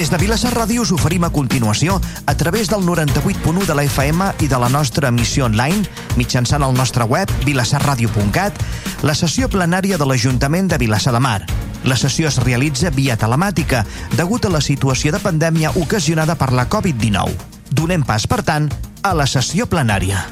[0.00, 4.30] Des de Vilassar Ràdio us oferim a continuació, a través del 98.1 de la FM
[4.40, 5.82] i de la nostra emissió online,
[6.16, 8.62] mitjançant el nostre web, vilassarradio.cat,
[9.04, 11.42] la sessió plenària de l'Ajuntament de Vilassar de Mar.
[11.84, 13.84] La sessió es realitza via telemàtica,
[14.16, 17.36] degut a la situació de pandèmia ocasionada per la Covid-19.
[17.68, 18.72] Donem pas, per tant,
[19.04, 20.24] a la sessió plenària.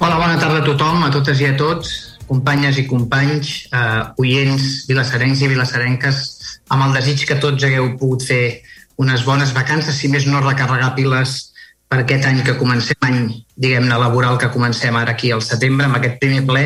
[0.00, 4.86] Hola, bona tarda a tothom, a totes i a tots, companyes i companys, eh, oients
[4.88, 6.39] vilassarencs i vilassarenques
[6.70, 8.62] amb el desig que tots hagueu pogut fer
[9.00, 11.50] unes bones vacances, si més no recarregar piles
[11.90, 13.22] per aquest any que comencem, any,
[13.58, 16.64] diguem-ne, laboral que comencem ara aquí al setembre, amb aquest primer ple,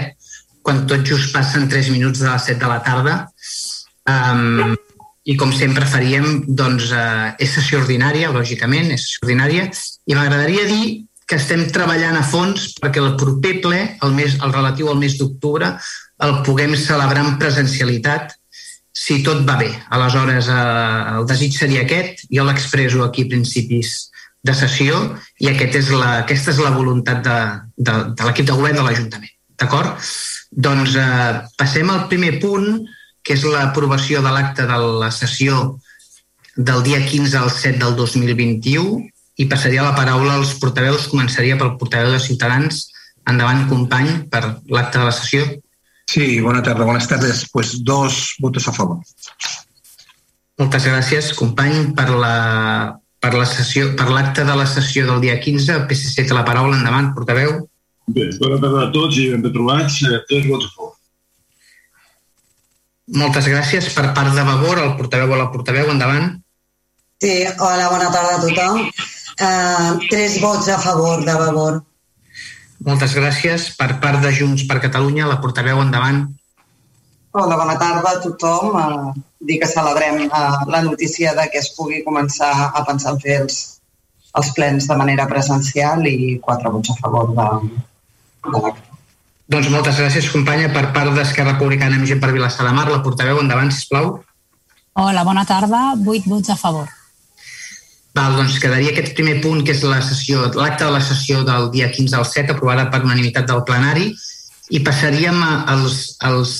[0.64, 3.14] quan tot just passen 3 minuts de les 7 de la tarda.
[4.10, 4.74] Um,
[5.24, 9.70] I com sempre faríem, doncs, uh, és sessió ordinària, lògicament, és sessió ordinària,
[10.04, 10.84] i m'agradaria dir
[11.24, 15.16] que estem treballant a fons perquè el proper ple, el, mes, el relatiu al mes
[15.16, 15.70] d'octubre,
[16.24, 18.36] el puguem celebrar en presencialitat
[18.94, 19.70] si tot va bé.
[19.90, 23.94] Aleshores, eh, el desig seria aquest, jo l'expreso aquí a principis
[24.44, 24.98] de sessió
[25.40, 27.38] i aquest és la, aquesta és la voluntat de,
[27.76, 29.32] de, de l'equip de govern de l'Ajuntament.
[29.58, 29.98] D'acord?
[30.50, 32.84] Doncs eh, passem al primer punt,
[33.24, 35.78] que és l'aprovació de l'acte de la sessió
[36.54, 39.00] del dia 15 al 7 del 2021
[39.42, 41.08] i passaria la paraula als portaveus.
[41.10, 42.90] Començaria pel portaveu de Ciutadans.
[43.26, 45.46] Endavant, company, per l'acte de la sessió.
[46.06, 47.48] Sí, bona tarda, buenas tardes.
[47.52, 49.00] Pues dos votos a favor.
[50.58, 55.40] Moltes gràcies, company, per la, per la sessió, per l'acte de la sessió del dia
[55.40, 55.72] 15.
[55.74, 57.64] El PSC té la paraula, endavant, portaveu.
[58.06, 60.02] Bé, bona tarda a tots i ben retrobats.
[60.04, 60.92] Eh, tres vots a favor.
[63.20, 63.90] Moltes gràcies.
[63.96, 66.30] Per part de Vavor, el portaveu o la portaveu, endavant.
[67.20, 68.86] Sí, hola, bona tarda a tothom.
[69.34, 71.82] Uh, tres vots a favor de Vavor.
[72.84, 73.70] Moltes gràcies.
[73.78, 76.26] Per part de Junts per Catalunya, la portaveu endavant.
[77.34, 78.74] Hola, bona tarda a tothom.
[78.76, 83.22] Uh, dir que celebrem uh, la notícia de que es pugui començar a pensar en
[83.22, 83.60] fer els,
[84.38, 87.48] els plens de manera presencial i quatre vots a favor de,
[88.50, 88.90] de l'acte.
[89.54, 90.70] Doncs moltes gràcies, companya.
[90.72, 94.18] Per part d'Esquerra Republicana amb gent per Vilassar de Mar, la portaveu endavant, sisplau.
[95.00, 95.82] Hola, bona tarda.
[96.00, 96.88] Vuit vots a favor.
[98.14, 101.66] Val, doncs quedaria aquest primer punt, que és la sessió, l'acte de la sessió del
[101.72, 104.12] dia 15 al 7, aprovada per unanimitat del plenari,
[104.70, 106.52] i passaríem als, als,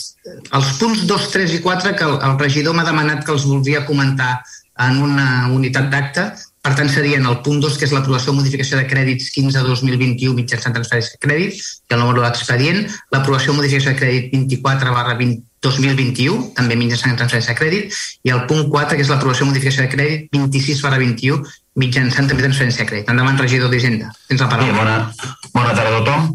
[0.51, 3.85] als punts 2, 3 i 4 que el, el regidor m'ha demanat que els voldria
[3.87, 4.41] comentar
[4.83, 6.27] en una unitat d'acte.
[6.65, 10.75] Per tant, serien el punt 2, que és l'aprovació o modificació de crèdits 15-2021 mitjançant
[10.75, 15.45] transferència de crèdit, i el número d'expedient, l'aprovació o modificació de crèdit 24 barra 20
[15.65, 19.87] 2021, també mitjançant transferència de crèdit, i el punt 4, que és l'aprovació o modificació
[19.87, 21.41] de crèdit 26 barra 21,
[21.81, 23.11] mitjançant també transferència de crèdit.
[23.13, 24.13] Endavant, regidor d'Hisenda.
[24.29, 24.71] Tens la paraula.
[24.71, 26.31] Sí, bona, bona tarda a tothom.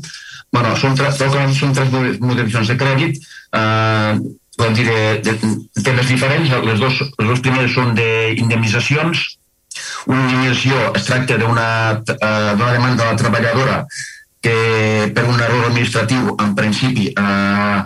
[0.51, 1.19] Bueno, són, tres,
[1.59, 3.19] són tres modificacions de crèdit,
[3.53, 4.13] eh,
[4.59, 5.35] podem dir de, de,
[5.85, 6.55] temes diferents.
[6.65, 9.25] Les dos, les dos primeres són d'indemnitzacions.
[10.09, 11.67] Una indemnització es tracta d'una
[12.01, 13.83] uh, demanda de la treballadora
[14.41, 17.79] que per un error administratiu, en principi, eh,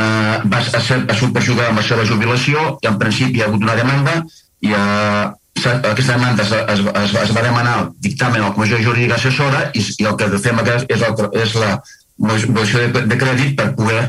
[0.00, 3.44] eh, va, a ser, a ser perjudicada amb la seva jubilació i en principi hi
[3.44, 4.16] ha hagut una demanda
[4.64, 5.28] i eh,
[5.60, 9.66] aquesta demanda es, es, es, es va demanar el dictamen a la Comissió Jurídica Assessora
[9.74, 11.74] i, i el que fem és, és, el, és la
[12.20, 14.02] moció de, de crèdit per poder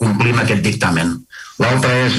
[0.00, 1.12] complir amb aquest dictamen.
[1.60, 2.16] L'altre és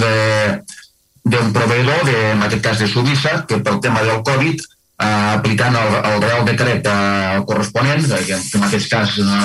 [1.25, 4.61] d'un proveïdor, de, en aquest cas de Subissa, que pel tema del Covid
[5.01, 9.39] aplicant el, el Real Decret eh, corresponent, que en aquest cas no,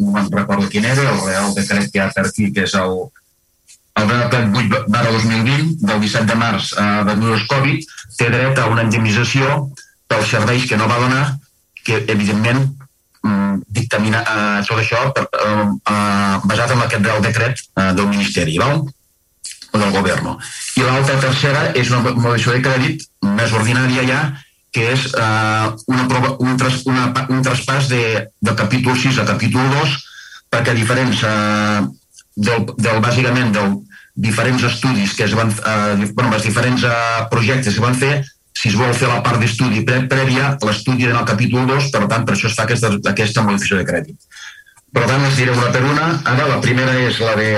[0.00, 2.74] no me'n recordo quin era, el Real Decret que hi ha per aquí, que és
[2.76, 2.96] el,
[4.00, 8.28] el Real Decret 8 barra 2020, del 17 de març eh, de virus Covid, té
[8.34, 9.70] dret a una indemnització
[10.08, 11.24] pels serveis que no va donar,
[11.84, 12.66] que evidentment
[13.24, 18.12] mm, dictamina eh, tot això per, eh, eh, basat en aquest Real Decret eh, del
[18.12, 18.84] Ministeri, val?
[19.78, 20.36] del govern.
[20.80, 23.04] I l'altra tercera és una modificació de crèdit
[23.36, 24.20] més ordinària ja,
[24.78, 28.02] que és eh, una prova, un, tras, una, un traspàs de,
[28.38, 29.96] del capítol 6 a capítol 2
[30.54, 31.82] perquè diferents eh,
[32.38, 33.78] del, del, bàsicament del
[34.18, 38.14] diferents estudis que es van, eh, bueno, els diferents eh, projectes que van fer
[38.58, 42.06] si es vol fer la part d'estudi pre prèvia, l'estudi en el capítol 2, per
[42.10, 44.16] tant, per això es fa aquesta, aquesta modificació de crèdit.
[44.94, 46.08] Per tant, les diré una per una.
[46.26, 47.50] Ara, la primera és la de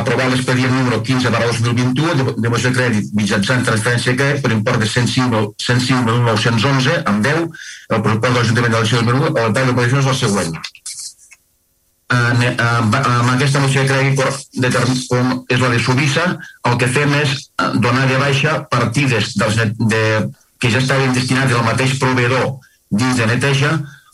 [0.00, 2.24] aprovar l'expedient número 15 barra 2021 de
[2.64, 7.36] de crèdit mitjançant transferència de crèdit per import de 105.911 amb 10
[7.90, 10.52] el pressupost de l'Ajuntament de l'Ajuntament de 2001 el detall de posició és el següent.
[12.14, 12.54] En, en,
[13.00, 14.14] en aquesta moció de crèdit
[15.10, 16.26] com és la de Subissa
[16.70, 17.30] el que fem és
[17.74, 19.54] donar de baixa partides dels,
[19.94, 20.04] de,
[20.60, 22.46] que ja estaven destinats al mateix proveïdor
[22.90, 23.70] dins de neteja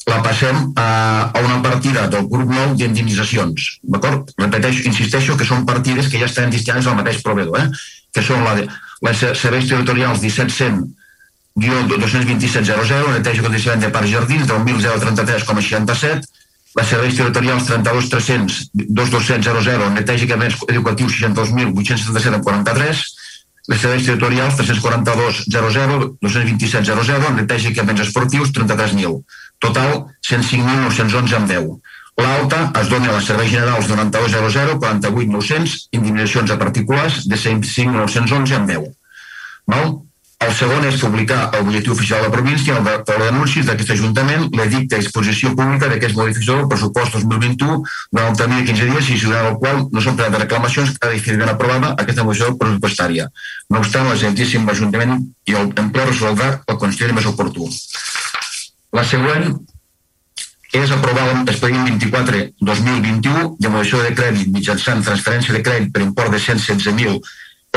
[0.08, 0.86] la passem a,
[1.34, 4.30] a una partida del grup nou d'indemnitzacions, d'acord?
[4.40, 7.68] Repeteixo, insisteixo que són partides que ja estan destinades al mateix proveïdor, eh?
[8.14, 8.56] que són la
[9.00, 10.88] les serveis territorials 1700
[11.60, 16.28] 227.00, neteja i de parcs jardins, 10.033,67,
[16.76, 23.02] les serveis territorials 32.300, 227.00, neteja i equipaments educatius 62.877,43,
[23.70, 29.18] les serveis territorials 342.00, 227.00, neteja i equipaments esportius 33.000.
[29.60, 31.72] Total, 105.911 amb 10.
[32.20, 38.72] L'alta es dona a les serveis generals 92.00, 48.900, indemnitzacions a particulars de 105.911 amb
[38.72, 38.94] 10.
[39.70, 39.98] Val?
[40.40, 44.46] El segon és publicar el butlletí oficial de la província, el de d'anuncis d'aquest Ajuntament,
[44.56, 47.76] l'edicte a exposició pública d'aquest modificació del pressupost 2021
[48.08, 51.06] durant el termini de 15 dies i durant el qual no són presentades reclamacions que
[51.06, 53.28] ha decidit aprovada aquesta modificació pressupostària.
[53.68, 57.68] No obstant, l'excelentíssim Ajuntament i el ple resoldrà el consideri més oportú.
[58.96, 59.52] La següent
[60.74, 66.42] és aprovar l'expedient 24-2021 de modificació de crèdit mitjançant transferència de crèdit per import de
[66.42, 67.18] 116.000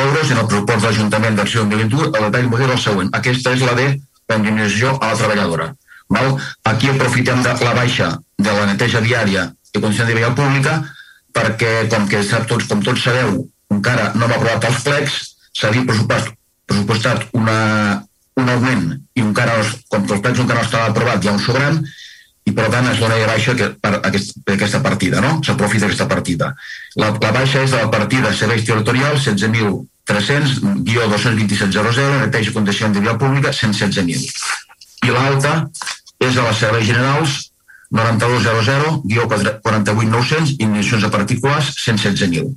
[0.03, 3.09] euros en el pressupost de l'Ajuntament d'Acció 2021, el detall model el següent.
[3.17, 5.67] Aquesta és la de l'indemnització a la treballadora.
[6.13, 6.37] Val?
[6.69, 10.79] Aquí aprofitem de la baixa de la neteja diària i condició de via pública
[11.33, 13.39] perquè, com que sap tots, com tots sabeu,
[13.73, 15.15] encara no hem aprovat els plecs,
[15.57, 16.33] s'havia pressupost,
[16.69, 17.57] pressupostat una,
[18.39, 19.59] un augment i encara,
[19.89, 21.79] com que els plecs encara no estaven aprovat, hi ha un sobrant,
[22.43, 25.37] i per tant es dona de baixa per, aquest, per aquesta partida, no?
[25.45, 26.51] S'aprofita aquesta partida.
[26.99, 30.57] La, la baixa és de la partida serveis territorials 16.300,
[30.89, 34.27] guió 227.00, neteja i condició de via pública 116.000.
[35.07, 35.55] I l'alta
[36.19, 37.39] és de les serveis generals
[37.93, 42.51] 92.00, guió 48.900, iniciacions a particulars 116.000.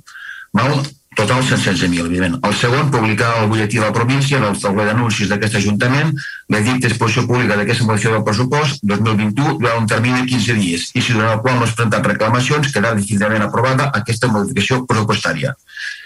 [0.57, 0.81] Val?
[1.17, 2.43] Total 116.000, evidentment.
[2.45, 6.11] El segon, publicar el butlletí de la província, el tauler d'anuncis d'aquest Ajuntament,
[6.53, 11.01] l'edicte d'exposició pública d'aquesta modificació del pressupost 2021 durant un termini de 15 dies i
[11.01, 15.55] si durant el qual no es presenten reclamacions quedarà definitivament aprovada aquesta modificació pressupostària.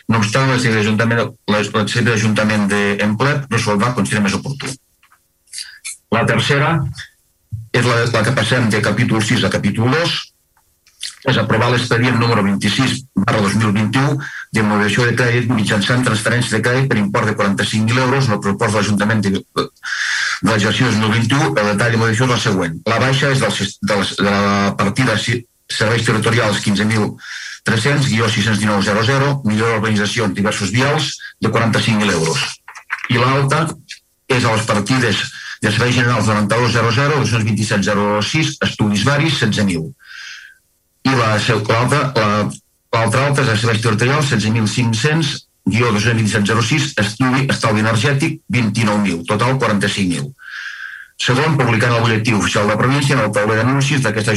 [0.08, 0.56] No obstant, la
[2.08, 4.72] d'Ajuntament d'Emple resoldrà considerar més oportú.
[6.16, 6.78] La tercera
[7.76, 10.20] és la, la que passem de capítol 6 a capítol 2,
[11.30, 14.18] és aprovar l'expedient número 26 barra 2021
[14.58, 18.42] de moderació de crèdit mitjançant transferència de crèdit per import de 45.000 euros en el
[18.42, 19.34] propòs de l'Ajuntament de,
[20.50, 21.52] l'exercici 2021.
[21.52, 22.80] El detall de moderació és el següent.
[22.90, 23.54] La baixa és del,
[23.92, 25.18] de, la, de la partida
[25.72, 32.42] serveis territorials 15.300, guió 619.00, millor organització en diversos vials de 45.000 euros.
[33.14, 33.68] I l'alta
[34.32, 35.22] és a les partides
[35.62, 39.92] de serveis generals 92.00, 227.06, estudis varis 16.000
[41.08, 42.02] i l'altra
[42.92, 45.32] l'altra alta és a serveis territorials 16.500
[45.72, 50.32] guió 22706 estudi estalvi energètic 29.000, total 45.000
[51.22, 54.32] segon, publicant el butlletí oficial de la província en el tauler d'anuncis d'aquest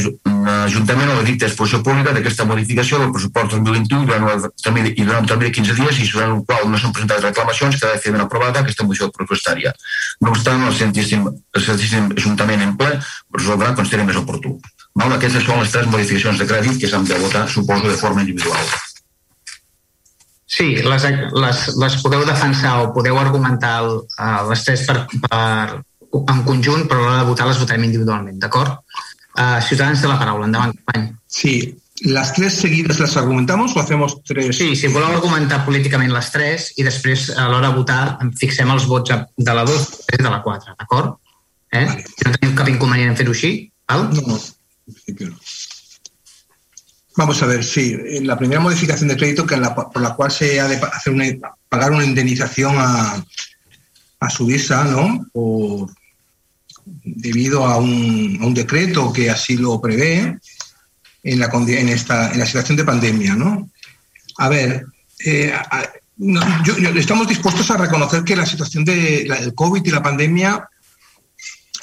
[0.45, 5.29] Ajuntament a l'edicte d'exposició pública d'aquesta modificació del pressupost 2021 durant el i durant un
[5.31, 8.03] termini de 15 dies i durant el qual no s'han presentat reclamacions que ha de
[8.03, 9.73] fer ben aprovada aquesta moció pressupostària.
[10.21, 12.93] No obstant, el Santíssim, el Santíssim Ajuntament en ple
[13.39, 14.59] resoldrà considera més oportú.
[14.95, 15.15] Val?
[15.17, 18.69] Aquestes són les tres modificacions de crèdit que s'han de votar, suposo, de forma individual.
[20.55, 25.81] Sí, les, les, les podeu defensar o podeu argumentar el, uh, les tres per, per,
[26.21, 28.79] en conjunt, però a l'hora de votar les votarem individualment, d'acord?
[29.35, 31.09] Uh, Ciutadans de la paraula, endavant, company.
[31.27, 31.57] Sí,
[32.01, 34.57] ¿Las tres seguidas las argumentamos o hacemos tres?
[34.57, 38.83] Sí, si voleu argumentar políticament les tres i després a l'hora de votar fixem els
[38.91, 41.15] vots de la 2 i de la 4, d'acord?
[41.71, 41.85] Eh?
[41.85, 42.03] Vale.
[42.25, 43.53] No tenim cap inconvenient en fer-ho així?
[43.87, 44.09] Val?
[44.11, 44.41] No, no.
[47.17, 47.95] Vamos a ver, sí.
[48.21, 51.39] La primera modificación de crédito que por la cual se ha de hacer
[51.69, 53.25] pagar una indemnización a,
[54.19, 55.25] a Subisa, ¿no?
[55.31, 55.89] Por,
[56.85, 60.37] debido a un, a un, decreto que así lo prevé
[61.23, 63.69] en la, en esta, en la situación de pandemia, ¿no?
[64.37, 64.85] A ver,
[65.25, 65.53] eh,
[66.17, 70.69] yo, estamos dispuestos a reconocer que la situación del de, COVID y la pandemia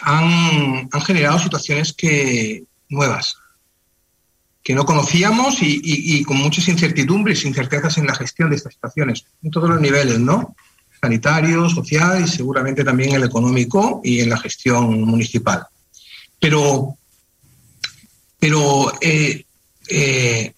[0.02, 3.36] han, han generado situaciones que, nuevas,
[4.62, 8.74] que no conocíamos y, y, y, con muchas incertidumbres, incertezas en la gestión de estas
[8.74, 10.54] situaciones, en todos los niveles, ¿no?
[11.00, 15.66] Sanitario, social y seguramente también el económico y en la gestión municipal.
[16.38, 16.96] Pero,
[18.38, 19.44] pero eh,
[19.88, 20.52] eh,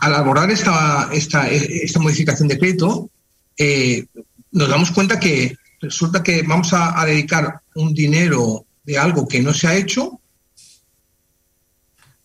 [0.00, 3.10] al abordar esta, esta, esta, modificación de crédito,
[3.58, 4.06] eh,
[4.52, 9.52] nos damos cuenta que resulta que vamos a dedicar un dinero de algo que no
[9.52, 10.21] se ha hecho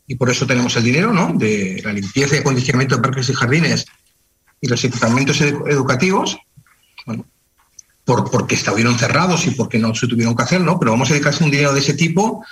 [0.07, 1.33] y por eso tenemos el dinero, ¿no?
[1.33, 3.85] De la limpieza y acondicionamiento de parques y jardines
[4.61, 6.37] y los equipamientos educativos,
[7.05, 7.25] bueno,
[8.05, 10.79] por, porque estuvieron cerrados y porque no se tuvieron que hacer, ¿no?
[10.79, 12.43] Pero vamos a dedicarse un dinero de ese tipo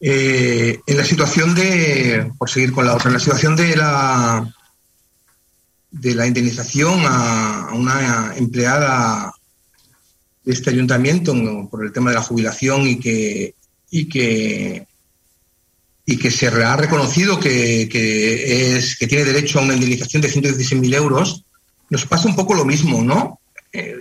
[0.00, 4.52] Eh, en la situación de, por seguir con la otra, en la situación de la
[5.92, 9.32] de la indemnización a, una empleada
[10.42, 11.32] de este ayuntamiento
[11.70, 13.54] por el tema de la jubilación y que,
[13.88, 14.88] y que
[16.10, 20.94] y que se ha reconocido que, es, que tiene derecho a una indemnización de 116.000
[20.94, 21.44] euros,
[21.90, 23.38] nos pasa un poco lo mismo, ¿no?
[23.70, 23.94] Eh,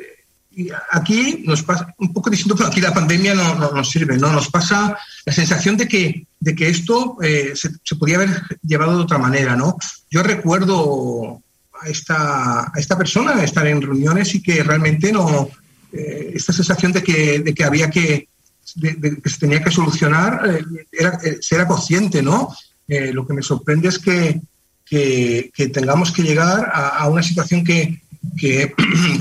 [0.90, 4.32] aquí nos pasa un poco distinto, pero aquí la pandemia no, nos sirve, ¿no?
[4.32, 9.04] Nos pasa la sensación de que, de que esto eh, se, podía haber llevado de
[9.04, 9.76] otra manera, ¿no?
[10.10, 11.42] Yo recuerdo
[11.82, 15.50] a esta, a esta persona estar en reuniones y que realmente no,
[15.92, 18.30] eh, esta sensación de que, de que había que,
[18.76, 22.56] que se tenía que solucionar, eh, era, eh, se era consciente, ¿no?
[22.88, 24.42] Eh, lo que me sorprende es que,
[24.86, 28.02] que, tengamos que llegar a, una situación que,
[28.38, 28.74] que,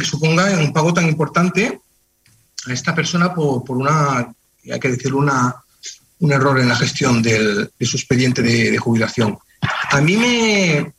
[0.05, 1.81] suponga un pago tan importante
[2.67, 4.33] a esta persona por, por una,
[4.71, 5.55] hay que decirlo, una,
[6.21, 9.39] un error en la gestión del, de su expediente de jubilación.
[9.91, 10.93] A mí me,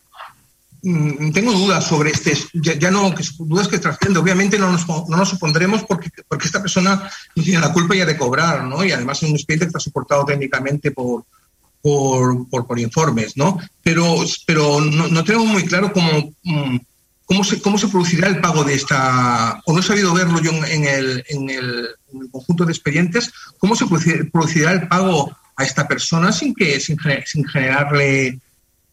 [0.82, 4.22] tengo dudas sobre este, ya, no, dudas que trascienden.
[4.22, 8.06] Obviamente no nos, no nos supondremos porque, porque esta persona no tiene la culpa ya
[8.06, 8.84] de cobrar, ¿no?
[8.84, 11.26] Y además es un expediente que está soportado técnicamente por,
[11.82, 13.58] por, por, informes, ¿no?
[13.84, 16.78] Pero, pero no, tenemos muy claro cómo, mm,
[17.26, 20.52] cómo, se, cómo se producirá el pago de esta, o no he sabido verlo yo
[20.52, 21.88] en el, en el,
[22.32, 23.86] conjunto de expedientes, cómo se
[24.32, 26.98] producirá el pago a esta persona sin, que, sin
[27.48, 28.40] generarle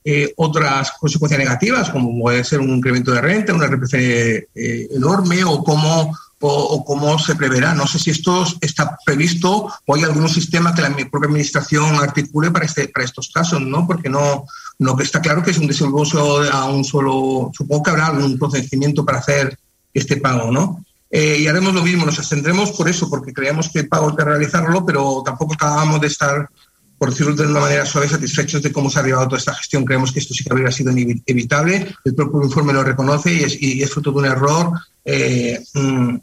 [0.07, 5.43] eh, otras consecuencias negativas, como puede ser un incremento de renta, una RPC eh, enorme
[5.45, 7.75] o cómo, o, cómo se preverá.
[7.75, 12.51] No sé si esto está previsto o hay algún sistema que la propia Administración articule
[12.51, 13.87] para, este, para estos casos, ¿no?
[13.87, 14.45] Porque no,
[14.79, 17.51] no está claro que es un desembolso a un solo...
[17.57, 19.59] Supongo que habrá algún procedimiento para hacer
[19.95, 20.85] este pago, ¿no?
[21.11, 24.17] Eh, y haremos lo mismo, nos ascendremos por eso, porque creemos que el pago hay
[24.17, 26.51] que realizarlo, pero tampoco acabamos de estar
[26.99, 29.85] por decirlo de una manera suave, satisfechos de cómo se ha arribado toda esta gestión.
[29.85, 30.93] Creemos que esto sí que habría sido
[31.27, 31.95] evitable.
[32.05, 34.73] El propio informe lo reconoce y es, y es fruto de un error
[35.05, 36.17] eh, mm,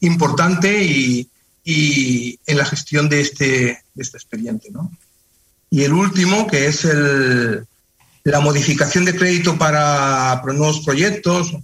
[0.00, 1.28] importante y,
[1.64, 3.46] y, en la gestión de este,
[3.94, 4.70] de este expediente.
[4.70, 4.90] ¿no?
[5.70, 7.66] Y el último, que es el,
[8.24, 11.54] la modificación de crédito para, nuevos proyectos.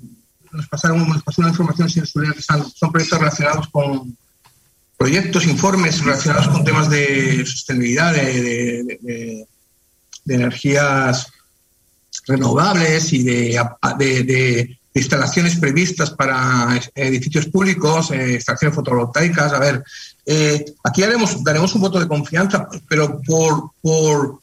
[0.53, 4.17] Nos pasaron, pasó una información sin que son proyectos relacionados con,
[5.03, 9.49] proyectos, informes relacionados con temas de sostenibilidad, de,
[10.29, 11.27] energías
[12.29, 19.53] renovables y de, instalaciones previstas para edificios públicos, eh, extracciones fotovoltaicas.
[19.53, 19.83] A ver,
[20.25, 24.42] eh, aquí haremos, daremos un voto de confianza, pero por, por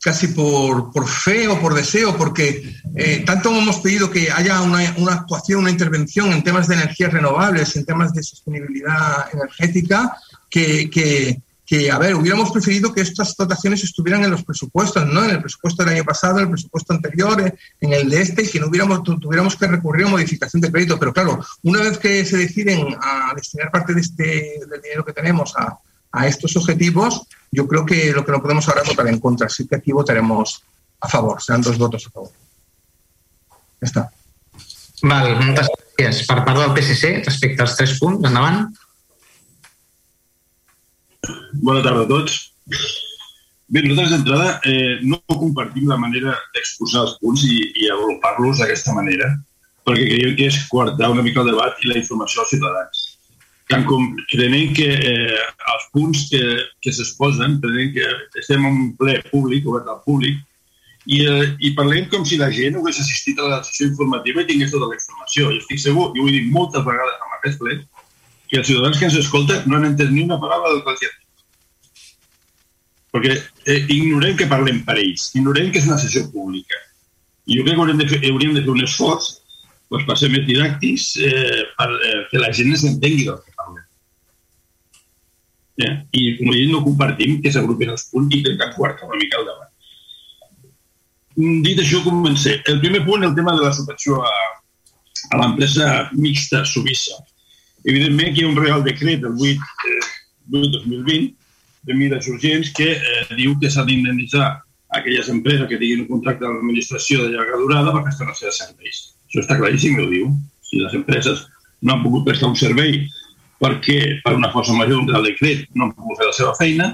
[0.00, 4.94] casi por, por, fe o por deseo, porque eh, tanto hemos pedido que haya una,
[4.96, 10.16] una, actuación, una intervención en temas de energías renovables, en temas de sostenibilidad energética,
[10.48, 15.22] que, que, que, a ver, hubiéramos preferido que estas dotaciones estuvieran en los presupuestos, ¿no?
[15.22, 18.44] En el presupuesto del año pasado, en el presupuesto anterior, eh, en el de este,
[18.44, 20.98] y que no hubiéramos, tuviéramos que recurrir a modificación de crédito.
[20.98, 25.12] Pero claro, una vez que se deciden a destinar parte de este, del dinero que
[25.12, 25.78] tenemos a,
[26.12, 29.46] a estos objetivos, yo creo que lo que no podemos ahora es votar en contra.
[29.46, 30.62] Así que aquí votaremos
[31.00, 31.42] a favor.
[31.42, 32.30] Seran dos votos a favor.
[33.80, 34.02] Ja està.
[35.00, 36.26] Val, moltes gràcies.
[36.28, 38.66] Per part del PSC, respecte als tres punts, endavant.
[41.64, 42.36] Bona tarda a tots.
[43.70, 48.92] Bé, nosaltres d'entrada eh, no compartim la manera d'exposar els punts i, i agrupar-los d'aquesta
[48.96, 49.30] manera,
[49.86, 52.99] perquè creiem que és coartar una mica el debat i la informació als ciutadans
[53.70, 55.40] creiem que eh,
[55.74, 56.42] els punts que,
[56.82, 58.06] que s'exposen, creiem que
[58.42, 60.40] estem en un ple públic, obert al públic,
[61.06, 64.48] i, eh, i parlem com si la gent hagués assistit a la sessió informativa i
[64.50, 65.48] tingués tota la informació.
[65.54, 67.78] Jo estic segur, i ho he dit moltes vegades en aquest ple,
[68.50, 71.18] que els ciutadans que ens escolten no han entès ni una paraula del que els
[73.10, 73.32] Perquè
[73.66, 76.78] eh, ignorem que parlem per ells, ignorem que és una sessió pública.
[77.50, 79.32] I jo crec que hauríem de fer, hauríem de fer un esforç
[79.90, 83.49] doncs, per ser més didàctics, eh, per eh, que la gent s'entengui del que.
[85.80, 85.92] Eh?
[86.12, 89.48] I com a no compartim que s'agrupin els punts i intentar quartar una mica el
[89.48, 89.70] debat.
[91.36, 92.62] Mm, dit això, comencem.
[92.68, 94.32] El primer punt, el tema de la subvenció a,
[95.30, 97.20] a l'empresa mixta suïssa.
[97.84, 100.00] Evidentment que hi ha un real decret del 8, eh,
[100.50, 101.30] 8 2020
[101.88, 104.50] de mides urgents que eh, diu que s'ha d'indemnitzar
[104.98, 108.58] aquelles empreses que tinguin un contracte de l'administració de llarga durada per prestar els seus
[108.60, 109.00] serveis.
[109.30, 110.28] Això està claríssim, ho diu.
[110.66, 111.46] Si les empreses
[111.80, 113.06] no han pogut prestar un servei
[113.60, 116.88] perquè per una força major del decret no han pogut fer la seva feina,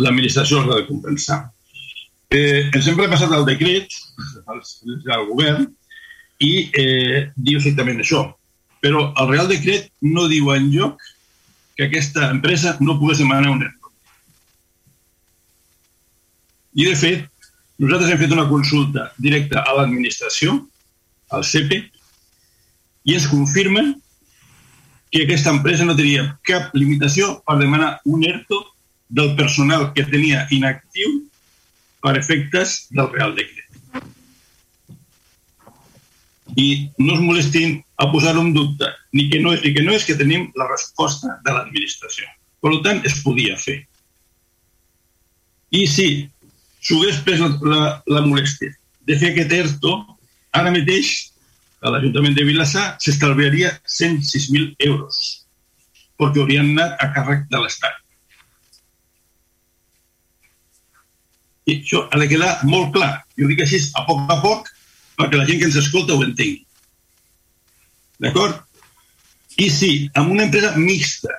[0.00, 1.40] l'administració els ha de compensar.
[2.34, 3.92] Eh, ens hem repassat el decret
[5.06, 5.68] del govern
[6.42, 8.24] i eh, diu exactament això.
[8.82, 11.00] Però el Real Decret no diu en lloc
[11.76, 13.92] que aquesta empresa no pogués demanar un ERTO.
[16.76, 17.24] I, de fet,
[17.80, 20.58] nosaltres hem fet una consulta directa a l'administració,
[21.32, 21.80] al CEPE,
[23.06, 23.94] i ens confirmen
[25.16, 28.58] que aquesta empresa no tenia cap limitació per demanar un ERTO
[29.08, 31.22] del personal que tenia inactiu
[32.04, 33.64] per efectes del Real Decret.
[36.56, 36.68] I
[36.98, 40.04] no es molestin a posar un dubte, ni que no és ni que no és
[40.04, 42.28] que tenim la resposta de l'administració.
[42.60, 43.78] Per tant, es podia fer.
[45.72, 46.08] I sí,
[46.80, 47.80] s'ho hagués pres la, la,
[48.18, 48.74] la molèstia
[49.08, 49.96] de fer aquest ERTO,
[50.52, 51.30] ara mateix
[51.82, 55.46] a l'Ajuntament de Vilassar s'estalviaria 106.000 euros,
[56.16, 58.02] perquè haurien anat a càrrec de l'Estat.
[61.66, 63.12] I això ha de quedar molt clar.
[63.38, 64.70] Jo dic així a poc a poc
[65.18, 66.62] perquè la gent que ens escolta ho entengui.
[68.22, 68.62] D'acord?
[69.60, 71.32] I sí, amb una empresa mixta,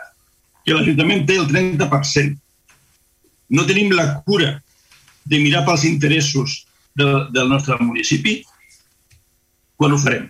[0.65, 2.36] que l'Ajuntament té el 30%,
[3.56, 4.58] no tenim la cura
[5.25, 6.63] de mirar pels interessos
[6.98, 8.41] del, del nostre municipi,
[9.77, 10.27] quan ho farem?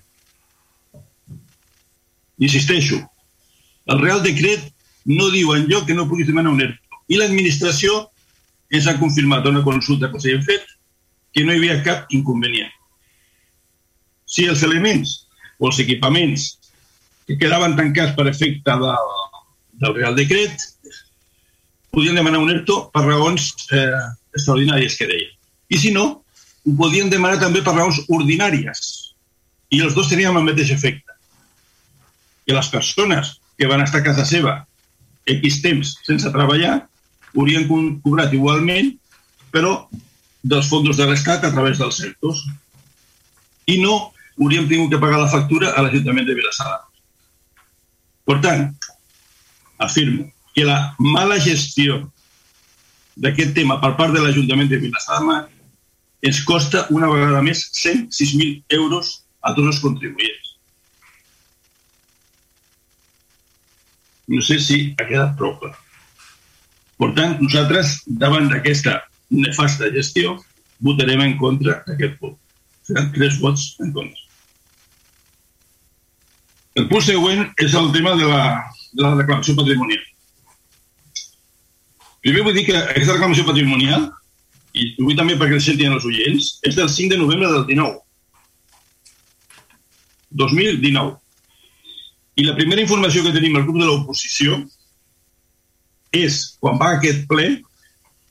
[2.37, 2.99] Insisteixo,
[3.87, 4.67] el Real Decret
[5.07, 7.01] no diu en lloc que no puguis demanar un ERTO.
[7.07, 8.03] I l'administració
[8.75, 10.67] ens ha confirmat una consulta que s'havia fet
[11.33, 12.73] que no hi havia cap inconvenient.
[14.27, 15.13] Si els elements
[15.57, 16.49] o els equipaments
[17.27, 19.11] que quedaven tancats per efecte del,
[19.79, 20.67] del Real Decret
[21.95, 24.03] podien demanar un ERTO per raons eh,
[24.35, 25.31] extraordinàries que deia.
[25.71, 26.05] I si no,
[26.67, 29.06] ho podien demanar també per raons ordinàries.
[29.73, 31.15] I els dos tenien el mateix efecte.
[32.47, 34.61] Que les persones que van estar a casa seva
[35.27, 36.77] X temps sense treballar
[37.35, 38.93] haurien cobrat igualment,
[39.51, 39.87] però
[40.43, 42.45] dels fons de l'Estat a través dels sectors.
[43.67, 43.97] I no
[44.39, 46.77] hauríem tingut que pagar la factura a l'Ajuntament de Vilassar.
[48.27, 48.69] Per tant,
[49.83, 51.99] afirmo que la mala gestió
[53.17, 54.79] d'aquest tema per part de l'Ajuntament de
[55.25, 55.43] Mar
[56.21, 60.53] ens costa una vegada més 106.000 euros a tots els contribuents.
[64.27, 65.73] No sé si ha quedat prou clar.
[66.99, 68.99] Per tant, nosaltres, davant d'aquesta
[69.31, 70.35] nefasta gestió,
[70.83, 72.35] votarem en contra d'aquest punt.
[72.87, 74.23] Seran tres vots en contra.
[76.77, 78.41] El punt següent és el tema de la,
[78.93, 80.03] de la reclamació patrimonial.
[82.25, 84.09] Primer vull dir que aquesta reclamació patrimonial,
[84.75, 88.03] i vull també perquè el sentin els oients, és del 5 de novembre del 19.
[90.29, 91.15] 2019.
[92.37, 94.59] I la primera informació que tenim al grup de l'oposició
[96.15, 97.47] és quan va aquest ple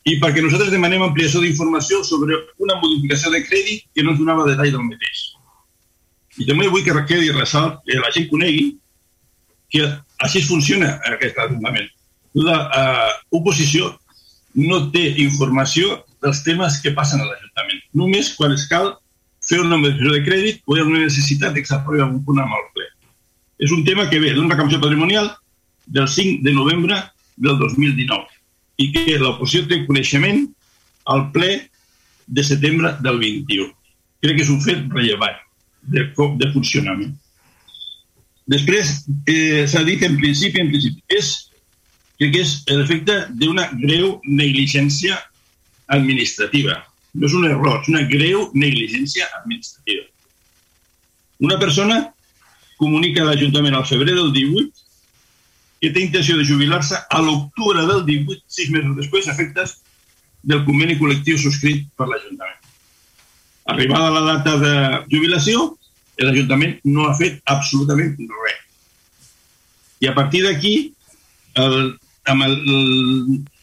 [0.06, 4.46] i perquè nosaltres demanem ampliació d'informació sobre una modificació de crèdit que no ens donava
[4.46, 5.24] detall del mateix.
[6.38, 8.76] I també vull que quedi ressalt, que la gent conegui
[9.72, 9.88] que
[10.22, 11.90] així funciona aquest ajuntament
[12.36, 13.96] l'oposició eh,
[14.68, 17.82] no té informació dels temes que passen a l'Ajuntament.
[17.96, 18.94] Només quan es cal
[19.48, 22.56] fer una modificació de crèdit o hi ha una necessitat que s'aprovi algun punt amb
[22.58, 22.86] el ple.
[23.62, 25.30] És un tema que ve d'una reclamació patrimonial
[25.86, 26.98] del 5 de novembre
[27.36, 28.26] del 2019
[28.82, 30.44] i que l'oposició té coneixement
[31.12, 31.52] al ple
[32.26, 33.70] de setembre del 21.
[34.22, 35.38] Crec que és un fet rellevant
[35.86, 37.14] de, de funcionament.
[38.50, 38.92] Després,
[39.26, 41.30] eh, s'ha dit en principi, en principi, és
[42.18, 45.18] crec que és l'efecte d'una greu negligència
[45.96, 46.78] administrativa.
[47.16, 50.04] No és un error, és una greu negligència administrativa.
[51.46, 52.02] Una persona
[52.80, 54.84] comunica a l'Ajuntament al febrer del 18
[55.80, 59.76] que té intenció de jubilar-se a l'octubre del 18, sis mesos després, efectes
[60.46, 62.62] del conveni col·lectiu subscrit per l'Ajuntament.
[63.72, 64.74] Arribada la data de
[65.12, 65.72] jubilació,
[66.22, 68.62] l'Ajuntament no ha fet absolutament res.
[70.00, 70.74] I a partir d'aquí,
[71.60, 71.94] el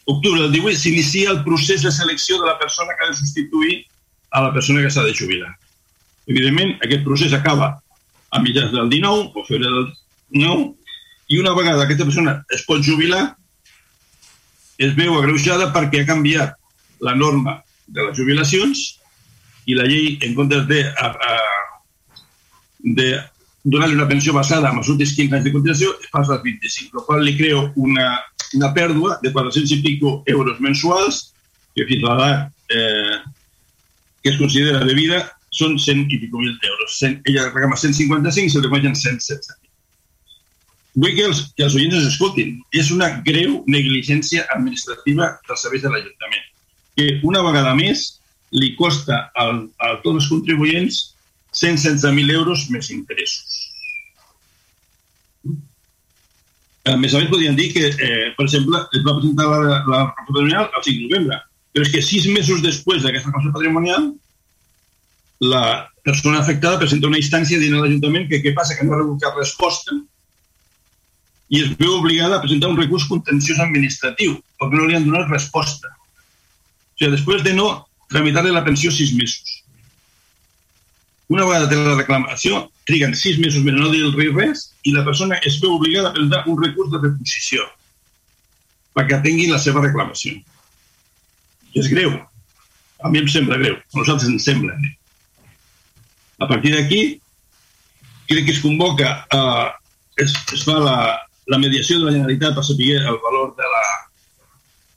[0.04, 3.18] amb l'octubre del 18 s'inicia el procés de selecció de la persona que ha de
[3.18, 3.86] substituir
[4.32, 5.56] a la persona que s'ha de jubilar.
[6.28, 7.82] Evidentment, aquest procés acaba
[8.32, 9.94] a mitjans del 19 o febrer del
[10.30, 10.74] 9
[11.30, 13.36] i una vegada aquesta persona es pot jubilar
[14.78, 16.56] es veu agreujada perquè ha canviat
[17.00, 18.82] la norma de les jubilacions
[19.66, 22.20] i la llei, en comptes de, a, a,
[22.84, 23.14] de
[23.64, 27.06] donar-li una pensió basada en els últims 15 anys de continuació, passa als 25, el
[27.08, 28.18] qual li creu una,
[28.58, 31.34] una pèrdua de 400 i pico euros mensuals,
[31.76, 33.18] que fins a l'edat eh,
[34.24, 36.98] que es considera de vida són 100 i pico mil euros.
[37.00, 39.60] 100, ella reclama 155 i se li guanyen 116
[40.94, 42.60] Vull que els, que els oients es escoltin.
[42.78, 46.46] És una greu negligència administrativa dels serveis de l'Ajuntament,
[46.98, 48.06] que una vegada més
[48.54, 51.00] li costa al, a tots els contribuents
[51.58, 53.63] 116.000 euros més interessos.
[56.84, 59.78] A més a més, podríem dir que, eh, per exemple, es va presentar la, la,
[59.88, 61.38] la patrimonial el 5 de novembre,
[61.72, 64.10] però és que sis mesos després d'aquesta cosa patrimonial,
[65.44, 65.64] la
[66.04, 68.76] persona afectada presenta una instància dins l'Ajuntament que què passa?
[68.76, 69.96] Que no ha rebut cap resposta
[71.54, 75.32] i es veu obligada a presentar un recurs contenciós administratiu perquè no li han donat
[75.32, 75.92] resposta.
[75.92, 77.68] O sigui, després de no
[78.12, 79.63] tramitar-li la pensió sis mesos.
[81.34, 84.94] Una vegada té la reclamació, triguen sis mesos més no dir el rei res i
[84.94, 87.66] la persona es veu obligada a presentar un recurs de reposició
[88.94, 90.38] perquè atenguin la seva reclamació.
[91.74, 92.14] És greu.
[93.02, 93.80] A mi em sembla greu.
[93.80, 94.94] A nosaltres ens sembla greu.
[96.46, 97.02] A partir d'aquí,
[98.30, 99.70] crec que es convoca, eh,
[100.24, 100.98] es, es fa la,
[101.50, 103.86] la mediació de la Generalitat per saber el valor de la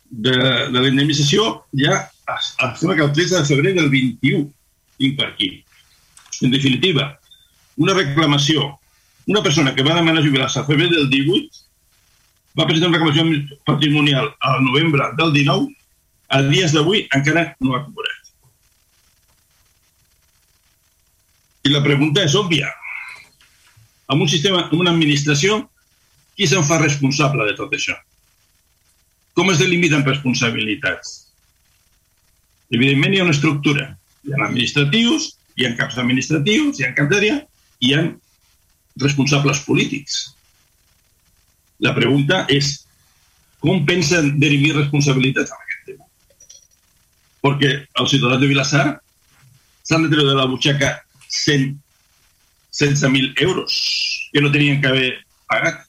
[0.09, 0.37] de,
[0.73, 1.47] de la indemnització
[1.81, 1.97] ja
[2.37, 4.45] es sembla que el 13 de febrer del 21
[5.01, 5.51] tinc per aquí.
[6.43, 7.15] En definitiva,
[7.77, 8.75] una reclamació,
[9.27, 11.65] una persona que va demanar jubilar-se al febrer del 18
[12.59, 15.69] va presentar una reclamació patrimonial al novembre del 19,
[16.29, 18.33] a dies d'avui encara no ha cobrat.
[21.67, 22.71] I la pregunta és òbvia.
[24.13, 25.65] En un sistema, en una administració,
[26.37, 27.97] qui se'n fa responsable de tot això?
[29.37, 31.17] Com es delimiten responsabilitats?
[32.71, 33.89] Evidentment hi ha una estructura.
[34.25, 37.39] Hi ha administratius, hi ha caps administratius, hi ha caps d'àrea,
[37.81, 38.03] hi ha
[39.03, 40.19] responsables polítics.
[41.85, 42.73] La pregunta és
[43.61, 46.07] com pensen derimir responsabilitats en aquest tema?
[47.45, 48.87] Perquè els ciutadans de Vilassar
[49.87, 50.93] s'han de treure de la butxaca
[51.29, 51.73] 100,
[52.77, 53.81] 16.000 euros
[54.33, 55.11] que no tenien que haver
[55.49, 55.83] pagat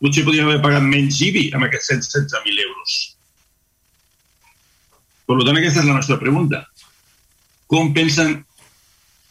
[0.00, 2.96] potser podríem haver pagat menys IBI amb aquests 116.000 euros.
[5.26, 6.62] Per tant, aquesta és la nostra pregunta.
[7.66, 8.36] Com pensen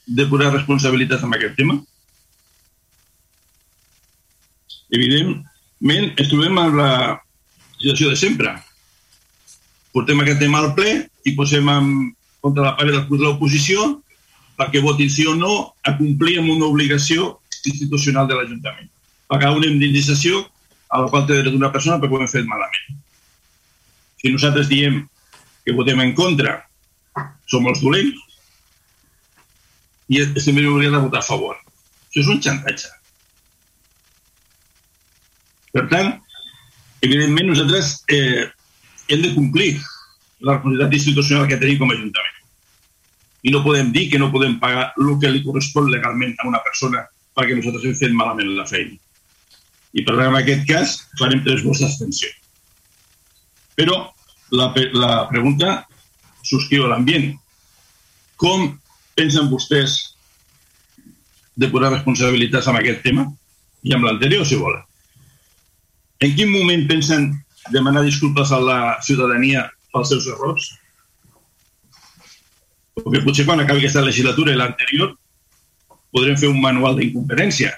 [0.07, 1.77] depurar responsabilitats amb aquest tema?
[4.93, 6.91] Evidentment, ens trobem amb la
[7.79, 8.53] situació de sempre.
[9.95, 11.93] Portem aquest tema al ple i posem en
[12.43, 13.95] contra la paret de l'oposició
[14.55, 18.91] perquè votin sí o no a complir amb una obligació institucional de l'Ajuntament.
[19.27, 20.45] Pagar una indemnització
[20.93, 23.01] a la qual té dret una persona perquè ho hem fet malament.
[24.21, 25.01] Si nosaltres diem
[25.65, 26.59] que votem en contra,
[27.49, 28.21] som els dolents,
[30.09, 31.57] i també hauria de votar a favor.
[32.09, 32.91] Això és un xantatge.
[35.75, 36.13] Per tant,
[37.03, 38.45] evidentment, nosaltres eh,
[39.11, 39.73] hem de complir
[40.45, 42.37] la responsabilitat institucional que tenim com a Ajuntament.
[43.45, 46.61] I no podem dir que no podem pagar el que li correspon legalment a una
[46.65, 47.03] persona
[47.35, 48.95] perquè nosaltres hem fet malament la feina.
[49.95, 52.31] I per tant, en aquest cas, farem tres vots d'abstenció.
[53.75, 53.99] Però
[54.55, 55.75] la, la pregunta
[56.45, 57.33] subscriu l'ambient.
[58.39, 58.71] Com
[59.15, 59.95] pensen vostès
[61.55, 63.25] depurar responsabilitats amb aquest tema
[63.87, 64.83] i amb l'anterior, si volen?
[66.23, 67.29] En quin moment pensen
[67.73, 70.67] demanar disculpes a la ciutadania pels seus errors?
[72.95, 75.15] Perquè potser quan acabi aquesta legislatura i l'anterior
[76.15, 77.73] podrem fer un manual d'incompetència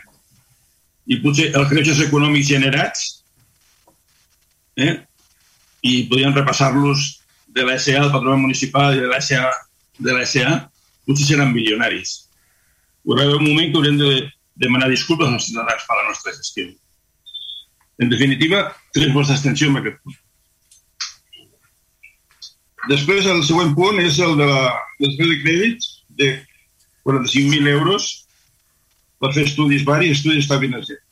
[1.07, 3.05] i potser els greixos econòmics generats
[4.77, 4.97] eh,
[5.81, 7.05] i podríem repassar-los
[7.55, 9.47] de la SA, del patronat municipal i de la SA,
[9.97, 10.57] de la SA
[11.07, 12.15] potser seran milionaris.
[13.07, 14.11] Hi haurà un moment que haurem de
[14.59, 16.67] demanar disculpes als ciutadans per la nostra gestió.
[17.97, 20.17] En definitiva, tres vots d'extensió en aquest punt.
[22.91, 24.61] Després, el següent punt és el de la,
[25.01, 25.89] dels de crèdits
[26.19, 26.29] de
[27.07, 28.07] 45.000 euros
[29.19, 31.03] per fer estudis vari i estudis d'estalvi energètic.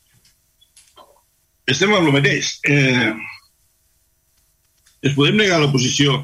[1.72, 2.52] Estem amb el mateix.
[2.70, 3.12] Eh,
[5.06, 6.20] es podem negar l'oposició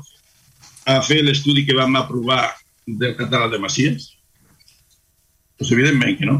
[0.89, 2.43] a fer l'estudi que vam aprovar
[2.99, 4.11] del català de Masies?
[5.57, 6.37] Pues evidentment que no.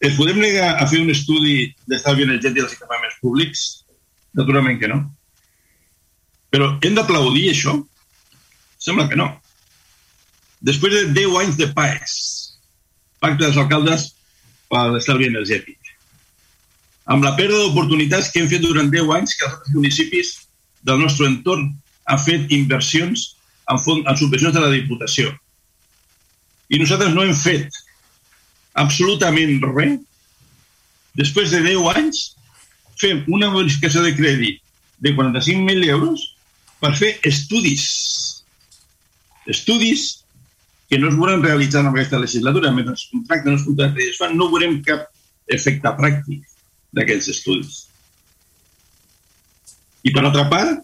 [0.00, 3.64] Es podem negar a fer un estudi d'estalvi energètic dels equipaments públics?
[4.38, 5.00] Naturalment que no.
[6.50, 7.76] Però hem d'aplaudir això?
[8.80, 9.28] Sembla que no.
[10.64, 12.14] Després de 10 anys de PAES,
[13.20, 14.06] Pacte dels Alcaldes
[14.72, 15.76] per l'Estalvi Energètic,
[17.12, 20.32] amb la pèrdua d'oportunitats que hem fet durant 10 anys que els municipis
[20.88, 21.68] del nostre entorn
[22.08, 23.26] han fet inversions
[23.70, 25.30] en, fons, en subvencions de la Diputació.
[26.70, 27.80] I nosaltres no hem fet
[28.78, 29.98] absolutament res.
[31.18, 32.20] Després de 10 anys,
[33.00, 34.60] fem una modificació de crèdit
[35.02, 36.26] de 45.000 euros
[36.80, 37.86] per fer estudis.
[39.50, 40.20] Estudis
[40.90, 42.72] que no es volen realitzar en aquesta legislatura.
[42.74, 45.06] Mentre els contractes no es contractes es fan, no veurem cap
[45.50, 46.42] efecte pràctic
[46.96, 47.84] d'aquests estudis.
[50.02, 50.80] I per altra part,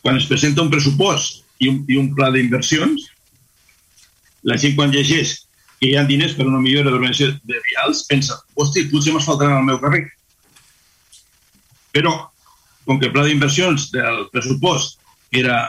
[0.00, 3.06] quan es presenta un pressupost i un, i un pla d'inversions,
[4.48, 5.36] la gent quan llegeix
[5.80, 9.60] que hi ha diners per una millora d'organització de vials, pensa, hosti, potser me'n faltaran
[9.60, 10.04] al meu carrer.
[11.96, 12.12] Però,
[12.84, 15.00] com que el pla d'inversions del pressupost
[15.40, 15.60] era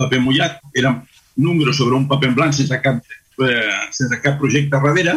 [0.00, 0.94] paper mullat, era
[1.36, 3.02] números sobre un paper en blanc sense cap,
[3.44, 5.14] eh, sense cap projecte darrere,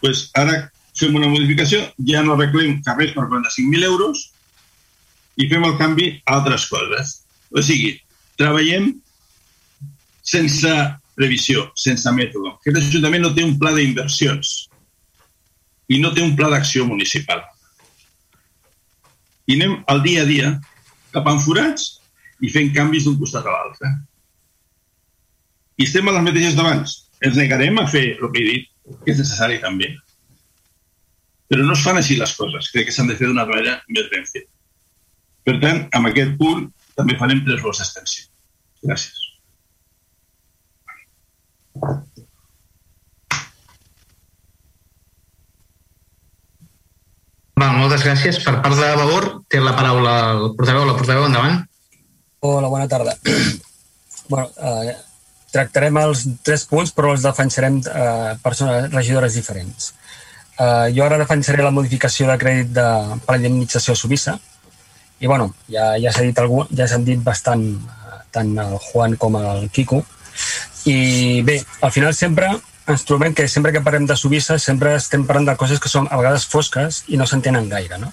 [0.00, 4.30] pues ara fem una modificació, ja no arreglem carrers per 45.000 euros
[5.36, 7.18] i fem el canvi a altres coses.
[7.52, 7.98] O sigui,
[8.40, 8.94] treballem
[10.26, 10.72] sense
[11.16, 12.52] previsió, sense mètode.
[12.60, 14.54] Aquest Ajuntament no té un pla d'inversions
[15.88, 17.42] i no té un pla d'acció municipal.
[19.46, 20.50] I anem al dia a dia
[21.14, 21.86] cap forats
[22.44, 23.92] i fent canvis d'un costat a l'altre.
[25.78, 26.96] I estem a les mateixes d'abans.
[27.24, 28.66] Ens negarem a fer el que he dit,
[29.04, 29.94] que és necessari també.
[31.48, 32.72] Però no es fan així les coses.
[32.74, 34.50] Crec que s'han de fer d'una manera més ben feta.
[35.46, 36.66] Per tant, amb aquest punt
[36.98, 38.26] també farem tres vots d'extensió.
[38.82, 39.25] Gràcies.
[47.56, 48.38] Va, moltes gràcies.
[48.44, 51.60] Per part de Vavor, té la paraula el portaveu, la portaveu, endavant.
[52.44, 53.16] Hola, bona tarda.
[54.32, 54.96] bueno, eh,
[55.54, 59.94] tractarem els tres punts, però els defensarem eh, persones regidores diferents.
[60.56, 62.84] Uh, jo ara defensaré la modificació de crèdit de,
[63.26, 64.32] per la indemnització a Subissa
[65.20, 69.18] i bueno, ja, ja s'ha dit algú, ja s'han dit bastant uh, tant el Juan
[69.20, 70.00] com el Quico
[70.86, 72.52] i bé, al final sempre
[72.86, 76.06] ens trobem que sempre que parlem de Subissa sempre estem parlant de coses que són
[76.06, 78.12] a vegades fosques i no s'entenen gaire, no?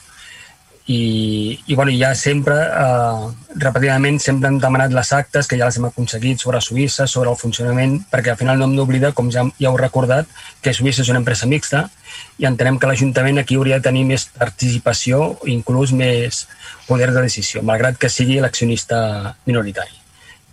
[0.86, 5.78] i, i bueno, ja sempre, eh, repetidament, sempre hem demanat les actes que ja les
[5.80, 9.46] hem aconseguit sobre Suïssa, sobre el funcionament, perquè al final no hem d'oblidar, com ja,
[9.60, 10.28] ja heu recordat,
[10.62, 11.88] que Suïssa és una empresa mixta
[12.38, 16.48] i entenem que l'Ajuntament aquí hauria de tenir més participació inclús més
[16.88, 20.03] poder de decisió, malgrat que sigui l'accionista minoritari.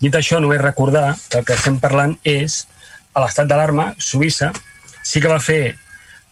[0.01, 2.65] Dit això, només recordar que el que estem parlant és
[3.13, 4.53] a l'estat d'alarma, Suïssa
[5.05, 5.77] sí que va fer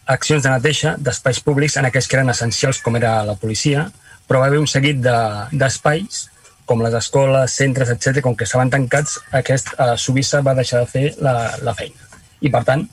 [0.09, 3.89] accions de neteja d'espais públics en aquells que eren essencials, com era la policia,
[4.27, 8.21] però va haver un seguit d'espais, de, com les escoles, centres, etc.
[8.21, 11.33] com que estaven tancats, aquest eh, Suïssa va deixar de fer la,
[11.65, 12.09] la feina.
[12.41, 12.85] I, per tant,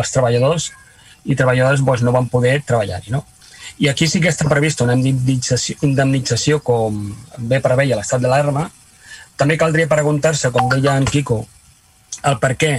[0.00, 0.70] els treballadors
[1.28, 3.12] i treballadores doncs, no van poder treballar-hi.
[3.12, 3.24] No?
[3.78, 7.04] I aquí sí que està prevista una indemnització, indemnització com
[7.52, 8.64] bé preveia l'estat de l'arma.
[9.38, 11.44] També caldria preguntar-se, com deia en Quico,
[12.26, 12.72] el per què,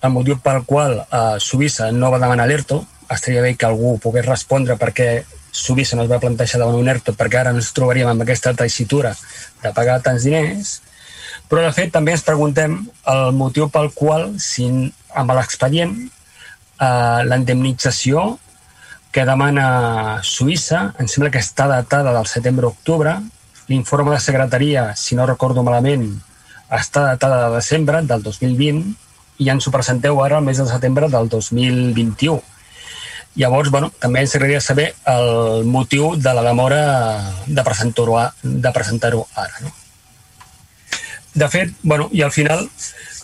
[0.00, 4.26] el motiu pel qual eh, Suïssa no va demanar l'ERTO, estaria bé que algú pogués
[4.26, 5.10] respondre perquè
[5.52, 9.10] Suïssa no es va plantejar davant un ERTO perquè ara ens trobaríem amb aquesta tessitura
[9.62, 10.76] de pagar tants diners,
[11.50, 12.76] però de fet també ens preguntem
[13.10, 18.38] el motiu pel qual, si amb l'expedient, eh, la indemnització
[19.10, 23.16] que demana Suïssa, em sembla que està datada del setembre-octubre,
[23.70, 26.08] l'informe de secretaria, si no recordo malament,
[26.70, 28.90] està datada de desembre del 2020
[29.40, 32.42] i ja ens ho presenteu ara al mes de setembre del 2021
[33.38, 36.80] Llavors, bueno, també ens agradaria saber el motiu de la demora
[37.46, 39.60] de presentar-ho de presentar ara.
[39.62, 39.70] No?
[41.34, 42.66] De fet, bueno, i al final,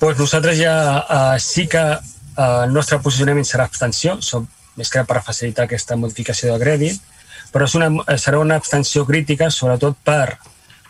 [0.01, 1.99] doncs nosaltres ja eh, sí que eh,
[2.39, 4.47] el nostre posicionament serà abstenció, som,
[4.79, 7.03] més que per facilitar aquesta modificació de crèdit,
[7.53, 10.37] però és una, serà una abstenció crítica sobretot per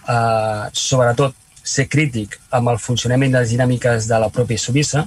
[0.08, 1.34] eh, sobretot
[1.66, 5.06] ser crític amb el funcionament de les dinàmiques de la pròpia Suïssa,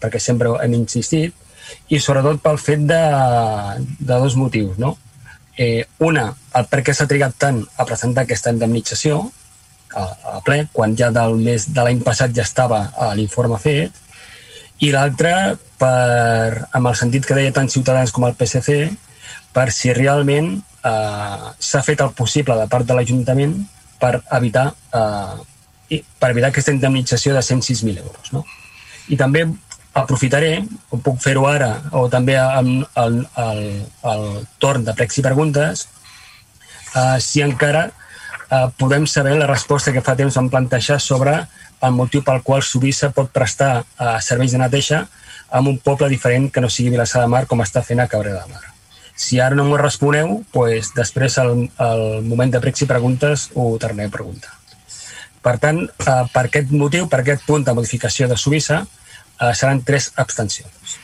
[0.00, 1.34] perquè sempre hem insistit,
[1.92, 3.02] i sobretot pel fet de,
[4.00, 4.96] de dos motius, no?
[5.58, 9.18] Eh, una, el per què s'ha trigat tant a presentar aquesta indemnització
[9.92, 10.04] a,
[10.38, 12.84] a ple, quan ja del mes de l'any passat ja estava
[13.18, 14.04] l'informe fet,
[14.86, 18.78] i l'altra, per, amb el sentit que deia tant Ciutadans com el PSC,
[19.52, 23.54] per si realment eh, s'ha fet el possible de part de l'Ajuntament
[23.98, 25.38] per evitar eh,
[25.88, 28.32] per evitar aquesta indemnització de 106.000 euros.
[28.32, 28.44] No?
[29.08, 29.46] I també
[29.96, 30.62] aprofitaré,
[30.92, 33.62] o puc fer-ho ara, o també amb el, el,
[34.12, 34.26] el
[34.62, 35.86] torn de pregs i preguntes,
[36.94, 41.34] uh, si encara eh, podem saber la resposta que fa temps vam plantejar sobre
[41.82, 45.06] el motiu pel qual Subissa pot prestar eh, serveis de neteja
[45.58, 48.44] en un poble diferent que no sigui Vilassar de Mar com està fent a Cabrera
[48.44, 48.77] de Mar.
[49.18, 53.72] Si ara no m'ho responeu, pues, després al, al moment de pregs i preguntes ho
[53.82, 54.54] tornaré a preguntar.
[55.42, 59.82] Per tant, eh, per aquest motiu, per aquest punt de modificació de Subissa, eh, seran
[59.82, 60.96] tres abstencions.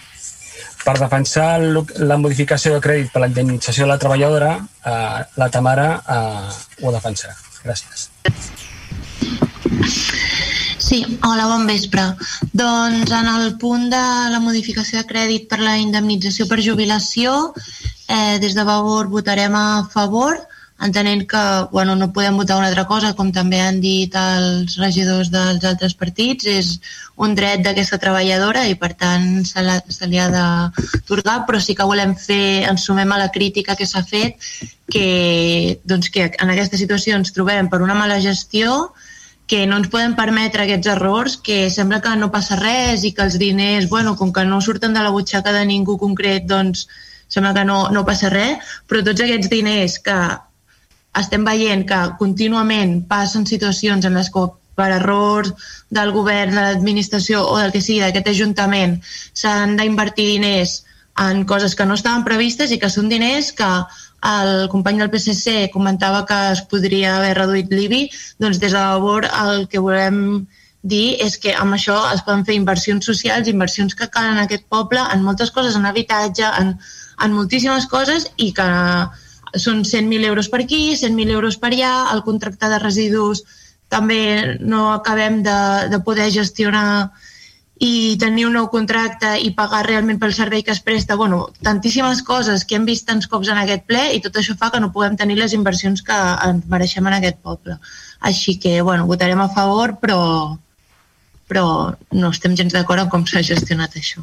[0.85, 5.89] Per defensar la modificació de crèdit per la indemnització de la treballadora, eh, la Tamara
[5.99, 6.51] eh,
[6.83, 7.35] ho defensarà.
[7.65, 8.11] Gràcies.
[10.85, 12.03] Sí, hola, bon vespre.
[12.53, 14.01] Doncs en el punt de
[14.33, 17.55] la modificació de crèdit per la indemnització per jubilació,
[18.07, 20.37] eh, des de Vavor votarem a favor,
[20.85, 25.31] entenent que bueno, no podem votar una altra cosa, com també han dit els regidors
[25.33, 26.75] dels altres partits, és
[27.17, 31.79] un dret d'aquesta treballadora i per tant se, la, se li ha d'atorgar, però sí
[31.79, 34.37] que volem fer, ens sumem a la crítica que s'ha fet,
[34.93, 38.93] que, doncs, que en aquesta situació ens trobem per una mala gestió,
[39.47, 43.27] que no ens podem permetre aquests errors, que sembla que no passa res i que
[43.27, 46.87] els diners, bueno, com que no surten de la butxaca de ningú concret, doncs
[47.29, 50.19] sembla que no, no passa res, però tots aquests diners que
[51.21, 55.53] estem veient que contínuament passen situacions en les que per errors
[55.95, 60.81] del govern, de l'administració o del que sigui d'aquest ajuntament s'han d'invertir diners
[61.23, 63.71] en coses que no estaven previstes i que són diners que
[64.25, 68.05] el company del PSC comentava que es podria haver reduït l'IBI,
[68.41, 70.47] doncs des de labor el que volem
[70.85, 74.67] dir és que amb això es poden fer inversions socials, inversions que calen en aquest
[74.69, 76.75] poble, en moltes coses, en habitatge, en,
[77.25, 78.69] en moltíssimes coses i que
[79.55, 83.45] són 100.000 euros per aquí, 100.000 euros per allà, el contracte de residus
[83.89, 85.59] també no acabem de,
[85.93, 87.13] de poder gestionar
[87.83, 92.23] i tenir un nou contracte i pagar realment pel servei que es presta, bueno, tantíssimes
[92.23, 94.93] coses que hem vist tants cops en aquest ple i tot això fa que no
[94.95, 97.79] puguem tenir les inversions que ens mereixem en aquest poble.
[98.21, 100.21] Així que, bueno, votarem a favor, però,
[101.51, 101.67] però
[102.13, 104.23] no estem gens d'acord en com s'ha gestionat això.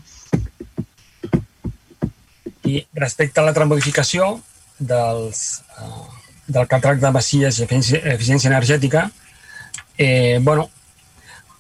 [2.63, 4.37] I respecte a l'altra modificació,
[4.79, 6.07] dels, uh,
[6.47, 9.09] del catàleg de Macies i eficiència energètica,
[9.97, 10.69] eh, bueno,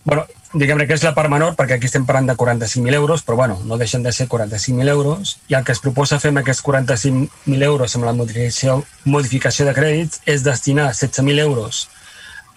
[0.03, 3.37] bueno, diguem que és la part menor, perquè aquí estem parlant de 45.000 euros, però
[3.39, 6.63] bueno, no deixen de ser 45.000 euros, i el que es proposa fer amb aquests
[6.65, 11.87] 45.000 euros amb la modificació, modificació de crèdits és destinar 16.000 euros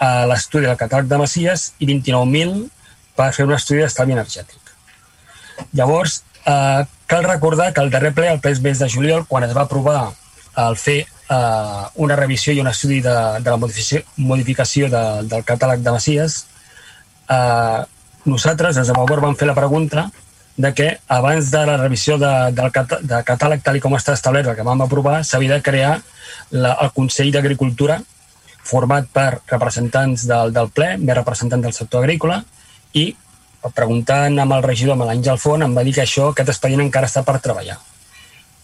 [0.02, 2.66] a l'estudi del catàleg de Macies i 29.000
[3.14, 4.74] per fer un estudi d'estalvi energètic.
[5.72, 9.54] Llavors, eh, cal recordar que el darrer ple, el ple mes de juliol, quan es
[9.56, 10.10] va aprovar
[10.56, 15.46] el fer eh, una revisió i un estudi de, de la modificació, modificació de, del
[15.46, 16.44] catàleg de Masies,
[17.30, 17.80] eh,
[18.24, 20.10] nosaltres, des de Mavor, vam fer la pregunta
[20.56, 22.70] de que abans de la revisió de, del
[23.02, 25.94] de catàleg tal com està establert, el que vam aprovar, s'havia de crear
[26.50, 28.00] la, el Consell d'Agricultura
[28.64, 32.40] format per representants del, del ple, més representants del sector agrícola,
[32.94, 33.10] i
[33.74, 37.10] preguntant amb el regidor, amb l'Àngel Font, em va dir que això, aquest expedient encara
[37.10, 37.76] està per treballar.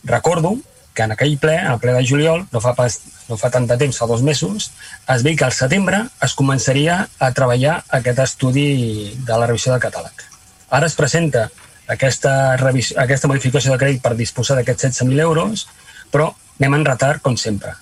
[0.09, 0.55] Recordo
[0.95, 2.99] que en aquell ple, en el ple de juliol, no fa, pas,
[3.31, 4.71] no fa tant de temps, fa dos mesos,
[5.15, 8.69] es veia que al setembre es començaria a treballar aquest estudi
[9.15, 10.27] de la revisió del catàleg.
[10.71, 11.49] Ara es presenta
[11.91, 15.67] aquesta, revisió, aquesta modificació de crèdit per disposar d'aquests 16.000 euros,
[16.11, 17.75] però anem en retard, com sempre.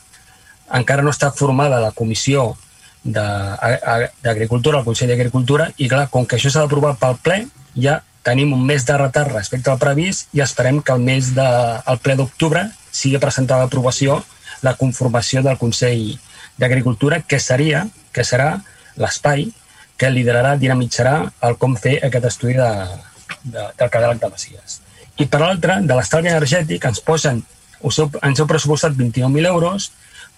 [0.78, 2.52] Encara no està formada la comissió
[3.04, 7.38] d'Agricultura, el Consell d'Agricultura, i clar, com que això s'ha d'aprovar pel ple,
[7.76, 11.46] ja tenim un mes de retard respecte al previst i esperem que el mes de,
[11.88, 14.18] el ple d'octubre sigui presentada a aprovació
[14.62, 16.18] la conformació del Consell
[16.58, 18.56] d'Agricultura, que seria, que serà
[18.98, 19.48] l'espai
[19.98, 21.14] que liderarà, dinamitzarà
[21.46, 22.70] el com fer aquest estudi de,
[23.44, 24.80] de, del catàleg de Masies.
[25.18, 27.42] I per l'altra, de l'estalvi energètic, ens posen,
[27.82, 29.90] us heu, ens heu pressupostat 29.000 euros,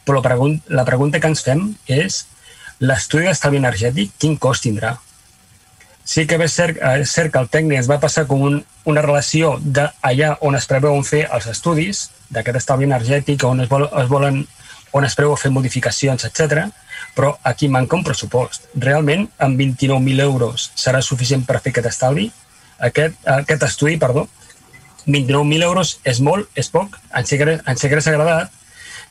[0.04, 2.24] però la, pregun la pregunta que ens fem és
[2.80, 4.96] l'estudi d'estalvi energètic, quin cost tindrà?
[6.10, 8.56] sí que és cert, és cert que el tècnic es va passar com un,
[8.90, 13.86] una relació d'allà on es preveuen fer els estudis d'aquest estalvi energètic, on es, vol,
[13.86, 14.44] es volen
[14.92, 16.66] on es preveu fer modificacions, etc.
[17.14, 18.68] però aquí manca un pressupost.
[18.74, 22.30] Realment, amb 29.000 euros serà suficient per fer aquest estalvi?
[22.78, 24.26] Aquest, aquest estudi, perdó,
[25.06, 26.98] 29.000 euros és molt, és poc.
[27.16, 28.50] Ens hagués, ens agradat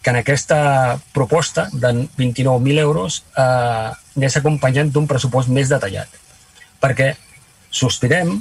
[0.01, 6.07] que en aquesta proposta de 29.000 euros eh, anés acompanyant d'un pressupost més detallat
[6.79, 7.13] perquè
[7.69, 8.37] sospirem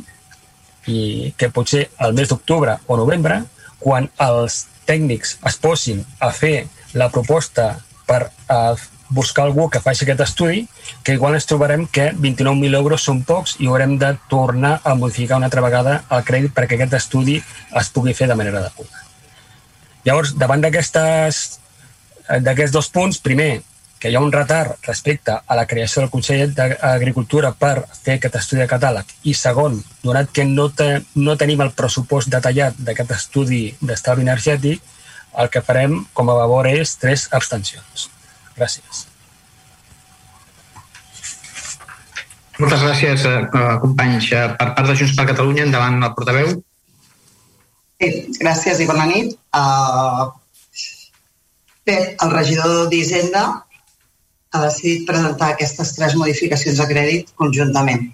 [0.88, 3.42] i que potser al mes d'octubre o novembre,
[3.78, 8.76] quan els tècnics es posin a fer la proposta per a
[9.08, 10.68] buscar algú que faci aquest estudi,
[11.02, 15.36] que igual ens trobarem que 29.000 euros són pocs i haurem de tornar a modificar
[15.40, 17.36] una altra vegada el crèdit perquè aquest estudi
[17.80, 19.04] es pugui fer de manera adequada.
[20.04, 21.52] Llavors, davant d'aquests
[22.72, 23.62] dos punts, primer,
[23.98, 28.38] que hi ha un retard respecte a la creació del Consell d'Agricultura per fer aquest
[28.40, 30.88] estudi de catàleg i segon, donat que no, te,
[31.18, 34.80] no tenim el pressupost detallat d'aquest estudi d'estalvi energètic,
[35.38, 38.08] el que farem com a favor és tres abstencions.
[38.56, 39.04] Gràcies.
[42.58, 44.32] Moltes gràcies, eh, companys.
[44.32, 46.48] Eh, per part de Junts per Catalunya, endavant el portaveu.
[48.00, 48.08] Sí,
[48.40, 49.34] gràcies i bona nit.
[49.54, 50.30] Uh,
[51.86, 53.44] bé, el regidor d'Hisenda
[54.52, 58.06] ha decidit presentar aquestes tres modificacions de crèdit conjuntament.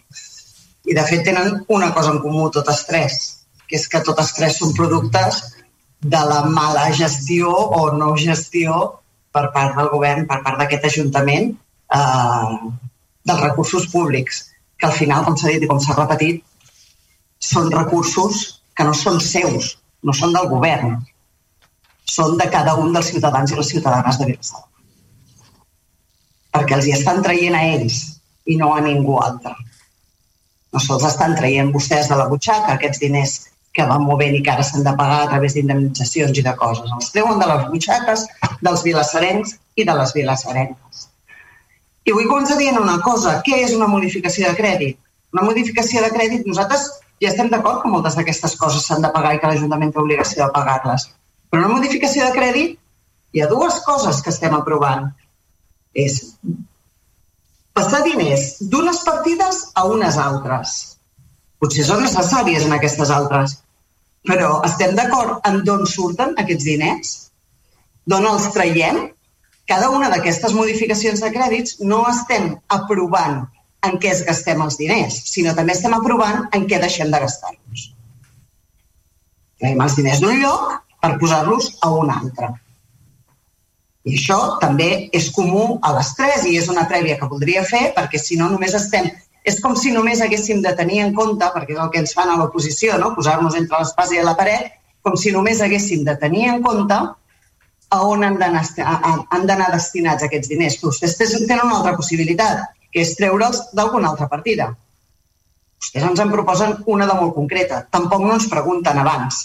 [0.84, 3.20] I, de fet, tenen una cosa en comú totes tres,
[3.68, 5.40] que és que totes tres són productes
[6.14, 8.80] de la mala gestió o no gestió
[9.34, 11.54] per part del govern, per part d'aquest Ajuntament,
[12.00, 12.58] eh,
[13.30, 14.42] dels recursos públics,
[14.76, 16.44] que al final, com s'ha dit i com s'ha repetit,
[17.38, 18.44] són recursos
[18.76, 20.98] que no són seus, no són del govern,
[22.04, 24.64] són de cada un dels ciutadans i les ciutadanes de Vilassar
[26.54, 28.00] perquè els hi estan traient a ells
[28.46, 29.54] i no a ningú altre.
[30.74, 33.34] No se'ls estan traient vostès de la butxaca aquests diners
[33.74, 36.90] que van movent i que ara s'han de pagar a través d'indemnitzacions i de coses.
[36.96, 38.26] Els treuen de les butxaques
[38.62, 41.08] dels vilassarencs i de les vilassarenques.
[42.04, 43.40] I vull començar dient una cosa.
[43.46, 45.00] Què és una modificació de crèdit?
[45.34, 46.86] Una modificació de crèdit, nosaltres
[47.22, 50.44] ja estem d'acord que moltes d'aquestes coses s'han de pagar i que l'Ajuntament té obligació
[50.44, 51.08] de pagar-les.
[51.50, 52.78] Però una modificació de crèdit,
[53.34, 55.10] hi ha dues coses que estem aprovant
[55.94, 56.20] és
[57.74, 60.74] passar diners d'unes partides a unes altres.
[61.62, 63.56] Potser són necessàries en aquestes altres,
[64.28, 67.12] però estem d'acord en d'on surten aquests diners?
[68.10, 69.00] D'on els traiem?
[69.70, 73.44] Cada una d'aquestes modificacions de crèdits no estem aprovant
[73.88, 77.86] en què es gastem els diners, sinó també estem aprovant en què deixem de gastar-los.
[79.60, 82.52] Traiem els diners d'un lloc per posar-los a un altre.
[84.04, 87.86] I això també és comú a les tres i és una prèvia que voldria fer
[87.96, 89.08] perquè si no només estem...
[89.44, 92.30] És com si només haguéssim de tenir en compte, perquè és el que ens fan
[92.32, 93.10] a l'oposició, no?
[93.16, 94.70] posar-nos entre l'espasa i la paret,
[95.04, 100.78] com si només haguéssim de tenir en compte a on han d'anar destinats aquests diners.
[100.80, 104.70] Vostès tenen una altra possibilitat, que és treure'ls d'alguna altra partida.
[105.76, 107.84] Vostès ens en proposen una de molt concreta.
[107.92, 109.44] Tampoc no ens pregunten abans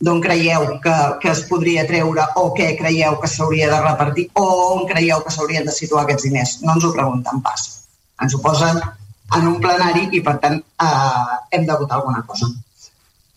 [0.00, 4.44] d'on creieu que, que es podria treure o què creieu que s'hauria de repartir o
[4.74, 6.58] on creieu que s'haurien de situar aquests diners.
[6.62, 7.68] No ens ho pregunten pas.
[8.22, 8.80] Ens ho posen
[9.38, 12.50] en un plenari i, per tant, eh, hem de votar alguna cosa.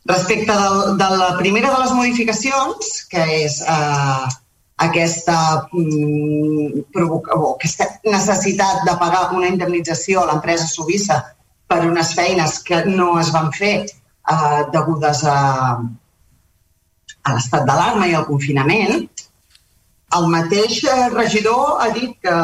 [0.08, 4.28] Respecte del, de la primera de les modificacions, que és eh,
[4.88, 5.38] aquesta,
[5.74, 11.22] mm, o aquesta necessitat de pagar una indemnització a l'empresa Subissa
[11.68, 15.38] per unes feines que no es van fer eh, degudes a,
[17.28, 19.08] a l'estat d'alarma i al confinament,
[20.18, 22.36] el mateix eh, regidor ha dit que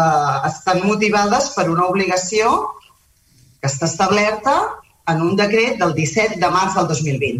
[0.49, 2.51] estan motivades per una obligació
[3.61, 4.55] que està establerta
[5.13, 7.39] en un decret del 17 de març del 2020.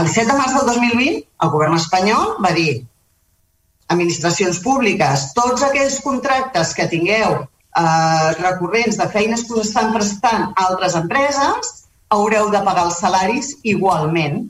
[0.00, 2.72] El 17 de març del 2020, el govern espanyol va dir
[3.94, 10.50] administracions públiques, tots aquells contractes que tingueu eh, recurrents de feines que us estan prestant
[10.66, 11.76] altres empreses,
[12.10, 14.48] haureu de pagar els salaris igualment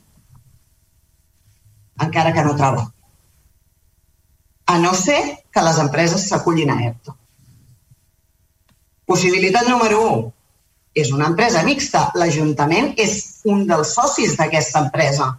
[2.06, 2.86] encara que no troba.
[4.66, 5.20] A no ser
[5.50, 7.16] que les empreses s'acullin a ERTO.
[9.10, 10.20] Possibilitat número 1.
[11.02, 12.10] És una empresa mixta.
[12.14, 15.32] L'Ajuntament és un dels socis d'aquesta empresa.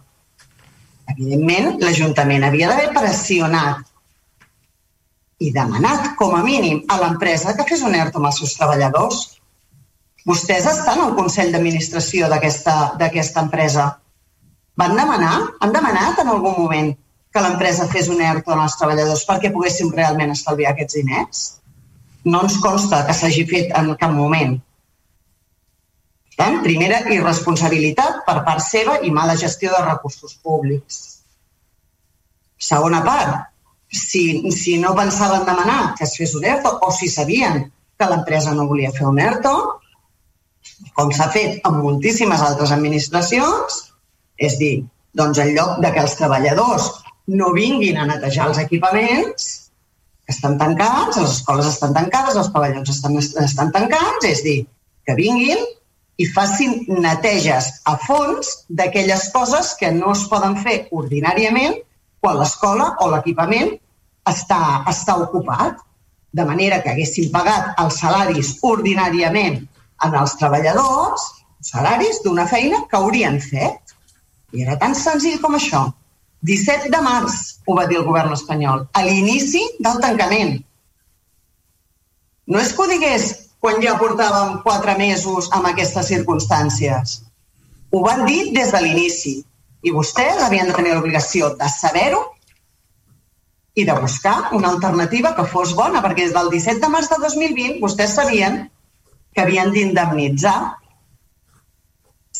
[1.12, 3.80] Evidentment, l'Ajuntament havia d'haver pressionat
[5.42, 9.22] i demanat, com a mínim, a l'empresa que fes un ERTO amb els seus treballadors.
[10.28, 13.88] Vostès estan al Consell d'Administració d'aquesta empresa
[14.80, 16.92] van demanar, han demanat en algun moment
[17.32, 21.42] que l'empresa fes un ERTO als treballadors perquè poguéssim realment estalviar aquests diners?
[22.24, 24.58] No ens consta que s'hagi fet en cap moment.
[26.36, 31.00] Tant, primera, irresponsabilitat per part seva i mala gestió de recursos públics.
[32.62, 33.52] Segona part,
[33.92, 37.66] si, si no pensaven demanar que es fes un ERTO o si sabien
[37.98, 39.54] que l'empresa no volia fer un ERTO,
[40.96, 43.91] com s'ha fet amb moltíssimes altres administracions,
[44.48, 44.74] és dir,
[45.18, 46.88] doncs en lloc de que els treballadors
[47.32, 49.50] no vinguin a netejar els equipaments,
[50.26, 54.58] que estan tancats, les escoles estan tancades, els pavellons estan, estan tancats, és dir,
[55.06, 55.62] que vinguin
[56.22, 61.78] i facin neteges a fons d'aquelles coses que no es poden fer ordinàriament
[62.22, 63.72] quan l'escola o l'equipament
[64.30, 65.80] està, està ocupat,
[66.32, 69.58] de manera que haguessin pagat els salaris ordinàriament
[70.06, 71.24] en els treballadors,
[71.62, 73.81] salaris d'una feina que haurien fet.
[74.52, 75.86] I era tan senzill com això.
[76.48, 80.58] 17 de març ho va dir el govern espanyol, a l'inici del tancament.
[82.50, 83.28] No és que ho digués
[83.62, 87.20] quan ja portàvem quatre mesos amb aquestes circumstàncies.
[87.92, 89.36] Ho van dir des de l'inici.
[89.82, 92.22] I vostès havien de tenir l'obligació de saber-ho
[93.74, 97.18] i de buscar una alternativa que fos bona, perquè des del 17 de març de
[97.22, 98.64] 2020 vostès sabien
[99.32, 100.58] que havien d'indemnitzar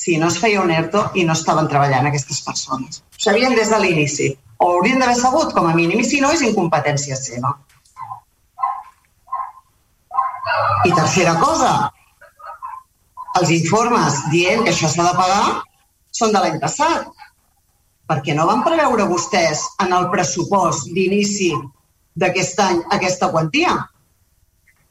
[0.03, 3.03] si no es feia un ERTO i no estaven treballant aquestes persones.
[3.15, 4.33] Ho sabien des de l'inici.
[4.59, 7.53] O haurien d'haver sabut, com a mínim, i si no, és incompetència seva.
[10.89, 11.71] I tercera cosa,
[13.39, 15.47] els informes dient que això s'ha de pagar
[16.11, 17.07] són de l'any passat.
[18.11, 21.53] Perquè no van preveure vostès en el pressupost d'inici
[22.19, 23.79] d'aquest any aquesta quantia?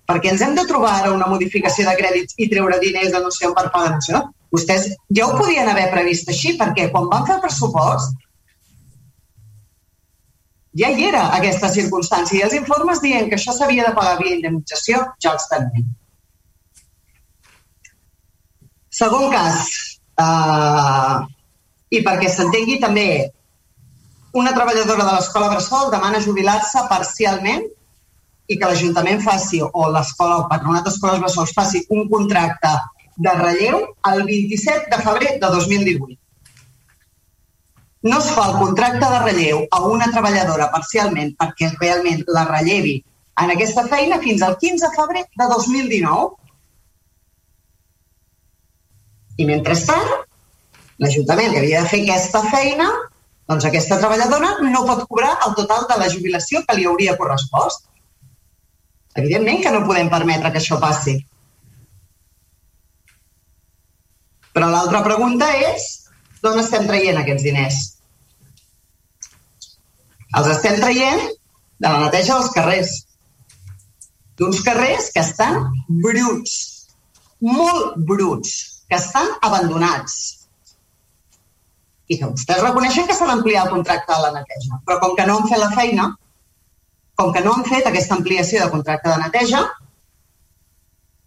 [0.07, 3.32] Perquè ens hem de trobar ara una modificació de crèdits i treure diners de no
[3.36, 4.30] sé on per pagar això?
[4.52, 8.18] Vostès ja ho podien haver previst així, perquè quan van fer el pressupost
[10.80, 14.38] ja hi era aquesta circumstància i els informes dient que això s'havia de pagar via
[14.38, 15.89] indemnització ja els tenim.
[18.91, 19.68] Segon cas,
[20.20, 21.28] uh,
[21.91, 23.08] i perquè s'entengui també,
[24.36, 27.68] una treballadora de l'escola Bressol demana jubilar-se parcialment
[28.47, 32.72] i que l'Ajuntament faci, o l'escola, o Patronat d'Escoles Bressol faci un contracte
[33.26, 33.78] de relleu
[34.11, 36.22] el 27 de febrer de 2018
[38.01, 42.95] no es fa el contracte de relleu a una treballadora parcialment perquè realment la rellevi
[43.43, 46.36] en aquesta feina fins al 15 de febrer de 2019.
[49.41, 50.09] I mentrestant,
[51.01, 52.89] l'Ajuntament que havia de fer aquesta feina,
[53.49, 57.88] doncs aquesta treballadora no pot cobrar el total de la jubilació que li hauria correspost.
[59.17, 61.17] Evidentment que no podem permetre que això passi.
[64.56, 65.88] Però l'altra pregunta és
[66.43, 67.80] d'on estem traient aquests diners?
[70.39, 71.24] Els estem traient
[71.82, 72.91] de la neteja dels carrers.
[74.39, 75.58] D'uns carrers que estan
[76.04, 76.54] bruts,
[77.43, 78.54] molt bruts,
[78.89, 80.16] que estan abandonats.
[82.12, 84.82] I que vostès reconeixen que s'ha d'ampliar el contracte de la neteja.
[84.88, 86.10] Però com que no han fet la feina,
[87.20, 89.62] com que no han fet aquesta ampliació de contracte de neteja,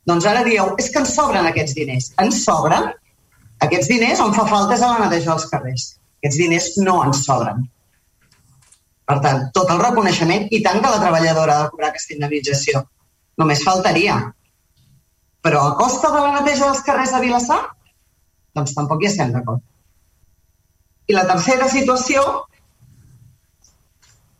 [0.08, 2.10] doncs ara dieu, és que ens sobren aquests diners.
[2.20, 2.90] Ens sobren
[3.62, 5.86] aquests diners on fa falta és a la neteja dels carrers.
[6.20, 7.64] Aquests diners no ens sobren.
[9.04, 12.82] Per tant, tot el reconeixement i tant que la treballadora ha de cobrar aquesta indemnització.
[13.40, 14.16] Només faltaria.
[15.44, 17.60] Però a costa de la neteja dels carrers de Vilassar?
[18.56, 19.60] Doncs tampoc hi estem d'acord.
[21.10, 22.22] I la tercera situació,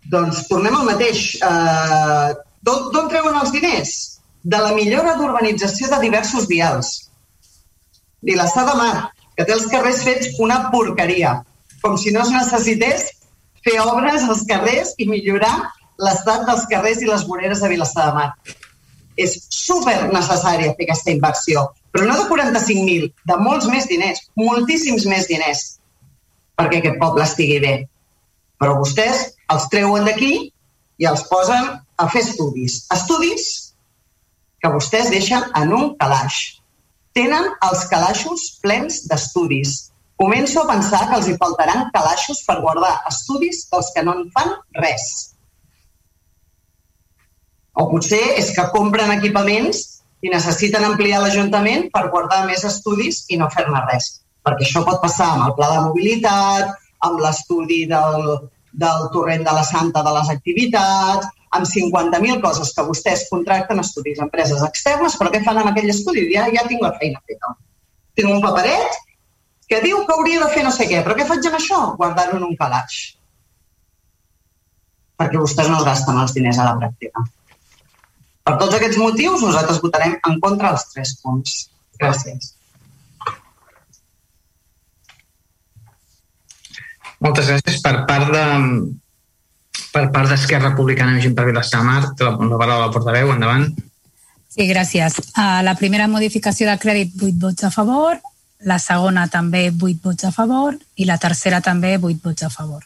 [0.08, 1.26] doncs tornem al mateix.
[1.44, 2.32] Eh,
[2.64, 3.90] D'on treuen els diners?
[4.40, 6.94] De la millora d'urbanització de diversos vials.
[8.24, 11.36] Vilassar de Mar, que té els carrers fets una porqueria,
[11.82, 13.10] com si no es necessités
[13.64, 15.54] fer obres als carrers i millorar
[16.04, 18.28] l'estat dels carrers i les voreres de Vilassar de Mar.
[19.20, 25.06] És super necessària fer aquesta inversió, però no de 45.000, de molts més diners, moltíssims
[25.10, 25.62] més diners,
[26.58, 27.76] perquè aquest poble estigui bé.
[28.58, 30.34] Però vostès els treuen d'aquí
[30.98, 32.84] i els posen a fer estudis.
[32.94, 33.46] Estudis
[34.62, 36.40] que vostès deixen en un calaix
[37.14, 39.74] tenen els calaixos plens d'estudis.
[40.20, 44.28] Començo a pensar que els hi faltaran calaixos per guardar estudis dels que no en
[44.34, 45.06] fan res.
[47.74, 49.82] O potser és que compren equipaments
[50.22, 54.10] i necessiten ampliar l'Ajuntament per guardar més estudis i no fer-ne res.
[54.46, 56.74] Perquè això pot passar amb el pla de mobilitat,
[57.08, 58.30] amb l'estudi del,
[58.84, 64.20] del torrent de la Santa de les activitats, amb 50.000 coses que vostès contracten estudis
[64.20, 66.26] a empreses externes, però què fan amb aquell estudi?
[66.32, 67.54] Ja, ja tinc la feina feta.
[68.18, 68.98] Tinc un paperet
[69.70, 71.80] que diu que hauria de fer no sé què, però què faig amb això?
[72.00, 72.98] Guardar-ho en un calaix.
[75.20, 77.22] Perquè vostès no es gasten els diners a la pràctica.
[78.44, 81.54] Per tots aquests motius, nosaltres votarem en contra dels tres punts.
[82.02, 82.50] Gràcies.
[87.24, 87.78] Moltes gràcies.
[87.80, 88.44] Per part de,
[89.94, 93.68] per part d'Esquerra Republicana i Gent per Vilassar Mar, la, la paraula la portaveu, endavant.
[94.54, 95.18] Sí, gràcies.
[95.34, 98.20] Uh, la primera modificació de crèdit, 8 vots a favor,
[98.64, 102.84] la segona també 8 vots a favor i la tercera també 8 vots a favor.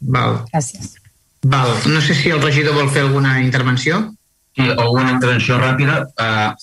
[0.00, 0.44] Val.
[0.52, 0.94] Gràcies.
[1.42, 1.72] Val.
[1.90, 4.00] No sé si el regidor vol fer alguna intervenció.
[4.54, 6.04] Sí, alguna intervenció ràpida.
[6.14, 6.54] Uh,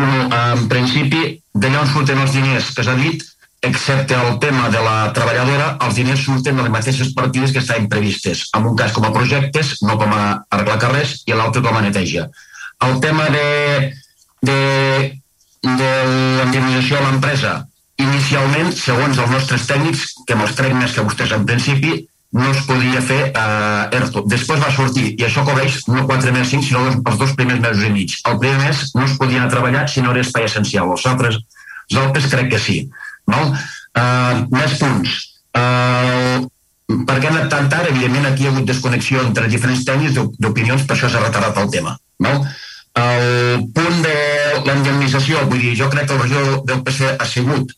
[0.00, 3.24] un, en principi, d'allà on surten els diners que s'ha dit,
[3.62, 7.88] excepte el tema de la treballadora, els diners surten de les mateixes partides que estaven
[7.92, 11.76] previstes, en un cas com a projectes, no com a arreglar carrers, i l'altre com
[11.76, 12.28] a neteja.
[12.86, 13.92] El tema de,
[14.40, 14.60] de,
[15.66, 17.56] de l'indemnització a l'empresa,
[18.00, 21.98] inicialment, segons els nostres tècnics, que me'ls trec més que vostès en principi,
[22.32, 24.22] no es podia fer eh, ERTO.
[24.30, 27.84] Després va sortir, i això cobreix no 4 més 5, sinó els dos primers mesos
[27.84, 28.14] i mig.
[28.30, 30.92] El primer mes no es podia a treballar si no era espai essencial.
[30.94, 31.40] Els altres,
[31.90, 32.78] els altres crec que sí.
[33.30, 33.42] No?
[33.96, 35.18] Uh, més punts.
[35.56, 36.46] Uh,
[37.06, 37.90] per què ha anat tan tard?
[37.90, 41.70] Evidentment, aquí hi ha hagut desconnexió entre diferents tècnics d'opinions, per això s'ha retardat el
[41.74, 41.96] tema.
[42.26, 42.34] No?
[43.00, 44.16] El punt de
[44.66, 47.74] la indemnització, vull dir, jo crec que el regidor del PC ha sigut,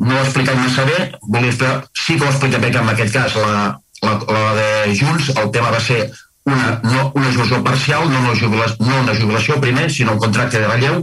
[0.00, 2.82] no ho ha explicat massa bé, volia explicar, sí que ho ha explicat bé que
[2.82, 3.62] en aquest cas la,
[4.04, 6.02] la, la de Junts, el tema va ser
[6.44, 10.60] una, no, una jubilació parcial, no una jubilació, no una jubilació primer, sinó un contracte
[10.60, 11.02] de relleu,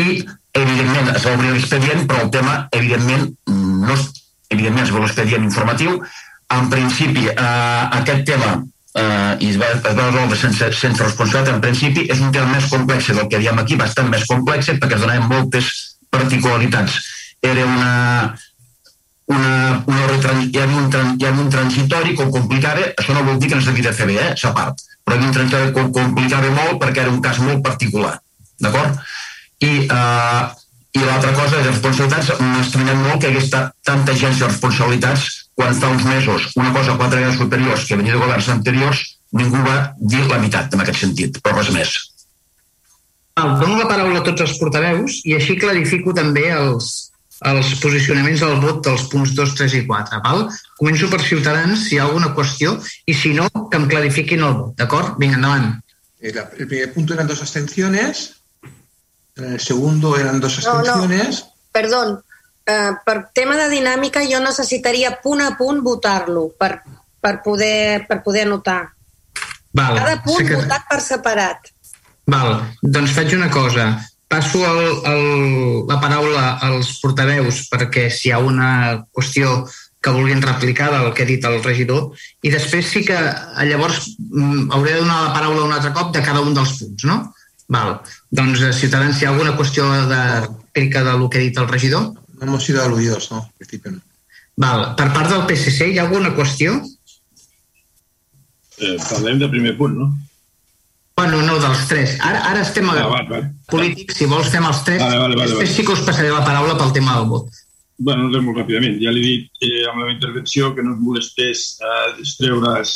[0.00, 0.18] i
[0.56, 3.96] evidentment es va obrir l'expedient, però el tema, evidentment, no,
[4.50, 6.00] evidentment es va l'expedient informatiu,
[6.50, 8.56] en principi, eh, aquest tema
[8.94, 12.50] eh, i es va, es va resoldre sense, sense responsabilitat, en principi és un tema
[12.50, 15.70] més complex del que diem aquí, bastant més complex, perquè es donaven moltes
[16.10, 16.98] particularitats.
[17.40, 17.92] Era una,
[19.30, 19.54] una,
[19.86, 20.08] una
[20.42, 23.60] hi, havia un, hi havia un transitori que ho complicava, això no vol dir que
[23.60, 25.94] no s'havia de fer bé, eh, a part, però hi havia un transitori que ho
[26.02, 28.16] complicava molt perquè era un cas molt particular,
[28.58, 28.98] d'acord?
[29.60, 30.42] I, eh,
[30.96, 35.28] i l'altra cosa, les responsabilitats, m'estranyem molt que hi hagués tanta agència de responsabilitats
[35.60, 39.02] quan fa uns mesos una cosa quatre vegades superiors que venia de governs anteriors,
[39.36, 41.92] ningú va dir la meitat en aquest sentit, però res més.
[43.36, 46.88] Val, dono la paraula a tots els portaveus i així clarifico també els,
[47.52, 50.22] els posicionaments del vot dels punts 2, 3 i 4.
[50.24, 50.42] Val?
[50.80, 52.74] Començo per Ciutadans, si hi ha alguna qüestió,
[53.06, 55.14] i si no, que em clarifiquin el vot, d'acord?
[55.22, 55.70] Vinga, endavant.
[56.20, 58.26] El, el primer punto eran dos abstenciones,
[59.40, 61.40] el segundo eran dos abstenciones.
[61.40, 61.52] No, no.
[61.72, 62.22] Perdón,
[62.66, 66.80] eh, per tema de dinàmica jo necessitaria punt a punt votar-lo per,
[67.20, 68.82] per, poder, per poder anotar.
[69.72, 70.56] Val, Cada punt que...
[70.56, 71.70] votat per separat.
[72.30, 73.92] Val, doncs faig una cosa.
[74.30, 74.80] Passo el,
[75.10, 75.22] el,
[75.90, 78.70] la paraula als portaveus perquè si hi ha una
[79.10, 79.64] qüestió
[80.00, 82.14] que vulguin replicar del que ha dit el regidor
[82.46, 86.14] i després sí que eh, llavors mm, hauré de donar la paraula un altre cop
[86.14, 87.18] de cada un dels punts, no?
[87.70, 88.00] Val.
[88.30, 91.68] Doncs, eh, Ciutadans, si hi ha alguna qüestió de réplica del que ha dit el
[91.68, 92.14] regidor?
[92.40, 94.00] No hemos sido aludidos, no, en principio no.
[94.56, 94.96] Val.
[94.98, 96.74] Per part del PSC, hi ha alguna qüestió?
[98.80, 100.08] Eh, parlem del primer punt, no?
[101.20, 102.16] Bueno, no, dels tres.
[102.24, 103.46] Ara, ara estem a ah, val, val.
[103.70, 105.02] polítics, si vols fem els tres.
[105.04, 105.76] Vale, vale, vale, Després vale.
[105.76, 107.50] sí que us passaré la paraula pel tema del vot.
[108.00, 108.96] bueno, res molt ràpidament.
[109.02, 112.94] Ja li he dit eh, amb la meva intervenció que no es molestés a distreure's,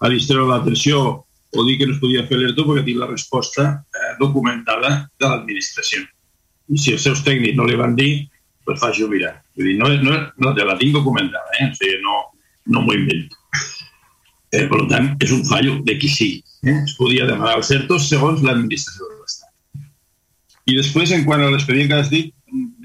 [0.00, 1.25] a distreure l'atenció
[1.56, 5.26] o dir que no es podia fer l'ERTO perquè tinc la resposta eh, documentada de
[5.30, 6.04] l'administració.
[6.68, 8.26] I si els seus tècnics no li van dir,
[8.66, 9.36] pues faci-ho mirar.
[9.56, 11.70] Vull dir, no, no, no te la tinc documentada, eh?
[11.70, 12.22] o sigui, no,
[12.74, 13.38] no m'ho invento.
[14.52, 16.40] Eh, per tant, és un fallo de qui sigui.
[16.66, 16.78] Eh?
[16.82, 19.52] Es podia demanar els CERTOs segons l'administració de l'Estat.
[20.66, 22.32] I després, en quant a l'expedient que has dit,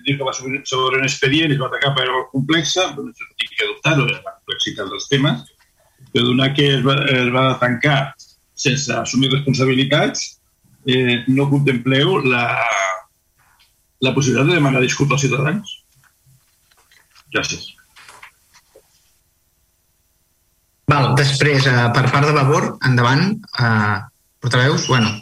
[0.05, 3.39] dir que va sobre, un expedient i es va atacar per era complexa, doncs no
[3.41, 5.45] tinc que dubtar-ho, la complexitat dels temes,
[6.11, 7.99] però donar que es va, es va tancar
[8.61, 10.25] sense assumir responsabilitats,
[10.85, 12.45] eh, no contempleu la,
[14.01, 15.77] la possibilitat de demanar disculpes als ciutadans?
[17.33, 17.69] Gràcies.
[20.91, 23.97] Val, després, eh, per part de Vavor, endavant, eh,
[24.43, 25.13] portaveus, bueno,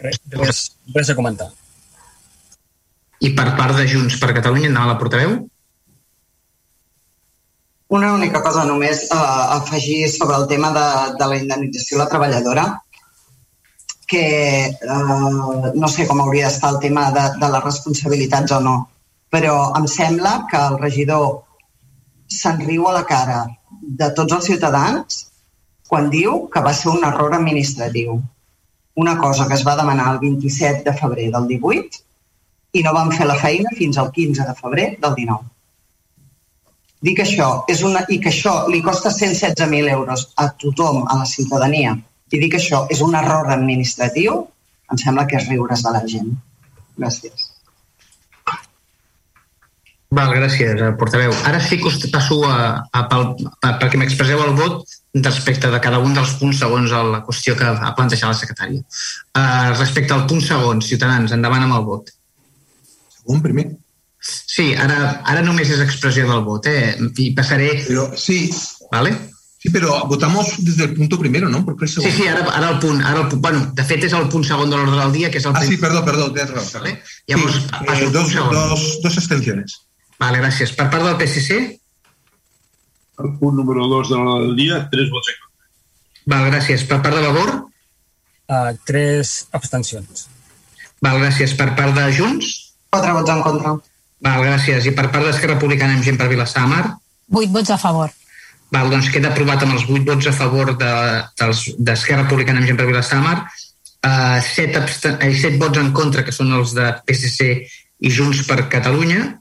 [0.00, 0.60] Res, res,
[0.94, 1.46] res a comentar.
[3.20, 5.36] i per part de Junts per Catalunya, endavant la portaveu.
[7.88, 9.16] Una única cosa només eh,
[9.58, 10.86] afegir sobre el tema de,
[11.18, 12.64] de la indemnització a la treballadora,
[14.06, 14.24] que
[14.66, 18.76] eh, no sé com hauria d'estar el tema de, de les responsabilitats o no,
[19.30, 21.28] però em sembla que el regidor
[22.30, 23.44] se'n riu a la cara
[23.82, 25.20] de tots els ciutadans
[25.88, 28.16] quan diu que va ser un error administratiu.
[29.02, 32.00] Una cosa que es va demanar el 27 de febrer del 18
[32.78, 35.53] i no van fer la feina fins al 15 de febrer del 19.
[37.04, 41.26] Dic això, és una, i que això li costa 116.000 euros a tothom, a la
[41.28, 41.92] ciutadania,
[42.32, 44.38] i dic això és un error administratiu,
[44.90, 46.30] em sembla que és riures de la gent.
[46.96, 47.50] Gràcies.
[50.14, 51.32] Val, gràcies, eh, portaveu.
[51.50, 53.24] Ara sí que us passo a, a, pel,
[53.66, 54.84] a, perquè m'expresseu el vot
[55.14, 58.82] respecte de cada un dels punts segons la qüestió que ha plantejat la secretària.
[59.34, 62.14] Uh, respecte al punt segon, Ciutadans, endavant amb el vot.
[63.18, 63.72] Segon, primer.
[64.24, 66.96] Sí, ara, ara només és expressió del vot, eh?
[67.20, 67.84] I passaré...
[67.86, 68.48] Pero sí,
[68.92, 69.12] Vale?
[69.58, 71.64] sí, pero votamos desde el punto primero, ¿no?
[71.64, 72.16] Porque el Sí, segundo.
[72.16, 74.70] sí, ara, ara el punt, ara el punt, bueno, de fet és el punt segon
[74.70, 75.80] de l'ordre del dia, que és el Ah, sí, primer.
[75.90, 76.82] perdón, perdón, tienes razón.
[76.82, 77.02] Vale?
[77.04, 78.52] Sí, Llavors, eh, passo al punt dos, segon.
[78.54, 79.78] dos, dos abstenciones.
[80.18, 80.72] Vale, gràcies.
[80.76, 81.80] Per part del PSC?
[83.24, 85.68] El punt número 2 de l'ordre del dia, tres vots en contra.
[86.32, 86.84] Val, gràcies.
[86.88, 87.50] Per part de Vavor?
[88.48, 90.26] Uh, tres abstencions.
[91.00, 91.52] Val, gràcies.
[91.56, 92.52] Per part de Junts?
[92.90, 93.74] Quatre vots en contra.
[94.24, 94.88] Val, gràcies.
[94.88, 96.84] I per part d'Esquerra Republicana amb gent per Vilassar Mar?
[97.28, 98.12] Vuit vots a favor.
[98.74, 102.80] Val, doncs queda aprovat amb els 8 vots a favor d'Esquerra de, Republicana amb gent
[102.80, 103.36] per Vilassamar,
[104.08, 104.82] uh, 7,
[105.20, 107.50] eh, 7 vots en contra, que són els de PSC
[108.00, 109.36] i Junts per Catalunya,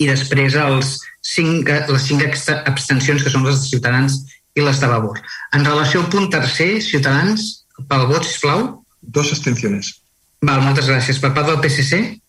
[0.00, 0.96] i després els
[1.30, 2.26] 5, les 5
[2.72, 4.18] abstencions, que són les de Ciutadans
[4.56, 5.20] i les de Vavor.
[5.54, 8.84] En relació al punt tercer, Ciutadans, pel vot, sisplau.
[9.00, 9.94] Dos abstencions.
[10.42, 11.20] Val, moltes gràcies.
[11.20, 12.19] Per part del PSC?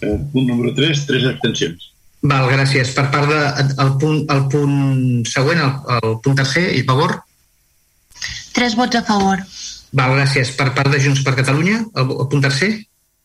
[0.00, 1.92] Eh, punt número 3, tres abstencions.
[2.22, 2.90] Val, gràcies.
[2.94, 7.14] Per part del de, el punt, el punt següent, el, el punt tercer, i favor?
[8.54, 9.44] Tres vots a favor.
[9.98, 10.50] Val, gràcies.
[10.58, 12.72] Per part de Junts per Catalunya, el, el punt tercer?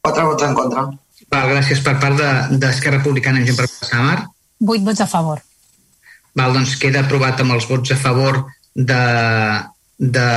[0.06, 0.86] Quatre vots en contra.
[1.34, 1.82] Val, gràcies.
[1.86, 4.20] Per part d'Esquerra de, Republicana i Gent per Mar?
[4.64, 5.42] Vuit vots a favor.
[6.38, 8.44] Val, doncs queda aprovat amb els vots a favor
[8.74, 9.02] de,
[9.98, 10.28] de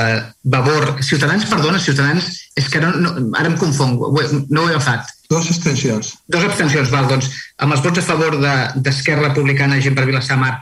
[0.43, 0.97] Vavor.
[1.05, 5.13] Ciutadans, perdona, Ciutadans, és que no, no, ara em confong, no ho he agafat.
[5.29, 6.13] Dos abstencions.
[6.27, 7.07] Dos abstencions, val.
[7.09, 7.27] Doncs
[7.63, 10.53] amb els vots a favor d'Esquerra de, Republicana, Gent per Vilassamar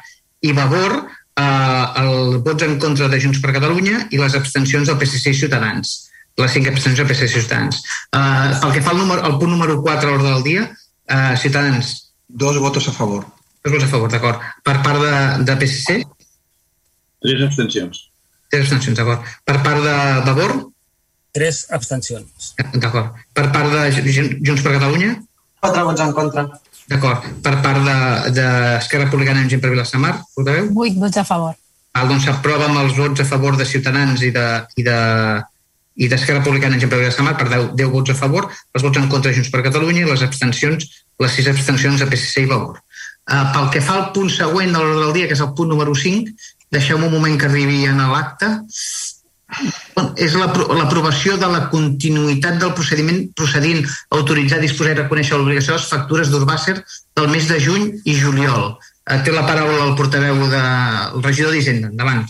[0.41, 0.97] i Vavor,
[1.37, 5.39] eh, el vots en contra de Junts per Catalunya i les abstencions del PSC i
[5.43, 5.93] Ciutadans.
[6.41, 7.83] Les cinc abstencions del PSC i Ciutadans.
[8.09, 10.67] Eh, pel que fa al, número, al punt número 4 a l'ordre del dia,
[11.07, 11.95] eh, Ciutadans.
[12.27, 13.25] Dos votos a favor.
[13.63, 14.41] Dos vots a favor, d'acord.
[14.65, 16.01] Per part de, de PSC?
[17.21, 18.07] Tres abstencions.
[18.49, 19.21] Tres abstencions, d'acord.
[19.45, 19.95] Per part de
[20.25, 20.57] Vavor?
[21.35, 22.53] Tres abstencions.
[22.79, 23.17] D'acord.
[23.35, 25.17] Per part de Junts per Catalunya?
[25.59, 26.45] Quatre vots en contra.
[26.87, 27.25] D'acord.
[27.43, 30.13] Per part d'Esquerra de, de Republicana en Gent per Vilassamar?
[30.37, 30.69] Portaveu?
[30.77, 31.57] Vuit vots a favor.
[31.95, 34.45] Ah, doncs s'aprova amb els vots a favor de Ciutadans i de,
[34.79, 34.97] i de,
[35.95, 39.01] i d'Esquerra Republicana en Gent per Vilassamar per 10, 10 vots a favor, els vots
[39.01, 40.87] en contra de Junts per Catalunya i les abstencions,
[41.23, 42.79] les sis abstencions de PSC i Vavor.
[43.25, 45.71] Uh, pel que fa al punt següent de l'ordre del dia, que és el punt
[45.73, 46.35] número 5,
[46.75, 48.51] deixeu-me un moment que arribi en l'acte
[50.15, 55.79] és l'aprovació de la continuïtat del procediment procedint a autoritzar, disposar i reconèixer l'obligació de
[55.79, 56.75] les factures d'Urbàcer
[57.15, 58.75] del mes de juny i juliol.
[59.05, 61.91] Eh, té la paraula el portaveu del de, regidor d'Hisenda.
[61.93, 62.25] Endavant.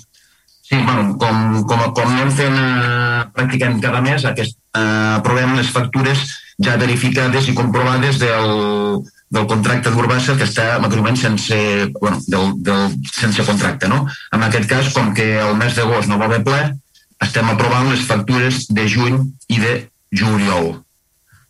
[0.66, 5.70] Sí, bueno, com, com, com anem fent eh, pràcticament cada mes, aquest, eh, aprovem les
[5.70, 6.26] factures
[6.66, 9.04] ja verificades i comprovades del,
[9.36, 11.58] del contracte d'Urbàcer que està macromament sense,
[12.00, 13.90] bueno, del, del, sense contracte.
[13.92, 14.06] No?
[14.34, 16.62] En aquest cas, com que el mes d'agost no va haver ple,
[17.24, 20.84] estem aprovant les factures de juny i de juliol.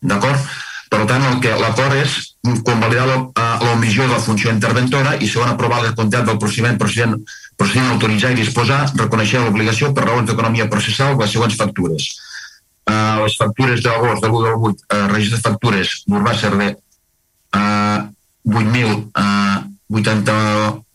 [0.02, 0.38] D'acord?
[0.86, 5.82] Per tant, el que l'acord és convalidar l'omissió de la funció interventora i segon, aprovar
[5.82, 7.16] la quantitat del procediment procedent,
[7.58, 12.02] procediment autoritzar i disposar, reconèixer l'obligació per raons d'economia processal les següents factures.
[12.86, 16.78] Uh, les factures d'agost de l'1 del 8, uh, registre de factures d'Urbàcer de
[17.58, 17.98] uh,
[18.46, 20.86] 8.080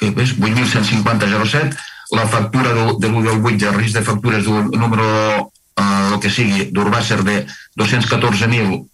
[0.00, 0.32] què és?
[0.36, 1.76] 8.150.07
[2.10, 6.18] la factura de, de l'1 del 8 de risc de factures del número eh, el
[6.20, 7.46] que sigui d'Urbàcer de
[7.78, 8.86] 214.000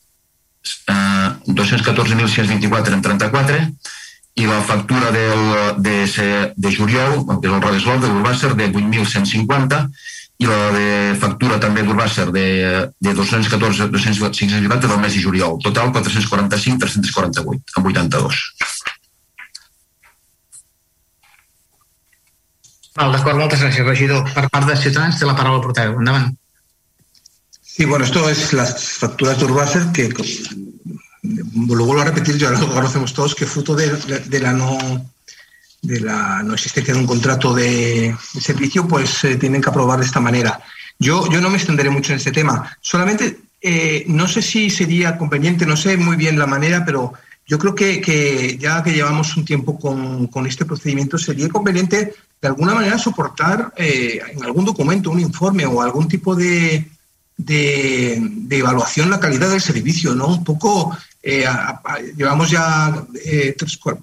[0.89, 3.61] eh, 214.624 en 34
[4.37, 6.05] i la factura del, de,
[6.57, 9.87] de juliol, que és el Rodeslov de l'Urbàcer, de 8.150
[10.37, 12.49] i la de factura també d'Urbàcer de,
[13.01, 15.57] de 214 250 del mes de juliol.
[15.65, 18.43] Total 445 348 en 82.
[22.97, 24.25] Val, d'acord, moltes gràcies, regidor.
[24.33, 25.99] Per part de Ciutadans té la paraula el portaveu.
[26.01, 26.35] Endavant.
[27.63, 32.73] Sí, bueno, esto es las facturas de Urbacer que, lo vuelvo a repetir, ya lo
[32.73, 34.79] conocemos todos, que fruto de, de la no
[35.83, 40.07] de la no existencia de un contrato de, servicio, pues eh, tienen que aprobar de
[40.07, 40.61] esta manera.
[40.99, 42.77] Yo, yo no me extenderé mucho en este tema.
[42.81, 47.13] Solamente eh, no sé si sería conveniente, no sé muy bien la manera, pero
[47.47, 52.15] yo creo que, que ya que llevamos un tiempo con, con, este procedimiento, sería conveniente
[52.41, 56.87] de alguna manera soportar eh, en algún documento, un informe o algún tipo de,
[57.37, 58.17] de,
[58.51, 60.29] evaluación la calidad del servicio, ¿no?
[60.29, 61.47] Un poco, eh,
[62.17, 63.55] llevamos ya eh,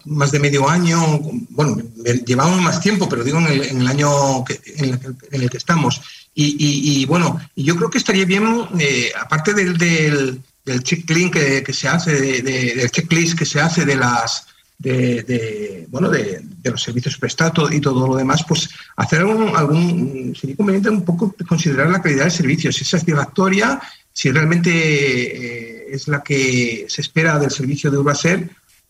[0.06, 1.20] más de medio año,
[1.50, 1.78] bueno,
[2.26, 6.02] llevamos más tiempo, pero digo en el, año que, en, el, en, el, que estamos.
[6.36, 8.44] Y, y, y, bueno, yo creo que estaría bien,
[8.80, 13.60] eh, aparte del, del, del checklist que, que, se hace, de, del checklist que se
[13.60, 14.48] hace de las
[14.78, 20.56] de, bueno de, los servicios prestados y todo lo demás, pues hacer algún, algún sería
[20.56, 26.08] conveniente un poco considerar la calidad del servicio, si es satisfactoria, si realmente eh, es
[26.08, 28.50] la que se espera del servicio de Urbaser,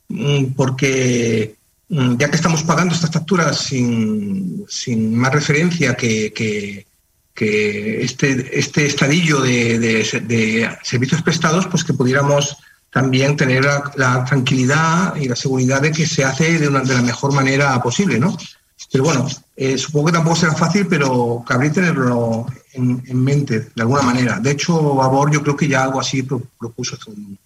[0.09, 1.55] mm, porque
[1.89, 6.85] mm, ya que estamos pagando estas facturas sin, sin más referencia que, que,
[7.35, 12.55] este, este estadillo de, de servicios prestados, pues que pudiéramos
[12.93, 16.93] también tener la, la, tranquilidad y la seguridad de que se hace de, una, de
[16.93, 18.37] la mejor manera posible, ¿no?
[18.91, 23.81] Pero bueno, eh, supongo que tampoco será fácil, pero cabría tenerlo en, en, mente de
[23.81, 24.39] alguna manera.
[24.39, 27.39] De hecho, Vavor yo creo que ya algo así propuso hace, un,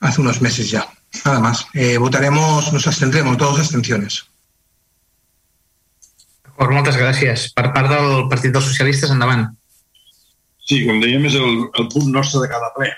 [0.00, 0.88] hace unos meses ya.
[1.24, 1.66] Nada más.
[1.74, 4.26] Eh, votaremos, nos abstendremos, todos abstenciones.
[6.44, 7.48] D'acord, moltes gràcies.
[7.56, 9.46] Per part del Partit dels Socialistes, endavant.
[10.68, 12.90] Sí, com dèiem, és el, el punt nostre de cada ple.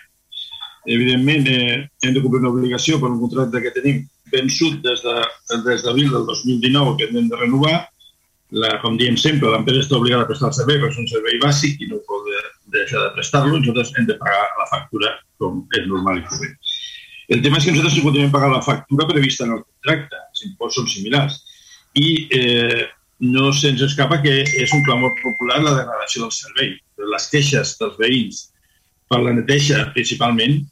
[0.87, 4.03] Evidentment, eh, hem de complir una obligació per un contracte que tenim
[4.33, 5.16] vençut des de,
[5.66, 7.76] des d'abril del 2019 que hem de renovar.
[8.53, 11.39] La, com diem sempre, l'empresa està obligada a prestar el servei perquè és un servei
[11.41, 12.26] bàsic i no pot
[12.74, 13.59] deixar de prestar-lo.
[13.59, 16.59] Nosaltres hem de pagar la factura com és normal i corrent.
[17.33, 20.18] El tema és que nosaltres no podem pagar la factura prevista en el contracte.
[20.33, 21.39] Els imports són similars.
[21.97, 22.83] I eh,
[23.22, 26.74] no se'ns escapa que és un clamor popular la degradació del servei.
[27.14, 28.49] Les queixes dels veïns
[29.09, 30.62] per la neteja, principalment,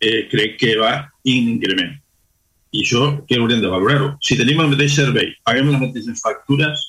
[0.00, 0.92] eh, crec que va
[1.24, 1.96] in increment.
[2.72, 4.12] I això que hauríem de valorar-ho.
[4.24, 6.84] Si tenim el mateix servei, paguem les mateixes factures,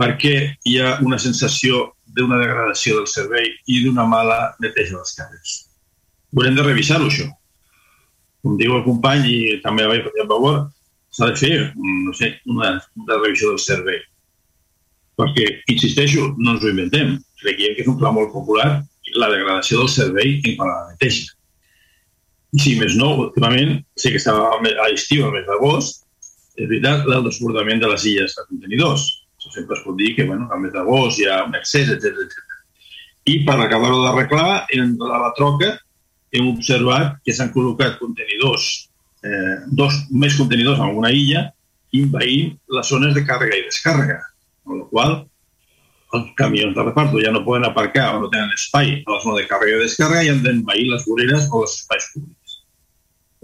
[0.00, 0.34] per què
[0.66, 1.86] hi ha una sensació
[2.16, 5.54] d'una degradació del servei i d'una mala neteja dels carrers?
[6.34, 7.28] Haurem de revisar-ho, això.
[8.44, 10.66] Com diu el company, i també a favor,
[11.14, 14.02] s'ha de fer no sé, una, una revisió del servei
[15.18, 17.14] perquè, insisteixo, no ens ho inventem.
[17.42, 18.82] Creiem que és un pla molt popular
[19.14, 21.33] la degradació del servei en quant a la neteja.
[22.62, 26.04] Si més no, últimament, sé que estava a l'estiu, al mes d'agost,
[26.54, 29.08] és veritat, el desbordament de les illes de contenidors.
[29.40, 32.22] Això sempre es pot dir que bueno, al mes d'agost hi ha un excés, etc
[32.24, 32.60] etc.
[33.32, 35.74] I per acabar-ho d'arreglar, en la troca
[36.34, 38.70] hem observat que s'han col·locat contenidors,
[39.24, 41.48] eh, dos més contenidors en alguna illa,
[41.94, 44.18] invaint les zones de càrrega i descàrrega
[44.66, 45.14] amb la qual
[46.14, 49.40] els camions de reparto ja no poden aparcar o no tenen espai a la zona
[49.40, 52.33] de càrrega i descàrrega i han d'envair les voreres o els espais públics.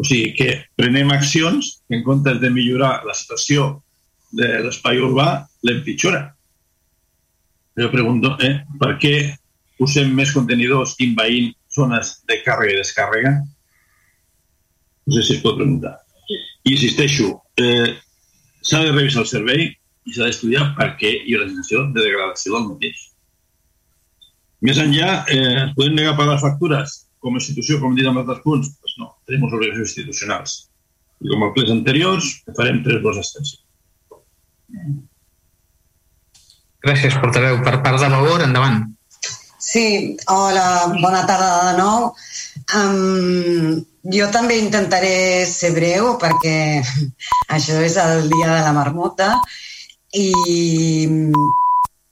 [0.00, 0.48] O sigui que
[0.80, 3.82] prenem accions que en comptes de millorar la situació
[4.32, 6.22] de l'espai urbà, l'empitjora.
[7.76, 9.14] Jo pregunto, eh, per què
[9.76, 13.34] posem més contenidors invaint zones de càrrega i descàrrega?
[15.06, 15.98] No sé si es pot preguntar.
[16.64, 17.98] I insisteixo, eh,
[18.62, 19.68] s'ha de revisar el servei,
[20.06, 23.04] i s'ha d'estudiar per què hi ha la sensació de degradació del mateix.
[24.64, 28.40] Més enllà, eh, podem negar pagar les factures com a institució, com dit en altres
[28.44, 28.72] punts?
[29.00, 30.56] No, tenim unes obligacions institucionals.
[31.20, 33.60] I com els plens anteriors, farem tres vots d'extensió.
[36.84, 37.60] Gràcies, portaveu.
[37.66, 38.82] Per part de l'Obor, endavant.
[39.60, 40.66] Sí, hola,
[41.02, 42.06] bona tarda de nou.
[42.76, 43.80] Um,
[44.14, 46.54] jo també intentaré ser breu perquè
[47.56, 49.34] això és el dia de la marmota
[50.16, 50.30] i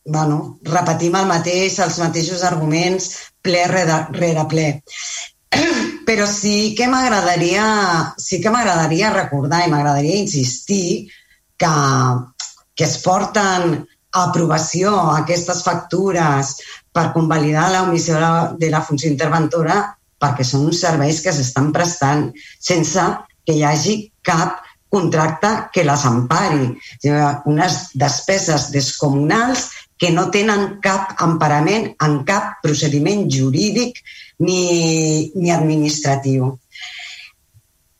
[0.09, 3.09] bueno, repetim el mateix, els mateixos arguments
[3.45, 4.69] ple rere, rere ple.
[6.09, 7.65] Però sí que m'agradaria
[8.21, 11.09] sí que m'agradaria recordar i m'agradaria insistir
[11.59, 11.73] que,
[12.75, 13.79] que es porten
[14.09, 16.55] a aprovació aquestes factures
[16.93, 18.21] per convalidar l'omissió
[18.59, 19.83] de la funció interventora
[20.19, 22.29] perquè són uns serveis que s'estan prestant
[22.71, 23.05] sense
[23.47, 26.73] que hi hagi cap contracte que les empari.
[27.53, 29.69] Unes despeses descomunals
[29.99, 34.01] que no tenen cap emparament en cap procediment jurídic
[34.39, 36.55] ni, ni administratiu.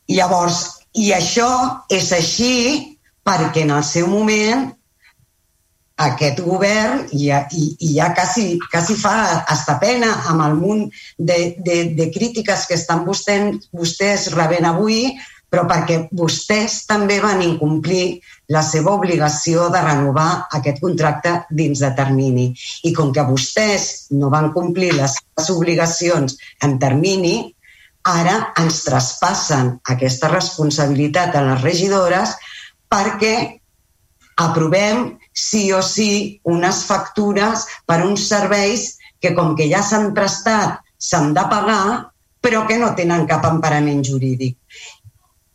[0.09, 0.59] Llavors,
[0.97, 1.49] i això
[1.91, 2.53] és així
[3.25, 4.69] perquè en el seu moment
[5.99, 10.85] aquest govern ja, i, i ja quasi, quasi fa hasta pena amb el munt
[11.17, 15.11] de, de, de crítiques que estan vostès, vostès rebent avui
[15.49, 18.19] però perquè vostès també van incomplir
[18.53, 22.49] la seva obligació de renovar aquest contracte dins de termini.
[22.85, 27.55] I com que vostès no van complir les seves obligacions en termini,
[28.05, 32.35] ara ens traspassen aquesta responsabilitat a les regidores
[32.89, 33.35] perquè
[34.39, 40.79] aprovem sí o sí unes factures per uns serveis que com que ja s'han prestat
[40.97, 41.83] s'han de pagar
[42.39, 44.55] però que no tenen cap emparament jurídic.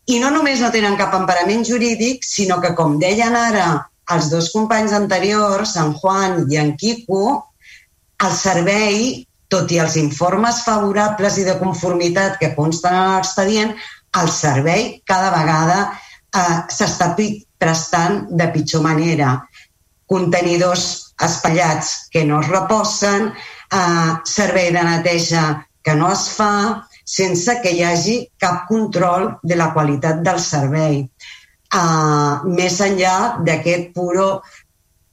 [0.05, 3.67] I no només no tenen cap emparament jurídic, sinó que, com deien ara
[4.13, 7.23] els dos companys anteriors, en Juan i en Quico,
[8.21, 13.73] el servei, tot i els informes favorables i de conformitat que consten en l'expedient,
[14.21, 17.11] el servei cada vegada eh, s'està
[17.61, 19.35] prestant de pitjor manera.
[20.05, 25.45] Contenidors espallats que no es reposen, eh, servei de neteja
[25.83, 31.03] que no es fa, sense que hi hagi cap control de la qualitat del servei.
[31.75, 34.41] Uh, més enllà d'aquest puro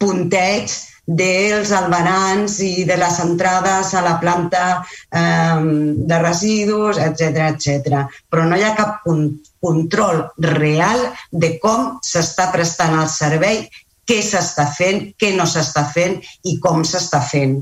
[0.00, 0.72] punteig
[1.06, 8.02] dels albarans i de les entrades a la planta um, de residus, etc etc.
[8.30, 13.64] Però no hi ha cap control real de com s'està prestant el servei,
[14.06, 17.58] què s'està fent, què no s'està fent i com s'està fent.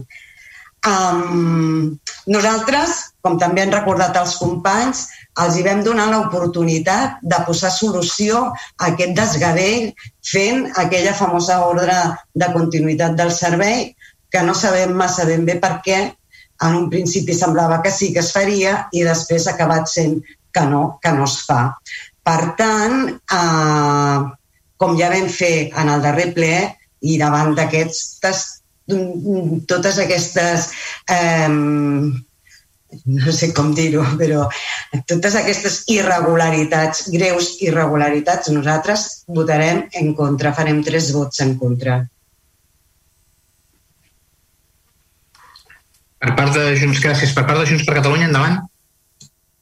[0.89, 1.97] Um,
[2.29, 5.07] nosaltres com també han recordat els companys,
[5.43, 9.91] els hi vam donar l'oportunitat de posar solució a aquest desgavell
[10.27, 11.97] fent aquella famosa ordre
[12.35, 13.91] de continuïtat del servei
[14.31, 16.01] que no sabem massa ben bé per què
[16.65, 20.21] en un principi semblava que sí que es faria i després ha acabat sent
[20.53, 21.63] que no, que no es fa.
[22.27, 24.19] Per tant, eh,
[24.81, 26.55] com ja vam fer en el darrer ple
[27.01, 28.43] i davant d'aquestes
[29.71, 30.71] totes aquestes
[31.09, 31.49] eh,
[33.07, 34.47] no sé com dir-ho, però
[35.11, 42.01] totes aquestes irregularitats, greus irregularitats, nosaltres votarem en contra, farem tres vots en contra.
[46.21, 47.31] Per part de Junts, gràcies.
[47.33, 48.59] Per part de Junts per Catalunya, endavant.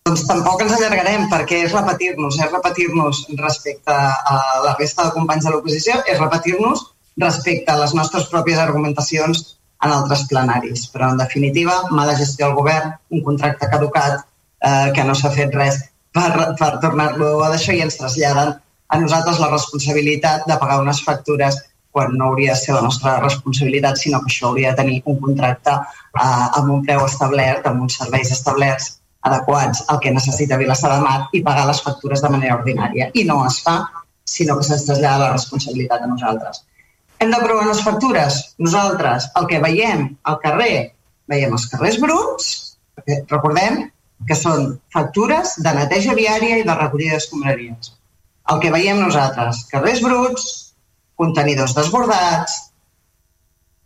[0.08, 5.44] Doncs tampoc ens allargarem perquè és repetir-nos, és repetir-nos respecte a la resta de companys
[5.46, 6.86] de l'oposició, és repetir-nos
[7.20, 9.44] respecte a les nostres pròpies argumentacions
[9.84, 10.86] en altres plenaris.
[10.92, 14.24] Però, en definitiva, mala gestió del govern, un contracte caducat,
[14.64, 15.80] eh, que no s'ha fet res
[16.14, 18.54] per, per tornar-lo a deixar i ens traslladen
[18.88, 21.58] a nosaltres la responsabilitat de pagar unes factures
[21.92, 25.18] quan no hauria de ser la nostra responsabilitat, sinó que això hauria de tenir un
[25.20, 28.94] contracte eh, amb un preu establert, amb uns serveis establerts
[29.28, 33.10] adequats al que necessita Vilassar de Mar i pagar les factures de manera ordinària.
[33.14, 33.80] I no es fa,
[34.24, 36.62] sinó que se'ns trasllada la responsabilitat a nosaltres.
[37.18, 38.38] Hem d'aprovar les factures.
[38.62, 40.74] Nosaltres, el que veiem al carrer,
[41.30, 42.50] veiem els carrers bruts,
[42.98, 43.88] perquè recordem
[44.28, 47.92] que són factures de neteja viària i de recollida d'escombraries.
[48.52, 50.46] El que veiem nosaltres, carrers bruts,
[51.18, 52.56] contenidors desbordats,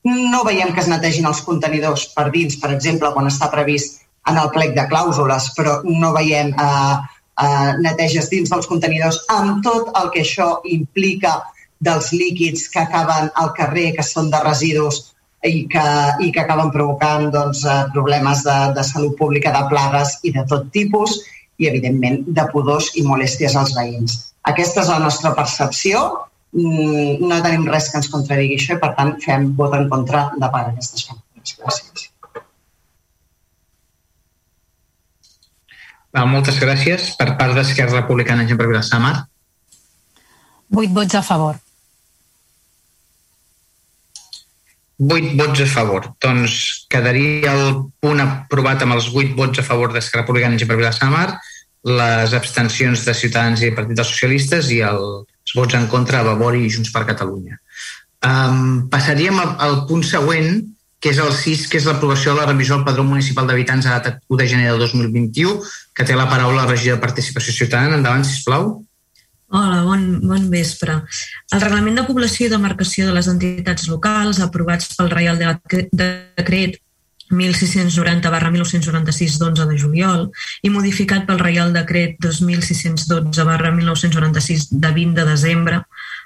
[0.04, 4.38] no veiem que es netegin els contenidors per dins, per exemple, quan està previst en
[4.38, 6.96] el plec de clàusules, però no veiem eh,
[7.44, 11.38] eh, neteges dins dels contenidors amb tot el que això implica
[11.82, 15.00] dels líquids que acaben al carrer, que són de residus
[15.42, 15.86] i que,
[16.22, 20.44] i que acaben provocant doncs, eh, problemes de, de salut pública, de plagues i de
[20.50, 21.18] tot tipus,
[21.58, 24.20] i, evidentment, de pudors i molèsties als veïns.
[24.52, 26.04] Aquesta és la nostra percepció.
[26.52, 30.28] Mm, no tenim res que ens contradigui això i, per tant, fem vot en contra
[30.36, 31.58] de part d'aquestes factures.
[31.58, 32.08] Gràcies.
[36.12, 37.12] Val, moltes gràcies.
[37.18, 39.14] Per part d'Esquerra Republicana, per Vilassamar.
[40.72, 41.56] Vuit vots a favor.
[45.02, 46.12] 8 vots a favor.
[46.22, 50.78] Doncs quedaria el punt aprovat amb els 8 vots a favor d'Esquerra Republicana i per
[50.78, 51.26] Vilassamar,
[51.82, 56.54] les abstencions de Ciutadans i Partit dels Socialistes i els vots en contra a Vavor
[56.56, 57.58] i Junts per Catalunya.
[58.22, 60.62] Um, passaríem al, al punt següent,
[61.02, 63.96] que és el 6, que és l'aprovació de la revisió del Padró Municipal d'Habitants a
[63.98, 65.58] data 1 de gener del 2021,
[65.96, 67.98] que té la paraula la regió de Participació Ciutadana.
[67.98, 68.68] Endavant, sisplau.
[68.68, 68.91] plau.
[69.54, 70.94] Hola, bon, bon vespre.
[71.52, 76.78] El Reglament de Població i Demarcació de les Entitats Locals, aprovats pel Reial Decret
[77.28, 80.24] 1690 barra 1996 d'11 de juliol
[80.64, 85.82] i modificat pel Reial Decret 2612 barra 1996 de 20 de desembre,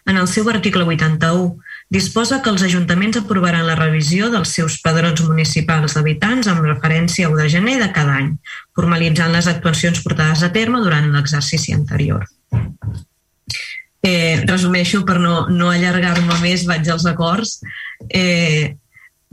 [0.06, 1.58] en el seu article 81
[1.90, 7.34] disposa que els ajuntaments aprovaran la revisió dels seus padrons municipals d'habitants amb referència a
[7.34, 8.32] 1 de gener de cada any,
[8.78, 12.22] formalitzant les actuacions portades a terme durant l'exercici anterior.
[14.06, 17.56] Eh, resumeixo per no, no allargar-me més, vaig als acords.
[18.06, 18.76] Eh,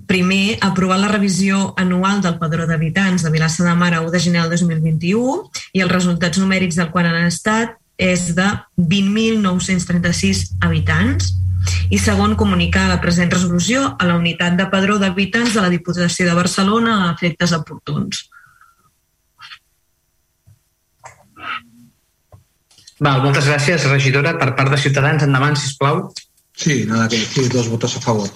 [0.09, 4.23] primer, aprovar la revisió anual del padró d'habitants de Vilassa de Mar a 1 de
[4.23, 5.37] gener del 2021
[5.77, 8.49] i els resultats numèrics del qual han estat és de
[8.81, 11.35] 20.936 habitants.
[11.93, 16.25] I segon, comunicar la present resolució a la unitat de padró d'habitants de la Diputació
[16.25, 18.25] de Barcelona a efectes oportuns.
[23.03, 24.37] Val, moltes gràcies, regidora.
[24.39, 26.05] Per part de Ciutadans, endavant, si plau.
[26.55, 28.29] Sí, nada, que sí, dos votos a favor.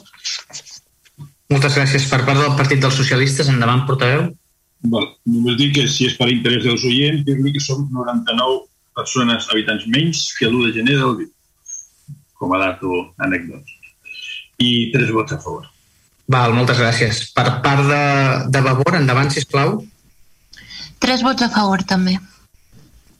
[1.53, 2.07] Moltes gràcies.
[2.11, 4.27] Per part del Partit dels Socialistes, endavant, portaveu.
[4.91, 8.65] Val, només dir que si és per interès dels oients, dir-li que som 99
[8.97, 11.33] persones, habitants menys que l'1 de gener del 20,
[12.41, 13.75] com a dato anècdot.
[14.59, 15.67] I tres vots a favor.
[16.27, 17.27] Val, moltes gràcies.
[17.37, 18.01] Per part de,
[18.51, 19.77] de Vavor, endavant, si plau.
[20.99, 22.17] Tres vots a favor, també.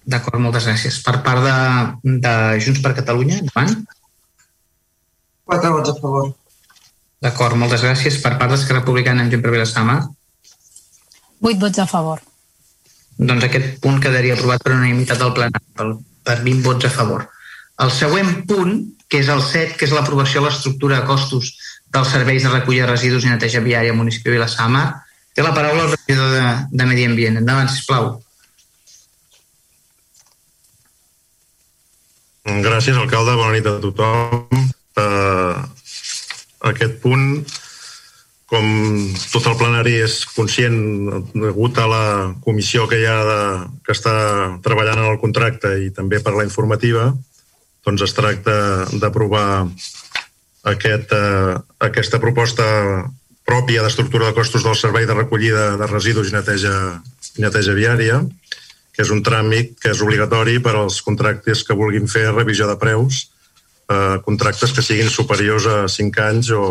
[0.08, 1.02] D'acord, moltes gràcies.
[1.04, 1.56] Per part de,
[2.24, 2.34] de
[2.64, 3.74] Junts per Catalunya, endavant.
[5.48, 6.30] Quatre vots a favor.
[7.24, 8.20] D'acord, moltes gràcies.
[8.24, 9.98] Per part d'Esquerra Republicana en Junts per Vilassama.
[11.44, 12.22] Vuit vots a favor.
[13.18, 15.88] Doncs aquest punt quedaria aprovat per unanimitat del plenari, per,
[16.24, 17.26] per 20 vots a favor.
[17.84, 18.78] El següent punt,
[19.10, 21.52] que és el 7, que és l'aprovació de l'estructura de costos
[21.94, 24.86] dels serveis de recollida de residus i neteja viària al municipi de Vilassama,
[25.34, 27.42] té la paraula el regidor de, de Medi Ambient.
[27.42, 28.16] Endavant, sisplau.
[32.48, 33.36] Gràcies, alcalde.
[33.36, 34.48] Bona nit a tothom.
[34.98, 35.60] Uh,
[36.72, 37.44] aquest punt
[38.48, 38.68] com
[39.28, 40.78] tot el plenari és conscient,
[41.36, 42.04] degut a la
[42.46, 43.40] comissió que hi ha de,
[43.84, 44.14] que està
[44.64, 47.10] treballant en el contracte i també per la informativa,
[47.84, 48.56] doncs es tracta
[49.04, 49.68] d'aprovar
[50.72, 51.58] aquest, eh,
[51.90, 52.66] aquesta proposta
[53.48, 56.74] pròpia d'estructura de costos del servei de recollida de residus i neteja,
[57.44, 58.22] neteja viària,
[58.98, 62.80] que és un tràmit que és obligatori per als contractes que vulguin fer revisió de
[62.82, 63.28] preus,
[63.94, 66.64] eh, contractes que siguin superiors a 5 anys o,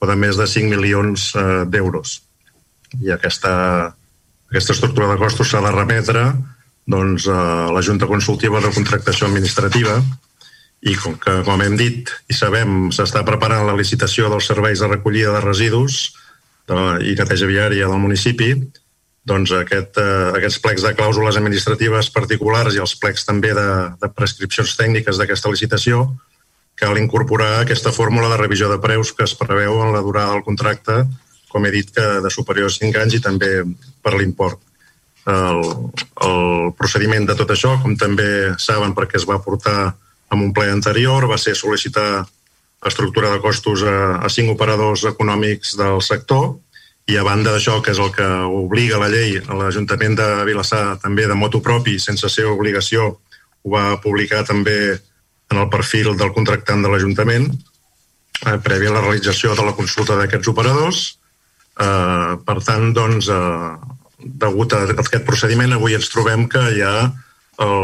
[0.00, 2.22] o de més de 5 milions eh, d'euros.
[3.04, 3.52] I aquesta,
[4.48, 6.24] aquesta estructura de costos s'ha de remetre
[6.88, 10.00] doncs, a la Junta Consultiva de Contractació Administrativa
[10.80, 14.88] i com que, com hem dit i sabem, s'està preparant la licitació dels serveis de
[14.88, 16.06] recollida de residus
[16.64, 18.54] de, i neteja viària del municipi,
[19.30, 23.68] doncs aquest, eh, aquests plecs de clàusules administratives particulars i els plecs també de,
[24.02, 26.08] de prescripcions tècniques d'aquesta licitació
[26.80, 30.46] cal incorporar aquesta fórmula de revisió de preus que es preveu en la durada del
[30.46, 31.04] contracte,
[31.52, 33.50] com he dit, que de superior a 5 anys i també
[34.00, 34.62] per l'import.
[35.28, 35.60] El,
[36.24, 39.92] el procediment de tot això, com també saben perquè es va portar
[40.32, 42.24] en un ple anterior, va ser sol·licitar
[42.88, 46.54] estructura de costos a, a cinc operadors econòmics del sector
[47.10, 51.26] i a banda d'això, que és el que obliga la llei l'Ajuntament de Vilassar també
[51.26, 53.08] de moto propi, sense ser obligació,
[53.62, 54.94] ho va publicar també
[55.50, 57.48] en el perfil del contractant de l'Ajuntament,
[58.46, 61.00] eh, prèvia a la realització de la consulta d'aquests operadors.
[61.80, 63.72] Eh, per tant, doncs, eh,
[64.44, 66.94] degut a aquest procediment, avui ens trobem que ja
[67.58, 67.76] el,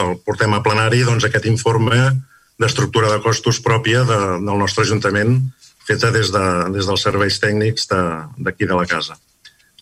[0.00, 2.00] el portem a plenari doncs, aquest informe
[2.58, 5.36] d'estructura de costos pròpia de, del nostre Ajuntament
[5.88, 9.16] feta des, de, des dels serveis tècnics d'aquí de, de la casa.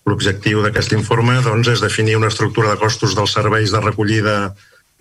[0.06, 4.36] L'objectiu d'aquest informe doncs, és definir una estructura de costos dels serveis de recollida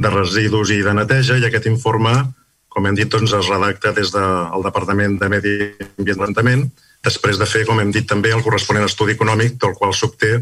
[0.01, 2.15] de residus i de neteja i aquest informe,
[2.73, 5.55] com hem dit, doncs, es redacta des del Departament de Medi
[6.01, 6.65] Ambient
[7.05, 10.39] després de fer, com hem dit també, el corresponent estudi econòmic del qual s'obté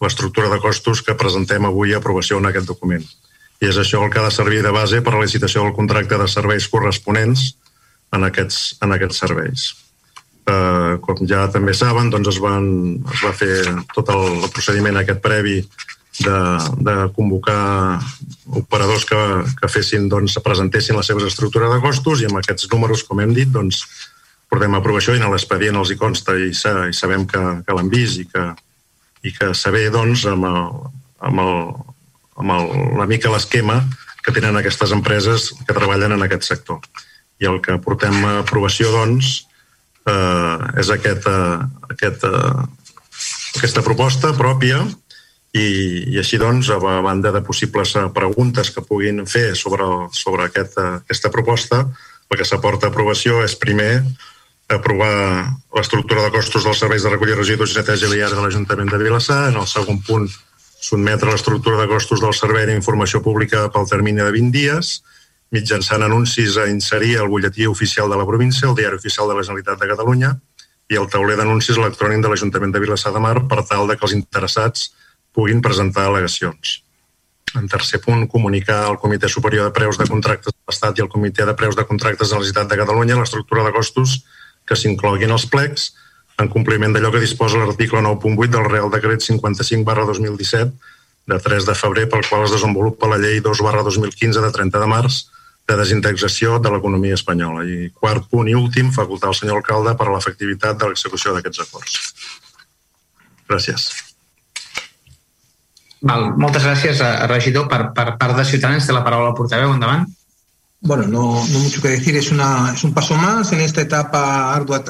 [0.00, 3.04] l'estructura de costos que presentem avui a aprovació en aquest document.
[3.60, 5.76] I és això el que ha de servir de base per a la licitació del
[5.76, 7.50] contracte de serveis corresponents
[8.14, 9.68] en aquests, en aquests serveis.
[10.48, 12.66] Eh, com ja també saben, doncs es, van,
[13.12, 13.52] es va fer
[13.92, 15.58] tot el, procediment aquest previ
[16.24, 16.38] de,
[16.86, 17.98] de convocar
[18.56, 19.18] operadors que,
[19.58, 23.34] que fessin, doncs, presentessin la seva estructura de costos i amb aquests números, com hem
[23.36, 23.82] dit, doncs,
[24.48, 27.76] portem a aprovació i en l'expedient els hi consta i, sa, i sabem que, que
[27.76, 28.46] l'han vist i que,
[29.28, 30.62] i que saber doncs, amb, el,
[31.28, 31.60] amb, el,
[32.40, 33.82] amb el, una mica l'esquema
[34.24, 36.80] que tenen aquestes empreses que treballen en aquest sector.
[37.38, 39.47] I el que portem a aprovació, doncs,
[40.08, 41.58] eh, és aquest, eh,
[41.94, 42.64] aquest, eh,
[43.58, 44.82] aquesta proposta pròpia
[45.56, 45.68] i,
[46.12, 50.98] i així doncs, a banda de possibles preguntes que puguin fer sobre, sobre aquest, eh,
[51.04, 51.84] aquesta proposta,
[52.28, 54.02] el que s'aporta a aprovació és primer
[54.68, 59.00] aprovar l'estructura de costos dels serveis de recollir residus i neteja viària de l'Ajuntament de
[59.00, 59.46] Vilassar.
[59.48, 60.28] En el segon punt,
[60.78, 64.98] sotmetre l'estructura de costos del servei d'informació pública pel termini de 20 dies,
[65.54, 69.44] mitjançant anuncis a inserir al butlletí oficial de la província, el diari oficial de la
[69.46, 70.34] Generalitat de Catalunya
[70.88, 74.06] i el tauler d'anuncis electrònic de l'Ajuntament de Vilassar de Mar per tal de que
[74.08, 74.90] els interessats
[75.36, 76.82] puguin presentar al·legacions.
[77.56, 81.08] En tercer punt, comunicar al Comitè Superior de Preus de Contractes de l'Estat i al
[81.08, 84.18] Comitè de Preus de Contractes de la Generalitat de Catalunya l'estructura de costos
[84.68, 85.88] que s'incloguin els plecs
[86.38, 90.72] en compliment d'allò que disposa l'article 9.8 del Real Decret 55 barra 2017
[91.28, 94.84] de 3 de febrer pel qual es desenvolupa la llei 2 barra 2015 de 30
[94.84, 95.18] de març
[95.68, 97.64] de desindexació de l'economia espanyola.
[97.68, 101.64] I quart punt i últim, facultar al senyor alcalde per a l'efectivitat de l'execució d'aquests
[101.66, 101.98] acords.
[103.48, 103.88] Gràcies.
[106.08, 107.68] Val, moltes gràcies, a, regidor.
[107.68, 109.74] Per, per part de Ciutadans, té la paraula al portaveu.
[109.74, 110.06] Endavant.
[110.80, 112.16] Bueno, no, no mucho que decir.
[112.16, 114.84] Es, una, es un paso más en esta etapa ardua,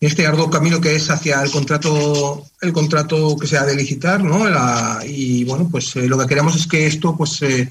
[0.00, 3.74] en este arduo camino que es hacia el contrato, el contrato que se ha de
[3.74, 4.48] licitar, ¿no?
[4.48, 7.68] La, y bueno, pues eh, lo que queremos es que esto, pues, eh,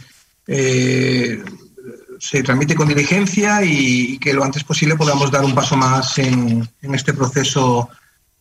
[0.48, 1.44] eh,
[2.20, 6.18] se tramite con diligencia y, y, que lo antes posible podamos dar un paso más
[6.18, 7.90] en, en este proceso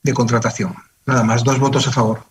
[0.03, 0.75] de contratación.
[1.07, 2.25] Nada más, dos votos a favor.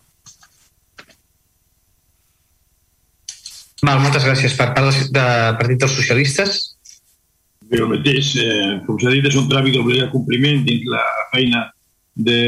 [3.86, 5.24] Val, moltes gràcies per part de
[5.60, 6.56] Partit dels Socialistes.
[7.68, 11.02] Bé, el mateix, eh, com s'ha dit, és un tràmit d'obligat compliment dins la
[11.32, 11.66] feina
[12.16, 12.40] de,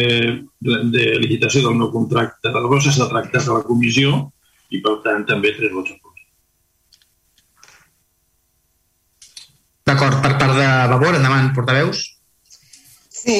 [0.65, 4.31] de, de licitació del nou contracte de la s'ha tractat a la comissió
[4.71, 6.01] i, per tant, també tres vots a
[9.89, 12.03] D'acord, per part de Vavor, endavant, portaveus.
[13.09, 13.37] Sí,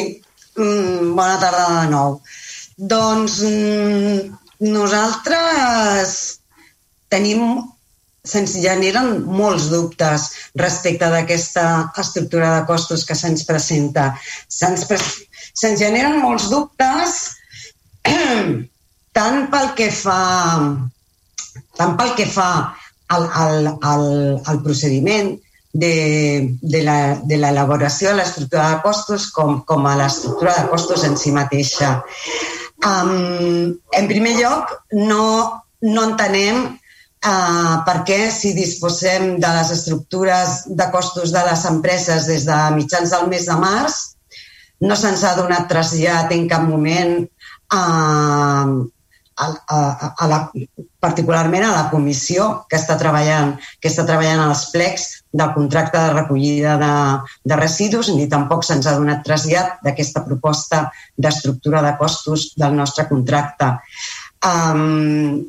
[0.57, 2.21] mm, bona tarda de nou.
[2.93, 4.31] Doncs mm,
[4.73, 6.15] nosaltres
[7.13, 7.43] tenim
[8.29, 10.29] se'ns generen molts dubtes
[10.61, 11.65] respecte d'aquesta
[12.01, 14.11] estructura de costos que se'ns presenta.
[14.49, 14.99] Se'ns pre
[15.59, 17.17] se'ns generen molts dubtes
[19.19, 20.21] tant pel que fa
[21.79, 22.51] tant pel que fa
[23.15, 24.07] al, al, al,
[24.49, 25.35] al procediment
[25.73, 31.33] de, de l'elaboració de l'estructura de costos com, com a l'estructura de costos en si
[31.35, 31.99] mateixa.
[32.87, 35.25] Um, en primer lloc, no,
[35.85, 42.29] no entenem uh, per què si disposem de les estructures de costos de les empreses
[42.31, 43.99] des de mitjans del mes de març,
[44.81, 47.19] no se'ns ha donat trasllat en cap moment
[47.75, 47.83] a,
[49.39, 49.47] a,
[49.77, 49.81] a,
[50.19, 50.39] a la,
[51.01, 55.07] particularment a la comissió que està treballant que està treballant als plecs
[55.41, 56.95] del contracte de recollida de,
[57.51, 63.07] de residus ni tampoc se'ns ha donat trasllat d'aquesta proposta d'estructura de costos del nostre
[63.11, 63.77] contracte.
[64.45, 65.47] Um,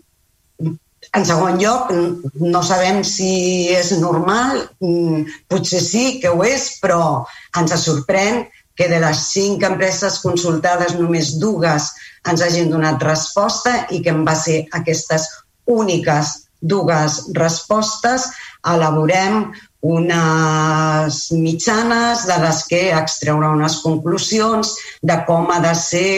[1.15, 1.89] en segon lloc,
[2.37, 7.25] no sabem si és normal, mm, potser sí que ho és, però
[7.57, 8.43] ens sorprèn
[8.79, 11.89] que de les cinc empreses consultades només dues
[12.31, 15.25] ens hagin donat resposta i que en base a aquestes
[15.67, 18.29] úniques dues respostes
[18.71, 19.49] elaborem
[19.81, 24.73] unes mitjanes de les que extreure unes conclusions
[25.03, 26.09] de com ha de ser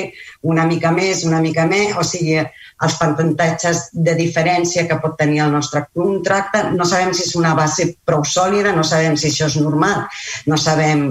[0.41, 2.39] una mica més, una mica més, o sigui,
[2.81, 6.63] els percentatges de diferència que pot tenir el nostre contracte.
[6.73, 10.07] No sabem si és una base prou sòlida, no sabem si això és normal,
[10.49, 11.05] no sabem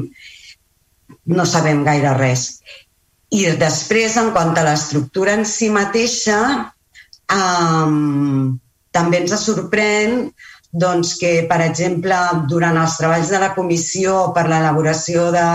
[1.26, 2.60] no sabem gaire res.
[3.30, 6.38] I després, en quant a l'estructura en si mateixa,
[7.30, 8.58] um,
[8.90, 10.32] també ens sorprèn
[10.70, 12.16] doncs, que, per exemple,
[12.50, 15.46] durant els treballs de la comissió per l'elaboració de,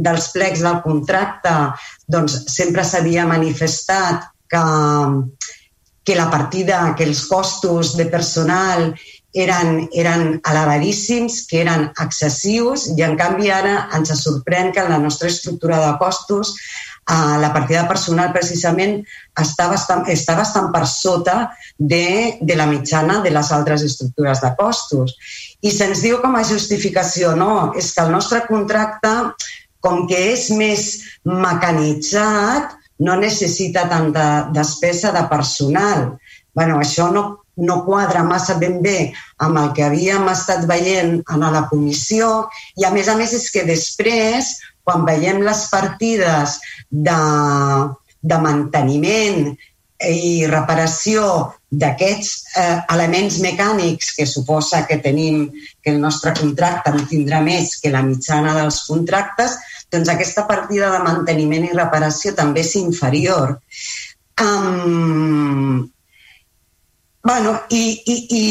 [0.00, 1.52] dels plecs del contracte,
[2.08, 4.62] doncs, sempre s'havia manifestat que,
[6.06, 8.94] que la partida, que els costos de personal
[9.36, 15.00] eren, eren elevadíssims, que eren excessius i en canvi ara ens sorprèn que en la
[15.02, 18.98] nostra estructura de costos eh, la partida personal precisament
[19.38, 21.36] està bastant, està bastant per sota
[21.78, 25.14] de, de la mitjana de les altres estructures de costos.
[25.62, 29.12] I se'ns diu com a justificació, no, és que el nostre contracte,
[29.80, 30.86] com que és més
[31.24, 32.74] mecanitzat,
[33.06, 36.16] no necessita tanta despesa de personal.
[36.56, 39.12] bueno, això no, no quadra massa ben bé
[39.42, 43.48] amb el que havíem estat veient a la comissió i a més a més és
[43.50, 46.58] que després, quan veiem les partides
[46.90, 47.20] de,
[48.22, 49.56] de manteniment
[49.96, 51.22] i reparació
[51.72, 55.46] d'aquests eh, elements mecànics que suposa que tenim
[55.82, 59.56] que el nostre contracte no tindrà més que la mitjana dels contractes,
[59.90, 63.56] doncs aquesta partida de manteniment i reparació també és inferior.
[64.36, 65.88] Um,
[67.26, 68.42] Bueno, i, i, i,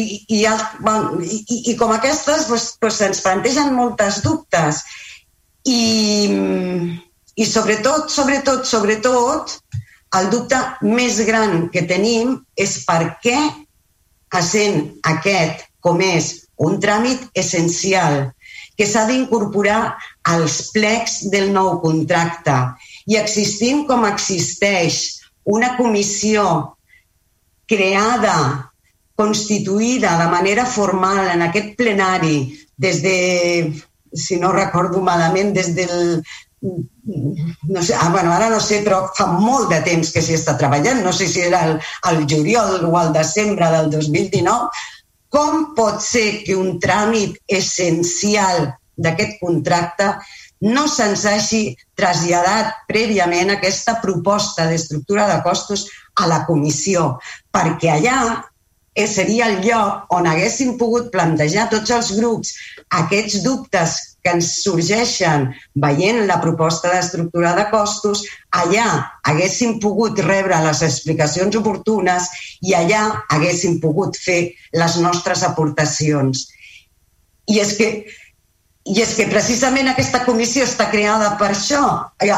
[0.00, 0.46] i, i,
[0.80, 4.80] bueno, i, i com aquestes doncs, doncs ens plantegen moltes dubtes.
[5.70, 5.82] I,
[7.38, 9.54] i sobretot, sobretot, sobretot,
[10.18, 13.38] el dubte més gran que tenim és per què,
[14.34, 14.82] essent
[15.14, 18.32] aquest com és un tràmit essencial
[18.74, 19.94] que s'ha d'incorporar
[20.34, 22.56] als plecs del nou contracte.
[23.06, 25.04] I existint com existeix
[25.46, 26.73] una comissió
[27.68, 28.36] creada,
[29.14, 32.38] constituïda de manera formal en aquest plenari
[32.76, 33.18] des de,
[34.12, 36.24] si no recordo malament, des del
[36.64, 40.54] no sé, ah, bueno, ara no sé, però fa molt de temps que s'hi està
[40.56, 41.74] treballant, no sé si era el,
[42.10, 44.70] el juliol o el desembre del 2019,
[45.34, 50.08] com pot ser que un tràmit essencial d'aquest contracte
[50.64, 51.62] no se'ns hagi
[51.98, 57.18] traslladat prèviament aquesta proposta d'estructura de costos a la comissió,
[57.54, 58.18] perquè allà
[59.10, 62.52] seria el lloc on haguéssim pogut plantejar tots els grups
[63.02, 65.48] aquests dubtes que ens sorgeixen
[65.84, 68.22] veient la proposta d'estructura de costos,
[68.56, 68.86] allà
[69.28, 72.30] haguéssim pogut rebre les explicacions oportunes
[72.62, 73.02] i allà
[73.34, 76.46] haguéssim pogut fer les nostres aportacions.
[77.52, 77.88] I és que
[78.84, 81.80] i és que precisament aquesta comissió està creada per això.
[82.20, 82.32] El,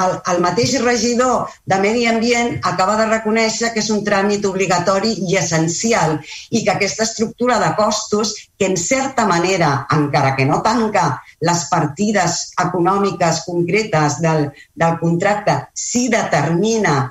[0.00, 5.12] el, el mateix regidor de Medi Ambient acaba de reconèixer que és un tràmit obligatori
[5.28, 6.16] i essencial
[6.48, 11.66] i que aquesta estructura de costos, que en certa manera, encara que no tanca les
[11.68, 17.10] partides econòmiques concretes del, del contracte, sí determina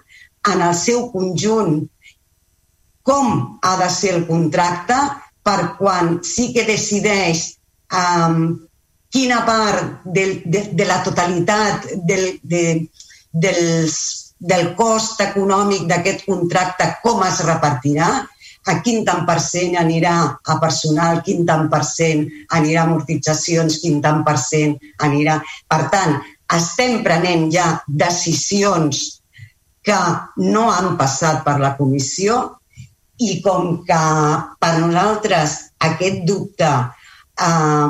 [0.50, 1.84] en el seu conjunt
[3.06, 4.98] com ha de ser el contracte
[5.46, 7.46] per quan sí que decideix
[7.94, 8.58] um,
[9.14, 12.64] quina part de, de, de la totalitat del, de,
[13.32, 13.96] dels,
[14.40, 18.10] del cost econòmic d'aquest contracte, com es repartirà,
[18.70, 20.16] a quin tant per cent anirà
[20.46, 22.26] a personal, quin tant per cent
[22.56, 24.76] anirà a amortitzacions, quin tant per cent
[25.06, 25.40] anirà...
[25.70, 26.20] Per tant,
[26.54, 29.22] estem prenent ja decisions
[29.86, 29.98] que
[30.44, 32.42] no han passat per la comissió
[33.20, 34.04] i com que
[34.60, 35.56] per nosaltres
[35.88, 37.88] aquest dubte eh,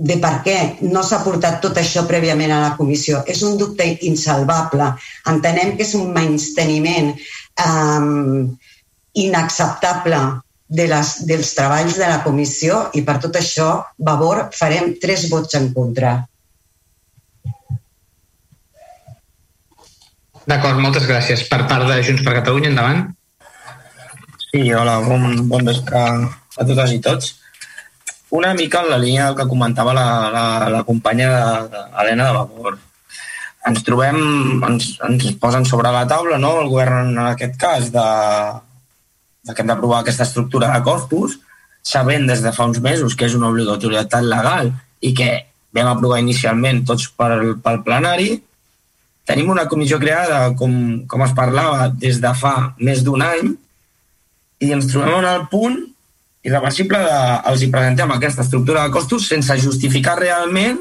[0.00, 0.56] de per què
[0.88, 4.86] no s'ha portat tot això prèviament a la comissió és un dubte insalvable.
[5.28, 8.46] Entenem que és un menysteniment eh,
[9.24, 10.22] inacceptable
[10.70, 15.58] de les, dels treballs de la comissió i per tot això, Vavor, farem tres vots
[15.58, 16.14] en contra.
[20.46, 21.44] D'acord, moltes gràcies.
[21.50, 23.04] Per part de Junts per Catalunya, endavant.
[24.48, 27.34] Sí, hola, bon, bon vespre a totes i tots.
[28.30, 31.30] Una mica en la línia del que comentava la, la, la companya
[31.98, 32.78] Helena de Vavor.
[33.66, 34.18] Ens trobem,
[34.64, 38.06] ens, ens posen sobre la taula, no?, el govern en aquest cas, de,
[39.44, 41.40] de que hem d'aprovar aquesta estructura de costos,
[41.82, 44.70] sabent des de fa uns mesos que és una obligatorietat legal
[45.00, 45.32] i que
[45.76, 48.38] vam aprovar inicialment tots pel, pel plenari,
[49.30, 50.72] Tenim una comissió creada, com,
[51.06, 53.52] com es parlava, des de fa més d'un any
[54.60, 55.76] i ens trobem en el punt
[56.46, 57.16] irreversible de
[57.50, 60.78] els hi presentem aquesta estructura de costos sense justificar realment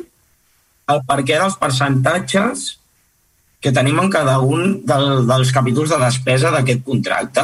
[0.89, 2.69] el perquè dels percentatges
[3.59, 7.43] que tenim en cada un del, dels capítols de despesa d'aquest contracte.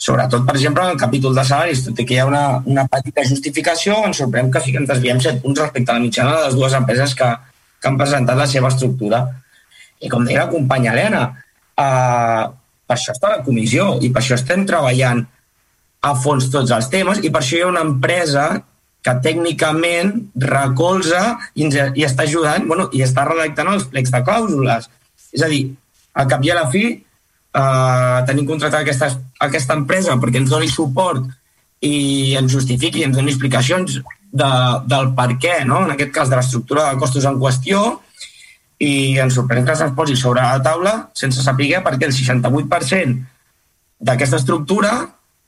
[0.00, 2.84] Sobretot, per exemple, en el capítol de salaris, tot i que hi ha una, una
[2.88, 6.34] petita justificació, ens sorprèn que sí que ens desviem 7 punts respecte a la mitjana
[6.36, 7.30] de les dues empreses que,
[7.80, 9.22] que han presentat la seva estructura.
[10.00, 11.22] I com deia la companya Helena,
[11.76, 12.44] eh,
[12.86, 15.24] per això està la comissió i per això estem treballant
[16.06, 18.46] a fons tots els temes i per això hi ha una empresa
[19.06, 20.12] que tècnicament
[20.42, 21.22] recolza
[21.54, 24.88] i, ens, i està ajudant bueno, i està redactant els plecs de clàusules.
[25.36, 25.62] És a dir,
[26.18, 29.10] al cap i a la fi eh, tenim contractat aquesta,
[29.46, 31.26] aquesta empresa perquè ens doni suport
[31.86, 34.50] i ens justifiqui, ens doni explicacions de,
[34.90, 35.84] del per què, no?
[35.86, 37.84] en aquest cas de l'estructura de costos en qüestió,
[38.82, 43.22] i ens sorprèn que se'ns posi sobre la taula sense saber perquè el 68%
[44.04, 44.90] d'aquesta estructura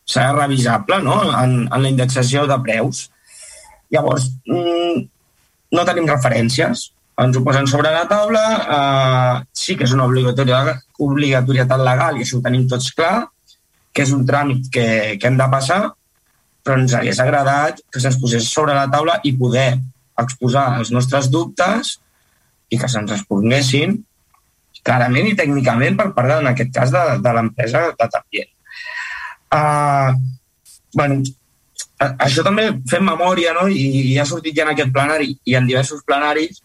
[0.08, 1.20] serà revisable no?
[1.36, 3.06] en, en la indexació de preus.
[3.92, 5.02] Llavors, mm,
[5.76, 6.88] no tenim referències.
[7.18, 8.44] Ens ho posen sobre la taula,
[8.78, 13.28] eh, sí que és una obligatorietat legal i això ho tenim tots clar,
[13.92, 15.80] que és un tràmit que, que hem de passar,
[16.62, 19.72] però ens hagués agradat que se'ns posés sobre la taula i poder
[20.18, 21.96] exposar els nostres dubtes
[22.70, 23.96] i que se'ns responguessin
[24.84, 28.52] clarament i tècnicament per part, en aquest cas, de, de l'empresa de Tapient.
[29.54, 30.12] Uh,
[30.94, 31.22] bueno,
[31.98, 33.66] això també fem memòria, no?
[33.68, 36.62] I, i ha sortit ja en aquest plenari i en diversos plenaris,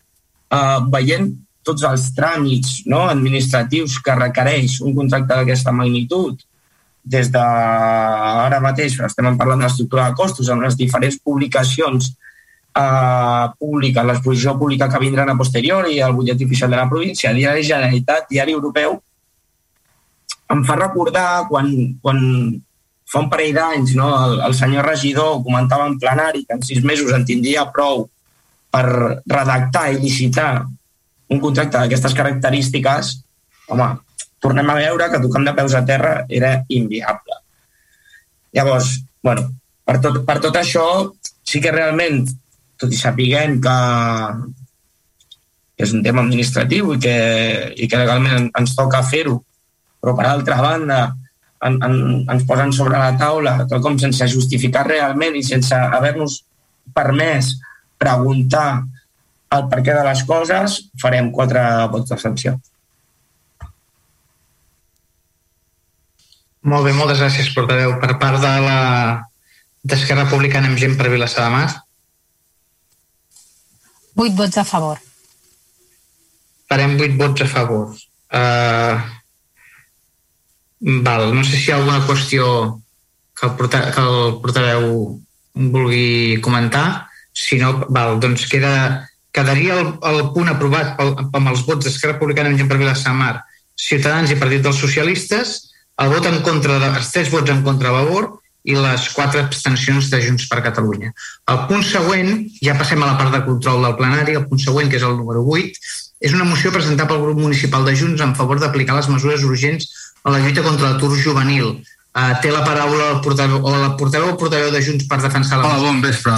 [0.51, 1.31] uh, veient
[1.63, 3.05] tots els tràmits no?
[3.07, 6.41] administratius que requereix un contracte d'aquesta magnitud,
[7.03, 13.45] des de ara mateix estem parlant de l'estructura de costos amb les diferents publicacions eh,
[13.59, 18.29] pública, l'exposició pública que vindran a posteriori, el butlletí oficial de la província, diari Generalitat,
[18.31, 18.95] diari europeu,
[20.53, 21.69] em fa recordar quan,
[22.01, 22.21] quan
[23.13, 26.81] fa un parell d'anys no, el, el senyor regidor comentava en plenari que en sis
[26.81, 28.07] mesos en tindria prou
[28.73, 28.87] per
[29.29, 30.63] redactar i licitar
[31.33, 33.11] un contracte d'aquestes característiques,
[33.69, 33.89] home,
[34.41, 37.37] tornem a veure que tocant de peus a terra era inviable.
[38.53, 39.47] Llavors, bueno,
[39.85, 40.85] per tot, per tot això,
[41.45, 42.23] sí que realment
[42.81, 43.77] tot i sapiguem que,
[45.77, 47.17] que és un tema administratiu i que,
[47.77, 49.39] i que legalment ens toca fer-ho,
[50.01, 50.99] però per altra banda
[51.67, 51.95] en, en,
[52.31, 56.41] ens posen sobre la taula com sense justificar realment i sense haver-nos
[56.95, 57.53] permès
[57.99, 58.83] preguntar
[59.53, 61.61] el perquè de les coses, farem quatre
[61.93, 62.55] vots d'abstenció.
[66.63, 67.97] Molt bé, moltes gràcies, portaveu.
[68.01, 68.77] Per part de la
[69.83, 71.67] d'Esquerra Republicana amb gent per Vilassar de Mar.
[74.15, 75.01] 8 vots a favor.
[76.71, 77.91] Farem 8 vots a favor.
[78.33, 78.95] Uh,
[80.83, 82.79] val, no sé si hi ha alguna qüestió
[83.39, 85.19] que el, porta, que el portaveu
[85.53, 87.07] vulgui comentar.
[87.33, 92.17] Si no, val, doncs queda, quedaria el, el punt aprovat pel, amb els vots d'Esquerra
[92.17, 93.39] Republicana amb gent per Vilassamar,
[93.79, 95.55] Ciutadans i Partit dels Socialistes,
[96.03, 98.29] el vot en contra de, els tres vots en contra a favor
[98.63, 101.11] i les quatre abstencions de Junts per Catalunya.
[101.51, 104.91] El punt següent, ja passem a la part de control del plenari, el punt següent,
[104.91, 105.83] que és el número 8,
[106.23, 109.89] és una moció presentada pel grup municipal de Junts en favor d'aplicar les mesures urgents
[110.23, 111.81] a la lluita contra l'atur juvenil.
[112.13, 115.57] Uh, té la paraula el portaveu, o la portaveu o portaveu de Junts per defensar
[115.57, 116.35] la Hola, bon vespre,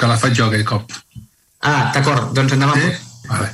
[0.00, 0.94] que la faig jo aquell cop.
[1.60, 2.80] Ah, d'acord, doncs endavant.
[2.80, 3.26] Sí?
[3.28, 3.50] Vale.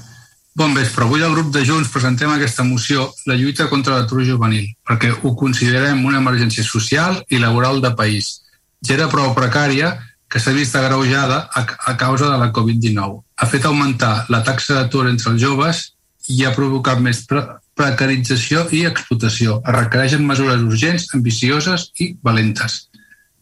[0.55, 1.03] Bon vespre.
[1.03, 5.35] Avui el grup de Junts presentem aquesta moció, la lluita contra l'atur juvenil, perquè ho
[5.35, 8.45] considerem una emergència social i laboral de país.
[8.87, 9.97] Ja era prou precària
[10.31, 13.21] que s'ha vist agreujada a, a causa de la Covid-19.
[13.37, 15.83] ha fet augmentar la taxa d'atur entre els joves
[16.31, 17.43] i ha provocat més pre
[17.79, 19.59] precarització i explotació.
[19.65, 22.85] Es requereixen mesures urgents, ambicioses i valentes.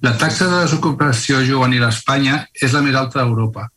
[0.03, 3.69] La taxa de desocupació juvenil a Espanya és la més alta d'Europa.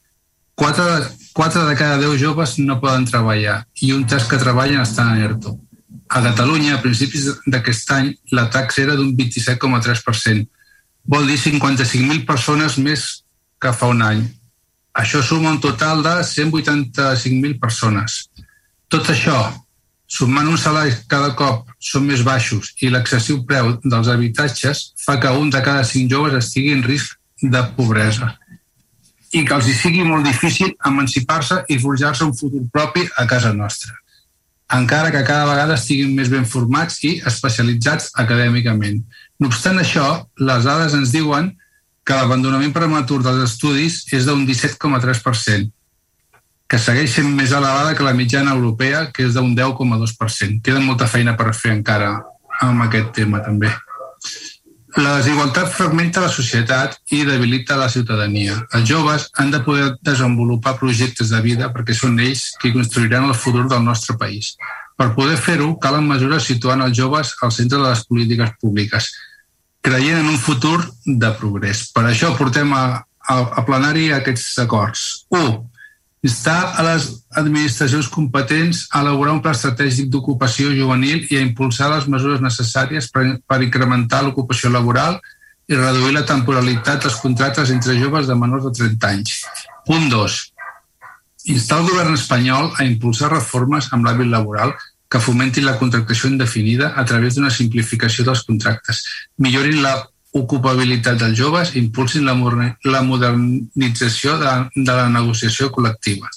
[0.55, 4.81] 4 de, 4 de cada 10 joves no poden treballar i un terç que treballen
[4.81, 5.57] estan en ERTO.
[6.07, 10.47] A Catalunya, a principis d'aquest any, la taxa era d'un 27,3%.
[11.11, 13.05] Vol dir 55.000 persones més
[13.61, 14.23] que fa un any.
[14.95, 18.29] Això suma un total de 185.000 persones.
[18.87, 19.37] Tot això,
[20.15, 25.33] sumant uns salaris cada cop són més baixos i l'excessiu preu dels habitatges fa que
[25.41, 28.31] un de cada cinc joves estigui en risc de pobresa.
[29.35, 33.97] I que els sigui molt difícil emancipar-se i forjar-se un futur propi a casa nostra,
[34.71, 39.03] encara que cada vegada estiguin més ben formats i especialitzats acadèmicament.
[39.39, 40.07] No obstant això,
[40.39, 41.51] les dades ens diuen
[42.05, 45.67] que l'abandonament prematur dels estudis és d'un 17,3%,
[46.67, 50.61] que segueix sent més elevada que la mitjana europea, que és d'un 10,2%.
[50.65, 52.15] Queda molta feina per fer encara
[52.65, 53.69] amb aquest tema, també.
[54.95, 58.55] La desigualtat fragmenta la societat i debilita la ciutadania.
[58.77, 63.35] Els joves han de poder desenvolupar projectes de vida perquè són ells qui construiran el
[63.35, 64.53] futur del nostre país.
[64.95, 69.11] Per poder fer-ho, calen mesures situant els joves al centre de les polítiques públiques,
[69.83, 71.89] creient en un futur de progrés.
[71.91, 75.25] Per això portem a, a, a plenari aquests acords.
[75.35, 75.59] 1.
[76.25, 77.05] Instar a les
[77.37, 83.11] administracions competents a elaborar un pla estratègic d'ocupació juvenil i a impulsar les mesures necessàries
[83.13, 85.19] per, per incrementar l'ocupació laboral
[85.69, 89.43] i reduir la temporalitat dels contractes entre joves de menors de 30 anys.
[89.85, 90.39] Punt 2.
[91.53, 94.73] Instar el govern espanyol a impulsar reformes amb l'hàbit laboral
[95.11, 99.03] que fomentin la contractació indefinida a través d'una simplificació dels contractes,
[99.37, 99.93] millorin la
[100.35, 102.35] ocupabilitat dels joves impulsin la,
[102.91, 106.29] la modernització de, de la negociació col·lectiva.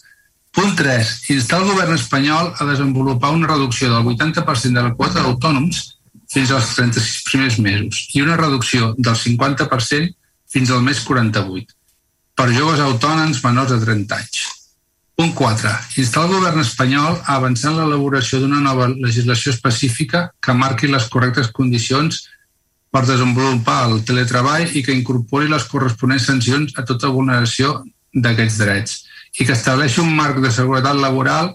[0.54, 1.10] Punt 3.
[1.34, 5.82] Instar el govern espanyol a desenvolupar una reducció del 80% de la quota d'autònoms
[6.28, 10.14] fins als 36 primers mesos i una reducció del 50%
[10.52, 11.74] fins al mes 48
[12.38, 14.46] per joves autònoms menors de 30 anys.
[15.18, 15.70] Punt 4.
[15.98, 21.08] Instar el govern espanyol a avançar en l'elaboració d'una nova legislació específica que marqui les
[21.10, 22.28] correctes condicions
[22.90, 27.82] per desenvolupar el teletreball i que incorpori les corresponents sancions a tota vulneració
[28.14, 28.96] d'aquests drets
[29.38, 31.52] i que estableixi un marc de seguretat laboral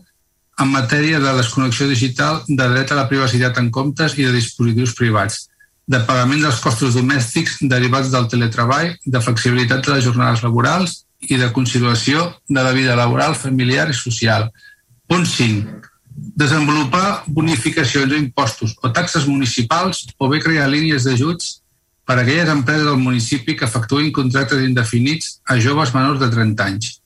[0.61, 4.93] en matèria de desconnexió digital, de dret a la privacitat en comptes i de dispositius
[4.93, 5.47] privats,
[5.89, 11.39] de pagament dels costos domèstics derivats del teletreball, de flexibilitat de les jornades laborals i
[11.41, 14.51] de conciliació de la vida laboral, familiar i social.
[15.09, 15.92] Punt 5.
[16.15, 21.59] Desenvolupar bonificacions o impostos o taxes municipals o bé crear línies d'ajuts
[22.05, 26.65] per a aquelles empreses del municipi que efectuïn contractes indefinits a joves menors de 30
[26.65, 26.99] anys.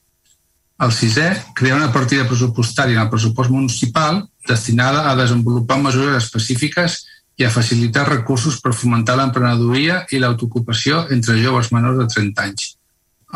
[0.82, 1.28] El sisè,
[1.58, 7.00] crear una partida pressupostària en el pressupost municipal destinada a desenvolupar mesures específiques
[7.38, 12.72] i a facilitar recursos per fomentar l'emprenedoria i l'autoocupació entre joves menors de 30 anys.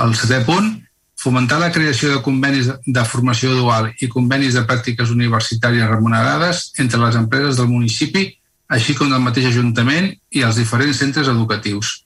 [0.06, 0.72] El setè punt,
[1.22, 7.02] fomentar la creació de convenis de formació dual i convenis de pràctiques universitàries remunerades entre
[7.04, 8.24] les empreses del municipi,
[8.72, 12.00] així com del mateix Ajuntament i els diferents centres educatius.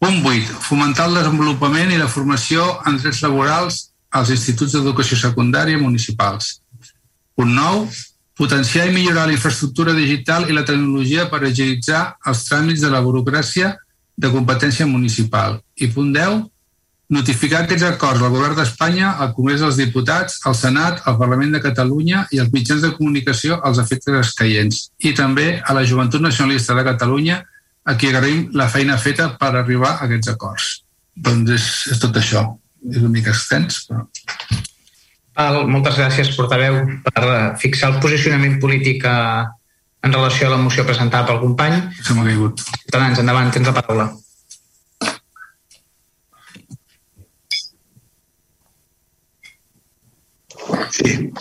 [0.00, 0.56] Punt 8.
[0.70, 3.80] Fomentar el desenvolupament i la formació en drets laborals
[4.16, 6.62] als instituts d'educació secundària municipals.
[7.36, 7.86] Punt 9.
[8.36, 13.04] Potenciar i millorar la infraestructura digital i la tecnologia per agilitzar els tràmits de la
[13.04, 13.74] burocràcia
[14.16, 15.60] de competència municipal.
[15.76, 16.44] I punt 10
[17.12, 21.62] notificar aquests acords al Govern d'Espanya, al Congrés dels Diputats, al Senat, al Parlament de
[21.62, 26.74] Catalunya i als mitjans de comunicació als efectes escaients i també a la Joventut Nacionalista
[26.74, 27.42] de Catalunya
[27.86, 30.70] a qui agraïm la feina feta per arribar a aquests acords.
[31.14, 32.42] Doncs és, és tot això.
[32.90, 34.06] És una mica extens, però...
[35.36, 37.22] Val, moltes gràcies, portaveu, per
[37.60, 39.16] fixar el posicionament polític a,
[40.02, 41.82] en relació a la moció presentada pel company.
[42.00, 42.62] Se m'ha caigut.
[42.86, 44.06] Ciutadans, endavant, tens la paraula.
[50.90, 51.32] Sí.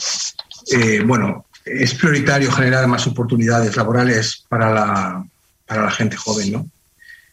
[0.71, 5.25] Eh, bueno, es prioritario generar más oportunidades laborales para la,
[5.65, 6.67] para la gente joven, ¿no?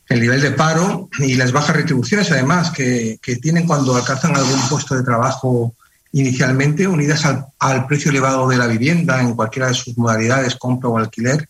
[0.09, 4.61] El nivel de paro y las bajas retribuciones, además, que, que tienen cuando alcanzan algún
[4.69, 5.75] puesto de trabajo
[6.13, 10.91] inicialmente, unidas al, al, precio elevado de la vivienda en cualquiera de sus modalidades, compra
[10.91, 11.49] o alquiler,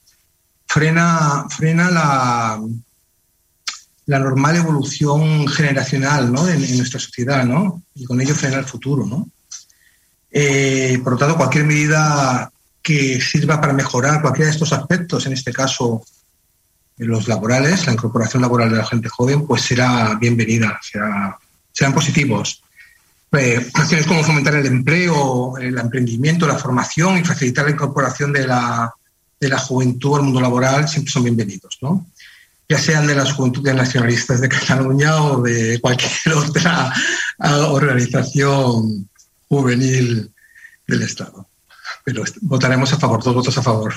[0.66, 2.60] frena, frena la,
[4.06, 6.48] la normal evolución generacional ¿no?
[6.48, 7.82] en, en, nuestra sociedad, ¿no?
[7.96, 9.28] Y con ello frena el futuro, ¿no?
[10.32, 12.50] Eh, por lo tanto, cualquier medida
[12.82, 16.02] que sirva para mejorar cualquiera de estos aspectos, en este caso
[16.96, 21.38] los laborales, la incorporación laboral de la gente joven, pues será bienvenida, será,
[21.72, 22.62] serán positivos.
[23.32, 28.46] eh, acciones como fomentar el empleo, el emprendimiento, la formación y facilitar la incorporación de
[28.46, 28.92] la,
[29.40, 32.06] de la juventud al mundo laboral siempre son bienvenidos, ¿no?
[32.72, 36.92] ya sean de las juventudes nacionalistas de Cataluña o de cualquier otra
[37.68, 39.08] organización
[39.60, 40.30] juvenil
[40.88, 41.46] del Estado.
[42.04, 43.94] Però votaremos a favor, dos votos a favor.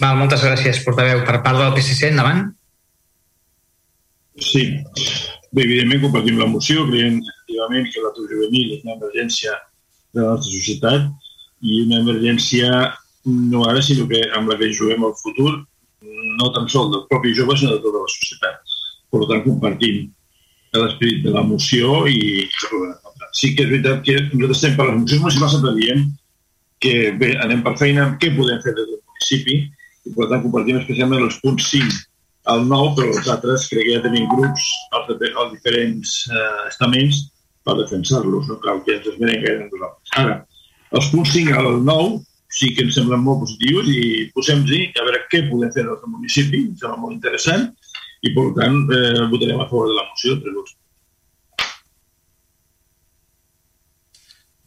[0.00, 1.24] Val, moltes gràcies, portaveu.
[1.26, 2.46] Per part del PSC, endavant.
[4.40, 4.64] Sí.
[5.50, 9.56] Bé, evidentment compartim la moció, creiem efectivament que l'atur juvenil és una emergència
[10.14, 11.10] de la nostra societat
[11.60, 12.70] i una emergència
[13.26, 15.52] no ara, sinó que amb la que juguem al futur,
[16.38, 18.78] no tan sols dels propis joves, sinó de tota la societat.
[19.10, 20.06] Per tant, compartim
[20.78, 22.46] l'esperit de la moció i
[23.34, 26.04] sí que és veritat que nosaltres estem per les mocions municipals sempre diem
[26.80, 29.56] que bé, anem per feina, què podem fer des del municipi
[30.06, 31.98] i per tant compartim especialment els punts 5
[32.50, 37.26] al 9, però els altres crec que ja tenim grups als, als diferents eh, estaments
[37.66, 40.14] per defensar-los, no cal que ens esmenen gaire nosaltres.
[40.22, 40.38] Ara,
[40.96, 45.20] els punts 5 al 9 sí que ens semblen molt positius i posem-hi a veure
[45.30, 47.68] què podem fer al nostre municipi, em sembla molt interessant
[48.26, 50.76] i per tant eh, votarem a favor de la moció, tres vots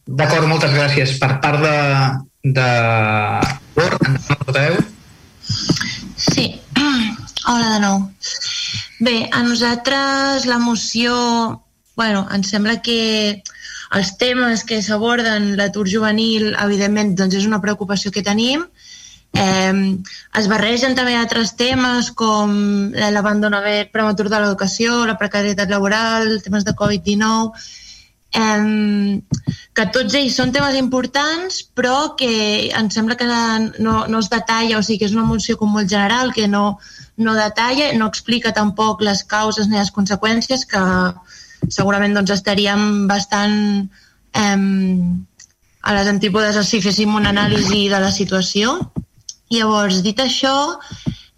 [0.04, 1.14] D'acord, moltes gràcies.
[1.20, 1.78] Per part de...
[2.58, 2.68] de...
[3.74, 4.76] Portaveu?
[6.20, 6.50] Sí.
[7.48, 8.02] Hola de nou.
[9.04, 11.16] Bé, a nosaltres la moció,
[11.96, 13.42] bueno, ens sembla que
[13.96, 18.66] els temes que s'aborden, l'atur juvenil, evidentment, doncs és una preocupació que tenim.
[19.34, 19.97] Eh,
[20.38, 22.51] es barregen també altres temes com
[22.93, 27.49] l'abandonament prematur de l'educació, la precarietat laboral, temes de Covid-19,
[28.34, 29.22] eh,
[29.73, 32.34] que tots ells són temes importants però que
[32.77, 35.89] em sembla que no, no es detalla, o sigui que és una moció com molt
[35.89, 36.77] general que no,
[37.18, 40.84] no detalla, no explica tampoc les causes ni les conseqüències que
[41.73, 43.57] segurament doncs, estaríem bastant
[44.38, 44.57] eh,
[45.84, 48.77] a les antípodes si féssim una anàlisi de la situació.
[49.54, 50.56] Llavors, dit això,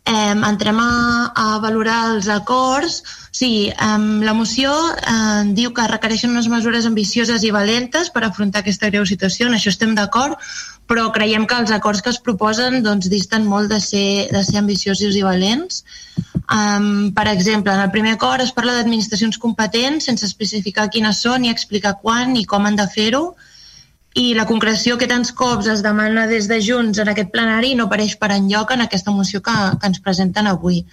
[0.06, 3.02] eh, entrem a, a valorar els acords.
[3.36, 8.62] Sí, um, la moció uh, diu que requereixen unes mesures ambicioses i valentes per afrontar
[8.64, 10.40] aquesta greu situació, en això estem d'acord,
[10.88, 14.62] però creiem que els acords que es proposen doncs, disten molt de ser, de ser
[14.62, 15.84] ambiciosos i valents.
[16.46, 21.44] Um, per exemple, en el primer acord es parla d'administracions competents sense especificar quines són
[21.44, 23.26] i explicar quan i com han de fer-ho,
[24.16, 27.90] i la concreció que tants cops es demana des de Junts en aquest plenari no
[27.90, 30.86] apareix per enlloc en aquesta moció que, que ens presenten avui.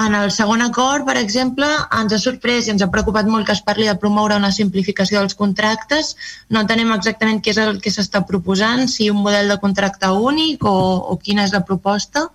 [0.00, 1.68] En el segon acord, per exemple,
[2.00, 5.20] ens ha sorprès i ens ha preocupat molt que es parli de promoure una simplificació
[5.20, 6.16] dels contractes.
[6.50, 10.64] No entenem exactament què és el que s'està proposant, si un model de contracte únic
[10.66, 10.74] o,
[11.12, 12.26] o quina és la proposta.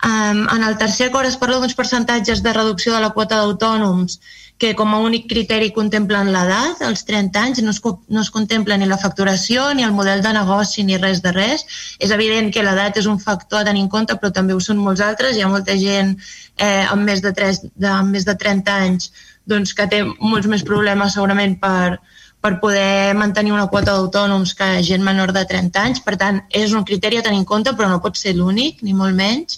[0.00, 4.20] Um, en el tercer acord es parla d'uns percentatges de reducció de la quota d'autònoms
[4.60, 7.80] que com a únic criteri contemplen l'edat, els 30 anys, no es,
[8.12, 11.64] no es contempla ni la facturació, ni el model de negoci, ni res de res.
[11.98, 14.82] És evident que l'edat és un factor a tenir en compte, però també ho són
[14.84, 15.38] molts altres.
[15.38, 16.12] Hi ha molta gent
[16.60, 19.10] eh, amb, més de 3, de, amb més de 30 anys
[19.48, 21.96] doncs, que té molts més problemes segurament per,
[22.44, 26.04] per poder mantenir una quota d'autònoms que gent menor de 30 anys.
[26.04, 28.92] Per tant, és un criteri a tenir en compte, però no pot ser l'únic, ni
[28.92, 29.56] molt menys.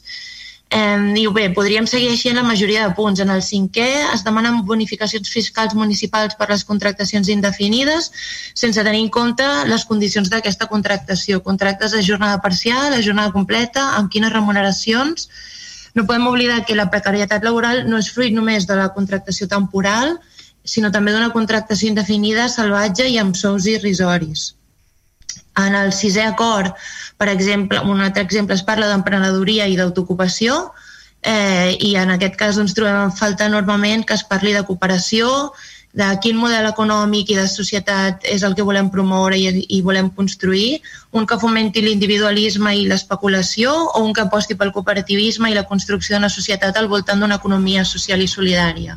[0.72, 3.20] Eh, diu, bé, podríem seguir així en la majoria de punts.
[3.20, 8.08] En el cinquè es demanen bonificacions fiscals municipals per les contractacions indefinides
[8.62, 11.42] sense tenir en compte les condicions d'aquesta contractació.
[11.44, 15.28] Contractes de jornada parcial, de jornada completa, amb quines remuneracions.
[15.92, 20.16] No podem oblidar que la precarietat laboral no és fruit només de la contractació temporal,
[20.64, 24.54] sinó també d'una contractació indefinida, salvatge i amb sous irrisoris.
[25.60, 26.72] En el sisè acord,
[27.20, 30.72] per exemple, un altre exemple es parla d'emprenedoria i d'autoocupació
[31.22, 35.52] eh, i en aquest cas doncs, trobem en falta enormement que es parli de cooperació,
[35.92, 40.08] de quin model econòmic i de societat és el que volem promoure i, i volem
[40.16, 40.80] construir,
[41.12, 46.16] un que fomenti l'individualisme i l'especulació o un que aposti pel cooperativisme i la construcció
[46.16, 48.96] d'una societat al voltant d'una economia social i solidària.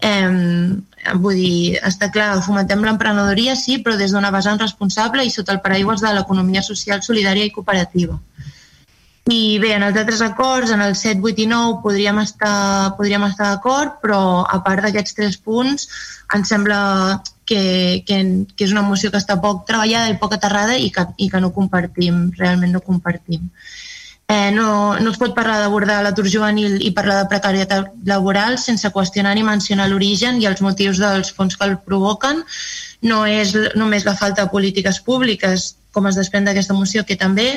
[0.00, 5.54] Eh, vull dir, està clar, fomentem l'emprenedoria, sí, però des d'una vessant responsable i sota
[5.56, 8.18] el paraigües de l'economia social, solidària i cooperativa.
[9.28, 13.26] I bé, en els altres acords, en el 7, 8 i 9, podríem estar, podríem
[13.26, 15.84] estar d'acord, però a part d'aquests tres punts,
[16.34, 16.78] ens sembla
[17.44, 18.22] que, que,
[18.54, 21.42] que és una moció que està poc treballada i poc aterrada i que, i que
[21.44, 23.50] no compartim, realment no compartim.
[24.30, 28.90] Eh, no, no es pot parlar d'abordar l'atur juvenil i parlar de precarietat laboral sense
[28.92, 32.42] qüestionar ni mencionar l'origen i els motius dels fons que el provoquen.
[33.08, 37.48] No és només la falta de polítiques públiques, com es desprèn d'aquesta moció, que també,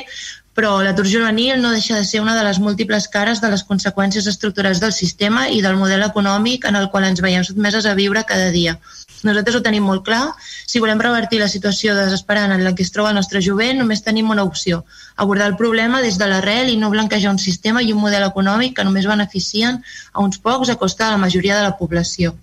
[0.56, 4.32] però l'atur juvenil no deixa de ser una de les múltiples cares de les conseqüències
[4.32, 8.24] estructurals del sistema i del model econòmic en el qual ens veiem sotmeses a viure
[8.24, 8.80] cada dia.
[9.24, 10.24] Nosaltres ho tenim molt clar.
[10.42, 14.06] Si volem revertir la situació desesperant en la que es troba el nostre jovent, només
[14.06, 14.84] tenim una opció,
[15.16, 18.78] abordar el problema des de l'arrel i no blanquejar un sistema i un model econòmic
[18.78, 19.82] que només beneficien
[20.14, 22.36] a uns pocs a costa de la majoria de la població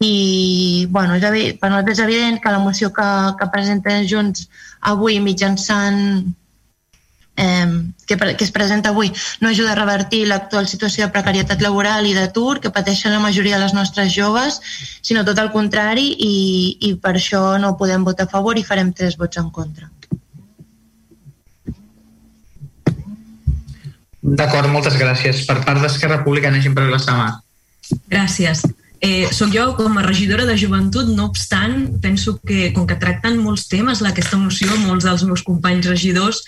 [0.00, 3.06] i bueno, és, evident, per nosaltres és evident que la moció que,
[3.38, 4.48] que presenta Junts
[4.92, 6.34] avui mitjançant
[7.36, 7.66] eh,
[8.06, 12.14] que, que es presenta avui no ajuda a revertir l'actual situació de precarietat laboral i
[12.16, 14.60] d'atur que pateixen la majoria de les nostres joves,
[15.02, 16.34] sinó tot el contrari i,
[16.80, 19.90] i per això no podem votar a favor i farem tres vots en contra.
[24.26, 25.44] D'acord, moltes gràcies.
[25.46, 27.36] Per part d'Esquerra Republicana, Gent per Vilassamar.
[28.10, 28.64] Gràcies.
[29.00, 33.36] Eh, soc jo com a regidora de joventut, no obstant, penso que com que tracten
[33.42, 36.40] molts temes aquesta moció, molts dels meus companys regidors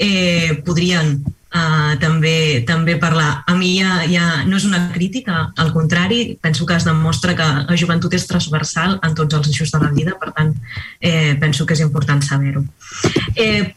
[0.00, 3.42] eh, podrien eh, també també parlar.
[3.46, 7.48] A mi ja, ja no és una crítica, al contrari, penso que es demostra que
[7.68, 10.54] la joventut és transversal en tots els eixos de la vida, per tant,
[11.00, 12.64] eh, penso que és important saber-ho.
[13.36, 13.74] Eh,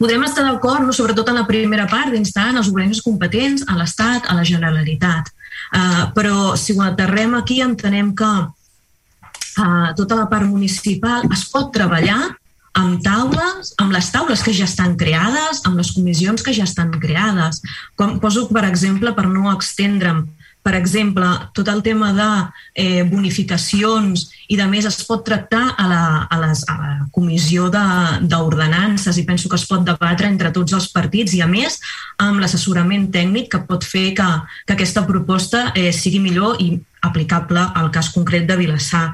[0.00, 4.26] podem estar d'acord, no, sobretot en la primera part, d'instar els organismes competents, a l'Estat,
[4.26, 5.30] a la Generalitat.
[5.72, 11.72] Uh, però si ho aterrem aquí entenem que uh, tota la part municipal es pot
[11.74, 12.34] treballar
[12.74, 16.90] amb taules, amb les taules que ja estan creades, amb les comissions que ja estan
[17.00, 17.62] creades.
[17.94, 20.24] Com poso, per exemple, per no extendre'm,
[20.64, 22.26] per exemple, tot el tema de
[22.72, 27.66] eh, bonificacions i de més es pot tractar a la, a les, a la comissió
[27.68, 31.76] d'ordenances i penso que es pot debatre entre tots els partits i a més
[32.16, 34.28] amb l'assessorament tècnic que pot fer que,
[34.64, 39.10] que aquesta proposta eh, sigui millor i aplicable al cas concret de Vilassar.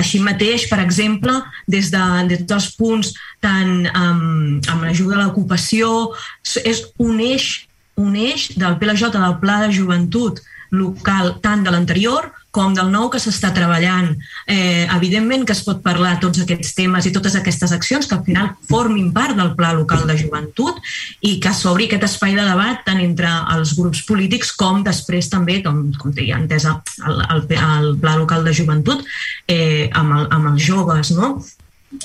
[0.00, 1.36] Així mateix, per exemple,
[1.68, 3.12] des de, de tots els punts
[3.44, 6.14] tant amb, amb l'ajuda a l'ocupació,
[6.64, 7.68] és un eix,
[8.00, 10.40] un eix del PLJ, del Pla de Joventut,
[10.78, 14.12] local tant de l'anterior com del nou que s'està treballant.
[14.46, 18.22] Eh, evidentment que es pot parlar tots aquests temes i totes aquestes accions que al
[18.26, 20.78] final formin part del Pla Local de Joventut
[21.26, 25.58] i que s'obri aquest espai de debat tant entre els grups polítics com després també,
[25.66, 26.78] com, com deia entesa,
[27.08, 29.02] el, el, el Pla Local de Joventut
[29.48, 31.34] eh, amb, el, amb els joves, no?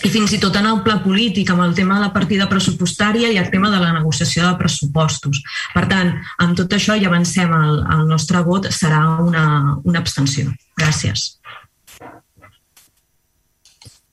[0.03, 3.31] I fins i tot en el pla polític, amb el tema de la partida pressupostària
[3.31, 5.41] i el tema de la negociació de pressupostos.
[5.73, 6.13] Per tant,
[6.43, 9.45] amb tot això ja avancem, el, el nostre vot serà una,
[9.83, 10.53] una abstenció.
[10.79, 11.39] Gràcies.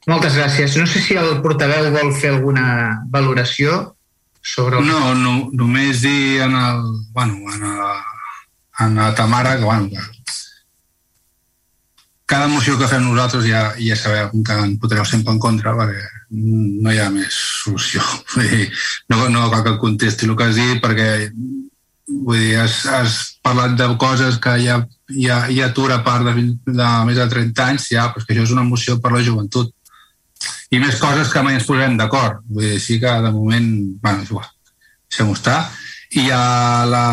[0.06, 0.76] Moltes gràcies.
[0.78, 2.66] No sé si el portaveu vol fer alguna
[3.10, 3.96] valoració
[4.40, 4.78] sobre...
[4.78, 4.86] El...
[4.86, 7.96] No, no, només dir en el, bueno, en, la,
[8.86, 10.06] en la Tamara que, bueno,
[12.26, 16.02] cada moció que fem nosaltres ja, ja sabeu que en votareu sempre en contra perquè
[16.34, 18.02] no hi ha més solució.
[18.34, 18.66] Vull dir,
[19.12, 21.08] no, no cal que contesti el que has dit perquè
[22.06, 24.76] vull dir, has, has parlat de coses que ja,
[25.10, 28.54] ja, ja atura part de, de més de 30 anys, ja, però que això és
[28.54, 29.72] una moció per la joventut.
[30.70, 32.42] I més coses que mai ens posem d'acord.
[32.50, 33.68] Vull dir, sí que de moment,
[34.02, 34.48] bueno, és igual,
[35.10, 35.60] deixem-ho estar.
[36.18, 36.42] I a
[36.90, 37.04] la,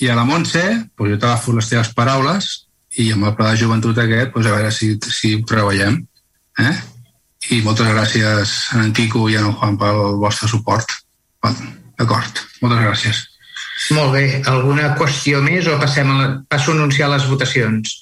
[0.00, 0.64] i a la Montse,
[0.96, 2.52] doncs jo t'agafo les teves paraules
[3.00, 5.96] i amb el pla de joventut aquest doncs a veure si, si treballem
[6.60, 6.74] eh?
[7.54, 10.92] i moltes gràcies a en Quico i a en Juan pel vostre suport.
[11.42, 13.22] D'acord, moltes gràcies.
[13.96, 17.96] Molt bé, alguna qüestió més o passem a la, passo a anunciar les votacions?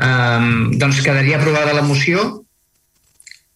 [0.00, 2.22] Um, doncs quedaria aprovada la moció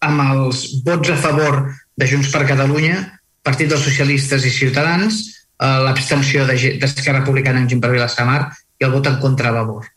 [0.05, 1.63] amb els vots a favor
[1.97, 2.99] de Junts per Catalunya
[3.45, 8.39] Partit dels Socialistes i Ciutadans eh, l'abstenció d'Esquerra Republicana en Gent per Vilassamar
[8.77, 9.87] i el vot en contra a favor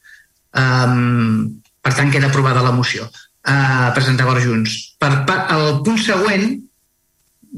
[0.56, 3.08] Um, per tant, queda aprovada la moció.
[3.48, 4.78] Uh, presentar per Junts.
[5.00, 6.50] Per, per, el punt següent,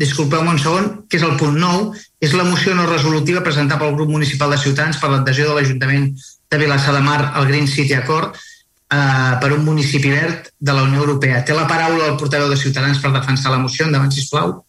[0.00, 3.96] disculpeu-me un segon, que és el punt 9, és la moció no resolutiva presentada pel
[3.98, 6.12] grup municipal de Ciutadans per l'adhesió de l'Ajuntament
[6.50, 10.86] de Vilassar de Mar al Green City Accord uh, per un municipi verd de la
[10.86, 11.42] Unió Europea.
[11.42, 13.88] Té la paraula el portaveu de Ciutadans per defensar la moció.
[13.88, 14.60] Endavant, sisplau.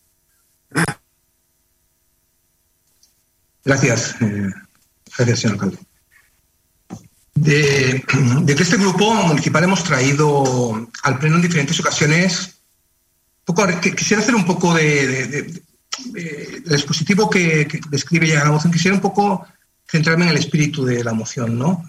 [3.64, 4.16] Gracias.
[4.22, 4.50] Eh,
[5.18, 5.91] gracias, señor alcalde.
[7.34, 8.04] De,
[8.44, 12.62] de, este grupo municipal hemos traído al Pleno en diferentes ocasiones.
[13.46, 15.28] Poco, quisiera hacer un poco de,
[16.14, 18.74] de, dispositivo que, describe ya la moción.
[18.74, 19.48] Quisiera un poco
[19.88, 21.84] centrarme en el espíritu de la moción, ¿no?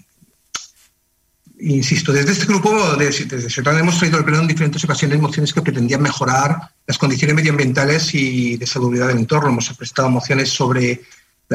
[1.59, 5.61] Insisto, desde este grupo, desde, desde hemos traído al Pleno en diferentes ocasiones mociones que
[5.61, 9.49] pretendían mejorar las condiciones medioambientales y de salubridad del entorno.
[9.49, 11.01] Hemos presentado mociones sobre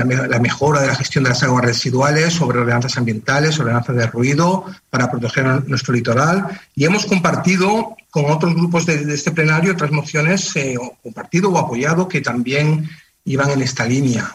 [0.04, 4.64] la, mejora de la gestión de las aguas residuales, sobre ordenanzas ambientales, ordenanzas de ruido
[4.90, 9.90] para proteger nuestro litoral y hemos compartido con otros grupos de, de este plenario otras
[9.90, 12.88] mociones eh, o compartido o apoyado que también
[13.24, 14.34] iban en esta línea.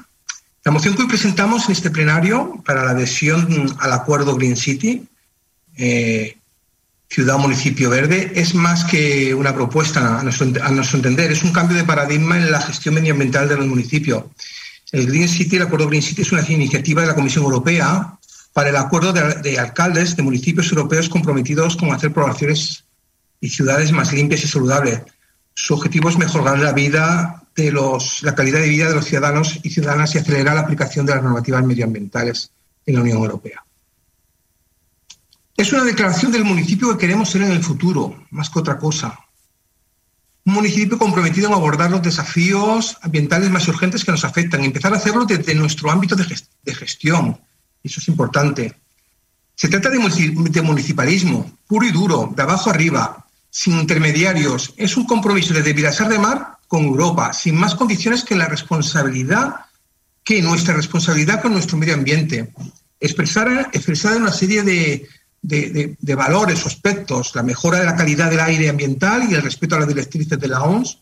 [0.64, 5.06] La moción que hoy presentamos en este plenario para la adhesión al acuerdo Green City,
[5.76, 6.38] eh,
[7.10, 11.52] Ciudad Municipio Verde, es más que una propuesta a nuestro, a nuestro entender, es un
[11.52, 14.24] cambio de paradigma en la gestión medioambiental de los municipios.
[14.94, 18.18] El Green City, el acuerdo Green City es una iniciativa de la Comisión Europea
[18.54, 22.86] para el acuerdo de, de alcaldes de municipios europeos comprometidos con hacer poblaciones
[23.42, 25.02] y ciudades más limpias y saludables.
[25.54, 30.16] Su objetivo es mejorar la vida la calidad de vida de los ciudadanos y ciudadanas
[30.16, 32.52] y acelerar la aplicación de las normativas medioambientales
[32.86, 33.64] en la Unión Europea.
[35.56, 39.20] Es una declaración del municipio que queremos ser en el futuro, más que otra cosa.
[40.46, 44.98] Un municipio comprometido en abordar los desafíos ambientales más urgentes que nos afectan empezar a
[44.98, 47.40] hacerlo desde nuestro ámbito de, gest de gestión.
[47.82, 48.76] Eso es importante.
[49.56, 50.00] Se trata de,
[50.62, 54.74] municipalismo puro y duro, de abajo arriba, sin intermediarios.
[54.78, 59.56] Es un compromiso desde Vilasar de Mar con Europa, sin más condiciones que la responsabilidad,
[60.24, 62.52] que nuestra responsabilidad con nuestro medio ambiente.
[63.00, 65.08] Expresar, expresar una serie de,
[65.44, 69.36] de, de, de, valores o aspectos, la mejora de la calidad del aire ambiental y
[69.36, 71.00] el respeto a las directrices de la OMS.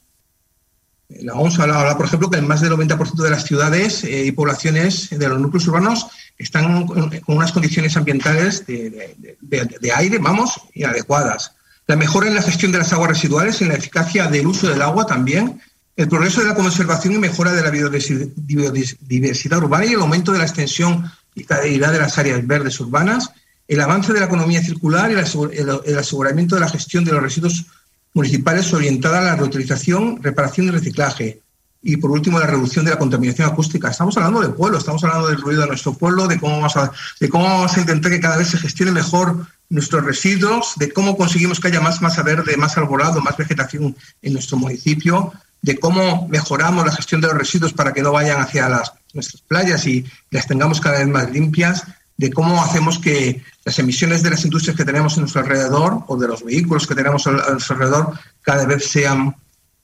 [1.22, 4.31] La OMS habla, por ejemplo, que en más del 90% de las ciudades eh, y
[4.31, 6.07] poblaciones de los núcleos urbanos
[6.38, 11.53] están con, unas condiciones ambientales de, de, aire, vamos, inadecuadas.
[11.85, 14.81] La mejora en la gestión de las aguas residuales en la eficacia del uso del
[14.81, 15.61] agua también,
[15.95, 20.39] el progreso de la conservación y mejora de la biodiversidad urbana y el aumento de
[20.39, 23.31] la extensión y calidad de las áreas verdes urbanas,
[23.67, 27.65] el avance de la economía circular y el aseguramiento de la gestión de los residuos
[28.13, 31.41] municipales orientada a la reutilización, reparación y reciclaje.
[31.83, 33.89] Y por último, la reducción de la contaminación acústica.
[33.89, 36.91] Estamos hablando del pueblo, estamos hablando del ruido de nuestro pueblo, de cómo vamos a,
[37.19, 41.17] de cómo vamos a intentar que cada vez se gestione mejor nuestros residuos, de cómo
[41.17, 46.27] conseguimos que haya más masa verde, más arbolado, más vegetación en nuestro municipio, de cómo
[46.27, 50.05] mejoramos la gestión de los residuos para que no vayan hacia las, nuestras playas y
[50.29, 51.85] las tengamos cada vez más limpias,
[52.22, 56.15] de cómo hacemos que las emisiones de las industrias que tenemos a nuestro alrededor o
[56.18, 59.35] de los vehículos que tenemos a nuestro alrededor cada vez sean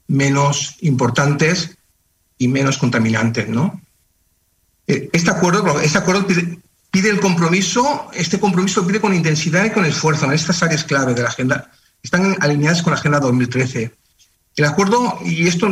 [0.08, 1.76] menos importantes
[2.38, 3.82] y menos contaminantes, ¿no?
[4.86, 6.28] Eh, este acuerdo, este acuerdo
[6.92, 11.16] pide el compromiso, este compromiso pide con intensidad y con esfuerzo en estas áreas clave
[11.16, 11.72] de la agenda.
[12.04, 13.92] Están alineadas con la Agenda 2013.
[14.58, 15.70] El acuerdo, y esto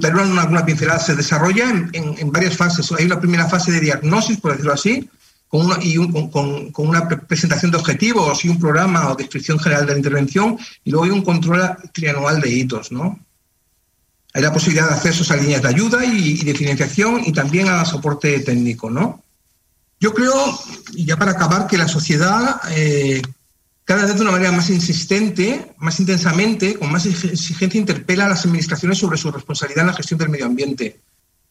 [0.00, 2.90] daré una, una pincelada, se desarrolla en, en, en, varias fases.
[2.92, 5.10] Hay una primera fase de diagnosis, por decirlo así,
[5.48, 9.58] con una, y un, con, con, una presentación de objetivos y un programa o descripción
[9.58, 12.92] general de la intervención, y luego hay un control trianual de hitos.
[12.92, 13.18] ¿no?
[14.34, 17.68] Hay la posibilidad de acceso a líneas de ayuda y, y de financiación y también
[17.68, 18.90] a soporte técnico.
[18.90, 19.22] ¿no?
[19.98, 20.34] Yo creo,
[20.92, 23.22] y ya para acabar, que la sociedad eh,
[23.86, 28.44] cada vez de una manera más insistente, más intensamente, con más exigencia, interpela a las
[28.44, 31.00] administraciones sobre su responsabilidad en la gestión del medio ambiente.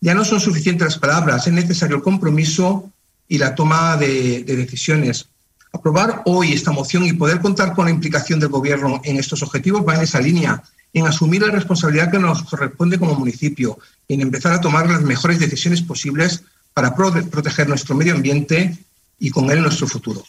[0.01, 2.91] Ya no son suficientes las palabras, es necesario el compromiso
[3.27, 5.27] y la toma de, de decisiones.
[5.71, 9.85] Aprobar hoy esta moción y poder contar con la implicación del Gobierno en estos objetivos
[9.87, 13.77] va en esa línea, en asumir la responsabilidad que nos corresponde como municipio,
[14.07, 16.43] en empezar a tomar las mejores decisiones posibles
[16.73, 18.77] para proteger nuestro medio ambiente
[19.19, 20.23] y con él nuestro futuro.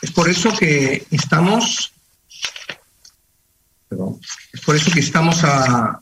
[0.00, 1.92] Es por eso que estamos,
[4.52, 6.00] es por eso que estamos a,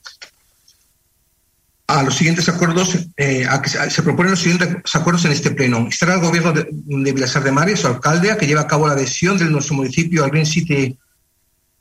[1.89, 5.79] a los siguientes acuerdos, eh, a que se, proponen los siguientes acuerdos en este pleno.
[5.81, 8.87] Instar al gobierno de, de Vilasar de Mar su alcalde a que lleve a cabo
[8.87, 10.99] la adhesión de nuestro municipio al Green City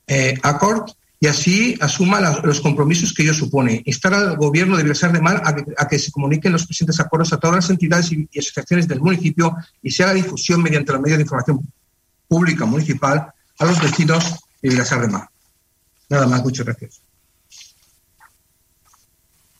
[0.06, 3.82] eh, Accord y así asuma los compromisos que ello supone.
[3.84, 7.00] Instar al Gobierno de Vilasar de Mar a que, a que, se comuniquen los presentes
[7.00, 10.92] acuerdos a todas las entidades y, y, asociaciones del municipio y se haga difusión mediante
[10.92, 11.66] los medios de información
[12.28, 15.28] pública municipal a los vecinos de Vilasar de Mar.
[16.08, 17.05] Nada más, muchas gracias.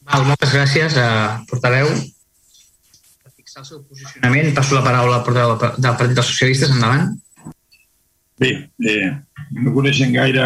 [0.07, 1.89] Val, moltes gràcies, a portaveu.
[3.25, 7.17] Per fixar el seu posicionament, passo la paraula al portaveu del Partit dels Socialistes, endavant.
[8.39, 8.51] Bé,
[8.87, 9.11] eh,
[9.59, 10.45] no coneixen gaire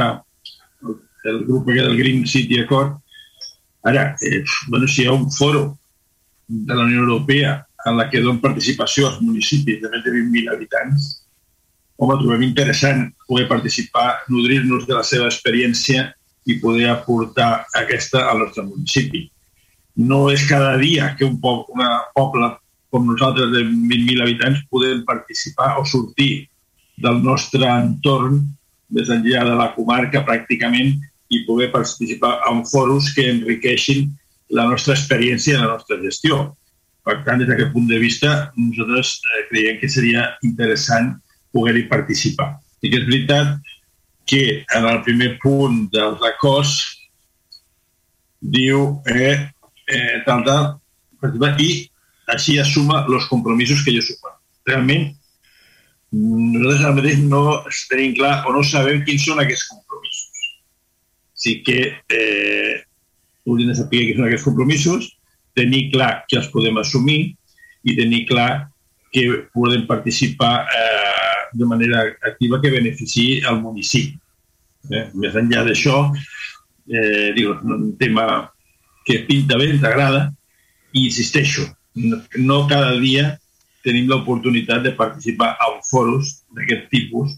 [1.31, 2.97] el grup aquest del Green City Accord.
[3.85, 5.79] Ara, eh, bueno, si hi ha un foro
[6.47, 10.55] de la Unió Europea en la que donen participació als municipis de més de 20.000
[10.55, 11.11] habitants,
[11.97, 16.09] home, trobem interessant poder participar, nodrir-nos de la seva experiència
[16.47, 19.27] i poder aportar aquesta al nostre municipi.
[19.97, 22.53] No és cada dia que un poble, una poble
[22.91, 26.49] com nosaltres de 20.000 habitants podem participar o sortir
[27.01, 28.43] del nostre entorn
[28.91, 30.97] més enllà de la comarca pràcticament
[31.31, 34.09] i poder participar en foros que enriqueixin
[34.51, 36.49] la nostra experiència i la nostra gestió.
[37.07, 41.15] Per tant, des d'aquest punt de vista, nosaltres eh, creiem que seria interessant
[41.55, 42.57] poder-hi participar.
[42.83, 43.55] I que és veritat
[44.31, 44.43] que
[44.77, 46.75] en el primer punt dels acords
[48.41, 49.39] diu eh,
[49.91, 50.69] eh, tal, tal,
[51.61, 51.71] i
[52.31, 54.37] així assuma els compromisos que jo supa.
[54.69, 55.11] Realment,
[56.13, 57.43] nosaltres ara mateix no
[57.91, 60.29] tenim clar o no sabem quins són aquests compromisos.
[61.35, 62.75] Sí que eh,
[63.47, 65.11] hauríem de saber quins són aquests compromisos,
[65.59, 67.21] tenir clar que els podem assumir
[67.85, 68.69] i tenir clar
[69.11, 71.21] que podem participar eh,
[71.59, 74.19] de manera activa que beneficiï al municipi.
[74.91, 75.09] Eh?
[75.19, 76.05] Més enllà d'això,
[76.89, 78.27] eh, digo, un tema
[79.07, 80.29] que pinta bé, ens agrada,
[80.93, 83.37] i insisteixo, no, cada dia
[83.85, 87.33] tenim l'oportunitat de participar en foros d'aquest tipus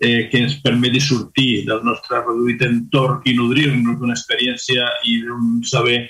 [0.00, 5.60] eh, que ens permeti sortir del nostre reduït entorn i nodrir-nos d'una experiència i d'un
[5.66, 6.00] saber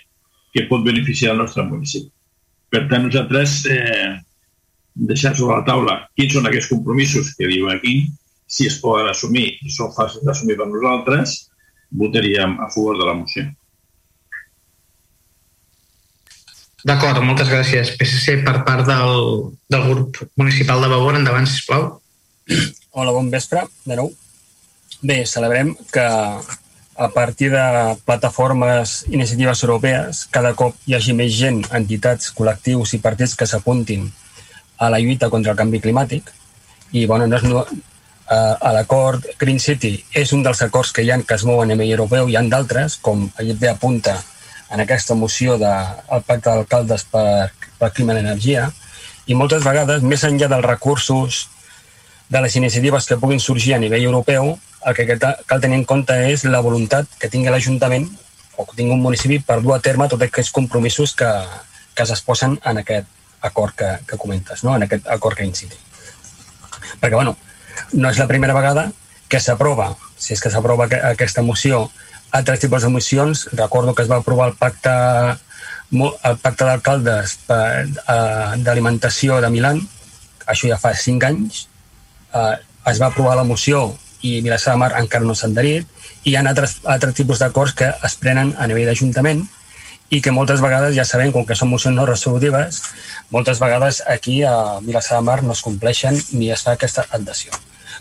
[0.54, 2.10] que pot beneficiar el nostre municipi.
[2.70, 4.18] Per tant, nosaltres eh,
[4.94, 8.04] deixar sobre la taula quins són aquests compromisos que diu aquí,
[8.50, 11.50] si es poden assumir i són fàcils d'assumir per nosaltres,
[11.90, 13.46] votaríem a favor de la moció.
[16.86, 17.92] D'acord, moltes gràcies.
[17.98, 21.18] PSC per part del, del grup municipal de Vavor.
[21.18, 21.90] Endavant, sisplau.
[22.96, 24.10] Hola, bon vespre, de nou.
[25.04, 26.06] Bé, celebrem que
[27.00, 27.64] a partir de
[28.04, 33.48] plataformes i iniciatives europees cada cop hi hagi més gent, entitats, col·lectius i partits que
[33.48, 34.10] s'apuntin
[34.76, 36.28] a la lluita contra el canvi climàtic
[36.92, 37.64] i bueno, no és, no,
[38.30, 41.74] a l'acord Green City és un dels acords que hi ha que es mouen a
[41.74, 44.18] nivell europeu, hi han d'altres, com allà apunta
[44.70, 48.70] en aquesta moció del Pacte d'Alcaldes per, per Clima i Energia,
[49.26, 51.44] i moltes vegades, més enllà dels recursos
[52.30, 54.54] de les iniciatives que puguin sorgir a nivell europeu,
[54.86, 58.06] el que cal tenir en compte és la voluntat que tingui l'Ajuntament
[58.56, 61.28] o que tingui un municipi per dur a terme tots aquests compromisos que,
[61.94, 63.08] que s'exposen en aquest
[63.42, 64.76] acord que, que comentes, no?
[64.76, 65.76] en aquest acord que inciti.
[67.00, 67.36] Perquè, bueno,
[67.92, 68.90] no és la primera vegada
[69.30, 71.88] que s'aprova, si és que s'aprova aquesta moció,
[72.30, 73.48] altres tipus de mocions.
[73.52, 74.94] Recordo que es va aprovar el pacte
[75.90, 77.86] el pacte d'alcaldes eh,
[78.62, 79.80] d'alimentació de Milan,
[80.46, 81.64] això ja fa cinc anys,
[82.32, 82.56] eh,
[82.90, 85.88] es va aprovar la moció i Vilassar de Mar encara no s'ha adherit,
[86.22, 89.46] i hi ha altres, altres tipus d'acords que es prenen a nivell d'Ajuntament
[90.10, 92.82] i que moltes vegades, ja sabem, com que són mocions no resolutives,
[93.30, 97.54] moltes vegades aquí a Vilassar de Mar no es compleixen ni es fa aquesta adhesió.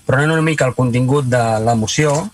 [0.06, 2.30] Però anant una mica al contingut de la moció,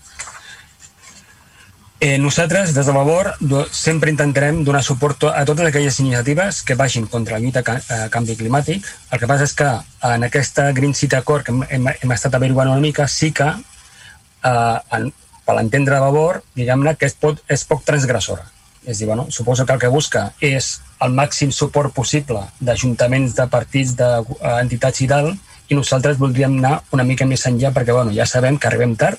[2.06, 3.32] eh, nosaltres, des de Vavor,
[3.72, 8.36] sempre intentarem donar suport a totes aquelles iniciatives que vagin contra la lluita a canvi
[8.36, 8.86] climàtic.
[9.10, 9.70] El que passa és que
[10.06, 14.78] en aquesta Green City Accord que hem, hem estat averiguant una mica, sí que, eh,
[14.98, 15.08] en,
[15.46, 18.46] per l'entendre de Vavor, diguem-ne que és, pot, és poc transgressora
[18.86, 23.46] és dir, bueno, suposo que el que busca és el màxim suport possible d'ajuntaments, de
[23.50, 25.32] partits, d'entitats i tal,
[25.66, 29.18] i nosaltres voldríem anar una mica més enllà perquè bueno, ja sabem que arribem tard,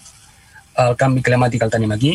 [0.78, 2.14] el canvi climàtic el tenim aquí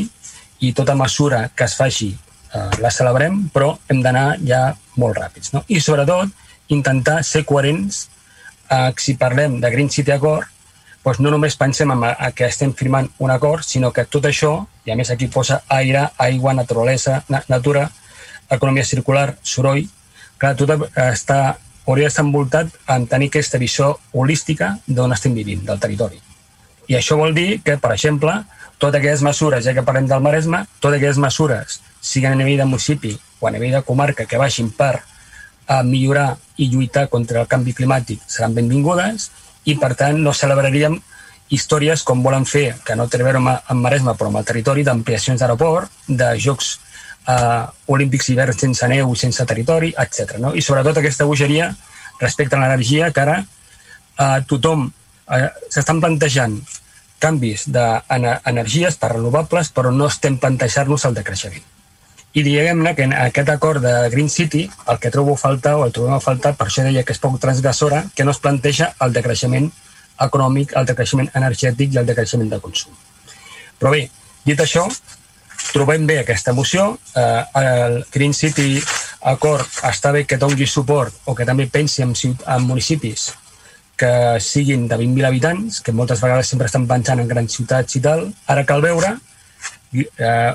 [0.63, 4.63] i tota mesura que es faci eh, la celebrem, però hem d'anar ja
[4.97, 5.53] molt ràpids.
[5.57, 5.65] No?
[5.69, 6.31] I sobretot
[6.73, 8.07] intentar ser coherents
[8.71, 10.49] eh, si parlem de Green City Accord
[11.03, 14.53] doncs no només pensem en que estem firmant un acord, sinó que tot això,
[14.87, 17.89] i a més aquí posa aire, aigua, naturalesa, na natura,
[18.51, 19.83] economia circular, soroll,
[20.39, 20.71] clar, tot
[21.03, 21.57] està,
[21.87, 26.23] hauria d'estar envoltat en tenir aquesta visió holística d'on estem vivint, del territori.
[26.87, 28.37] I això vol dir que, per exemple,
[28.83, 32.67] totes aquelles mesures, ja que parlem del Maresme, totes aquelles mesures, siguin a nivell de
[32.67, 34.97] municipi o a nivell de comarca, que vagin per
[35.71, 39.31] a millorar i lluitar contra el canvi climàtic, seran benvingudes
[39.71, 40.99] i per tant no celebraríem
[41.55, 44.83] històries com volen fer, que no té a veure amb, Maresme però amb el territori,
[44.83, 46.75] d'ampliacions d'aeroport, de jocs
[47.29, 50.39] eh, olímpics hiverns sense neu, sense territori, etc.
[50.43, 50.57] No?
[50.59, 51.71] I sobretot aquesta bogeria
[52.19, 56.59] respecte a l'energia que ara eh, tothom eh, s'estan plantejant
[57.23, 61.63] canvis d'energies per renovables però no estem plantejant-nos el decreixement.
[62.33, 65.85] I diguem-ne que en aquest acord de Green City el que trobo a faltar, o
[65.85, 68.95] el trobem a faltar, per això deia que és poc transgressora, que no es planteja
[69.05, 69.69] el decreixement
[70.27, 72.97] econòmic, el decreixement energètic i el decreixement de consum.
[73.79, 74.07] Però bé,
[74.49, 74.87] dit això,
[75.75, 76.97] trobem bé aquesta moció.
[77.17, 78.81] Eh, el Green City
[79.23, 83.29] Accord està bé que doni suport o que també pensi en, en municipis
[84.03, 88.03] que siguin de 20.000 habitants, que moltes vegades sempre estan pensant en grans ciutats i
[88.03, 88.25] tal.
[88.51, 89.13] Ara cal veure
[89.95, 90.53] eh,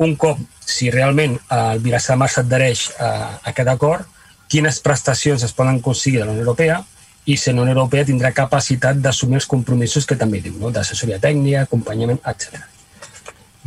[0.00, 4.08] un cop, si realment el Vilassar Mar s'adhereix a, a aquest acord,
[4.48, 6.80] quines prestacions es poden aconseguir de la Unió Europea
[7.28, 10.72] i si la Unió Europea tindrà capacitat d'assumir els compromisos que també diu, no?
[10.72, 12.64] d'assessoria tècnica, acompanyament, etc.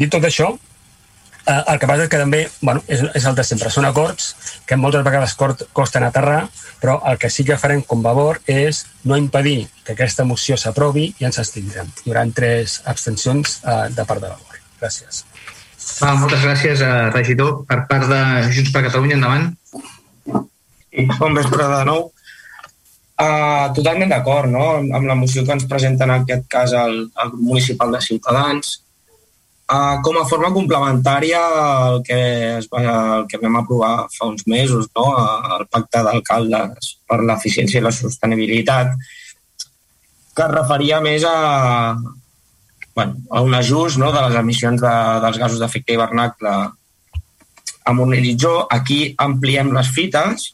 [0.02, 0.50] Dit tot això,
[1.46, 3.70] Eh, el que passa és que també bueno, és, és el de sempre.
[3.74, 4.32] Són acords
[4.66, 6.48] que moltes vegades costen aterrar,
[6.82, 11.12] però el que sí que farem com valor és no impedir que aquesta moció s'aprovi
[11.20, 11.92] i ens abstindrem.
[12.02, 14.62] Hi haurà tres abstencions eh, de part de valor.
[14.82, 15.22] Gràcies.
[16.02, 17.62] Ah, moltes gràcies, eh, regidor.
[17.70, 19.52] Per part de Junts per Catalunya, endavant.
[20.96, 22.10] I bon vespre de nou.
[23.16, 24.64] Uh, totalment d'acord no?
[24.76, 28.74] amb la moció que ens presenta en aquest cas el, el grup municipal de Ciutadans
[29.66, 32.18] Uh, com a forma complementària al que,
[32.60, 35.06] es el que vam aprovar fa uns mesos, no?
[35.58, 38.94] el pacte d'alcaldes per l'eficiència i la sostenibilitat,
[40.38, 41.98] que es referia més a,
[42.94, 44.14] bueno, a un ajust no?
[44.14, 46.54] de les emissions de, dels gasos d'efecte hivernacle
[47.90, 48.56] amb un horitzó.
[48.70, 50.52] Aquí ampliem les fites,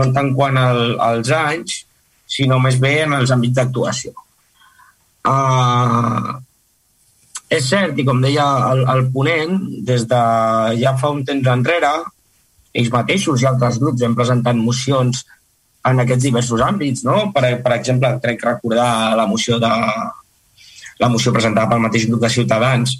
[0.00, 1.82] no tant quant al, als anys,
[2.24, 4.16] sinó més bé en els àmbits d'actuació.
[5.28, 6.40] Uh,
[7.50, 10.22] és cert, i com deia el, el ponent, des de
[10.78, 11.90] ja fa un temps enrere,
[12.70, 15.24] ells mateixos i altres grups hem presentat mocions
[15.90, 17.16] en aquests diversos àmbits, no?
[17.34, 19.70] Per, per exemple, crec recordar la moció de
[21.00, 22.98] la moció presentada pel mateix grup de Ciutadans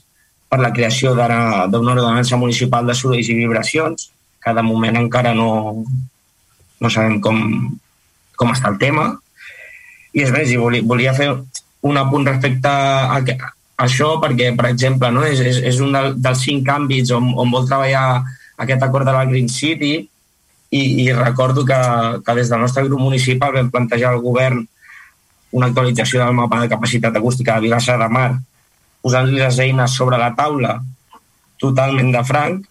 [0.51, 4.09] per la creació d'una ordenança municipal de sorolls i vibracions,
[4.43, 5.85] que de moment encara no,
[6.81, 7.39] no sabem com,
[8.41, 9.13] com està el tema.
[10.17, 11.29] I és més, volia, volia fer
[11.87, 13.21] un apunt respecte a,
[13.85, 17.53] això perquè, per exemple, no, és, és, és un del, dels cinc àmbits on, on
[17.53, 18.23] vol treballar
[18.61, 19.95] aquest acord de la Green City
[20.71, 21.81] i, i recordo que,
[22.27, 24.61] que des del nostre grup municipal vam plantejar al govern
[25.57, 28.31] una actualització del mapa de capacitat acústica de Vilassar de Mar
[29.03, 30.77] posant-li les eines sobre la taula
[31.61, 32.67] totalment de franc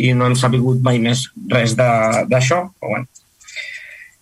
[0.00, 2.62] i no hem sabut mai més res d'això.
[2.80, 3.06] Bueno,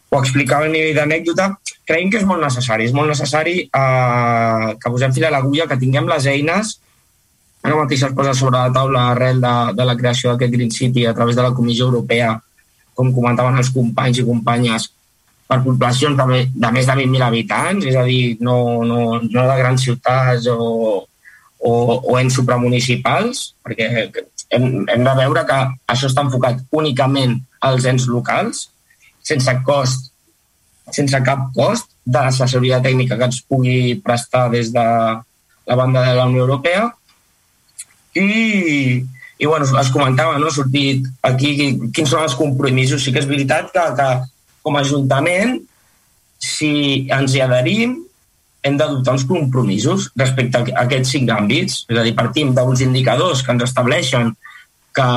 [0.09, 1.51] ho explicava a nivell d'anècdota,
[1.89, 2.89] creiem que és molt necessari.
[2.89, 6.79] És molt necessari eh, que posem fil a l'agulla, que tinguem les eines
[7.63, 11.07] ara mateix es posa sobre la taula arrel de, de la creació d'aquest Green City
[11.07, 12.37] a través de la Comissió Europea,
[12.95, 14.89] com comentaven els companys i companyes,
[15.49, 19.59] per poblacions de, de més de 20.000 habitants, és a dir, no, no, no de
[19.61, 21.05] grans ciutats o,
[21.59, 23.89] o, o ens supramunicipals, perquè
[24.55, 25.61] hem, hem de veure que
[25.95, 28.69] això està enfocat únicament als ens locals,
[29.29, 30.09] sense cost,
[30.95, 34.87] sense cap cost de l'assessoria tècnica que ens pugui prestar des de
[35.69, 36.89] la banda de la Unió Europea.
[38.17, 39.05] I,
[39.39, 40.49] i bueno, es comentava, no?
[40.49, 41.55] ha sortit aquí
[41.93, 43.05] quins són els compromisos.
[43.05, 44.09] Sí que és veritat que, que
[44.65, 45.59] com a Ajuntament,
[46.41, 46.73] si
[47.15, 47.99] ens hi adherim,
[48.67, 51.85] hem d'adoptar uns compromisos respecte a aquests cinc àmbits.
[51.87, 54.33] És a dir, partim d'uns indicadors que ens estableixen
[54.97, 55.09] que,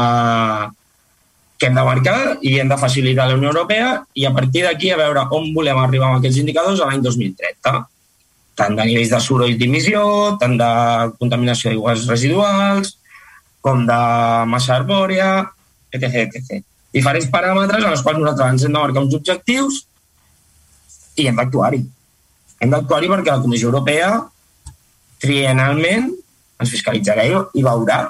[1.61, 4.89] que hem de marcar i hem de facilitar la Unió Europea i a partir d'aquí
[4.89, 7.83] a veure on volem arribar amb aquests indicadors a l'any 2030
[8.57, 10.01] tant de nivells de soroll d'emissió,
[10.41, 10.71] tant de
[11.21, 12.95] contaminació d'aigües residuals,
[13.61, 14.01] com de
[14.49, 15.29] massa arbòria,
[15.93, 16.65] etc, etc.
[16.93, 19.79] Diferents paràmetres en els quals nosaltres ens hem de marcar uns objectius
[21.21, 21.81] i hem d'actuar-hi.
[22.61, 24.11] Hem d'actuar-hi perquè la Comissió Europea
[25.21, 26.09] trienalment
[26.61, 28.03] ens fiscalitzarà i veurà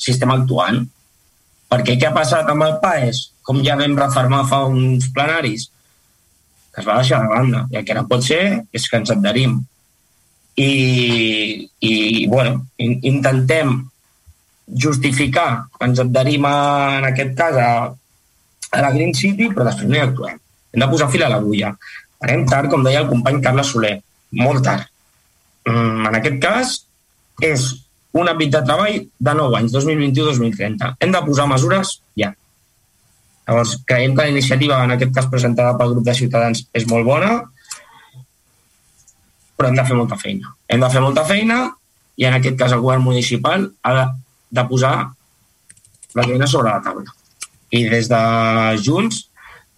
[0.00, 0.84] si estem actuant
[1.70, 3.22] perquè què ha passat amb el PAES?
[3.46, 5.68] Com ja vam reformar fa uns plenaris?
[6.74, 7.64] Que es va deixar de banda.
[7.70, 8.42] I el que no pot ser
[8.72, 9.58] és que ens adherim.
[10.60, 10.70] I,
[11.86, 11.94] i
[12.28, 13.78] bueno, in, intentem
[14.70, 16.54] justificar que ens adherim a,
[16.98, 17.70] en aquest cas a,
[18.70, 20.38] a la Green City, però després no hi actuem.
[20.70, 21.72] Hem de posar fil a l'agulla.
[22.22, 23.96] Anem tard, com deia el company Carles Soler,
[24.38, 24.86] molt tard.
[25.66, 26.74] Mm, en aquest cas,
[27.42, 27.70] és
[28.12, 30.94] un àmbit de treball de 9 anys, 2021-2030.
[31.00, 32.32] Hem de posar mesures ja.
[33.46, 37.06] Llavors, creiem que la iniciativa, en aquest cas presentada pel grup de Ciutadans, és molt
[37.06, 37.30] bona,
[39.58, 40.52] però hem de fer molta feina.
[40.70, 41.62] Hem de fer molta feina
[42.20, 44.04] i en aquest cas el govern municipal ha de,
[44.58, 44.94] de posar
[46.14, 47.14] la feina sobre la taula.
[47.70, 48.20] I des de
[48.82, 49.24] Junts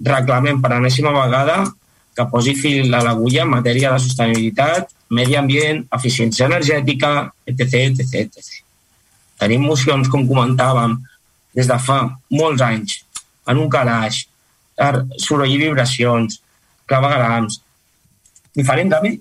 [0.03, 1.63] reclamem per enèsima vegada
[2.17, 8.23] que posi fil a l'agulla en matèria de sostenibilitat medi ambient, eficiència energètica, etc, etc,
[8.25, 8.61] etc.
[9.41, 10.97] Tenim mocions, com comentàvem,
[11.57, 11.99] des de fa
[12.33, 13.03] molts anys,
[13.49, 14.23] en un calaix,
[15.21, 16.41] soroll i vibracions,
[16.89, 17.61] clavegalams,
[18.57, 19.21] diferent d'àmbit,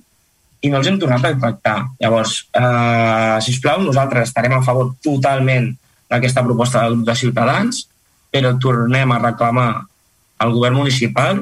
[0.61, 1.77] i no els hem tornat a tractar.
[1.99, 5.71] Llavors, eh, si us plau, nosaltres estarem a favor totalment
[6.09, 7.87] d'aquesta proposta del grup de Ciutadans,
[8.31, 9.71] però tornem a reclamar
[10.37, 11.41] al govern municipal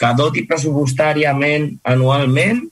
[0.00, 2.62] que doti pressupostàriament anualment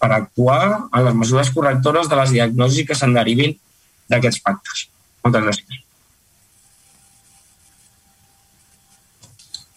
[0.00, 3.56] per actuar en les mesures correctores de les diagnosis que se'n derivin
[4.12, 4.84] d'aquests pactes.
[5.24, 5.80] Moltes gràcies.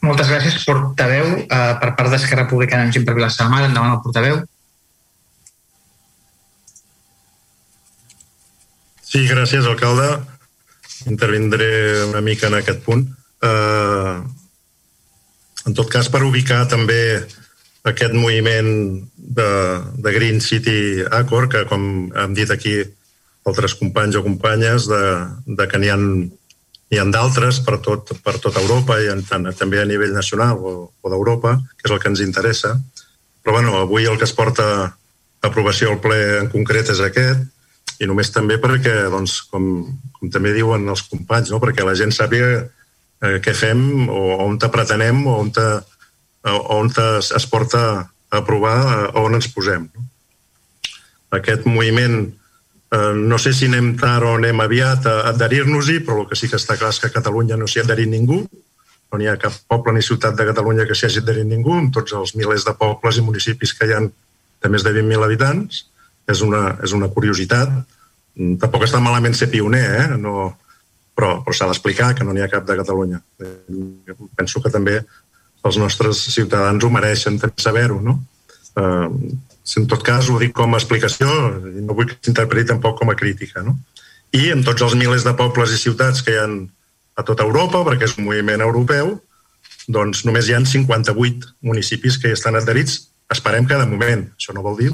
[0.03, 1.31] Moltes gràcies, portaveu.
[1.47, 4.41] Uh, per part d'Esquerra Republicana, en Gim per Vilassar Mar, endavant el portaveu.
[9.07, 10.09] Sí, gràcies, alcalde.
[11.07, 11.69] Intervindré
[12.09, 13.05] una mica en aquest punt.
[13.47, 14.13] Eh,
[15.67, 17.01] en tot cas, per ubicar també
[17.87, 18.69] aquest moviment
[19.15, 19.49] de,
[20.03, 22.79] de Green City Accord, que com hem dit aquí
[23.47, 25.03] altres companys o companyes, de,
[25.59, 25.97] de que n'hi ha,
[26.91, 30.59] hi ha d'altres per, tot, per tot Europa i en, tant, també a nivell nacional
[30.59, 32.75] o, o d'Europa, que és el que ens interessa.
[33.43, 34.89] Però bueno, avui el que es porta a
[35.47, 37.45] aprovació al ple en concret és aquest,
[38.03, 39.87] i només també perquè, doncs, com,
[40.17, 41.61] com també diuen els companys, no?
[41.63, 42.67] perquè la gent sàpiga
[43.23, 45.65] eh, què fem o on te pretenem o on, te,
[46.73, 48.05] on te es porta a
[48.41, 49.87] aprovar o on ens posem.
[49.93, 50.05] No?
[51.37, 52.21] Aquest moviment,
[52.95, 56.49] eh, no sé si anem tard o anem aviat a adherir-nos-hi, però el que sí
[56.51, 58.43] que està clar és que a Catalunya no s'hi ha adherit ningú,
[59.11, 61.93] no hi ha cap poble ni ciutat de Catalunya que s'hi hagi adherit ningú, amb
[61.95, 64.09] tots els milers de pobles i municipis que hi han
[64.63, 65.85] de més de 20.000 habitants,
[66.27, 67.71] és una, és una curiositat.
[68.37, 70.07] Mm, tampoc està malament ser pioner, eh?
[70.19, 70.49] no,
[71.17, 73.19] però, però s'ha d'explicar que no n'hi ha cap de Catalunya.
[74.37, 75.01] Penso que també
[75.65, 78.19] els nostres ciutadans ho mereixen saber-ho, no?
[78.77, 79.09] Eh,
[79.77, 81.27] en tot cas ho dic com a explicació
[81.81, 83.75] no vull que s'interpreti tampoc com a crítica, no?
[84.37, 86.47] I amb tots els milers de pobles i ciutats que hi ha
[87.17, 89.15] a tota Europa, perquè és un moviment europeu,
[89.89, 93.07] doncs només hi han 58 municipis que hi estan adherits.
[93.33, 94.91] Esperem que de moment, això no vol dir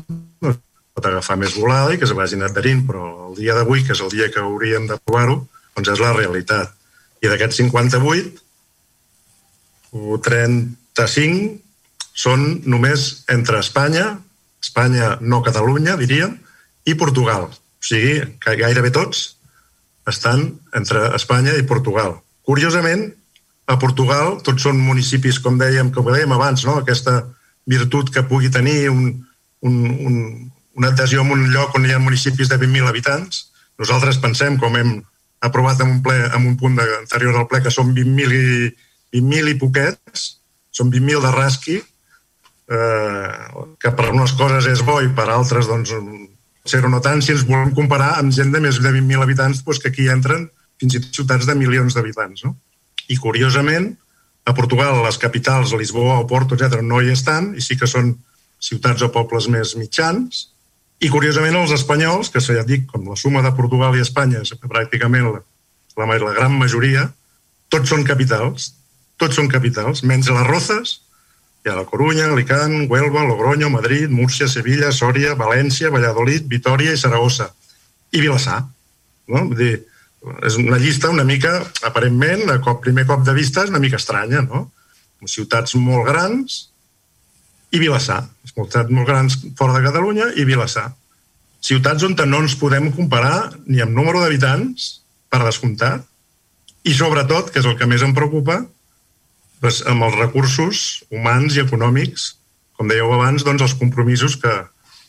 [0.94, 4.02] pot agafar més volada i que es vagin adherint, però el dia d'avui, que és
[4.06, 5.40] el dia que hauríem de provar-ho,
[5.76, 6.74] doncs és la realitat.
[7.24, 8.42] I d'aquests 58,
[9.94, 11.64] 35
[12.14, 14.18] són només entre Espanya,
[14.64, 16.38] Espanya no Catalunya, diríem,
[16.86, 17.50] i Portugal.
[17.50, 19.36] O sigui, que gairebé tots
[20.10, 22.18] estan entre Espanya i Portugal.
[22.44, 23.08] Curiosament,
[23.68, 26.80] a Portugal tots són municipis, com dèiem, com dèiem abans, no?
[26.82, 27.22] aquesta
[27.70, 29.24] virtut que pugui tenir un,
[29.64, 29.76] un,
[30.08, 30.18] un,
[30.76, 33.48] una adhesió en un lloc on hi ha municipis de 20.000 habitants.
[33.80, 34.98] Nosaltres pensem, com hem
[35.44, 38.70] aprovat en un, ple, en un punt anterior al ple, que són 20.000 i,
[39.20, 40.28] 20 i poquets,
[40.74, 41.80] són 20.000 de rasqui,
[42.74, 43.32] eh,
[43.80, 45.92] que per unes coses és bo i per altres, doncs,
[46.66, 49.84] ser-ho no tant, si ens volem comparar amb gent de més de 20.000 habitants, doncs
[49.84, 50.48] que aquí entren
[50.80, 52.46] fins i tot ciutats de milions d'habitants.
[52.48, 52.56] No?
[53.12, 53.92] I, curiosament,
[54.48, 58.16] a Portugal, les capitals, Lisboa o Porto, etc no hi estan, i sí que són
[58.64, 60.48] ciutats o pobles més mitjans,
[61.04, 65.28] i, curiosament, els espanyols, que ja dic, com la suma de Portugal i Espanya, pràcticament
[65.28, 65.42] la,
[66.00, 67.10] la, la gran majoria,
[67.74, 68.72] tots són capitals,
[69.20, 70.94] tots són capitals, menys les Rozes,
[71.64, 77.00] hi ha la Corunya, Alicant, Huelva, Logroño, Madrid, Múrcia, Sevilla, Sòria, València, Valladolid, Vitoria i
[77.00, 77.54] Saragossa.
[78.12, 78.60] I Vilassar.
[79.32, 79.46] No?
[79.48, 79.78] Vull dir,
[80.44, 81.54] és una llista una mica,
[81.88, 84.66] aparentment, a cop, primer cop de vista, és una mica estranya, no?
[85.24, 86.66] Ciutats molt grans,
[87.72, 88.20] i Vilassar.
[88.54, 90.92] Ciutats molt grans fora de Catalunya i Vilassar.
[91.64, 95.00] Ciutats on no ens podem comparar ni amb número d'habitants,
[95.32, 96.04] per descomptat,
[96.84, 98.60] i sobretot, que és el que més em preocupa,
[99.64, 102.34] doncs, amb els recursos humans i econòmics,
[102.78, 104.52] com dèieu abans, doncs els compromisos que,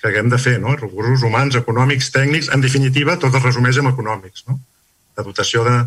[0.00, 0.76] que haguem de fer, no?
[0.78, 4.46] recursos humans, econòmics, tècnics, en definitiva, tot es resumeix en econòmics.
[4.48, 4.60] No?
[5.18, 5.80] La dotació de,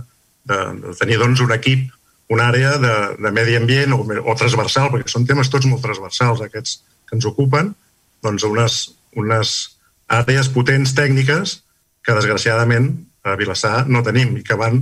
[0.52, 1.88] de, de tenir doncs, un equip
[2.30, 2.94] una àrea de,
[3.24, 7.28] de medi ambient o, o transversal, perquè són temes tots molt transversals aquests que ens
[7.30, 7.74] ocupen,
[8.24, 8.78] doncs unes,
[9.16, 9.56] unes
[10.12, 11.60] àrees potents tècniques
[12.06, 12.92] que desgraciadament
[13.28, 14.82] a Vilassar no tenim i que van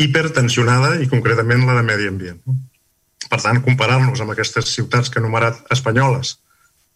[0.00, 2.40] hipertensionada i concretament la de medi ambient.
[3.30, 6.36] Per tant, comparar-nos amb aquestes ciutats que he enumerat espanyoles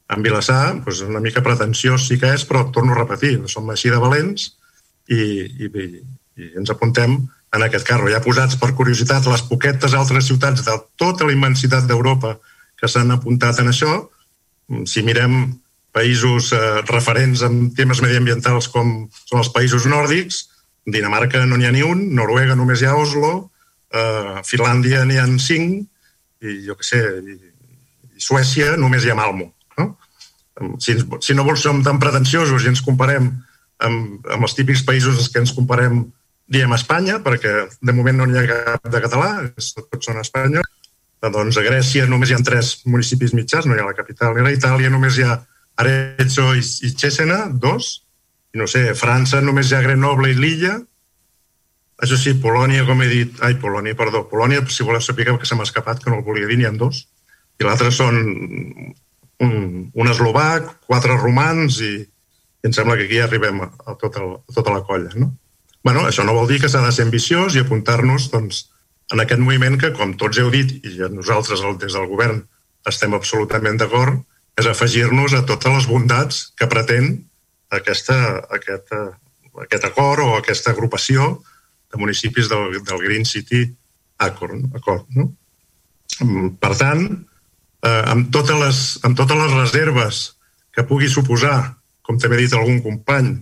[0.09, 3.93] amb Vilassar, doncs una mica pretensiós sí que és, però torno a repetir, som així
[3.93, 4.53] de valents
[5.13, 8.09] i, i, i ens apuntem en aquest carro.
[8.13, 12.39] Ja posats per curiositat les poquetes altres ciutats de tota la immensitat d'Europa
[12.79, 13.99] que s'han apuntat en això,
[14.87, 15.41] si mirem
[15.95, 20.47] països eh, referents en temes mediambientals com són els països nòrdics,
[20.89, 23.51] Dinamarca no n'hi ha ni un, Noruega només hi ha Oslo,
[23.93, 25.89] eh, Finlàndia n'hi ha cinc,
[26.41, 27.37] i jo què sé, i,
[28.17, 29.51] i Suècia només hi ha Malmo.
[29.79, 29.91] No?
[30.83, 33.29] Si, si no vols som tan pretensiosos i ens comparem
[33.85, 36.07] amb, amb els típics països que ens comparem
[36.49, 40.65] diem Espanya, perquè de moment no n'hi ha cap de català, tots són Espanya.
[41.23, 44.45] Doncs a Grècia només hi ha tres municipis mitjans, no hi ha la capital ni
[44.45, 45.41] la Itàlia, només hi ha
[45.83, 48.05] Arezzo i, i Cesena, dos.
[48.55, 50.77] I no sé, a França només hi ha Grenoble i Lilla.
[51.99, 53.43] Això sí, Polònia, com he dit...
[53.43, 54.23] Ai, Polònia, perdó.
[54.31, 56.73] Polònia, si voleu saber que se m'ha escapat, que no el volia dir, n'hi ha
[56.79, 57.03] dos.
[57.59, 58.21] I l'altre són
[59.43, 59.59] un,
[59.91, 64.55] un eslovac, quatre romans i, i em sembla que aquí arribem a, a, tota, a
[64.55, 65.33] tota la colla, no?
[65.89, 68.67] bueno, això no vol dir que s'ha de ser ambiciós i apuntar-nos doncs,
[69.13, 72.43] en aquest moviment que, com tots heu dit, i nosaltres des del govern
[72.89, 74.21] estem absolutament d'acord,
[74.59, 77.13] és afegir-nos a totes les bondats que pretén
[77.75, 78.17] aquesta,
[78.55, 79.01] aquesta,
[79.65, 81.37] aquest acord o aquesta agrupació
[81.93, 83.65] de municipis del, del Green City
[84.19, 84.65] Accord.
[84.77, 85.31] Acord no?
[86.59, 87.05] Per tant,
[87.87, 90.23] eh, amb, totes les, amb totes les reserves
[90.75, 93.37] que pugui suposar, com també ha dit algun company,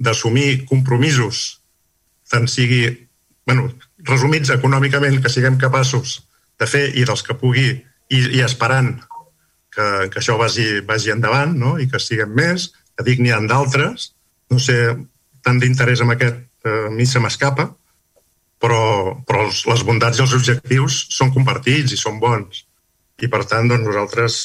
[0.00, 1.60] d'assumir compromisos,
[2.30, 2.84] tant sigui,
[3.46, 3.68] bueno,
[4.08, 6.20] resumits econòmicament, que siguem capaços
[6.60, 7.70] de fer i dels que pugui,
[8.10, 8.94] i, i esperant
[9.70, 11.76] que, que això vagi, vagi endavant no?
[11.78, 14.10] i que siguem més, que dic n'hi ha d'altres,
[14.50, 14.78] no sé,
[15.46, 17.70] tant d'interès en aquest eh, a mi se m'escapa,
[18.60, 18.82] però,
[19.26, 22.64] però els, les bondats i els objectius són compartits i són bons.
[23.20, 24.40] I per tant, doncs, nosaltres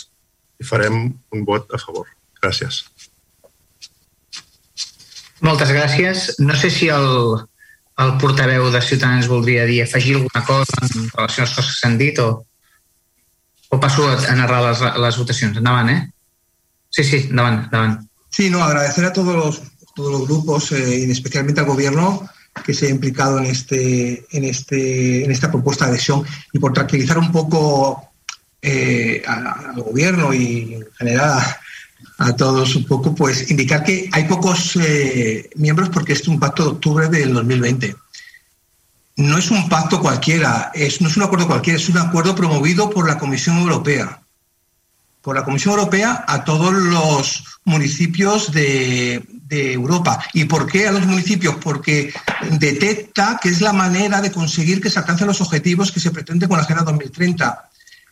[0.60, 1.02] hi farem
[1.36, 2.08] un vot a favor.
[2.42, 2.84] Gràcies.
[5.44, 6.30] Moltes gràcies.
[6.40, 7.10] No sé si el,
[7.98, 11.80] el portaveu de Ciutadans voldria dir, afegir alguna cosa en relació a les coses que
[11.80, 12.46] s'han dit o,
[13.72, 15.58] o passo a narrar les, les votacions.
[15.62, 16.02] Endavant, eh?
[16.92, 18.02] Sí, sí, endavant, endavant.
[18.30, 19.62] Sí, no, agradecer a todos los,
[19.96, 22.30] todos los grupos eh, especialmente al gobierno
[22.66, 26.24] que se ha implicado en, este, en, este, en esta propuesta de adhesión
[26.54, 28.10] y por tranquilizar un poco
[28.62, 31.60] eh, al gobierno y en general a,
[32.18, 36.64] a, todos un poco, pues indicar que hay pocos eh, miembros porque es un pacto
[36.64, 37.96] de octubre del 2020.
[39.18, 42.90] No es un pacto cualquiera, es, no es un acuerdo cualquiera, es un acuerdo promovido
[42.90, 44.22] por la Comisión Europea.
[45.22, 50.24] Por la Comisión Europea a todos los municipios de, de Europa.
[50.34, 51.56] ¿Y por qué a los municipios?
[51.56, 52.14] Porque
[52.60, 56.48] detecta que es la manera de conseguir que se alcancen los objetivos que se pretende
[56.48, 57.70] con la Agenda 2030.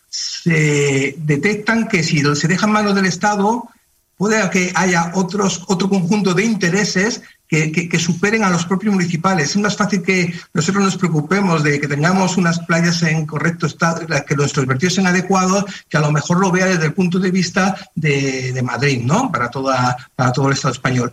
[0.08, 3.68] Se detectan que si se deja en manos del Estado,
[4.16, 9.50] puede que haya otros, otro conjunto de intereses que, que, superen a los propios municipales.
[9.50, 14.06] Es más fácil que nosotros nos preocupemos de que tengamos unas playas en correcto estado,
[14.26, 17.30] que nuestros vertidos sean adecuados, que a lo mejor lo vea desde el punto de
[17.30, 19.30] vista de, Madrid, ¿no?
[19.30, 19.96] Para, toda,
[20.34, 21.12] todo el Estado español.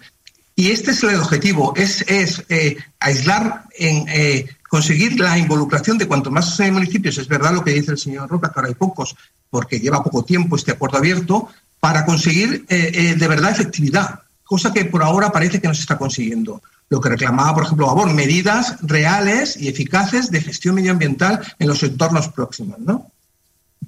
[0.55, 6.07] Y este es el objetivo, es, es eh, aislar, en, eh, conseguir la involucración de
[6.07, 8.75] cuanto más eh, municipios, es verdad lo que dice el señor Roca, que ahora hay
[8.75, 9.15] pocos,
[9.49, 11.49] porque lleva poco tiempo este acuerdo abierto,
[11.81, 16.61] para conseguir de verdad efectividad, cosa que por ahora parece que no se está consiguiendo.
[16.91, 21.81] Lo que reclamaba, por ejemplo, Babor, medidas reales y eficaces de gestión medioambiental en los
[21.83, 23.09] entornos próximos, ¿no?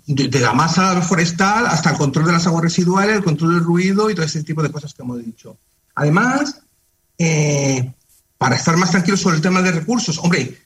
[0.07, 4.09] De, la masa forestal hasta el control de las aguas residuales, el control del ruido
[4.09, 5.57] y todo ese tipo de cosas que hemos dicho.
[5.95, 6.61] Además,
[7.17, 7.93] eh,
[8.37, 10.62] para estar más tranquilos sobre el tema de recursos, hombre,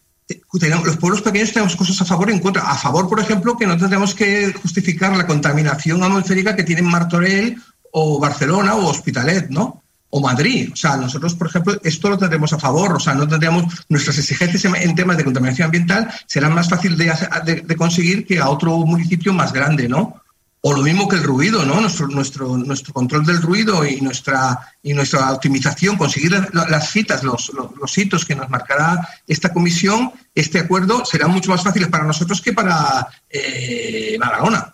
[0.84, 2.64] los pueblos pequeños tenemos cosas a favor y en contra.
[2.64, 7.62] A favor, por ejemplo, que no tendremos que justificar la contaminación atmosférica que tienen Martorell
[7.92, 9.84] o Barcelona o Hospitalet, ¿no?
[10.10, 10.70] O Madrid.
[10.74, 12.94] O sea, nosotros, por ejemplo, esto lo tendremos a favor.
[12.94, 17.14] O sea, no tendremos nuestras exigencias en, temas de contaminación ambiental serán más fácil de,
[17.46, 20.22] de, de, conseguir que a otro municipio más grande, ¿no?
[20.70, 21.80] O lo mismo que el ruido, ¿no?
[21.80, 27.72] Nuestro, nuestro, control del ruido y nuestra, y nuestra optimización, conseguir las citas, los, los,
[27.78, 32.42] los, hitos que nos marcará esta comisión, este acuerdo, será mucho más fácil para nosotros
[32.42, 34.20] que para eh,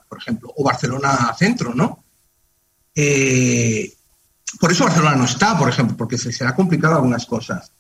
[0.09, 2.03] por ejemplo, o Barcelona Centro, ¿no?
[2.95, 3.93] Eh,
[4.59, 7.71] por eso Barcelona no está, por ejemplo, porque se será complicado algunas cosas.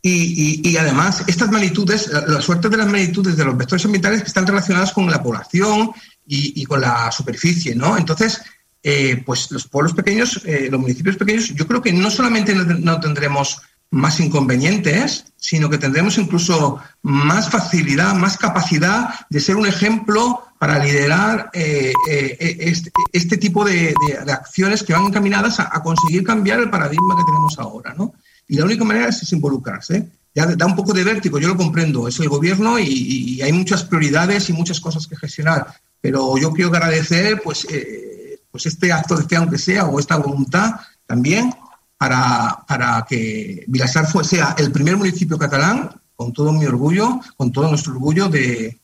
[0.00, 3.84] Y, y, y, además, estas magnitudes, la, la, suerte de las magnitudes de los vectores
[3.84, 5.90] ambientales que están relacionadas con la población
[6.32, 7.98] y, con la superficie, ¿no?
[7.98, 8.40] Entonces,
[8.82, 13.00] eh, pues los pueblos pequeños, eh, los municipios pequeños, yo creo que no solamente no,
[13.00, 20.44] tendremos más inconvenientes, sino que tendremos incluso más facilidad, más capacidad de ser un ejemplo
[20.60, 23.92] para liderar eh, este, este, tipo de,
[24.28, 28.14] acciones que van encaminadas a, conseguir cambiar el paradigma que tenemos ahora, ¿no?
[28.46, 30.06] Y la única manera es, involucrarse.
[30.32, 33.82] Ya da un poco de vértigo, yo lo comprendo, es el gobierno y hay muchas
[33.82, 35.66] prioridades y muchas cosas que gestionar,
[36.00, 40.16] pero yo quiero agradecer pues, eh, pues este acto de fe, aunque sea, o esta
[40.16, 40.72] voluntad
[41.06, 41.52] también
[41.98, 47.68] para, para que Vilasar sea el primer municipio catalán, con todo mi orgullo, con todo
[47.68, 48.78] nuestro orgullo de,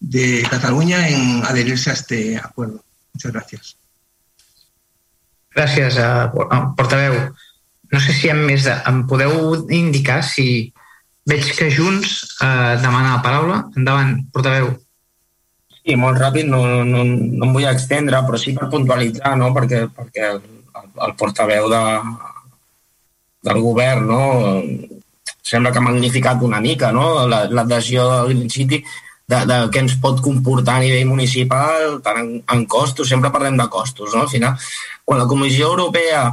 [0.00, 2.82] de Cataluña en adherirse a este acuerdo.
[3.12, 3.76] Muchas gracias.
[5.58, 6.30] Gràcies, uh,
[6.76, 7.32] portaveu.
[7.90, 10.72] No sé si em, més, em podeu indicar si
[11.28, 13.56] veig que Junts eh, demana la paraula.
[13.76, 14.68] Endavant, portaveu.
[15.88, 19.46] Sí, molt ràpid, no, no, no em vull extendre, però sí per puntualitzar, no?
[19.56, 20.40] perquè, perquè el,
[21.06, 21.78] el portaveu de,
[23.48, 24.18] del govern no?
[25.40, 27.24] sembla que ha magnificat una mica no?
[27.24, 32.28] l'adhesió del Green City de, de què ens pot comportar a nivell municipal, tant en,
[32.52, 34.26] en costos, sempre parlem de costos, no?
[34.26, 34.68] Al final,
[35.08, 36.26] quan la Comissió Europea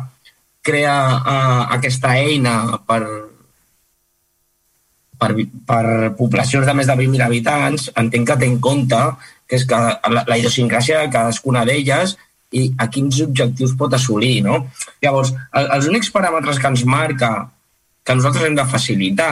[0.65, 2.57] crea uh, aquesta eina
[2.87, 3.01] per,
[5.19, 5.31] per,
[5.67, 5.85] per
[6.19, 9.01] poblacions de més de 20.000 habitants, entenc que té en compte
[9.47, 12.15] que és que la, la idiosincràsia de cadascuna d'elles
[12.55, 14.61] i a quins objectius pot assolir, no?
[15.03, 17.33] Llavors, el, els únics paràmetres que ens marca
[18.05, 19.31] que nosaltres hem de facilitar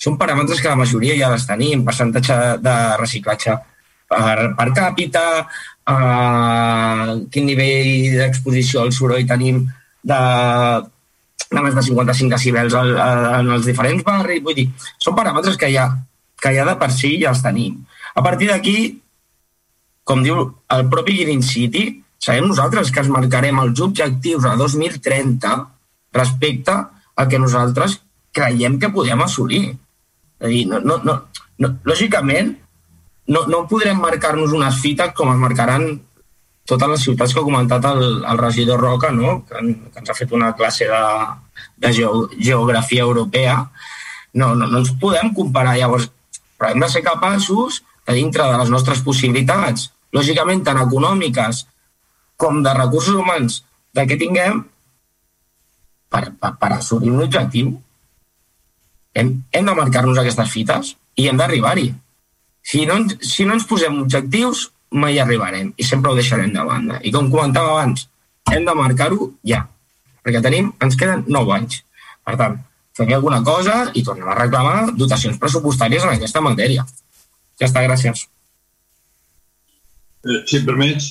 [0.00, 3.56] són paràmetres que la majoria ja les tenim, percentatge de reciclatge
[4.08, 5.24] per, per càpita,
[5.92, 9.60] eh, quin nivell d'exposició al soroll tenim
[10.04, 10.20] de,
[11.52, 14.42] de més de 55 decibels al, en els diferents barris.
[14.44, 15.90] Vull dir, són paràmetres que ja,
[16.40, 17.82] que ja de per si ja els tenim.
[18.14, 18.78] A partir d'aquí,
[20.04, 20.40] com diu
[20.76, 21.86] el propi Green City,
[22.20, 25.54] sabem nosaltres que es marcarem els objectius a 2030
[26.14, 26.74] respecte
[27.16, 27.98] a que nosaltres
[28.34, 29.64] creiem que podem assolir.
[30.40, 31.18] És a dir, no, no, no,
[31.58, 32.54] no, lògicament,
[33.32, 35.86] no, no podrem marcar-nos unes fites com es marcaran
[36.64, 39.42] totes les ciutats que ha comentat el, el regidor Roca, no?
[39.48, 39.60] que,
[39.92, 41.02] que ens ha fet una classe de,
[41.84, 43.58] de geografia europea.
[44.34, 45.76] No, no, no ens podem comparar.
[45.78, 46.08] Llavors,
[46.58, 51.64] però hem de ser capaços, de dintre de les nostres possibilitats, lògicament tant econòmiques
[52.36, 53.62] com de recursos humans
[53.94, 54.62] de què tinguem,
[56.14, 57.72] per, per, per assolir un objectiu.
[59.14, 61.88] Hem, hem de marcar-nos aquestes fites i hem d'arribar-hi.
[62.64, 67.00] Si no, si no ens posem objectius, mai arribarem i sempre ho deixarem de banda.
[67.02, 68.06] I com comentava abans,
[68.52, 69.64] hem de marcar-ho ja,
[70.24, 71.80] perquè tenim, ens queden 9 anys.
[72.24, 72.60] Per tant,
[72.96, 76.86] fem alguna cosa i tornem a reclamar dotacions pressupostàries en aquesta matèria.
[77.60, 78.26] Ja està, gràcies.
[80.24, 81.10] Eh, si em permets.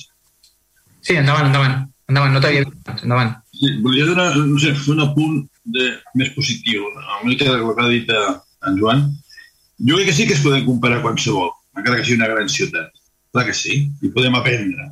[1.00, 1.84] Sí, endavant, endavant.
[2.10, 2.94] Endavant, no t'havia dit.
[3.06, 3.34] Endavant.
[3.54, 5.38] Sí, volia donar, no sé, fer un apunt
[5.76, 8.24] de, més positiu, una mica del que ha dit eh,
[8.68, 9.06] en Joan.
[9.84, 12.92] Jo crec que sí que es poden comparar qualsevol, encara que sigui una gran ciutat.
[13.34, 14.90] Clar que sí, i podem aprendre.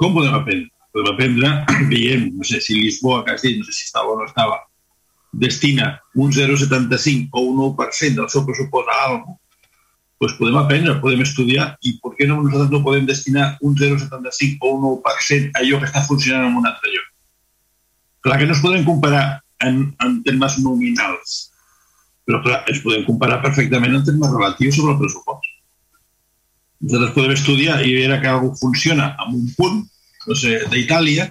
[0.00, 0.70] Com podem aprendre?
[0.94, 1.50] Podem aprendre
[1.92, 4.62] veient, no sé, si Lisboa, que has dit, no sé si estava o no estava,
[5.32, 9.39] destina un 0,75 o un 1% del seu pressupost a alguna
[10.20, 14.60] pues podem aprendre, podem estudiar i per què no nosaltres no podem destinar un 0,75
[14.60, 17.06] o un 1% a allò que està funcionant en un altre lloc?
[18.26, 19.22] Clar que no es podem comparar
[19.64, 21.38] en, en termes nominals,
[22.28, 25.48] però clar, es podem comparar perfectament en termes relatius sobre el pressupost.
[26.84, 29.82] Nosaltres podem estudiar i veure que algú funciona amb un punt,
[30.28, 31.30] no sé, d'Itàlia,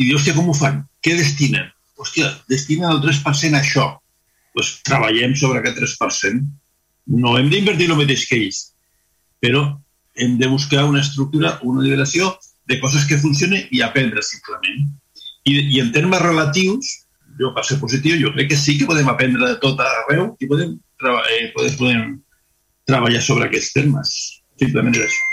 [0.00, 0.80] i dir, hòstia, com ho fan?
[1.04, 1.68] Què destinen?
[2.00, 3.90] Hòstia, destinen el 3% a això.
[4.56, 6.40] Doncs pues treballem sobre aquest 3%.
[7.06, 8.60] No hem d'invertir el mateix que ells,
[9.44, 9.64] però
[10.16, 12.32] hem de buscar una estructura, una liberació
[12.66, 14.86] de coses que funcionen i aprendre simplement.
[15.44, 16.92] I, i en termes relatius,
[17.38, 20.48] jo per ser positiu, jo crec que sí que podem aprendre de tot arreu i
[20.48, 22.04] podem, eh, podem, podem
[22.88, 24.14] treballar sobre aquests termes.
[24.60, 25.24] Simplement és això.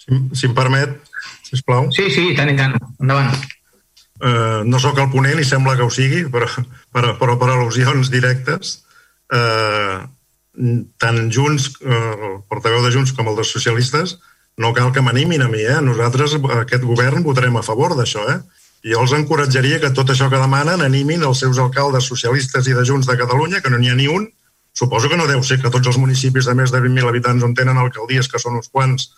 [0.00, 0.96] Si, si em permet,
[1.46, 1.90] sisplau.
[1.94, 2.74] Sí, sí, tant i tant.
[3.02, 3.36] Endavant.
[4.16, 6.48] Uh, no sóc el ponent i sembla que ho sigui, però,
[6.94, 8.78] però, però per al·lusions directes,
[9.32, 9.98] eh,
[11.02, 14.16] tant Junts, eh, el portaveu de Junts com el dels socialistes,
[14.56, 15.80] no cal que m'animin a mi, eh?
[15.84, 18.40] Nosaltres, aquest govern, votarem a favor d'això, eh?
[18.86, 22.76] I jo els encoratjaria que tot això que demanen animin els seus alcaldes socialistes i
[22.76, 24.28] de Junts de Catalunya, que no n'hi ha ni un.
[24.76, 27.54] Suposo que no deu ser que tots els municipis de més de 20.000 habitants on
[27.56, 29.10] tenen alcaldies, que són uns quants,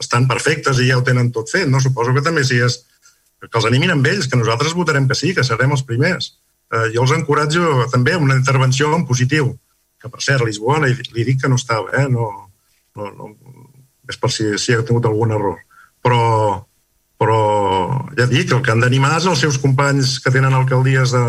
[0.00, 1.82] estan perfectes i ja ho tenen tot fet, no?
[1.82, 2.80] Suposo que també si és
[3.40, 6.32] que els animin amb ells, que nosaltres votarem que sí, que serem els primers
[6.72, 9.52] eh, jo els encoratjo també una intervenció en positiu,
[10.00, 12.06] que per cert, Lisboa li, li dic que no estava, eh?
[12.08, 12.30] no,
[12.96, 13.30] no, no,
[14.08, 15.58] és per si, si ha tingut algun error.
[16.00, 16.22] Però,
[17.20, 17.40] però
[18.16, 21.24] ja dic, el que han d'animar és els seus companys que tenen alcaldies de,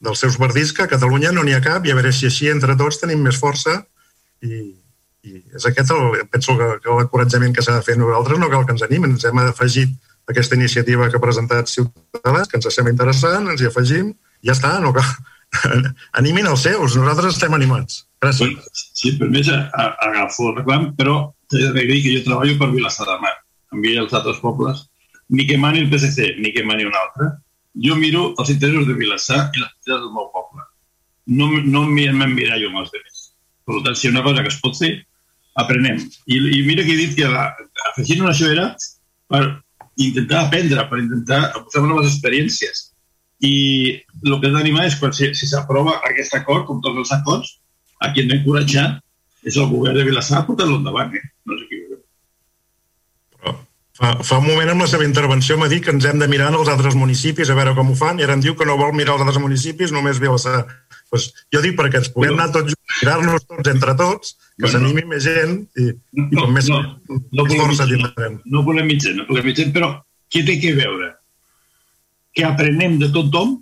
[0.00, 2.50] dels seus partits, que a Catalunya no n'hi ha cap, i a veure si així
[2.50, 3.76] entre tots tenim més força
[4.42, 4.62] i,
[5.28, 8.64] i és aquest el, penso que, que l'encoratjament que s'ha de fer nosaltres no cal
[8.66, 9.92] que ens animen, ens hem afegit
[10.30, 14.12] aquesta iniciativa que ha presentat Ciutadans, que ens sembla interessant, ens hi afegim,
[14.46, 15.10] ja està, no cal...
[16.20, 18.04] Animin els seus, nosaltres estem animats.
[18.22, 18.82] Gràcies.
[18.94, 21.16] Sí, per més agafo el reclam, però
[21.50, 23.34] t'he de dir que jo treballo per Vilassar de Mar.
[23.74, 24.84] Envia els altres pobles.
[25.30, 27.30] Ni que mani el PSC, ni que mani un altre.
[27.86, 30.66] Jo miro els interessos de Vilassar i les interessos del meu poble.
[31.30, 33.24] No, no m'emmirallo amb els demés.
[33.66, 34.92] Per tant, si una cosa que es pot fer,
[35.60, 36.00] aprenem.
[36.26, 37.48] I, i mira que he dit que la,
[37.92, 38.70] afegint una això era
[39.30, 39.42] per
[40.00, 42.89] intentar aprendre, per intentar posar noves experiències
[43.40, 43.54] i
[44.26, 47.54] el que hem d'animar és quan si s'aprova si aquest acord, com tots els acords,
[48.00, 48.88] a qui hem d'encoratjar
[49.48, 51.14] és el govern de Vilassar a portar-lo endavant.
[51.16, 51.24] Eh?
[51.48, 51.80] No sé qui
[54.00, 56.46] Fa, fa un moment amb la seva intervenció m'ha dit que ens hem de mirar
[56.48, 58.78] en els altres municipis a veure com ho fan i ara em diu que no
[58.80, 60.62] vol mirar els altres municipis, només Vilassar.
[61.12, 64.72] Pues jo dic perquè ens puguem anar tots junts, mirar-nos tots entre tots, que bueno,
[64.72, 66.80] s'animi més gent i, no, i com més, no,
[67.10, 68.38] no, més força tindrem.
[68.48, 69.92] No volem gent, no volem gent, però
[70.32, 71.10] què té que veure?
[72.34, 73.58] Que aprenem de tothom,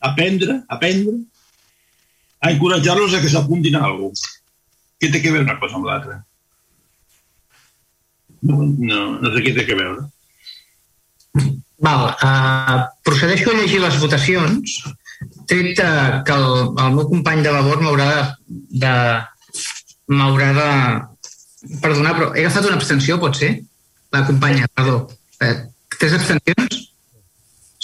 [0.00, 1.16] aprendre, aprendre,
[2.44, 4.32] a encoratjar-los a que s'apuntin a cosa.
[5.00, 6.18] Què té que veure una cosa amb l'altra?
[8.44, 10.04] No, no, no sé què té que veure.
[11.84, 14.78] Val, uh, procedeixo a llegir les votacions.
[15.48, 16.46] tret eh, que el,
[16.84, 18.24] el meu company de labor m'haurà de,
[18.82, 18.92] de
[20.12, 20.68] m'haurà de
[21.82, 23.52] perdonar, però he agafat una abstenció, pot ser?
[24.12, 24.98] La companya, perdó.
[25.40, 25.54] Eh,
[25.98, 26.82] tres abstencions?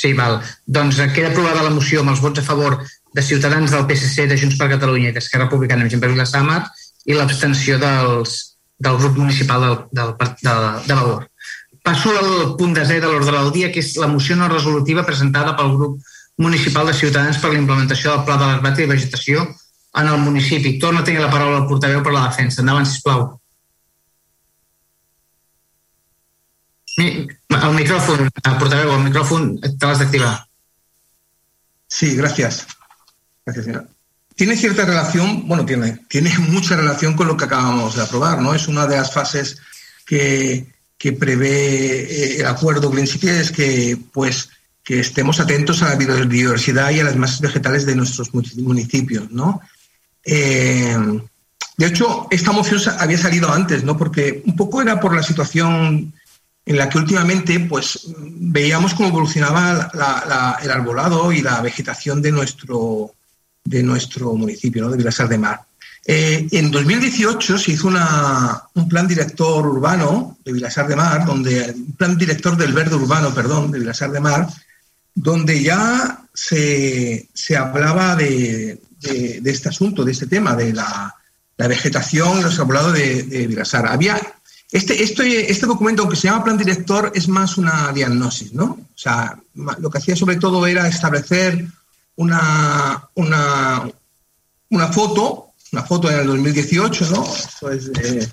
[0.01, 0.39] Sí, val.
[0.65, 2.79] Doncs eh, queda aprovada la moció amb els vots a favor
[3.13, 6.61] de Ciutadans del PSC, de Junts per Catalunya i d'Esquerra Republicana amb gent per Vilassamar
[7.11, 8.37] i l'abstenció dels,
[8.81, 10.55] del grup municipal del, del, de,
[10.87, 11.27] de Vavor.
[11.85, 15.57] Passo al punt desè de l'ordre del dia, que és la moció no resolutiva presentada
[15.59, 15.99] pel grup
[16.41, 19.45] municipal de Ciutadans per la implementació del Pla de l'Arbatre i Vegetació
[20.01, 20.79] en el municipi.
[20.79, 22.63] Torno a tenir la paraula al portaveu per la defensa.
[22.63, 23.27] Endavant, sisplau.
[27.01, 28.29] El micrófono,
[28.59, 30.47] portaveu, el micrófono te l'has d'activar.
[31.89, 32.67] Sí, gracias.
[33.45, 33.87] Gracias, señora.
[34.37, 38.55] Tiene cierta relación, bueno, tiene, tiene mucha relación con lo que acabamos de aprobar, ¿no?
[38.55, 39.59] Es una de las fases
[40.07, 40.67] que,
[40.97, 44.51] que prevé eh, el acuerdo principal, es que, pues,
[44.85, 49.61] que estemos atentos a la biodiversidad y a las masas vegetales de nuestros municipios, ¿no?
[50.25, 50.97] Eh,
[51.77, 53.97] de hecho, esta moción había salido antes, ¿no?
[53.97, 56.13] Porque un poco era por la situación
[56.67, 62.23] en la que últimamente pues, veíamos cómo evolucionaba la, la, el arbolado y la vegetación
[62.23, 63.15] de nuestro,
[63.65, 64.91] de nuestro municipio, ¿no?
[64.91, 65.61] de Vilasar de Mar.
[66.07, 71.73] Eh, en 2018 se hizo una, un plan director urbano de Vilasar de Mar, donde,
[71.73, 74.49] un plan director del verde urbano, perdón, de Vilasar de Mar,
[75.15, 81.15] donde ya se, se hablaba de, de, de, este asunto, de este tema, de la,
[81.57, 83.87] la vegetación y los arbolados de, de Vilasar.
[83.87, 84.19] Había
[84.73, 88.65] este, este, este, documento, aunque se llama plan director, es más una diagnosis, ¿no?
[88.65, 91.67] O sea, lo que hacía sobre todo era establecer
[92.17, 93.91] una, una,
[94.69, 97.25] una foto, una foto en el 2018, ¿no?
[97.25, 98.29] Esto es de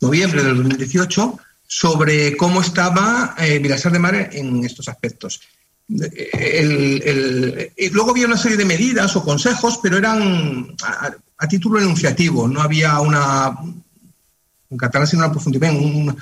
[0.00, 5.42] noviembre del 2018, sobre cómo estaba eh, de Mar en estos aspectos.
[5.88, 10.74] El, el, luego había una serie de medidas o consejos, pero eran
[11.36, 13.54] a título enunciativo, no había una,
[14.74, 16.16] en catalán sin una profundidad, un,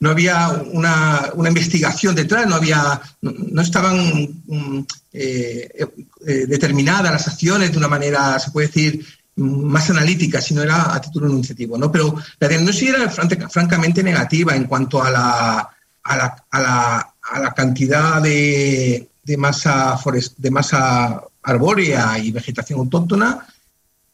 [0.00, 3.98] no había una, investigación detrás, no, había, no, estaban
[4.46, 5.68] um, eh,
[6.26, 9.04] eh, determinadas las acciones de una manera, se puede decir,
[9.36, 11.76] más analítica, sino era a título enunciativo.
[11.78, 11.92] ¿no?
[11.92, 15.68] Pero la diagnosis era francamente negativa en cuanto a la
[17.54, 23.46] cantidad de, de, masa forest, de masa arbórea y vegetación autóctona,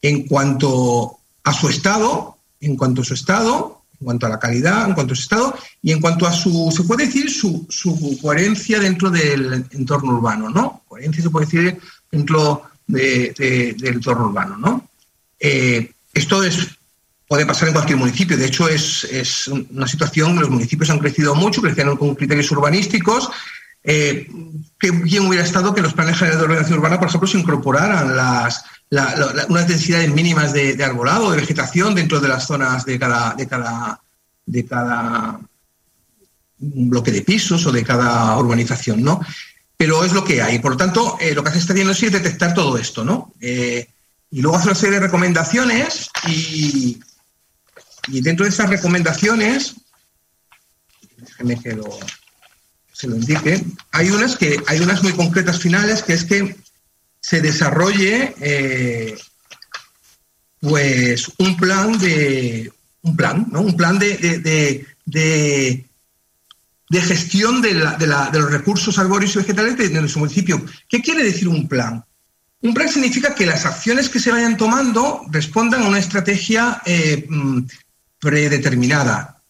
[0.03, 1.16] en cuanto
[1.47, 5.13] a su estado, en cuanto a su estado, en cuanto a la calidad, en cuanto
[5.13, 9.11] a su estado y en cuanto a su, se puede decir, su, su coherencia dentro
[9.11, 10.83] del entorno urbano, ¿no?
[10.89, 11.79] Coherencia se puede decir
[12.11, 14.89] dentro de, de, del entorno urbano, ¿no?
[15.39, 16.67] Eh, esto es,
[17.29, 21.37] puede pasar en cualquier municipio, de hecho es, es una situación, los municipios han crecido
[21.37, 23.31] mucho, crecieron con criterios urbanísticos,
[23.87, 24.29] eh,
[24.79, 28.17] qué bien hubiera estado que los planes generales de ordenación urbana, por ejemplo, se incorporaran
[28.17, 32.85] las, la, la, unas densidades mínimas de, de, arbolado, de vegetación dentro de las zonas
[32.85, 34.01] de cada, de cada,
[34.45, 35.41] de cada
[36.59, 39.21] bloque de pisos o de cada urbanización, ¿no?
[39.77, 40.59] Pero es lo que hay.
[40.59, 43.35] Por lo tanto, eh, lo que hace esta diagnosis es detectar todo esto, ¿no?
[43.41, 43.87] Eh,
[44.33, 46.99] y luego hace una serie de recomendaciones y,
[48.09, 49.77] dentro de esas recomendaciones,
[51.19, 51.99] déjeme que lo,
[52.97, 53.63] se lo indique,
[53.93, 56.57] hay unas, que, hay unas muy concretas finales, que es que
[57.21, 59.15] se desarrolle eh,
[60.61, 63.61] pues un plan de un plan, ¿no?
[63.61, 65.87] Un plan de, de, de, de,
[66.89, 70.65] de gestión de, la, la, de, los recursos arbóreos y vegetales de, nuestro municipio.
[70.89, 72.03] ¿Qué quiere decir un plan?
[72.63, 77.29] Un plan significa que las acciones que se vayan tomando respondan a una estrategia eh,
[78.19, 79.43] predeterminada.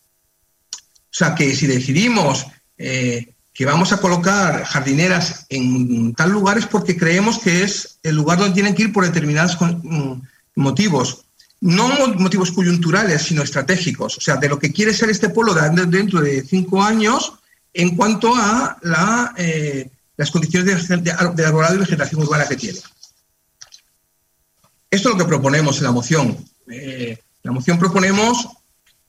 [0.72, 2.44] O sea, que si decidimos
[2.76, 8.14] eh, que vamos a colocar jardineras en tal lugar es porque creemos que es el
[8.14, 10.12] lugar donde tienen que ir por determinados mm,
[10.56, 11.24] motivos.
[11.62, 11.88] No
[12.18, 14.18] motivos coyunturales, sino estratégicos.
[14.18, 17.32] O sea, de lo que quiere ser este pueblo dentro de cinco años
[17.72, 18.76] en cuanto a
[19.38, 19.88] eh,
[20.18, 22.78] las condiciones de, de, de arbolado y vegetación urbana que tiene.
[24.90, 26.36] Esto es lo que proponemos en la moción.
[26.68, 28.48] Eh, la moción proponemos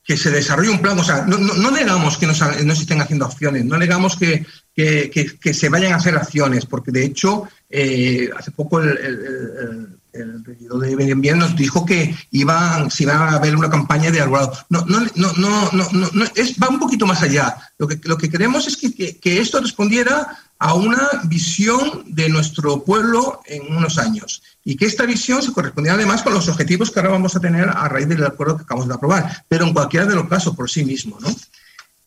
[0.08, 0.98] que se desarrolle un plan.
[0.98, 5.10] O sea, no, no, negamos que no, se estén haciendo acciones, no negamos que, que,
[5.10, 9.97] que, se vayan a hacer acciones, porque de hecho, eh, hace poco el,
[10.44, 14.52] regidor de Ambiente nos dijo que iban, si iba a haber una campaña de arbolado.
[14.68, 17.56] No, no, no, no, no, no es, va un poquito más allá.
[17.78, 22.84] Lo que, lo que queremos es que, que, esto respondiera a una visión de nuestro
[22.84, 26.98] pueblo en unos años y que esta visión se correspondiera además con los objetivos que
[26.98, 30.06] ahora vamos a tener a raíz del acuerdo que acabamos de aprobar, pero en cualquiera
[30.06, 31.18] de los casos por sí mismo.
[31.20, 31.28] ¿no?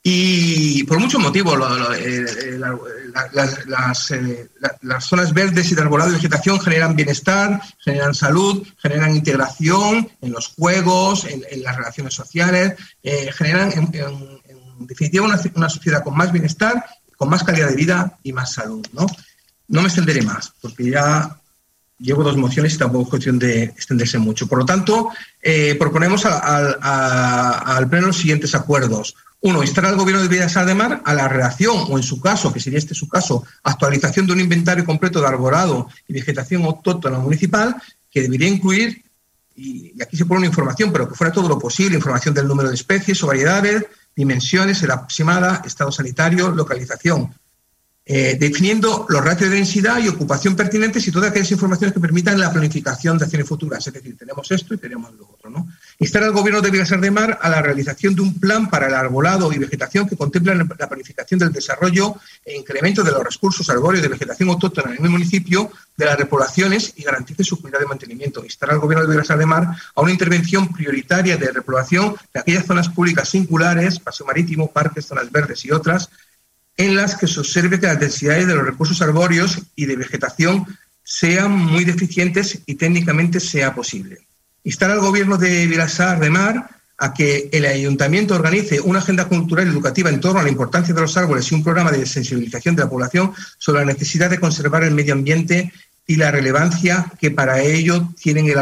[0.03, 1.59] Y por muchos motivos,
[1.99, 2.63] el,
[3.33, 4.49] las, las, eh,
[4.81, 10.31] las, zonas verdes y de arbolado y vegetación generan bienestar, generan salud, generan integración en
[10.31, 12.73] los juegos, en, las relaciones sociales,
[13.03, 13.91] eh, generan, en,
[14.79, 16.83] definitiva, una, una, sociedad con más bienestar,
[17.17, 18.85] con más calidad de vida y más salud.
[18.93, 19.05] No,
[19.67, 21.37] no me extenderé más, porque ya
[22.01, 24.47] llevo dos mociones y tampoco es cuestión de extenderse mucho.
[24.47, 25.09] Por lo tanto,
[25.41, 29.15] eh, proponemos al Pleno los siguientes acuerdos.
[29.43, 32.53] Uno, instar al Gobierno de Villas de Mar a la redacción, o en su caso,
[32.53, 37.17] que sería este su caso, actualización de un inventario completo de arborado y vegetación autóctona
[37.17, 37.75] municipal,
[38.11, 39.03] que debería incluir,
[39.55, 42.69] y aquí se pone una información, pero que fuera todo lo posible, información del número
[42.69, 43.85] de especies o variedades,
[44.15, 47.33] dimensiones, edad aproximada, estado sanitario, localización,
[48.03, 52.39] eh, definiendo los ratios de densidad y ocupación pertinentes y todas aquellas informaciones que permitan
[52.39, 53.85] la planificación de acciones futuras.
[53.85, 55.51] Es decir, tenemos esto y tenemos lo otro.
[55.51, 55.67] ¿no?
[55.99, 58.95] Instar al Gobierno de Vilasar de Mar a la realización de un plan para el
[58.95, 64.01] arbolado y vegetación que contemple la planificación del desarrollo e incremento de los recursos arbóreos
[64.01, 68.43] de vegetación autóctona en el municipio, de las repoblaciones y garantice su cuidado y mantenimiento.
[68.43, 72.65] Instar al Gobierno de Vilasar de Mar a una intervención prioritaria de repoblación de aquellas
[72.65, 76.09] zonas públicas singulares, paseo marítimo, parques, zonas verdes y otras,
[76.77, 80.65] en las que se observe que las densidades de los recursos arbóreos y de vegetación
[81.03, 84.19] sean muy deficientes y técnicamente sea posible.
[84.63, 89.67] Instar al Gobierno de Vilasar de Mar a que el ayuntamiento organice una agenda cultural
[89.67, 92.75] y educativa en torno a la importancia de los árboles y un programa de sensibilización
[92.75, 95.73] de la población sobre la necesidad de conservar el medio ambiente
[96.07, 98.57] y la relevancia que para ello tienen el,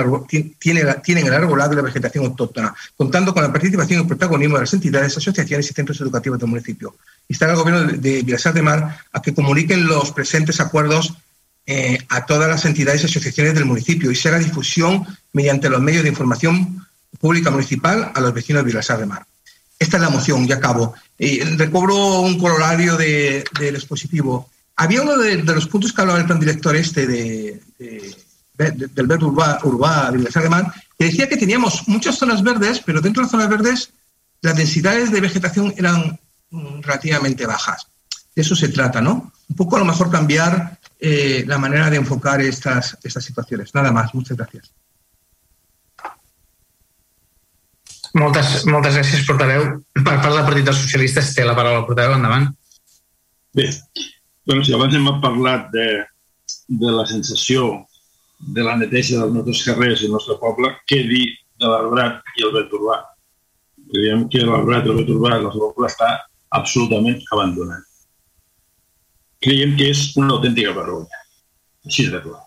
[1.02, 4.74] tienen el arbolado y la vegetación autóctona, contando con la participación y protagonismo de las
[4.74, 6.95] entidades, asociaciones y centros educativos del municipio.
[7.28, 11.14] Instar al Gobierno de Vilasar de Mar a que comuniquen los presentes acuerdos
[11.66, 15.82] eh, a todas las entidades y asociaciones del municipio y se haga difusión mediante los
[15.82, 16.86] medios de información
[17.20, 19.26] pública municipal a los vecinos de Vilasar de Mar.
[19.78, 20.94] Esta es la moción, ya acabo.
[21.18, 24.49] Y recobro un corolario del expositivo
[24.80, 27.61] había uno de, los puntos que hablaba el plan director este de,
[28.57, 33.22] del verde urbá, urbá de Alemán, que decía que teníamos muchas zonas verdes, pero dentro
[33.22, 33.91] de las zonas verdes
[34.41, 36.18] las densidades de vegetación eran
[36.81, 37.88] relativamente bajas.
[38.34, 39.34] De eso se trata, ¿no?
[39.49, 43.76] Un poco a lo mejor cambiar eh, la manera de enfocar estas, estas situaciones.
[43.76, 44.72] Nada más, muchas gracias.
[48.14, 49.84] Moltes, moltes gràcies, portaveu.
[49.93, 52.15] Per part del Partit dels Socialistes té la paraula el portaveu.
[52.18, 52.47] Endavant.
[53.53, 53.68] Bé,
[54.49, 55.84] Si abans hem parlat de,
[56.81, 57.67] de la sensació
[58.55, 61.27] de la neteja dels nostres carrers i el nostre poble, què dir
[61.61, 62.97] de l'arbrat i el verd urbà?
[63.91, 66.09] Creiem que l'arbrat i el verd urbà del poble està
[66.57, 67.85] absolutament abandonat.
[69.45, 71.23] Creiem que és una autèntica vergonya.
[71.85, 72.41] Així de clar.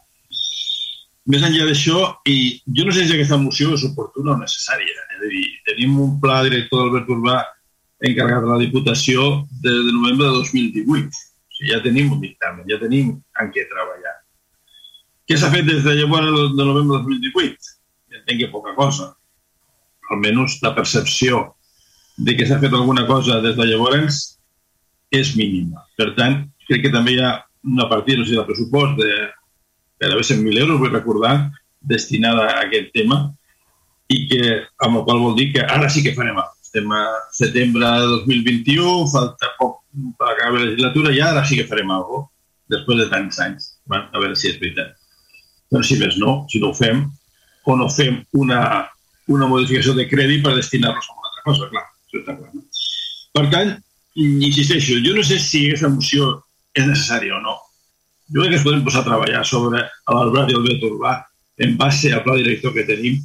[1.30, 5.06] Més enllà d'això, i jo no sé si aquesta moció és oportuna o necessària.
[5.14, 7.42] És a dir, tenim un pla director del verd urbà
[8.02, 11.30] encarregat de la Diputació de, de novembre de 2018
[11.68, 14.14] ja tenim un dictamen, ja tenim en què treballar.
[15.28, 17.74] Què s'ha fet des de llavors de novembre de 2018?
[18.18, 19.12] Entenc que poca cosa.
[20.10, 21.44] Almenys la percepció
[22.18, 24.22] de que s'ha fet alguna cosa des de llavors
[25.12, 25.86] és mínima.
[25.96, 27.36] Per tant, crec que també hi ha
[27.68, 29.10] una partida, o sigui, de pressupost de
[30.02, 31.36] gairebé 100.000 euros, vull recordar,
[31.80, 33.22] destinada a aquest tema,
[34.10, 34.42] i que,
[34.82, 38.06] amb el qual vol dir que ara sí que farem alguna estem a setembre de
[38.24, 39.82] 2021, falta poc
[40.16, 42.30] per acabar la legislatura i ara sí que farem alguna cosa,
[42.72, 43.66] després de tants anys.
[43.84, 44.94] Bueno, a veure si és veritat.
[45.68, 47.02] Però si més no, si no ho fem,
[47.68, 48.88] o no fem una,
[49.28, 52.54] una modificació de crèdit per destinar-los a una altra cosa, clar, això està clar.
[52.54, 52.64] No?
[53.36, 53.74] Per tant,
[54.16, 56.32] insisteixo, jo no sé si aquesta moció
[56.72, 57.58] és necessària o no.
[58.32, 61.18] Jo crec que es podem posar a treballar sobre l'arbrat i el vet urbà
[61.60, 63.20] en base al pla director que tenim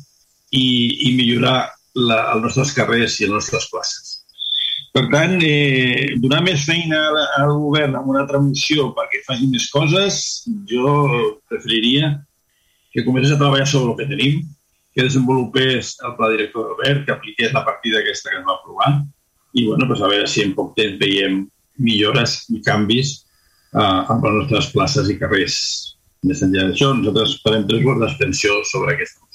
[0.52, 0.68] i,
[1.08, 4.14] i millorar la, els nostres carrers i les nostres places.
[4.94, 7.00] Per tant, eh, donar més feina
[7.38, 10.22] al govern amb una altra moció perquè faci més coses,
[10.70, 10.94] jo
[11.50, 12.16] preferiria
[12.94, 14.40] que comencés a treballar sobre el que tenim,
[14.96, 18.90] que desenvolupés el pla director Robert, que apliqués la partida aquesta que es va aprovar,
[19.54, 21.44] i bueno, pues a veure si en poc temps veiem
[21.78, 23.14] millores i canvis
[23.76, 25.60] eh, amb les nostres places i carrers.
[26.26, 29.27] Més enllà d'això, nosaltres farem tres vots d'abstenció sobre aquesta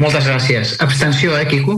[0.00, 0.76] Moltes gràcies.
[0.80, 1.76] Abstenció, eh, Quico?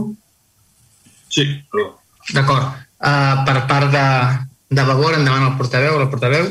[1.29, 1.89] Sí, però...
[2.33, 2.83] D'acord.
[3.05, 4.05] Uh, per part de,
[4.73, 6.47] de Vavor, endavant el portaveu o la portaveu.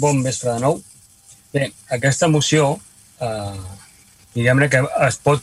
[0.00, 0.78] Bon vespre de nou.
[1.52, 2.70] Bé, aquesta moció,
[3.20, 3.76] uh,
[4.36, 5.42] diguem-ne que es pot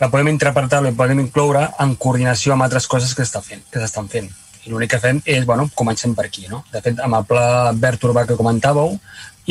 [0.00, 3.66] la podem interpretar, la podem incloure en coordinació amb altres coses que s'estan fent.
[3.68, 4.30] Que s'estan fent.
[4.64, 6.62] I l'únic que fem és, bueno, comencem per aquí, no?
[6.72, 7.44] De fet, amb el pla
[7.76, 8.96] verd urbà que comentàveu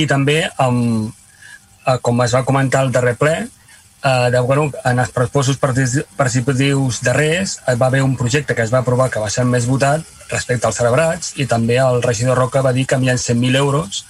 [0.02, 1.14] i també amb,
[2.02, 3.36] com es va comentar al darrer ple,
[4.04, 8.80] eh, de, bueno, en els pressupostos participatius darrers va haver un projecte que es va
[8.84, 12.74] aprovar que va ser més votat respecte als celebrats i també el regidor Roca va
[12.74, 14.06] dir que ha 100.000 euros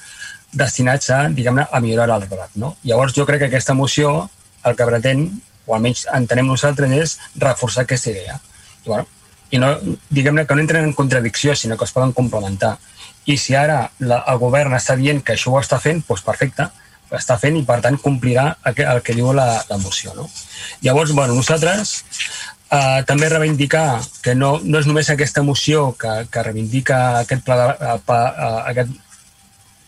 [0.51, 2.55] destinats a, diguem-ne, a millorar l'arbrat.
[2.55, 2.75] No?
[2.83, 4.29] Llavors jo crec que aquesta moció
[4.65, 5.27] el que pretén,
[5.65, 8.39] o almenys entenem nosaltres, és reforçar aquesta idea.
[8.83, 9.05] I, bueno,
[9.51, 9.71] i no,
[10.09, 12.77] diguem-ne que no entren en contradicció, sinó que es poden complementar.
[13.29, 16.69] I si ara la, el govern està dient que això ho està fent, doncs perfecte,
[17.15, 20.13] està fent i per tant complirà el que, diu la, la moció.
[20.17, 20.29] No?
[20.85, 21.99] Llavors, bueno, nosaltres
[22.71, 27.59] eh, també reivindicar que no, no és només aquesta moció que, que reivindica aquest, pla
[27.59, 28.97] de, eh, pa, eh, aquest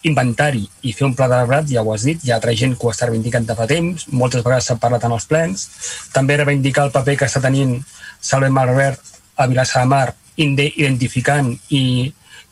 [0.10, 2.88] inventari i fer un pla d'arbrat, ja ho has dit, hi ha altra gent que
[2.88, 5.68] ho està reivindicant de fa temps, moltes vegades s'ha parlat en els plens,
[6.14, 7.78] també reivindicar el paper que està tenint
[8.22, 10.08] Salve Malvert a Vilassar de Mar,
[10.42, 11.84] identificant i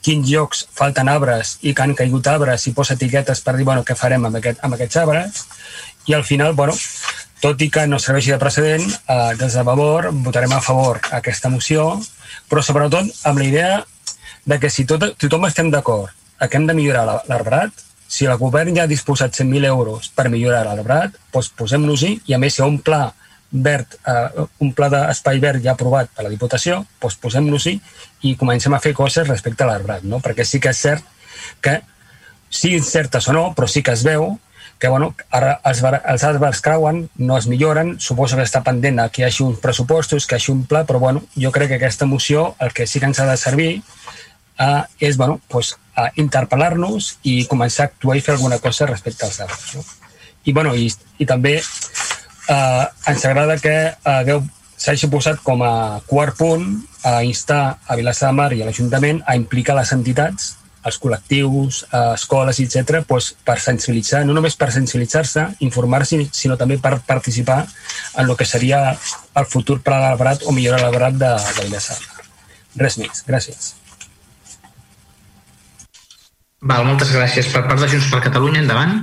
[0.06, 3.84] quins llocs falten arbres i que han caigut arbres i posa etiquetes per dir bueno,
[3.84, 5.44] què farem amb, aquest, amb aquests arbres?
[6.08, 6.76] I al final, bueno,
[7.44, 11.52] tot i que no serveixi de precedent, eh, des de Vavor votarem a favor aquesta
[11.52, 11.92] moció,
[12.50, 13.76] però sobretot amb la idea
[14.46, 17.72] de que si tot, tothom estem d'acord que hem de millorar l'arbrat,
[18.08, 22.40] si el govern ja ha disposat 100.000 euros per millorar l'arbrat, doncs posem-nos-hi i a
[22.42, 23.10] més hi ha un pla
[23.52, 27.80] verd, eh, un pla d'espai verd ja aprovat per la Diputació, doncs posem-nos-hi
[28.30, 30.20] i comencem a fer coses respecte a l'arbrat, no?
[30.22, 31.06] perquè sí que és cert
[31.62, 31.80] que,
[32.50, 34.38] siguin certes o no, però sí que es veu
[34.80, 39.22] que bueno, ara els, els arbres creuen, no es milloren, suposo que està pendent que
[39.22, 42.08] hi hagi uns pressupostos, que hi hagi un pla, però bueno, jo crec que aquesta
[42.08, 43.82] moció el que sí que ens ha de servir
[44.60, 49.28] eh, és bueno, pues, a interpel·lar-nos i començar a actuar i fer alguna cosa respecte
[49.28, 49.76] als arbres.
[49.76, 49.84] No?
[50.46, 50.88] I, bueno, i,
[51.20, 51.58] i també
[52.50, 54.44] eh, ens agrada que hagueu
[54.80, 56.70] s'hagi posat com a quart punt
[57.04, 60.54] a instar a Vilassar de Mar i a l'Ajuntament a implicar les entitats,
[60.88, 66.80] els col·lectius, eh, escoles, etc., doncs per sensibilitzar, no només per sensibilitzar-se, informar-se, sinó també
[66.80, 67.66] per participar
[68.16, 68.86] en el que seria
[69.36, 72.00] el futur pla d'arbrat o millorar l'arbrat de, de Vilassar.
[72.80, 73.24] Res més.
[73.28, 73.74] Gràcies.
[76.60, 77.52] Val, moltes gràcies.
[77.52, 79.02] Per part de Junts per Catalunya, endavant.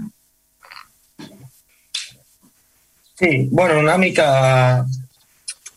[3.18, 4.84] Sí, bueno, una mica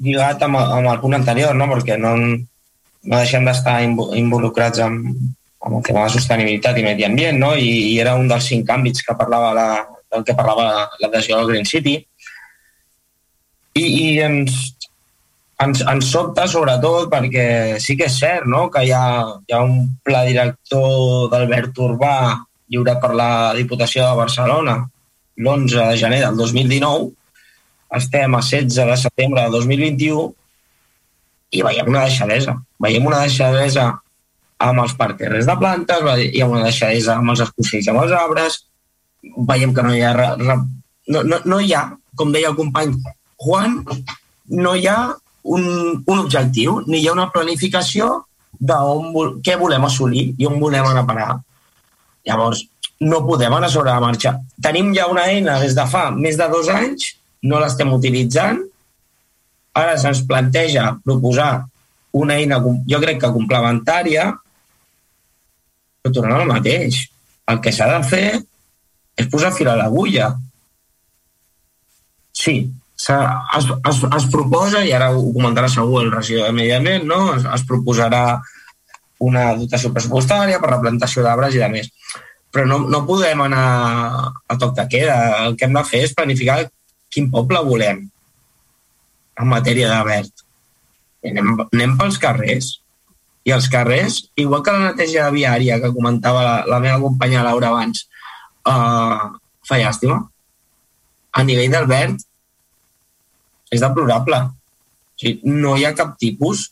[0.04, 1.70] lligat amb, amb el punt anterior, no?
[1.72, 5.14] perquè no, no deixem d'estar involucrats amb,
[5.64, 7.54] amb el tema de sostenibilitat i medi ambient, no?
[7.56, 9.70] I, i era un dels cinc àmbits que parlava la,
[10.12, 11.96] del que parlava l'adhesió del Green City.
[13.80, 14.58] I, i ens,
[15.64, 17.46] ens, ens sobta sobretot perquè
[17.80, 18.66] sí que és cert no?
[18.74, 19.04] que hi ha,
[19.48, 22.16] hi ha un pla director d'Albert Urbà
[22.70, 24.76] lliure per la Diputació de Barcelona
[25.40, 27.19] l'11 de gener del 2019
[27.96, 30.28] estem a 16 de setembre de 2021
[31.52, 32.56] i veiem una deixadesa.
[32.80, 33.90] Veiem una deixadesa
[34.60, 38.60] amb els parterres de plantes, veiem una deixadesa amb els escossells amb els arbres,
[39.50, 40.14] veiem que no hi ha...
[41.10, 42.94] No, no, no hi ha, com deia el company
[43.42, 43.80] Juan,
[44.52, 45.00] no hi ha
[45.50, 45.64] un,
[46.06, 48.12] un objectiu, ni hi ha una planificació
[48.60, 48.76] de
[49.46, 51.30] què volem assolir i on volem anar a parar.
[52.28, 52.66] Llavors,
[53.00, 54.36] no podem anar sobre la marxa.
[54.62, 57.14] Tenim ja una eina des de fa més de dos anys
[57.48, 58.60] no l'estem utilitzant.
[59.80, 61.52] Ara se'ns planteja proposar
[62.20, 64.32] una eina, jo crec que complementària,
[66.02, 67.04] però tornant al mateix.
[67.50, 68.28] El que s'ha de fer
[69.20, 70.32] és posar fil a l'agulla.
[72.34, 72.56] Sí,
[73.00, 77.22] es, es, es proposa, i ara ho comentarà segur el regidor de Medi Ambient, no?
[77.36, 78.24] es, es proposarà
[79.20, 81.90] una dotació pressupostària per la plantació d'arbres i de més.
[82.50, 83.66] Però no, no podem anar
[84.48, 85.18] a toc de queda.
[85.46, 86.62] El que hem de fer és planificar
[87.14, 88.04] quin poble volem
[89.40, 90.46] en matèria de verd.
[91.30, 92.72] Anem, anem pels carrers.
[93.48, 97.72] I els carrers, igual que la neteja viària que comentava la, la meva companya Laura
[97.72, 98.04] abans,
[98.68, 99.32] uh,
[99.66, 100.20] fa llàstima.
[101.32, 102.20] A nivell del verd
[103.72, 104.42] és deplorable.
[104.50, 106.70] O sigui, no hi ha cap tipus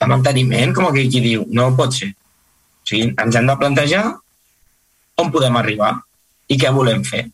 [0.00, 1.46] de manteniment, com aquell qui diu.
[1.48, 2.10] No pot ser.
[2.12, 4.04] O sigui, ens hem de plantejar
[5.16, 5.94] on podem arribar
[6.52, 7.24] i què volem fer.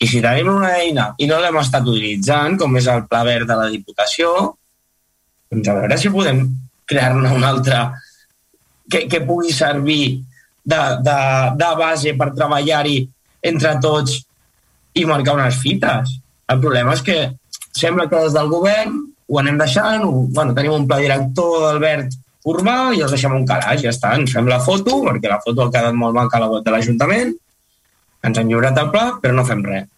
[0.00, 3.50] I si tenim una eina i no l'hem estat utilitzant, com és el Pla Verd
[3.50, 4.32] de la Diputació,
[5.50, 6.46] doncs a veure si podem
[6.88, 7.82] crear-ne una altra
[8.90, 10.22] que, que pugui servir
[10.64, 11.18] de, de,
[11.60, 12.98] de base per treballar-hi
[13.50, 14.16] entre tots
[14.96, 16.16] i marcar unes fites.
[16.50, 17.18] El problema és que
[17.76, 18.96] sembla que des del govern
[19.30, 22.16] ho anem deixant, ho, bueno, tenim un pla director d'Albert
[22.50, 25.66] urbà i els deixem un calaix, ja està, ens fem la foto, perquè la foto
[25.66, 27.34] ha quedat molt maca a la web de l'Ajuntament,
[28.26, 29.88] ens han lliurat el pla, però no fem res.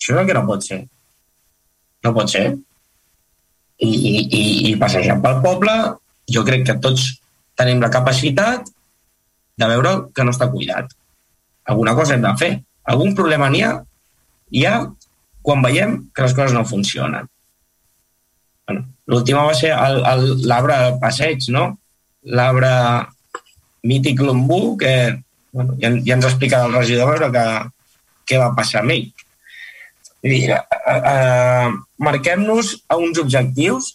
[0.00, 0.80] Això és el que no pot ser.
[2.06, 2.44] No pot ser.
[3.80, 5.74] I, i, i, i passejant pel poble,
[6.30, 7.06] jo crec que tots
[7.60, 8.68] tenim la capacitat
[9.60, 10.88] de veure que no està cuidat.
[11.68, 12.52] Alguna cosa hem de fer.
[12.90, 13.74] Algun problema n'hi ha?
[14.56, 14.74] Hi ha
[15.44, 17.28] quan veiem que les coses no funcionen.
[18.66, 19.72] Bueno, L'última va ser
[20.48, 21.66] l'arbre passeig, no?
[22.36, 22.70] L'arbre
[23.88, 24.92] mític Lombú, que
[25.52, 27.44] bueno, ja, ja ens explicarà el regidor que,
[28.28, 29.08] què va passar amb ell.
[30.22, 33.94] Dir, eh, eh, marquem-nos a uns objectius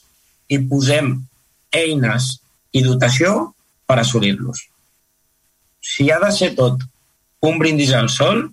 [0.49, 1.13] i posem
[1.75, 2.35] eines
[2.75, 3.35] i dotació
[3.85, 4.65] per assolir-los.
[5.85, 6.81] Si ha de ser tot
[7.45, 8.47] un brindis al sol,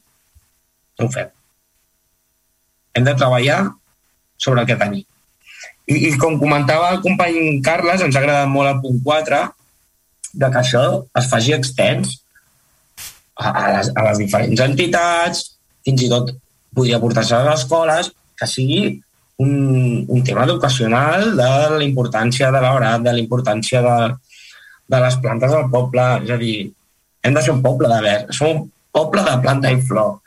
[1.00, 1.31] ho fem.
[2.92, 3.62] Hem de treballar
[4.36, 5.06] sobre el que tenim.
[5.89, 9.40] I, I com comentava el company Carles, ens ha agradat molt el punt 4,
[10.32, 10.82] de que això
[11.18, 12.22] es faci extens
[13.39, 15.47] a, a, les, a les diferents entitats,
[15.86, 16.33] fins i tot
[16.75, 18.83] podria portar-se a les escoles, que sigui
[19.43, 23.99] un, un tema educacional de la importància de l'hora, de la importància de,
[24.93, 26.07] de les plantes del poble.
[26.25, 26.57] És a dir,
[27.23, 30.19] hem de ser un poble de verd, som un poble de planta i flor.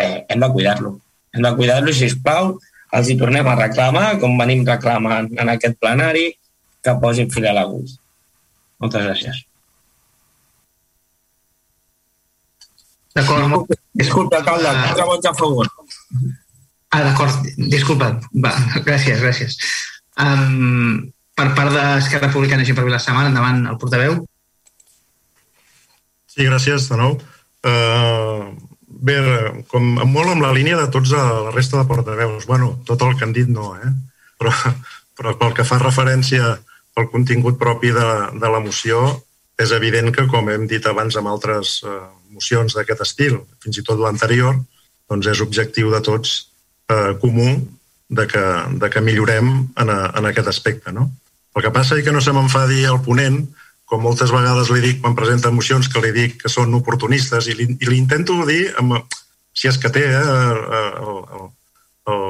[0.00, 0.96] Eh, hem de cuidar-lo.
[1.34, 2.56] Hem de cuidar-lo, sisplau,
[2.96, 6.30] els hi tornem a reclamar, com venim reclamant en aquest plenari,
[6.80, 7.92] que posin fil a l'agut.
[8.80, 9.44] Moltes gràcies.
[13.16, 13.76] D'acord.
[14.00, 15.70] Disculpa, alcalde, quatre vots a favor.
[16.90, 18.12] Ah, d'acord, disculpa.
[18.44, 18.52] Va,
[18.86, 19.56] gràcies, gràcies.
[20.20, 24.18] Um, per part d'Esquerra Republicana i per la setmana, endavant el portaveu.
[26.30, 27.16] Sí, gràcies de nou.
[27.66, 28.50] Uh,
[28.86, 29.18] bé,
[29.70, 32.46] com molt amb la línia de tots a la resta de portaveus.
[32.46, 33.90] bueno, tot el que han dit no, eh?
[34.40, 34.52] Però,
[35.18, 36.54] però pel que fa referència
[36.98, 39.20] al contingut propi de, de la moció,
[39.60, 43.84] és evident que, com hem dit abans amb altres uh, mocions d'aquest estil, fins i
[43.86, 44.56] tot l'anterior,
[45.10, 46.36] doncs és objectiu de tots
[46.90, 47.48] eh, comú
[48.10, 48.44] de que,
[48.82, 50.94] de que millorem en, a, en aquest aspecte.
[50.94, 51.08] No?
[51.56, 53.40] El que passa és que no se m'enfadi el ponent,
[53.90, 57.56] com moltes vegades li dic quan presenta mocions que li dic que són oportunistes i
[57.58, 59.00] li, i li intento dir, amb,
[59.50, 61.48] si és que té eh, el, el,
[62.14, 62.26] el,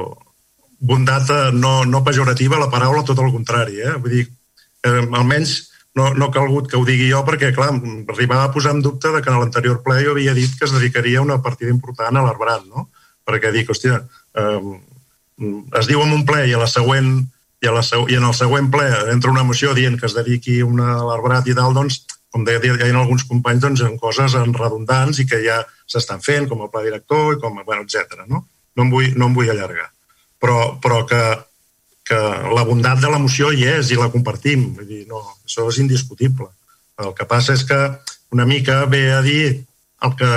[0.81, 3.77] bondat no, no pejorativa la paraula, tot el contrari.
[3.85, 3.93] Eh?
[4.01, 4.25] Vull dir,
[4.89, 5.59] eh, almenys
[5.95, 7.73] no, no ha calgut que ho digui jo perquè, clar,
[8.13, 10.75] arribava a posar en dubte de que en l'anterior ple jo havia dit que es
[10.75, 12.87] dedicaria una partida important a l'arbrat, no?
[13.27, 13.99] Perquè dic, hòstia,
[14.39, 14.71] eh,
[15.79, 17.11] es diu en un ple i a la següent
[17.61, 20.61] i, a la, i en el següent ple entra una moció dient que es dediqui
[20.65, 24.35] una a l'arbrat i tal, doncs, com deia, hi ha alguns companys doncs, en coses
[24.39, 25.59] en redundants i que ja
[25.91, 28.23] s'estan fent, com el pla director, i com, bueno, etc.
[28.25, 28.45] No?
[28.75, 29.89] No, em vull, no em vull allargar.
[30.41, 31.19] Però, però que,
[32.07, 32.17] que
[32.55, 34.71] la bondat de l'emoció hi és i la compartim.
[34.77, 36.49] Vull dir, no, això és indiscutible.
[37.01, 37.79] El que passa és que
[38.35, 39.43] una mica ve a dir
[40.01, 40.31] el que,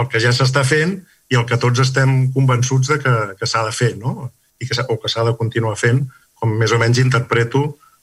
[0.00, 0.96] el que ja s'està fent
[1.30, 4.30] i el que tots estem convençuts de que, que s'ha de fer, no?
[4.60, 6.02] I que, o que s'ha de continuar fent
[6.40, 7.62] com més o menys interpreto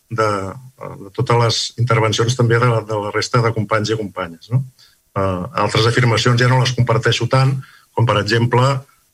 [0.09, 0.27] de,
[1.01, 4.51] de totes les intervencions també de la, de la resta de companys i companyes.
[4.53, 4.61] No?
[5.17, 7.55] Uh, altres afirmacions ja no les comparteixo tant,
[7.97, 8.63] com per exemple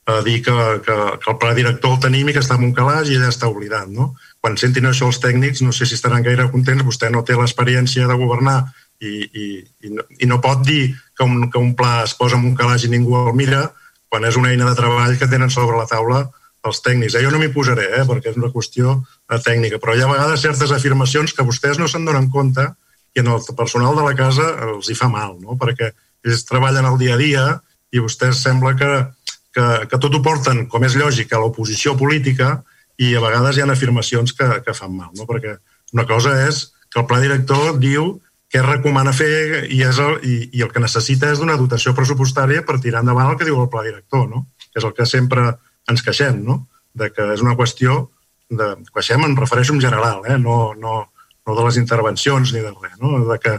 [0.09, 0.53] uh, dir que,
[0.85, 3.31] que, que el pla director el tenim i que està en un calaix i ja
[3.31, 3.89] està oblidat.
[3.91, 4.13] No?
[4.43, 8.07] Quan sentin això els tècnics no sé si estaran gaire contents, vostè no té l'experiència
[8.09, 8.59] de governar
[9.03, 9.47] i, i,
[9.83, 12.55] i, no, i no pot dir que un, que un pla es posa en un
[12.59, 13.67] calaix i ningú el mira
[14.13, 16.27] quan és una eina de treball que tenen sobre la taula
[16.63, 17.17] els tècnics.
[17.17, 17.23] Eh?
[17.25, 18.03] Jo no m'hi posaré, eh?
[18.07, 21.81] perquè és una qüestió eh, tècnica, però hi ha a vegades certes afirmacions que vostès
[21.81, 22.69] no se'n donen compte
[23.13, 25.57] i en el personal de la casa els hi fa mal, no?
[25.59, 25.91] perquè
[26.23, 27.43] ells treballen el dia a dia
[27.93, 28.91] i vostès sembla que,
[29.53, 32.57] que, que tot ho porten, com és lògic, a l'oposició política
[33.01, 35.27] i a vegades hi ha afirmacions que, que fan mal, no?
[35.29, 35.55] perquè
[35.93, 38.15] una cosa és que el pla director diu
[38.53, 42.65] què recomana fer i, és el, i, i el que necessita és una dotació pressupostària
[42.65, 44.45] per tirar endavant el que diu el pla director, no?
[44.69, 45.47] que és el que sempre
[45.89, 46.67] ens queixem, no?
[46.93, 48.03] de que és una qüestió
[48.53, 48.75] de...
[48.93, 50.37] Queixem em refereixo en general, eh?
[50.37, 50.99] no, no,
[51.47, 53.17] no de les intervencions ni de res, no?
[53.25, 53.57] de que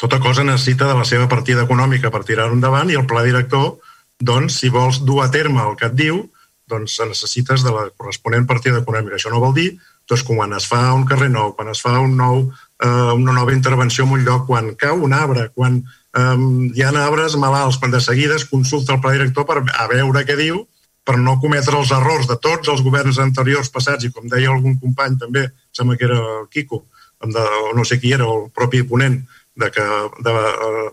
[0.00, 3.74] tota cosa necessita de la seva partida econòmica per tirar-ho endavant i el pla director,
[4.20, 6.24] doncs, si vols dur a terme el que et diu,
[6.70, 9.16] doncs necessites de la corresponent partida econòmica.
[9.16, 9.70] Això no vol dir
[10.10, 12.44] doncs, quan es fa un carrer nou, quan es fa un nou,
[12.82, 16.36] eh, una nova intervenció en un lloc, quan cau un arbre, quan eh,
[16.74, 20.24] hi ha arbres malalts, quan de seguida es consulta el pla director per a veure
[20.26, 20.64] què diu
[21.06, 24.76] per no cometre els errors de tots els governs anteriors passats, i com deia algun
[24.78, 26.84] company també, sembla que era el Quico,
[27.20, 29.20] de, o no sé qui era, el propi ponent,
[29.60, 29.86] de, que,
[30.26, 30.34] de,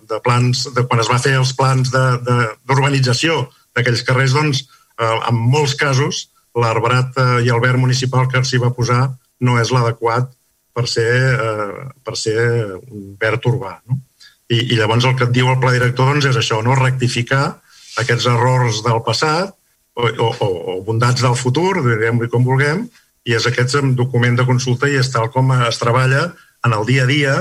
[0.10, 4.66] de plans, de quan es va fer els plans d'urbanització d'aquells carrers, doncs,
[5.00, 9.04] eh, en molts casos, l'arbrat eh, i el verd municipal que s'hi va posar
[9.46, 10.32] no és l'adequat
[10.74, 12.40] per ser, eh, per ser
[12.78, 13.78] un verd urbà.
[13.86, 14.02] No?
[14.48, 17.58] I, I llavors el que et diu el pla director doncs, és això, no rectificar
[18.02, 19.54] aquests errors del passat
[19.98, 22.86] o, o, o bondats del futur, diguem-li com vulguem,
[23.28, 26.30] i és aquest document de consulta i és tal com es treballa
[26.66, 27.36] en el dia a dia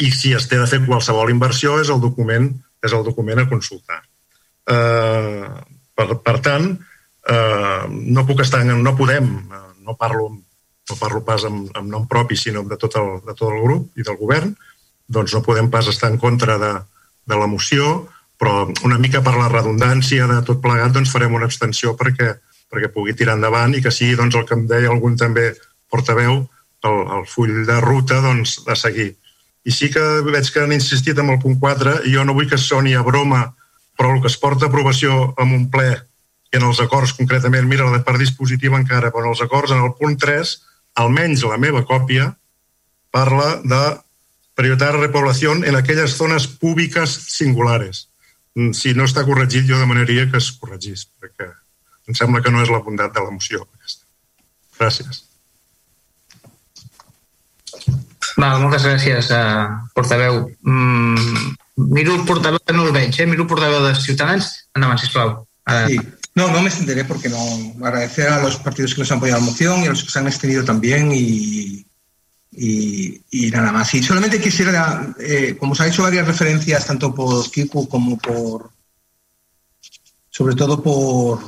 [0.00, 2.50] i si es té de fer qualsevol inversió és el document,
[2.82, 4.00] és el document a consultar.
[4.70, 5.48] Eh,
[5.96, 6.70] per, per tant,
[7.28, 10.30] eh, no puc estar, no podem, eh, no parlo,
[10.90, 14.00] no parlo pas amb, amb nom propi, sinó de tot, el, de tot el grup
[14.00, 14.54] i del govern,
[15.10, 16.72] doncs no podem pas estar en contra de,
[17.26, 18.08] de la moció,
[18.40, 22.32] però una mica per la redundància de tot plegat doncs farem una extensió perquè,
[22.72, 25.50] perquè pugui tirar endavant i que sigui doncs, el que em deia algun també
[25.92, 26.46] portaveu,
[26.88, 29.10] el, el full de ruta doncs, de seguir.
[29.64, 32.48] I sí que veig que han insistit amb el punt 4 i jo no vull
[32.48, 33.42] que soni a broma,
[33.98, 35.90] però el que es porta a aprovació amb un ple
[36.50, 39.84] i en els acords concretament, mira, la per dispositiva encara, però en els acords, en
[39.84, 40.54] el punt 3,
[40.98, 42.32] almenys la meva còpia,
[43.14, 43.82] parla de
[44.58, 48.08] prioritar la repoblació en aquelles zones públiques singulares.
[48.56, 51.52] Mm, si no està corregit, jo demanaria que es corregís, perquè
[52.10, 53.66] em sembla que no és la bondat de la moció.
[54.80, 55.29] Gràcies.
[58.36, 60.44] Val, moltes gràcies, uh, portaveu.
[60.62, 61.54] Mm,
[61.90, 63.10] miro el portaveu, no eh?
[63.10, 64.68] de Ciutadans.
[64.76, 65.46] Endavant, sisplau.
[65.66, 66.00] Uh, sí.
[66.34, 67.38] No, no me extenderé porque no.
[67.84, 70.18] Agradecer a los partidos que nos han apoyado la moción y a los que se
[70.18, 71.86] han extendido también y,
[72.52, 73.92] y, nada más.
[73.94, 78.70] Y solamente quisiera, eh, como se ha hecho varias referencias tanto por Kiku como por,
[80.30, 81.40] sobre todo por,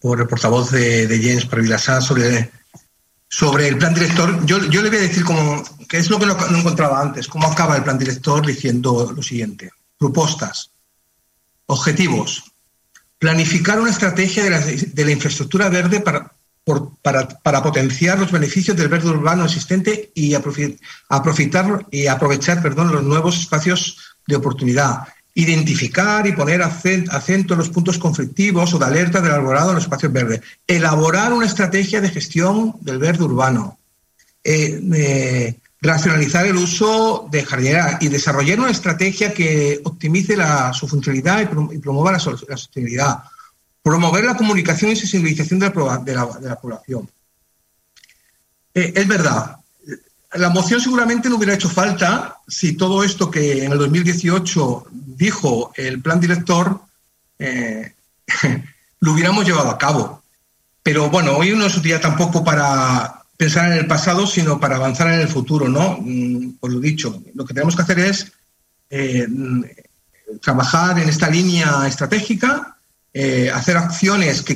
[0.00, 2.50] por el portavoz de, de James Parvilasá sobre,
[3.28, 6.26] sobre el plan director, yo, yo le voy a decir como, que es lo que
[6.26, 9.70] no, encontraba antes, cómo acaba el plan director diciendo lo siguiente.
[9.98, 10.70] Propuestas,
[11.66, 12.44] objetivos,
[13.18, 16.32] planificar una estrategia de la, de la infraestructura verde para,
[17.02, 23.02] para, para, potenciar los beneficios del verde urbano existente y aprovechar, y aprovechar perdón, los
[23.02, 25.00] nuevos espacios de oportunidad.
[25.34, 29.84] Identificar y poner acento en los puntos conflictivos o de alerta del arborado en los
[29.84, 30.40] espacios verdes.
[30.66, 33.78] Elaborar una estrategia de gestión del verde urbano.
[34.42, 40.36] Eh, eh, racionalizar el uso de jardinera y desarrollar una estrategia que optimice
[40.72, 43.22] su funcionalidad y, promueva la, sostenibilidad.
[43.82, 47.08] Promover la comunicación y sensibilización de la población.
[48.74, 49.57] Eh, es verdad,
[50.34, 55.72] la moción seguramente no hubiera hecho falta si todo esto que en el 2018 dijo
[55.76, 56.80] el plan director
[57.38, 57.94] eh,
[59.00, 60.22] lo hubiéramos llevado a cabo.
[60.82, 64.76] Pero bueno, hoy no es un día tampoco para pensar en el pasado, sino para
[64.76, 65.98] avanzar en el futuro, ¿no?
[66.58, 68.32] Por lo dicho, lo que tenemos que hacer es
[68.90, 69.26] eh,
[70.40, 72.77] trabajar en esta línea estratégica,
[73.20, 74.54] eh, hacer acciones que,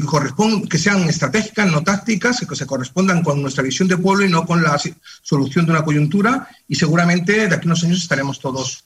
[0.71, 4.47] que sean estratégicas, no tácticas, que se correspondan con nuestra visión de pueblo y no
[4.47, 4.81] con la
[5.23, 6.49] solución de una coyuntura.
[6.69, 8.85] Y seguramente de aquí a unos años estaremos todos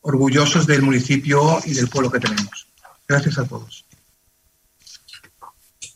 [0.00, 2.66] orgullosos del municipio y del pueblo que tenemos.
[3.06, 3.84] Gracias a todos.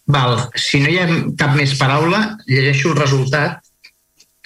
[0.07, 0.49] Val.
[0.55, 3.59] Si no hi ha cap més paraula, llegeixo el resultat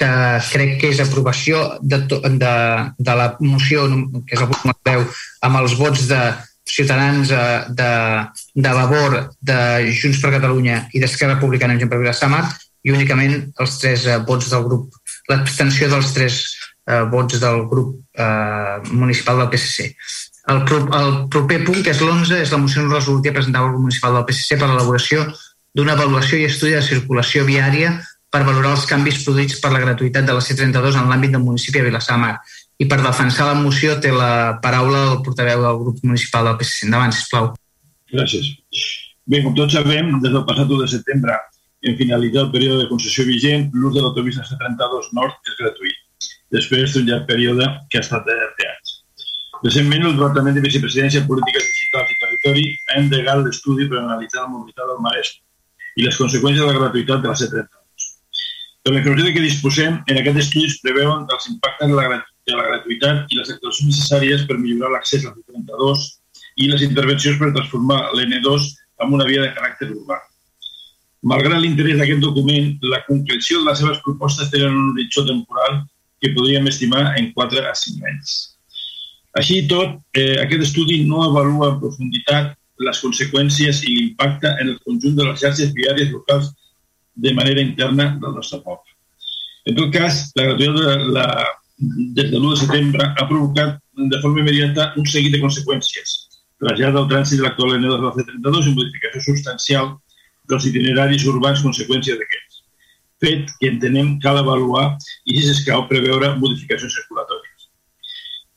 [0.00, 0.08] que
[0.48, 2.54] crec que és aprovació de, to, de,
[2.96, 3.84] de la moció,
[4.24, 6.22] que és el punt 10, amb els vots de
[6.68, 7.92] Ciutadans, eh, de,
[8.54, 12.44] de Vavor, de Junts per Catalunya i d'Esquerra Republicana en Gent per Vilassamar
[12.82, 14.92] i únicament els tres eh, vots del grup,
[15.30, 16.42] l'abstenció dels tres
[16.88, 19.92] eh, vots del grup eh, municipal del PSC.
[20.52, 20.62] El,
[20.98, 24.26] el proper punt, que és l'11, és la moció resolutiva presentada al grup municipal del
[24.30, 25.26] PSC per l'elaboració
[25.72, 27.94] d'una avaluació i estudi de circulació viària
[28.32, 31.78] per valorar els canvis produïts per la gratuïtat de la C32 en l'àmbit del municipi
[31.78, 32.34] de Vilassar Mar.
[32.82, 36.88] I per defensar la moció té la paraula el portaveu del grup municipal del PSC.
[36.88, 37.52] Endavant, sisplau.
[38.10, 38.48] Gràcies.
[39.30, 41.36] Bé, com tots sabem, des del passat 1 de setembre,
[41.86, 46.96] en finalitzar el període de concessió vigent, l'ús de l'autopista C32 Nord és gratuït, després
[46.96, 48.96] d'un llarg període que ha estat de anys.
[49.62, 54.50] Recentment, el Departament de Vicepresidència, Polítiques Digitals i Territori ha endegat l'estudi per analitzar la
[54.56, 58.10] mobilitat del Maresme i les conseqüències de la gratuïtat de la C32.
[58.82, 62.56] Per la informació que disposem, en aquest estudi es preveuen els impactes de la, de
[62.58, 66.06] la gratuïtat i les actuacions necessàries per millorar l'accés a la C32
[66.62, 68.68] i les intervencions per transformar l'N2
[69.02, 70.18] en una via de caràcter urbà.
[71.30, 75.84] Malgrat l'interès d'aquest document, la concreció de les seves propostes tenen un horitzó temporal
[76.20, 78.32] que podríem estimar en 4 a 5 anys.
[79.38, 84.74] Així i tot, eh, aquest estudi no avalua en profunditat les conseqüències i l'impacte en
[84.74, 86.50] el conjunt de les xarxes viàries locals
[87.14, 88.90] de manera interna del nostre poble.
[89.66, 91.26] En tot cas, la gratuïtat de la,
[91.78, 96.14] des de l'1 de setembre ha provocat de forma immediata un seguit de conseqüències.
[96.62, 99.90] Trasllat del trànsit de l'actual N2 de la C32 i modificació substancial
[100.50, 102.60] dels itineraris urbans conseqüència d'aquests.
[103.22, 104.86] Fet que entenem cal avaluar
[105.24, 107.68] i, si s'escau, preveure modificacions circulatòries.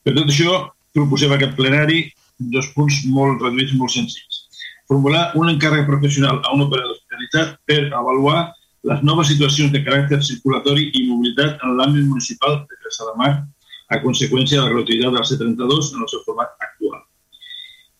[0.06, 0.60] Per tot això,
[0.94, 2.03] proposem aquest plenari
[2.56, 4.44] dos punts molt reduïts, molt senzills.
[4.90, 8.52] Formular un encàrrec professional a un operador especialitzat per avaluar
[8.86, 13.32] les noves situacions de caràcter circulatori i mobilitat en l'àmbit municipal de Cresa de Mar
[13.90, 17.02] a conseqüència de la gratuïtat del C32 en el seu format actual.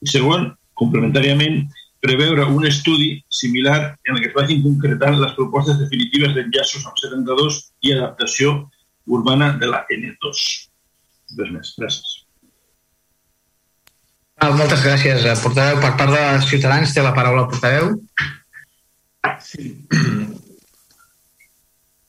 [0.06, 1.64] I segon, complementàriament,
[2.06, 7.02] preveure un estudi similar en el que es vagin concretant les propostes definitives d'enllaços amb
[7.02, 8.54] 72 i adaptació
[9.18, 10.46] urbana de la N2.
[11.40, 11.74] Res més.
[11.82, 12.14] Gràcies.
[14.38, 15.82] Ah, moltes gràcies, eh, portaveu.
[15.82, 17.94] Per part de Ciutadans té la paraula el portaveu.
[19.42, 19.72] Sí.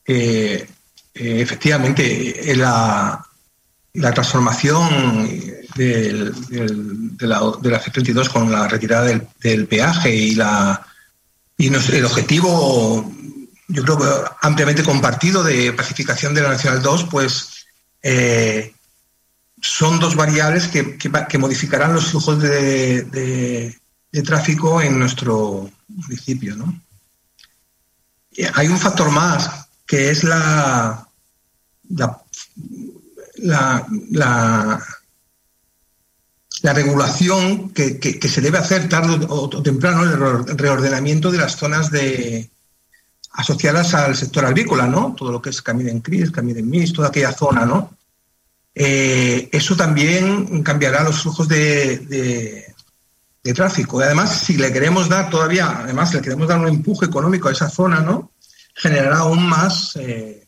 [0.07, 0.67] Eh,
[1.15, 3.27] eh, efectivamente, la,
[3.95, 5.27] la transformación
[5.75, 6.33] de,
[7.21, 9.05] la, de la C32 con la retirada
[9.41, 10.87] del, peaje y, la,
[11.57, 13.13] y el objetivo,
[13.69, 17.67] yo creo ampliamente compartido de pacificación de la Nacional 2, pues
[18.03, 18.75] eh,
[19.61, 23.79] son dos variables que, que, que, modificarán los flujos de, de,
[24.13, 26.55] de, tráfico en nuestro municipio.
[26.55, 26.81] ¿no?
[28.55, 31.09] Hay un factor más, que es la,
[31.91, 32.23] la,
[33.37, 34.87] la, la,
[36.63, 41.91] la regulación que, que, se debe hacer tarde o, temprano, el reordenamiento de las zonas
[41.91, 42.51] de,
[43.37, 45.15] asociadas al sector agrícola, ¿no?
[45.17, 47.95] Todo lo que es Camino en Cris, Camino en Mis, toda aquella zona, ¿no?
[48.75, 52.75] Eh, eso también cambiará los flujos de, de,
[53.43, 54.01] de, tráfico.
[54.01, 57.53] Y además, si le queremos dar todavía, además, le queremos dar un empuje económico a
[57.53, 58.33] esa zona, ¿no?
[58.77, 60.47] Generará aún más, eh,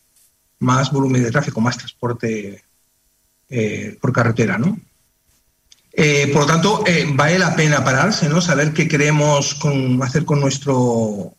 [0.60, 2.62] más volumen de tráfico, más transporte
[3.48, 4.78] eh, por carretera, ¿no?
[5.90, 6.84] Eh, por lo tanto,
[7.14, 8.40] vale la pena pararse, ¿no?
[8.40, 9.58] Saber qué queremos
[10.02, 11.34] hacer con nuestro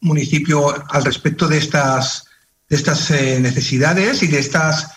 [0.00, 2.26] municipio al respecto de estas,
[2.68, 4.88] de estas necesidades y de estas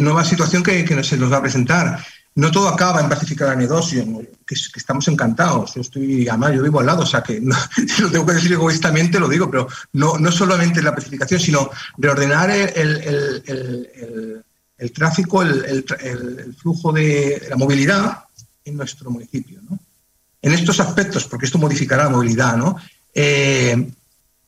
[0.00, 2.04] nueva situación que, se nos va a presentar.
[2.34, 5.74] No todo acaba en pacificar la N2, que, estamos encantados.
[5.74, 7.40] Yo estoy, además, yo vivo al lado, o sea que
[8.00, 12.50] lo tengo que decir egoístamente, lo digo, pero no, no solamente la pacificación, sino reordenar
[12.50, 14.44] el, el, el,
[14.80, 18.24] el tráfico, el, flujo de la movilidad
[18.64, 19.60] en nuestro municipio.
[19.68, 19.78] ¿no?
[20.40, 22.76] En estos aspectos, porque esto modificará la movilidad, ¿no?
[23.14, 23.92] Eh,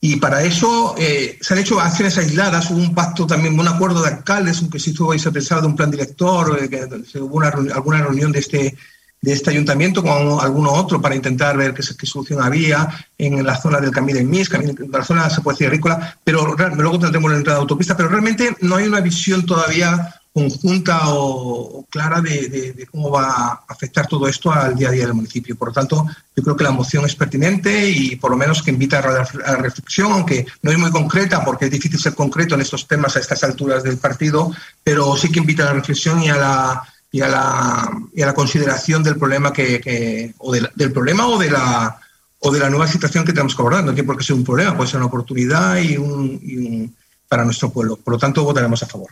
[0.04, 4.02] y para eso eh, se han hecho acciones aisladas, hubo un pacto también, un acuerdo
[4.02, 7.36] de alcaldes, aunque sí estuvo ahí se pensado de un plan director, eh, que hubo
[7.36, 8.76] una, alguna reunión de este,
[9.20, 13.78] de este ayuntamiento con alguno otro para intentar ver qué, solución había en la zona
[13.78, 17.36] del Camino de Mis, en la zona, se puede decir, agrícola, pero luego tendremos la
[17.36, 23.10] entrada de autopista, pero realmente no hay una visión todavía conjunta o, clara de, cómo
[23.10, 25.56] va a afectar todo esto al día a día del municipio.
[25.56, 28.70] Por lo tanto, yo creo que la moción es pertinente y por lo menos que
[28.70, 32.62] invita a la, reflexión, aunque no es muy concreta porque es difícil ser concreto en
[32.62, 34.50] estos temas a estas alturas del partido,
[34.82, 36.82] pero sí que invita a la reflexión y a la
[37.14, 41.38] y a la, y a la consideración del problema que, o de, del problema o
[41.38, 42.00] de la
[42.38, 43.84] o de la nueva situación que tenemos que abordar.
[43.84, 46.90] No tiene por qué ser un problema, puede ser una oportunidad y
[47.28, 47.96] para nuestro pueblo.
[47.96, 49.10] Por lo tanto, votaremos a favor.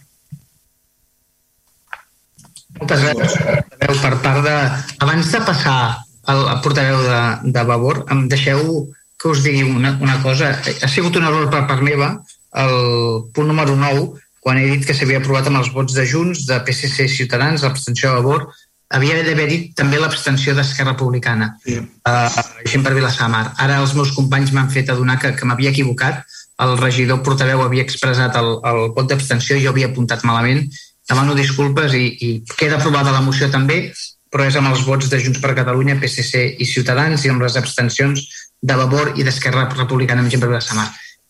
[2.79, 3.99] Moltes gràcies, portaveu.
[4.05, 4.57] Per part de...
[5.05, 5.81] Abans de passar
[6.31, 7.21] al, portaveu de,
[7.57, 8.63] de Vavor, em deixeu
[9.21, 10.55] que us digui una, una cosa.
[10.57, 12.15] Ha sigut un error per part meva,
[12.63, 12.77] el
[13.35, 14.09] punt número 9,
[14.41, 17.67] quan he dit que s'havia aprovat amb els vots de Junts, de PSC i Ciutadans,
[17.67, 18.49] l'abstenció a Vavor,
[18.91, 21.77] havia d'haver dit també l'abstenció d'Esquerra Republicana, sí.
[21.79, 23.45] uh, gent per Vilassamar.
[23.63, 26.25] Ara els meus companys m'han fet adonar que, que m'havia equivocat,
[26.61, 30.67] el regidor portaveu havia expressat el, el vot d'abstenció i jo havia apuntat malament
[31.11, 33.83] demano disculpes i, i queda aprovada la moció també,
[34.31, 37.59] però és amb els vots de Junts per Catalunya, PSC i Ciutadans i amb les
[37.59, 38.23] abstencions
[38.63, 40.87] de Vavor i d'Esquerra Republicana amb gent per Samar.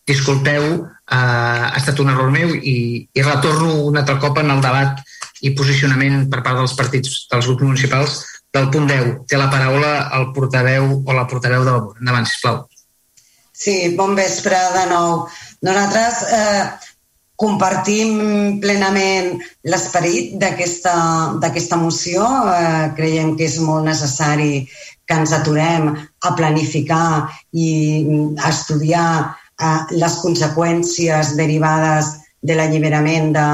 [0.07, 4.61] Disculpeu, eh, ha estat un error meu i, i retorno un altre cop en el
[4.61, 5.01] debat
[5.41, 8.19] i posicionament per part dels partits dels grups municipals
[8.53, 9.11] del punt 10.
[9.29, 11.97] Té la paraula el portaveu o la portaveu de Vavor.
[12.01, 12.65] Endavant, sisplau.
[13.61, 15.27] Sí, bon vespre de nou.
[15.61, 16.63] Nosaltres eh,
[17.41, 19.33] compartim plenament
[19.65, 22.25] l'esperit d'aquesta moció.
[22.53, 24.67] Eh, creiem que és molt necessari
[25.05, 27.69] que ens aturem a planificar i
[28.37, 33.49] a estudiar eh, les conseqüències derivades de l'alliberament de,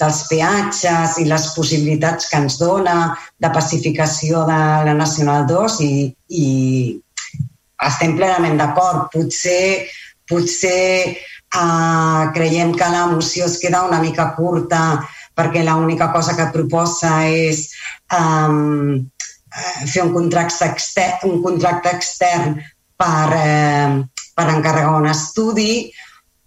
[0.00, 5.92] dels peatges i les possibilitats que ens dona de pacificació de la Nacional 2 i,
[6.28, 6.48] i
[7.90, 9.08] estem plenament d'acord.
[9.12, 9.88] Potser,
[10.28, 11.16] potser
[11.50, 15.00] Uh, creiem que la moció es queda una mica curta
[15.34, 17.64] perquè l'única cosa que proposa és
[18.14, 19.00] um,
[19.86, 22.58] fer un contracte extern, un contracte extern
[23.00, 24.04] per, eh,
[24.36, 25.90] per encarregar un estudi,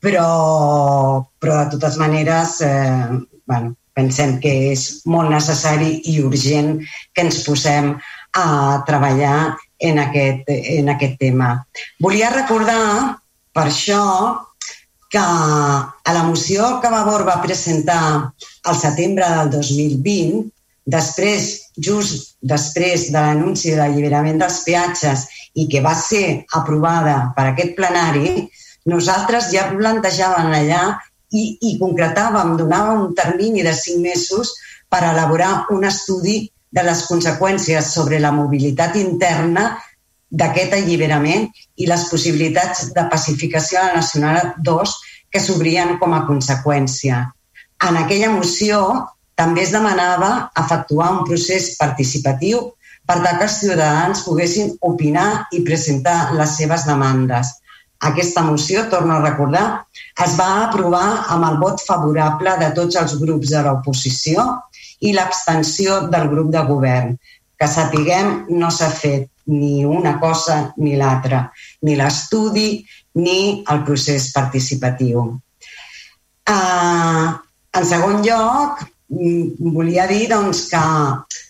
[0.04, 3.10] però, però de totes maneres eh,
[3.50, 6.78] bueno, pensem que és molt necessari i urgent
[7.14, 7.94] que ens posem
[8.34, 8.48] a
[8.88, 11.54] treballar en aquest, en aquest tema.
[12.02, 13.20] Volia recordar,
[13.54, 14.02] per això,
[15.14, 18.34] que a la moció que Vavor va presentar
[18.66, 20.40] al setembre del 2020,
[20.90, 27.46] després, just després de l'anunci de l'alliberament dels peatges i que va ser aprovada per
[27.52, 28.48] aquest plenari,
[28.90, 30.82] nosaltres ja plantejàvem allà
[31.30, 34.56] i, i concretàvem, donàvem un termini de cinc mesos
[34.90, 36.40] per elaborar un estudi
[36.74, 39.76] de les conseqüències sobre la mobilitat interna
[40.42, 41.48] d'aquest alliberament
[41.78, 44.94] i les possibilitats de pacificació a la Nacional 2
[45.34, 47.24] que s'obrien com a conseqüència.
[47.88, 48.80] En aquella moció
[49.40, 50.32] també es demanava
[50.62, 52.62] efectuar un procés participatiu
[53.06, 57.50] per tal que els ciutadans poguessin opinar i presentar les seves demandes.
[58.04, 59.66] Aquesta moció, torno a recordar,
[60.26, 64.46] es va aprovar amb el vot favorable de tots els grups de l'oposició
[65.04, 67.16] i l'abstenció del grup de govern.
[67.64, 71.46] Que sapiguem, no s'ha fet ni una cosa ni l'altra,
[71.88, 72.84] ni l'estudi
[73.24, 75.22] ni el procés participatiu.
[76.44, 77.30] Uh,
[77.80, 80.84] en segon lloc, mm, volia dir doncs, que,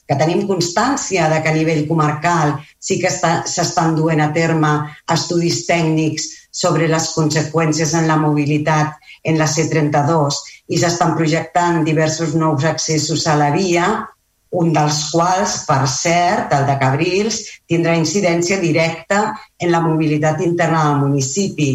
[0.05, 4.75] que tenim constància de que a nivell comarcal sí que s'estan duent a terme
[5.17, 8.93] estudis tècnics sobre les conseqüències en la mobilitat
[9.25, 13.87] en la C32 i s'estan projectant diversos nous accessos a la via
[14.59, 19.25] un dels quals, per cert, el de Cabrils, tindrà incidència directa
[19.57, 21.71] en la mobilitat interna del municipi,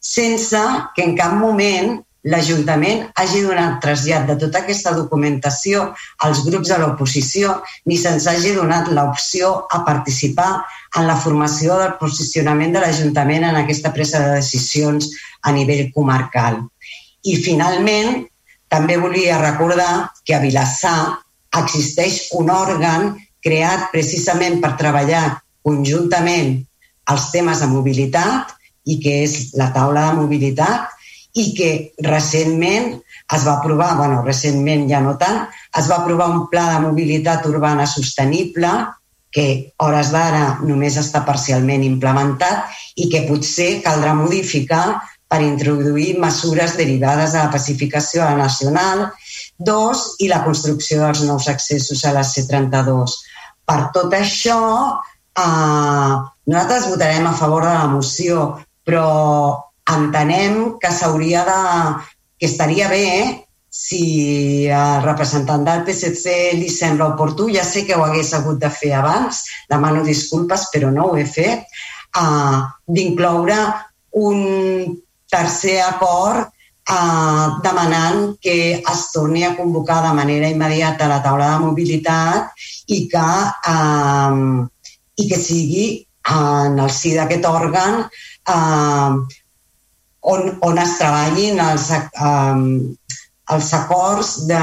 [0.00, 0.60] sense
[0.96, 5.90] que en cap moment l'Ajuntament hagi donat trasllat de tota aquesta documentació
[6.24, 10.52] als grups de l'oposició ni se'ns hagi donat l'opció a participar
[10.96, 15.10] en la formació del posicionament de l'Ajuntament en aquesta presa de decisions
[15.42, 16.62] a nivell comarcal.
[17.24, 18.24] I, finalment,
[18.72, 21.23] també volia recordar que a Vilassar
[21.60, 25.24] existeix un òrgan creat precisament per treballar
[25.64, 26.56] conjuntament
[27.12, 28.54] els temes de mobilitat
[28.88, 30.90] i que és la taula de mobilitat
[31.40, 31.70] i que
[32.06, 32.92] recentment
[33.34, 35.46] es va aprovar, bueno, recentment ja no tant,
[35.78, 38.70] es va aprovar un pla de mobilitat urbana sostenible
[39.34, 42.70] que hores d'ara només està parcialment implementat
[43.02, 44.84] i que potser caldrà modificar
[45.26, 49.08] per introduir mesures derivades de la pacificació nacional
[49.58, 53.14] Dos, i la construcció dels nous accessos a la C32.
[53.64, 54.58] Per tot això,
[55.38, 56.14] eh,
[56.46, 61.60] nosaltres votarem a favor de la moció, però entenem que s'hauria de...
[62.38, 68.04] que estaria bé si el representant del PSC li sembla oportú, ja sé que ho
[68.04, 71.66] hagués hagut de fer abans, demano disculpes, però no ho he fet,
[72.14, 73.58] uh, d'incloure
[74.22, 74.94] un
[75.30, 76.53] tercer acord
[76.88, 83.06] eh, demanant que es torni a convocar de manera immediata la taula de mobilitat i
[83.08, 83.30] que,
[83.72, 84.66] eh,
[85.16, 85.86] i que sigui
[86.34, 89.12] en el si d'aquest òrgan eh,
[90.24, 92.94] on, on es treballin els, eh,
[93.54, 94.60] els acords de,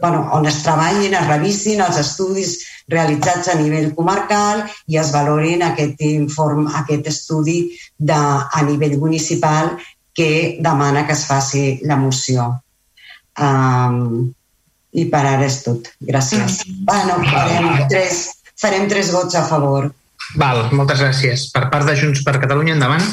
[0.00, 2.58] bueno, on es treballin, es revisin els estudis
[2.92, 7.58] realitzats a nivell comarcal i es valorin aquest, inform, aquest estudi
[7.98, 9.72] de, a nivell municipal
[10.16, 12.48] que demana que es faci la moció.
[13.36, 14.32] Um,
[14.96, 15.90] I per ara és tot.
[16.00, 16.62] Gràcies.
[16.88, 18.22] Bueno, farem tres,
[18.56, 19.90] farem tres vots a favor.
[20.40, 21.50] Val, moltes gràcies.
[21.52, 23.04] Per part de Junts per Catalunya, endavant.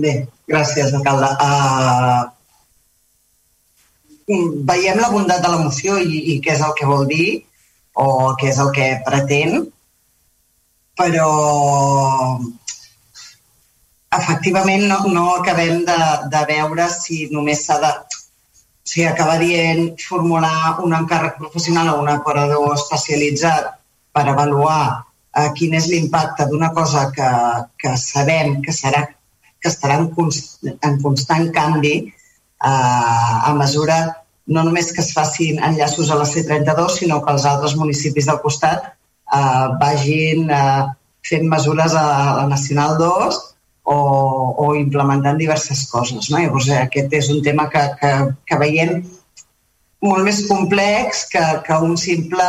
[0.00, 0.14] Bé,
[0.48, 1.28] gràcies, alcalde.
[1.44, 2.24] Uh,
[4.64, 7.44] veiem la bondat de la moció i, i què és el que vol dir
[8.00, 9.66] o què és el que pretén,
[11.00, 12.38] però
[14.18, 15.98] efectivament no, no acabem de,
[16.32, 17.92] de veure si només s'ha de
[18.90, 23.70] si acaba dient formular un encàrrec professional o un operador especialitzat
[24.12, 27.30] per avaluar eh, quin és l'impacte d'una cosa que,
[27.78, 29.04] que sabem que, serà,
[29.60, 34.00] que estarà en, const, en constant canvi eh, a mesura
[34.50, 38.40] no només que es facin enllaços a la C32, sinó que els altres municipis del
[38.42, 38.90] costat
[39.38, 40.88] eh, vagin eh,
[41.26, 42.04] fent mesures a
[42.40, 43.38] la Nacional 2
[43.84, 43.96] o,
[44.64, 46.30] o implementant diverses coses.
[46.30, 46.38] No?
[46.38, 48.12] Llavors, eh, aquest és un tema que, que,
[48.46, 49.00] que veiem
[50.06, 52.46] molt més complex que, que un simple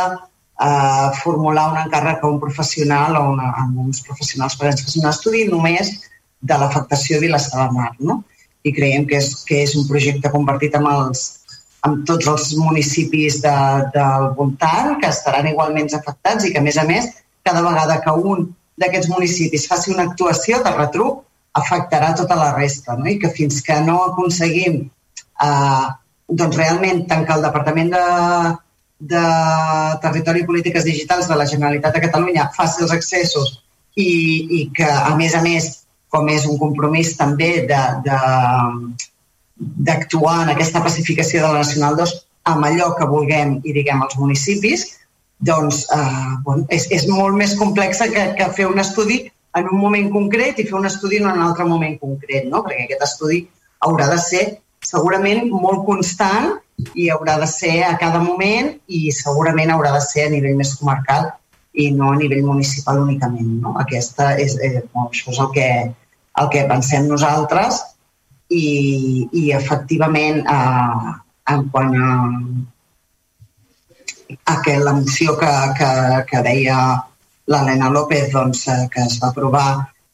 [0.62, 5.10] eh, formular un encàrrec a un professional o una, a uns professionals per fer un
[5.10, 5.94] estudi només
[6.42, 7.92] de l'afectació a Vilassar de Mar.
[8.00, 8.22] No?
[8.62, 11.41] I creiem que és, que és un projecte compartit amb els,
[11.86, 13.56] amb tots els municipis de,
[13.94, 17.08] del voltant que estaran igualment afectats i que, a més a més,
[17.42, 21.24] cada vegada que un d'aquests municipis faci una actuació de retruc,
[21.58, 22.96] afectarà tota la resta.
[22.96, 23.08] No?
[23.10, 25.86] I que fins que no aconseguim eh,
[26.28, 28.04] doncs realment tancar el Departament de,
[29.12, 29.24] de
[30.04, 33.58] Territori i Polítiques Digitals de la Generalitat de Catalunya faci els accessos
[33.96, 35.72] i, i que, a més a més,
[36.12, 38.20] com és un compromís també de, de,
[39.88, 42.14] d'actuar en aquesta pacificació de la Nacional 2
[42.52, 44.86] amb allò que vulguem i diguem als municipis,
[45.42, 49.22] doncs eh, bueno, és, és molt més complexa que, que fer un estudi
[49.58, 52.62] en un moment concret i fer un estudi en un altre moment concret, no?
[52.64, 53.42] perquè aquest estudi
[53.86, 54.44] haurà de ser
[54.82, 56.54] segurament molt constant
[56.98, 60.74] i haurà de ser a cada moment i segurament haurà de ser a nivell més
[60.78, 61.30] comarcal
[61.72, 63.52] i no a nivell municipal únicament.
[63.62, 63.76] No?
[63.80, 65.68] Aquesta és, eh, això és el que,
[66.42, 67.80] el que pensem nosaltres
[68.52, 71.12] i, i efectivament eh,
[71.52, 72.10] en quant a,
[74.52, 75.90] a que moció que, que,
[76.30, 76.78] que deia
[77.46, 79.70] l'Helena López doncs, eh, que es va aprovar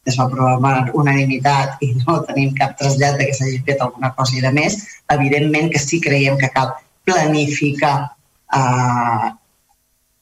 [0.09, 4.13] es va aprovar per unanimitat i no tenim cap trasllat de que s'hagi fet alguna
[4.17, 4.77] cosa i de més,
[5.15, 6.71] evidentment que sí creiem que cal
[7.05, 7.95] planificar
[8.55, 9.29] eh,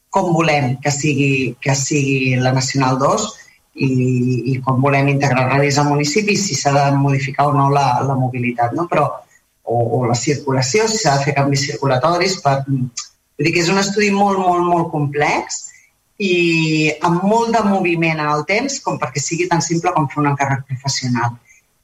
[0.10, 3.28] com volem que sigui, que sigui la Nacional 2
[3.78, 7.88] i, i com volem integrar radis al municipi, si s'ha de modificar o no la,
[8.08, 8.88] la mobilitat, no?
[8.90, 9.08] però
[9.68, 12.40] o, o la circulació, si s'ha de fer canvis circulatoris.
[12.44, 12.60] Per...
[12.68, 15.66] Vull dir que és un estudi molt, molt, molt complex
[16.18, 20.24] i amb molt de moviment en el temps com perquè sigui tan simple com fer
[20.24, 21.36] un encàrrec professional.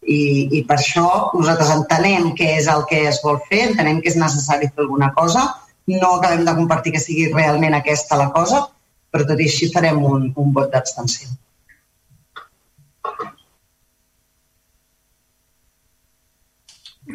[0.04, 1.06] I, I per això
[1.36, 5.14] nosaltres entenem què és el que es vol fer, entenem que és necessari fer alguna
[5.14, 5.46] cosa,
[5.94, 8.66] no acabem de compartir que sigui realment aquesta la cosa,
[9.14, 11.30] però tot i així farem un, un vot d'abstenció.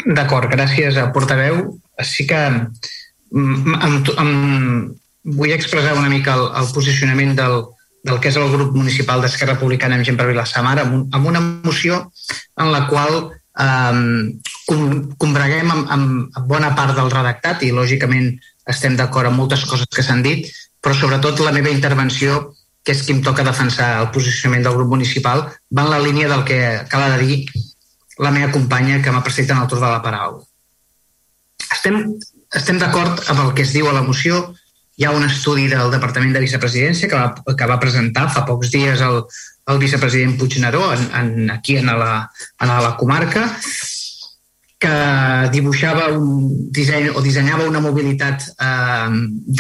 [0.07, 1.65] D'acord, gràcies a portaveu.
[2.05, 4.95] Sí que mm, em, em,
[5.25, 7.65] vull expressar una mica el, el posicionament del,
[8.05, 11.33] del que és el grup municipal d'Esquerra Republicana amb gent per Vilassamar, amb, un, amb
[11.33, 12.05] una moció
[12.61, 13.19] en la qual
[13.59, 13.99] eh,
[14.69, 14.85] com,
[15.19, 18.33] combreguem amb, amb, bona part del redactat i, lògicament,
[18.69, 20.47] estem d'acord amb moltes coses que s'han dit,
[20.85, 22.53] però sobretot la meva intervenció,
[22.85, 26.29] que és qui em toca defensar el posicionament del grup municipal, va en la línia
[26.31, 27.39] del que cal de dir
[28.19, 30.43] la meva companya que m'ha precedit en el torn de la paraula.
[31.75, 32.01] Estem,
[32.55, 34.41] estem d'acord amb el que es diu a la moció,
[34.99, 38.73] hi ha un estudi del Departament de Vicepresidència que va, que va presentar fa pocs
[38.75, 39.21] dies el,
[39.71, 42.27] el vicepresident Puigneró en, en, aquí en la,
[42.61, 43.47] en la comarca
[44.79, 44.91] que
[45.51, 49.09] dibuixava un disseny o dissenyava una mobilitat eh,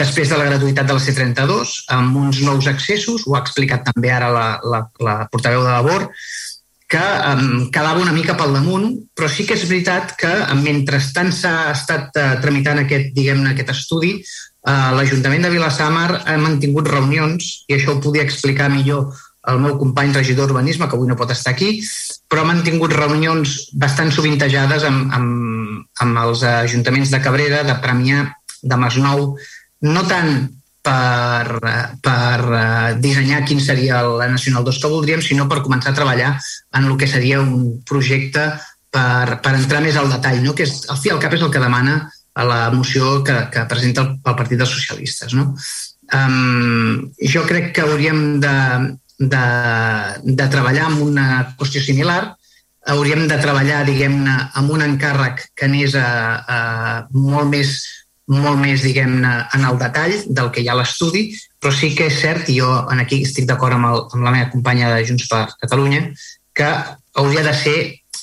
[0.00, 4.12] després de la gratuïtat de la C32 amb uns nous accessos, ho ha explicat també
[4.14, 6.06] ara la, la, la portaveu de labor,
[6.88, 10.30] que um, quedava una mica pel damunt, però sí que és veritat que
[10.62, 16.88] mentrestant s'ha estat uh, tramitant aquest, diguem-ne, aquest estudi, uh, l'Ajuntament de Vilassamar ha mantingut
[16.88, 19.12] reunions, i això ho podia explicar millor
[19.48, 21.78] el meu company regidor d'Urbanisme, que avui no pot estar aquí,
[22.28, 28.26] però ha mantingut reunions bastant sovintejades amb, amb, amb els ajuntaments de Cabrera, de Premià,
[28.62, 29.30] de Masnou,
[29.88, 30.48] no tant
[30.88, 31.58] per,
[32.00, 36.32] per eh, dissenyar quin seria la Nacional 2 que voldríem, sinó per començar a treballar
[36.78, 38.46] en el que seria un projecte
[38.90, 40.54] per, per entrar més al detall, no?
[40.56, 42.00] que és, al fi al cap és el que demana
[42.38, 45.34] la moció que, que presenta el, el Partit dels Socialistes.
[45.34, 45.50] No?
[46.14, 48.56] Um, jo crec que hauríem de,
[49.18, 49.44] de,
[50.24, 52.20] de treballar amb una qüestió similar,
[52.88, 56.08] hauríem de treballar, diguem-ne, amb un encàrrec que anés a,
[56.40, 56.60] a
[57.12, 57.74] molt més
[58.28, 62.08] molt més, diguem-ne, en el detall del que hi ha a l'estudi, però sí que
[62.10, 65.06] és cert, i jo en aquí estic d'acord amb, el, amb la meva companya de
[65.08, 66.04] Junts per Catalunya,
[66.54, 66.68] que
[67.18, 67.78] hauria de ser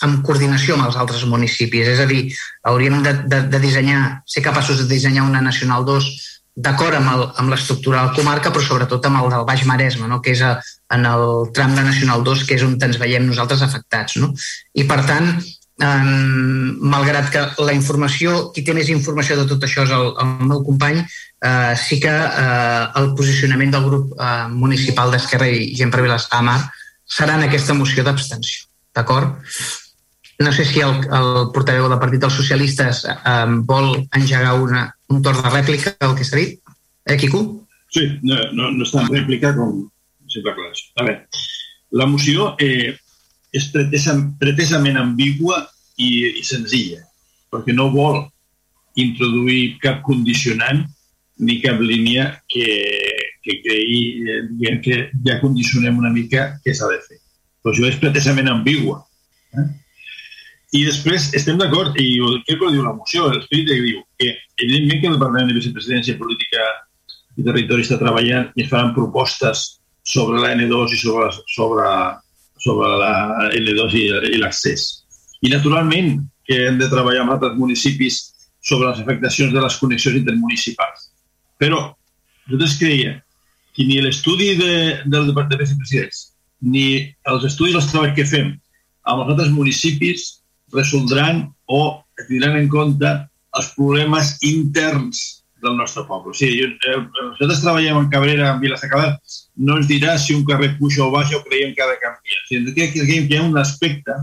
[0.06, 1.90] en coordinació amb els altres municipis.
[1.96, 2.28] És a dir,
[2.68, 6.10] hauríem de, de, de dissenyar, ser capaços de dissenyar una Nacional 2
[6.56, 10.22] d'acord amb l'estructura de la comarca, però sobretot amb el del Baix Maresme, no?
[10.24, 10.54] que és a,
[10.96, 11.26] en el
[11.56, 14.16] tram de Nacional 2, que és on ens veiem nosaltres afectats.
[14.22, 14.32] No?
[14.72, 15.34] I, per tant,
[15.76, 20.46] Um, malgrat que la informació, qui té més informació de tot això és el, el
[20.48, 25.92] meu company, uh, sí que uh, el posicionament del grup uh, municipal d'Esquerra i Gent
[25.92, 26.62] per Vilassamar
[27.18, 28.70] serà en aquesta moció d'abstenció.
[28.96, 29.36] D'acord?
[30.40, 35.22] No sé si el, el portaveu del Partit dels Socialistes um, vol engegar una, un
[35.24, 36.60] torn de rèplica del que s'ha dit.
[37.04, 37.44] Eh, Quico?
[37.92, 39.84] Sí, no, no, no està en rèplica com
[40.32, 40.72] sempre clar.
[40.72, 41.44] A veure,
[42.00, 42.96] la moció eh,
[43.56, 45.62] és pretesament ambigua
[45.98, 47.02] i, i senzilla,
[47.54, 48.24] perquè no vol
[49.00, 50.84] introduir cap condicionant
[51.46, 52.68] ni cap línia que,
[53.44, 53.98] que creï
[54.32, 57.20] eh, que ja condicionem una mica què s'ha de fer.
[57.64, 59.02] Però això és pretesament ambigua.
[59.56, 59.68] Eh?
[60.76, 64.32] I després estem d'acord, i què que diu la moció, l'esperit que diu que
[64.64, 66.66] evidentment que el Departament de Vicepresidència Política
[67.36, 69.66] i Territori està treballant i es faran propostes
[70.06, 71.88] sobre la N2 i sobre, sobre
[72.66, 73.98] sobre la L2
[74.34, 74.88] i l'accés.
[75.46, 78.22] I, naturalment, que hem de treballar amb altres municipis
[78.66, 81.10] sobre les afectacions de les connexions intermunicipals.
[81.62, 81.82] Però
[82.48, 83.22] nosaltres creiem
[83.76, 84.74] que ni l'estudi de,
[85.06, 86.32] del Departament de Presidents
[86.66, 86.88] ni
[87.30, 88.54] els estudis dels treballs que fem
[89.06, 90.26] amb els altres municipis
[90.74, 91.82] resoldran o
[92.26, 93.12] tindran en compte
[93.56, 95.35] els problemes interns
[95.66, 96.32] del nostre poble.
[96.32, 99.16] O sigui, eh, nosaltres treballem en Cabrera, en Vila Sacalà,
[99.68, 102.42] no ens dirà si un carrer puja o baixa o creiem que ha de canviar.
[102.44, 104.16] O sigui, creiem que hi ha un aspecte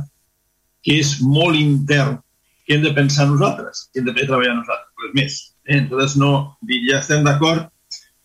[0.82, 2.18] que és molt intern
[2.66, 5.38] que hem de pensar nosaltres, que hem de treballar nosaltres, res més.
[5.66, 5.78] Eh?
[5.78, 6.32] Entonces, no,
[6.88, 7.68] ja estem d'acord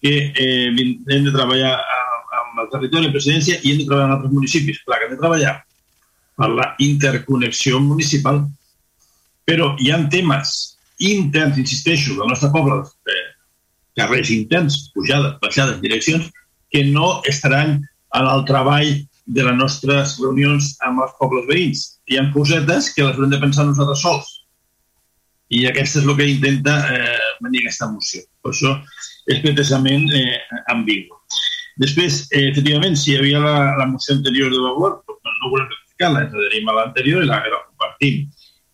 [0.01, 4.15] que eh, hem de treballar amb el territori, en presidència, i hem de treballar en
[4.17, 4.81] altres municipis.
[4.85, 5.55] Clar que hem de treballar
[6.37, 8.43] per la interconnexió municipal,
[9.47, 13.25] però hi ha temes interns, insisteixo, del nostre poble, eh,
[13.97, 16.31] carrers interns, pujades, baixades, direccions,
[16.71, 17.81] que no estaran
[18.13, 18.89] en el treball
[19.27, 21.83] de les nostres reunions amb els pobles veïns.
[22.07, 24.33] Hi ha cosetes que les hem de pensar nosaltres sols.
[25.49, 28.23] I aquesta és el que intenta eh, venir aquesta moció.
[28.43, 28.73] Per això
[29.31, 30.39] és pretesament eh,
[30.73, 31.15] ambigu.
[31.79, 35.69] Després, eh, efectivament, si hi havia la, la moció anterior de Vavor, doncs no volem
[35.69, 38.25] rectificar-la, ens adherim a l'anterior i la, la compartim.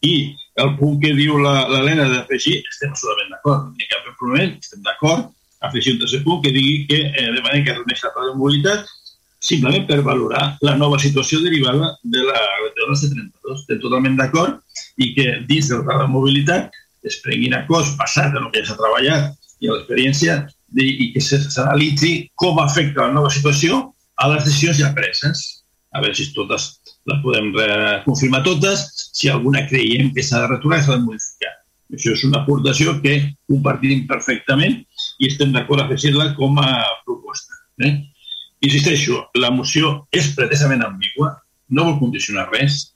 [0.04, 0.14] I
[0.62, 4.84] el punt que diu l'Helena d'afegir, estem absolutament d'acord, no hi ha cap problema, estem
[4.86, 5.32] d'acord,
[5.64, 8.86] afegir un tercer punt que digui que eh, de que es la de mobilitat
[9.44, 12.42] simplement per valorar la nova situació derivada de la,
[12.76, 13.60] de la C32.
[13.60, 14.60] Estem totalment d'acord
[14.98, 16.72] i que dins del pla de mobilitat
[17.04, 20.38] es prenguin acords basat en el que s'ha treballat i en l'experiència
[20.80, 23.82] i que s'analitzi com afecta la nova situació
[24.16, 25.63] a les decisions ja preses.
[25.94, 26.70] A veure si totes
[27.10, 27.52] les podem
[28.06, 31.54] confirmar totes, si alguna creiem que s'ha de retornar i s'ha de modificar.
[31.94, 34.80] Això és una aportació que compartim perfectament
[35.22, 36.70] i estem d'acord a afegir-la com a
[37.06, 37.60] proposta.
[37.86, 37.94] Eh?
[38.66, 41.36] Insisteixo, la moció és pretesament ambigua,
[41.70, 42.94] no vol condicionar res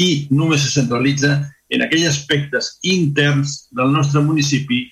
[0.00, 1.36] i només se centralitza
[1.70, 4.86] en aquells aspectes interns del nostre municipi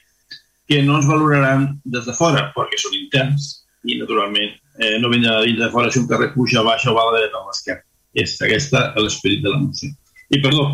[0.69, 3.49] que no ens valoraran des de fora, perquè són interns
[3.89, 6.97] i, naturalment, eh, no vindran a dir de fora si un carrer puja, baixa o
[6.97, 7.85] va a la dreta o a l'esquerra.
[8.15, 9.91] És aquesta l'esperit de la moció.
[10.29, 10.71] I, perdó,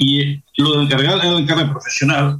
[0.00, 2.34] i el d'encarregar l'encàrrec professional,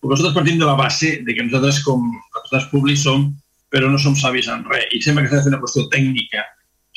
[0.00, 3.30] perquè nosaltres partim de la base de que nosaltres, com representants públics, som
[3.70, 4.86] però no som savis en res.
[4.94, 6.44] I sembla que s'ha de fer una qüestió tècnica.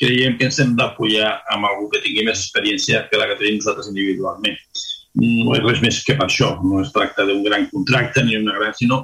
[0.00, 3.58] Creiem que ens hem d'apoyar amb algú que tingui més experiència que la que tenim
[3.58, 4.56] nosaltres individualment.
[5.20, 6.54] No és res més que per això.
[6.64, 9.02] No es tracta d'un gran contracte ni una gran, sinó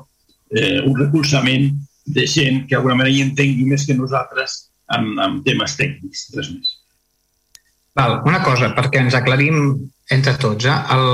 [0.54, 1.74] eh, un recolzament
[2.06, 4.58] de gent que d'alguna manera hi entengui més que nosaltres
[4.94, 6.74] amb, amb temes tècnics, res més.
[7.96, 9.74] Val, una cosa, perquè ens aclarim
[10.12, 10.68] entre tots.
[10.68, 10.76] Eh?
[10.94, 11.06] El,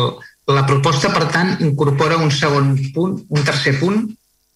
[0.53, 4.03] la proposta, per tant, incorpora un segon punt, un tercer punt,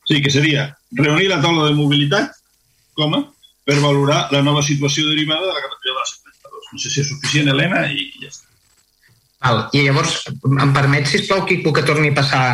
[0.06, 2.30] Sí, que seria reunir la taula de mobilitat,
[2.94, 3.16] com
[3.66, 6.68] per valorar la nova situació derivada de la carretera de la C32.
[6.72, 8.46] No sé si és suficient, Helena, i ja està.
[9.42, 9.64] Val.
[9.74, 10.14] I llavors,
[10.46, 12.44] em permet, sisplau, Quico, que torni a passar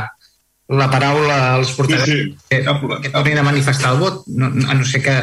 [0.69, 2.39] la paraula als portaveus sí, sí.
[2.49, 2.63] que,
[3.03, 5.17] que tornin a manifestar el vot, no, a no ser que,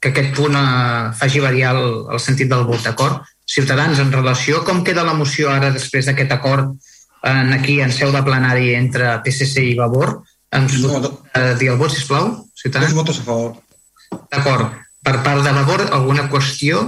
[0.00, 3.22] que aquest punt eh, faci variar el, el sentit del vot, d'acord?
[3.46, 6.74] Ciutadans, en relació com queda la moció ara després d'aquest acord
[7.26, 10.18] en aquí en seu de plenari entre PSC i Vavor,
[10.56, 11.12] ens no, no.
[11.34, 12.32] Eh, dir el vot, sisplau?
[12.58, 12.92] Ciutadans?
[12.92, 13.56] Dos votos a favor.
[14.32, 14.74] D'acord.
[15.06, 16.86] Per part de Vavor, alguna qüestió?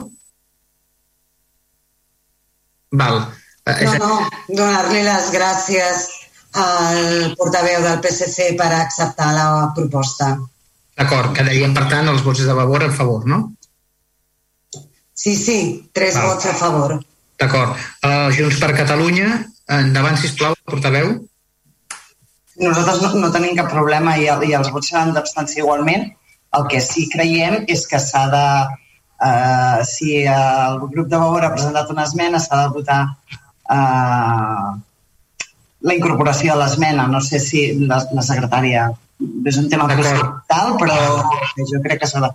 [2.91, 3.21] Val.
[3.69, 6.07] Eh, no, no, donar-li les gràcies
[6.53, 10.33] al portaveu del PSC per acceptar la proposta.
[10.99, 13.53] D'acord, quedarien, per tant, els vots de Vavor a favor, no?
[15.15, 15.59] Sí, sí,
[15.93, 16.33] tres Val.
[16.33, 16.99] vots a favor.
[17.39, 17.77] D'acord.
[18.03, 19.45] Uh, Junts per Catalunya,
[19.79, 21.13] endavant, sisplau, portaveu.
[22.59, 26.09] Nosaltres no, no tenim cap problema i, i els vots seran d'abstenció igualment.
[26.57, 28.45] El que sí creiem és que s'ha de...
[29.19, 33.01] Eh, si el grup de Vavor ha presentat una esmena, s'ha de votar
[33.75, 34.69] eh,
[35.87, 37.07] la incorporació de l'esmena.
[37.11, 38.89] No sé si la, la secretària...
[39.19, 39.89] És un tema
[40.47, 40.95] tal, però
[41.59, 42.29] jo crec que s'ha de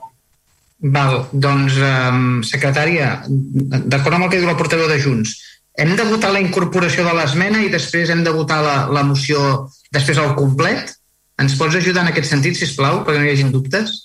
[0.83, 5.37] Val, doncs, um, secretària, d'acord amb el que diu la portaveu de Junts,
[5.79, 9.69] hem de votar la incorporació de l'esmena i després hem de votar la, la moció
[9.95, 10.91] després al complet?
[11.39, 13.95] Ens pots ajudar en aquest sentit, si plau, perquè no hi hagin dubtes?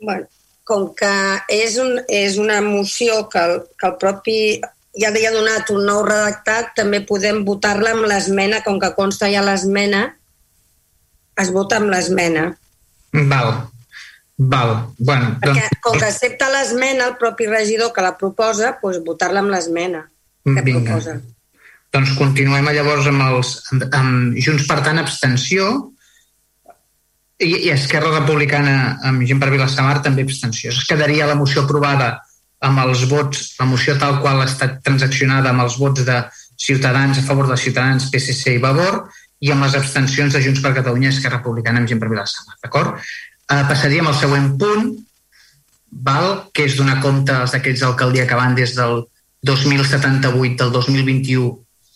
[0.00, 0.24] Bueno,
[0.64, 1.12] com que
[1.52, 4.38] és, un, és una moció que el, que el propi
[4.98, 9.42] ja ha donat un nou redactat, també podem votar-la amb l'esmena, com que consta ja
[9.44, 10.16] l'esmena,
[11.40, 12.50] es vota amb l'esmena.
[13.12, 13.52] Val.
[14.40, 14.72] Val.
[14.98, 15.80] Bueno, Perquè doncs...
[15.84, 20.06] com que accepta l'esmena el propi regidor que la proposa, doncs votar-la amb l'esmena
[20.44, 20.80] que Vinga.
[20.80, 21.20] proposa.
[21.90, 25.66] Doncs continuem llavors amb, els, amb, amb Junts per tant abstenció
[27.40, 30.70] i, i Esquerra Republicana amb gent per Vilassamar també abstenció.
[30.70, 32.14] Es quedaria la moció aprovada
[32.60, 36.20] amb els vots, la moció tal qual ha estat transaccionada amb els vots de
[36.60, 39.06] Ciutadans a favor dels Ciutadans, PSC i Vavor
[39.40, 42.58] i amb les abstencions de Junts per Catalunya i Esquerra Republicana amb gent per Vilassamar.
[42.60, 42.98] D'acord?
[43.00, 44.90] Eh, passaríem al següent punt,
[45.90, 49.06] val, que és donar compte als decrets d'alcaldia que van des del
[49.48, 51.48] 2078 del 2021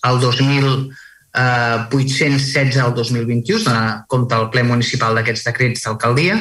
[0.08, 1.03] al 2022
[1.34, 6.38] eh, 816 del 2021, es dona compte al ple municipal d'aquests decrets d'alcaldia,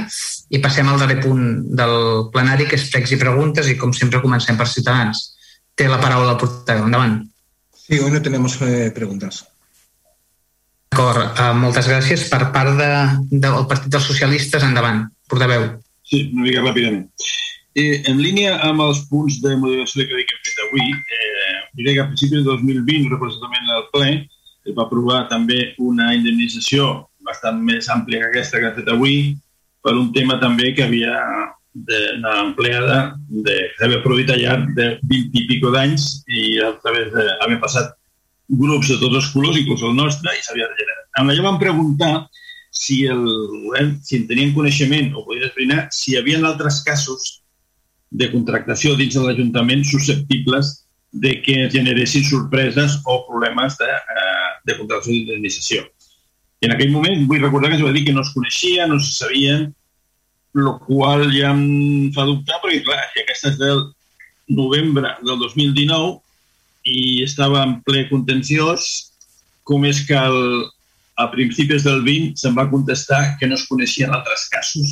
[0.54, 1.46] i passem al darrer punt
[1.80, 1.96] del
[2.34, 5.32] plenari, que és pregs i preguntes, i com sempre comencem per Ciutadans.
[5.74, 6.86] Té la paraula el portaveu.
[6.86, 7.24] Endavant.
[7.74, 9.44] Sí, hoy no tenemos eh, preguntas.
[10.94, 12.28] D'acord, uh, moltes gràcies.
[12.30, 12.92] Per part de,
[13.32, 15.08] del Partit dels Socialistes, endavant.
[15.30, 15.66] Portaveu.
[16.06, 17.08] Sí, una mica ràpidament.
[17.74, 21.56] Eh, en línia amb els punts de modificació de crèdit que hem fet avui, eh,
[21.80, 24.12] diré que a principis de 2020, representament del ple,
[24.66, 29.36] es va aprovar també una indemnització bastant més àmplia que aquesta que ha fet avui
[29.84, 31.18] per un tema també que havia
[31.74, 36.72] d'una empleada de, que s'havia produït al llarg de 20 i pico d'anys i a
[36.84, 37.96] través de, havia passat
[38.60, 41.08] grups de tots els colors, inclús el nostre, i s'havia regenerat.
[41.20, 42.12] En allò vam preguntar
[42.74, 47.40] si el govern, si en tenien coneixement o podien esbrinar, si hi havia altres casos
[48.12, 50.76] de contractació dins de l'Ajuntament susceptibles
[51.26, 55.86] de que generessin sorpreses o problemes de, eh, de contractació d'indemnització.
[56.64, 59.12] En aquell moment vull recordar que es va dir que no es coneixia, no se
[59.12, 59.72] sabien,
[60.56, 63.88] el qual ja em fa dubtar, perquè clar, aquesta és del
[64.54, 66.20] novembre del 2019
[66.94, 68.88] i estava en ple contenciós,
[69.64, 70.68] com és que el,
[71.16, 74.92] a principis del 20 se'n va contestar que no es coneixien altres casos.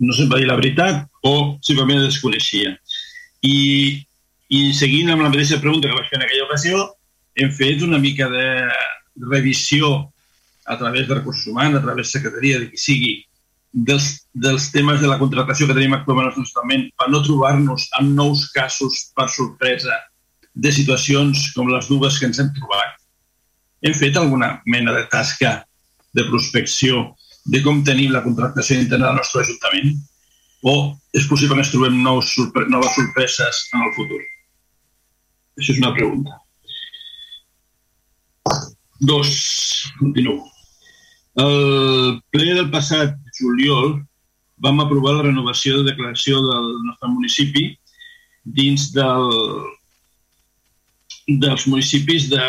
[0.00, 2.74] No se'n va dir la veritat o simplement es desconeixia.
[3.44, 3.56] I,
[4.48, 6.84] I seguint amb la mateixa pregunta que vaig fer en aquella ocasió,
[7.36, 8.46] hem fet una mica de
[9.28, 10.10] revisió
[10.66, 13.14] a través de recursos humans, a través de secretaria, de qui sigui,
[13.72, 16.64] dels, dels temes de la contractació que tenim actualment al nostre
[16.96, 20.00] per no trobar-nos amb nous casos per sorpresa
[20.54, 22.96] de situacions com les dues que ens hem trobat.
[23.84, 25.60] Hem fet alguna mena de tasca
[26.16, 27.12] de prospecció
[27.44, 29.92] de com tenim la contractació interna del nostre Ajuntament?
[30.64, 32.32] O és possible que ens trobem nous,
[32.72, 34.22] noves sorpreses en el futur?
[35.60, 36.40] Això és una pregunta.
[38.98, 40.50] Dos, continuo.
[41.36, 43.98] El ple del passat juliol
[44.64, 47.66] vam aprovar la renovació de declaració del nostre municipi
[48.56, 49.26] dins del,
[51.44, 52.46] dels municipis de,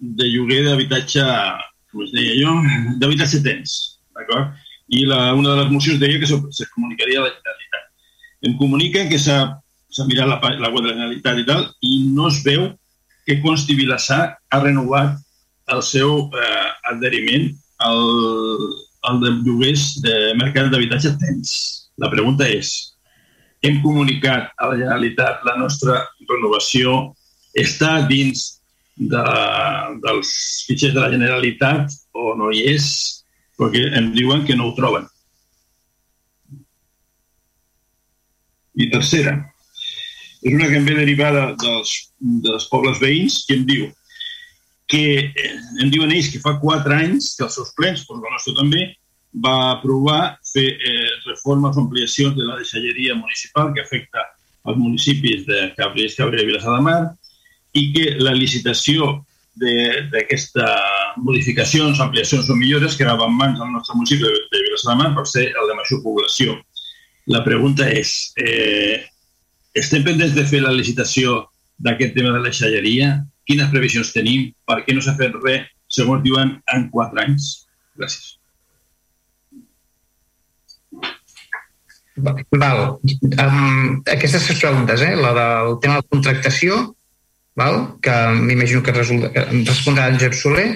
[0.00, 1.22] de lloguer d'habitatge,
[1.92, 2.54] com es deia jo,
[2.98, 3.76] d'habitatge tens,
[4.16, 4.56] d'acord?
[4.90, 7.86] I la, una de les mocions deia que se, comunicaria a la Generalitat.
[8.44, 9.54] Em comunica que s'ha
[10.08, 12.72] mirat la, la web de la Generalitat i tal, i no es veu
[13.24, 15.22] que Consti Vilassar ha renovat
[15.72, 17.48] el seu eh, adheriment
[17.84, 18.02] al,
[19.08, 21.54] al de lloguers de mercat d'habitatge tens.
[22.00, 22.72] La pregunta és,
[23.64, 27.14] hem comunicat a la Generalitat la nostra renovació
[27.56, 28.44] està dins
[28.96, 29.24] de,
[30.04, 30.30] dels
[30.68, 32.86] fitxers de la Generalitat o no hi és,
[33.58, 35.06] perquè em diuen que no ho troben.
[38.74, 39.36] I tercera,
[40.42, 41.92] és una que em ve derivada dels,
[42.44, 43.86] dels pobles veïns que em diu
[44.86, 48.34] que eh, em diuen ells que fa quatre anys que els seus plens, però el
[48.36, 48.90] nostre també,
[49.34, 54.22] va aprovar fer eh, reformes o ampliacions de la deixalleria municipal que afecta
[54.64, 57.00] als municipis de Cabrera, Cabrera i Vilassar de Mar,
[57.74, 60.66] i que la licitació d'aquesta
[61.22, 65.26] modificacions, ampliacions o millores quedava en mans del nostre municipi de, Vilassar de Mar per
[65.30, 66.56] ser el de major població.
[67.30, 69.04] La pregunta és, eh,
[69.74, 71.44] estem pendents de fer la licitació
[71.78, 73.14] d'aquest tema de la xalleria?
[73.48, 74.48] Quines previsions tenim?
[74.68, 77.50] Per què no s'ha fet res, segons diuen, en quatre anys?
[77.98, 78.34] Gràcies.
[82.16, 82.98] Val.
[83.02, 85.14] Um, aquestes tres preguntes, eh?
[85.18, 86.94] la del tema de la contractació,
[87.58, 87.98] val?
[88.02, 90.68] que m'imagino que, respondrà en Jep Soler,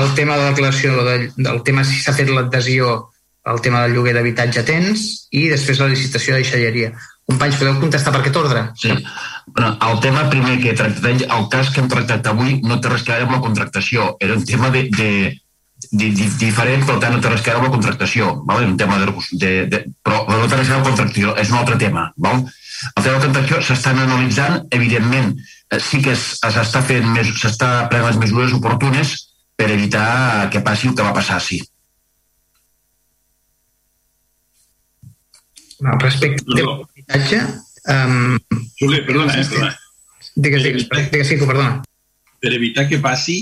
[0.00, 3.10] el tema de la declaració de, del tema si s'ha fet l'adhesió
[3.50, 6.92] al tema del lloguer d'habitatge tens i després la licitació de deixalleria.
[7.30, 8.64] Companys, podeu contestar per aquest ordre?
[8.80, 8.96] Sí.
[9.50, 12.92] Bueno, el tema primer que he tractat, el cas que hem tractat avui no té
[12.92, 14.14] res veure amb la contractació.
[14.20, 15.10] Era un tema de, de,
[15.90, 18.34] de, de diferent, per tant no té res a veure amb la contractació.
[18.50, 18.66] Val?
[18.66, 21.62] un tema de, de, de, però no té res veure amb la contractació, és un
[21.62, 22.10] altre tema.
[22.18, 22.44] Val?
[22.90, 25.34] El tema de la contractació s'estan analitzant, evidentment,
[25.70, 29.14] Eh, sí que s'està fent més, s'està prenent les mesures oportunes
[29.58, 31.60] per evitar que passi el que va passar, sí.
[35.80, 36.56] No, respecte no.
[36.56, 37.42] a l'habitatge...
[37.90, 38.36] Um,
[38.76, 39.70] Soler, perdona, eh, perdona.
[40.36, 41.80] Digues, digues, digues, sí, perdona.
[42.40, 43.38] Per evitar que passi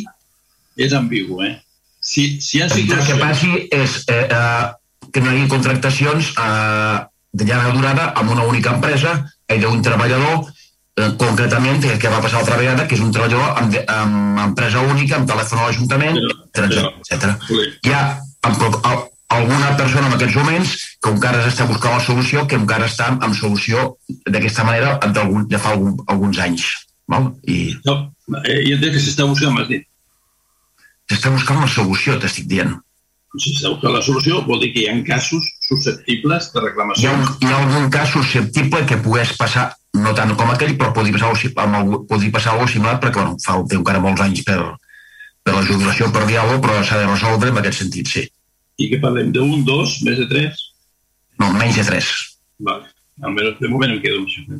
[0.78, 1.56] és ambigu, eh?
[1.98, 3.08] Si, si hi ha situacions...
[3.08, 7.00] que passi és eh, eh, que no hi hagi contractacions eh,
[7.34, 9.18] de llarga durada amb una única empresa
[9.50, 10.46] i d'un treballador
[10.98, 14.80] Eh, concretament el que va passar l'altra vegada, que és un treballador amb, amb empresa
[14.82, 16.18] única, amb telèfon a l'Ajuntament,
[16.58, 17.36] etc.
[17.86, 18.00] Hi ha
[18.48, 22.88] amb, amb, alguna persona en aquests moments que encara s'està buscant la solució, que encara
[22.88, 23.94] està amb solució
[24.26, 26.68] d'aquesta manera de fa algun, alguns anys.
[27.08, 27.30] Val?
[27.48, 27.76] I...
[27.86, 27.98] No,
[28.44, 29.86] eh, i entenc que s'està buscant, m'has dit.
[31.08, 32.76] s'està buscant una solució, t'estic dient.
[33.36, 37.10] Si s'ha buscat la solució, vol dir que hi ha casos susceptibles de reclamació.
[37.10, 39.66] Hi ha, hi ha algun cas susceptible que pogués passar,
[40.00, 43.36] no tant com aquell, però podria passar, amb algú, podria passar alguna similar, perquè bueno,
[43.44, 44.58] fa té encara molts anys per,
[45.44, 48.24] per la jubilació per diàleg, però s'ha de resoldre en aquest sentit, sí.
[48.78, 50.64] I que parlem d'un, dos, més de tres?
[51.38, 52.10] No, menys de tres.
[52.62, 52.90] Vale.
[53.22, 54.58] Almenys de moment em quedo amb això.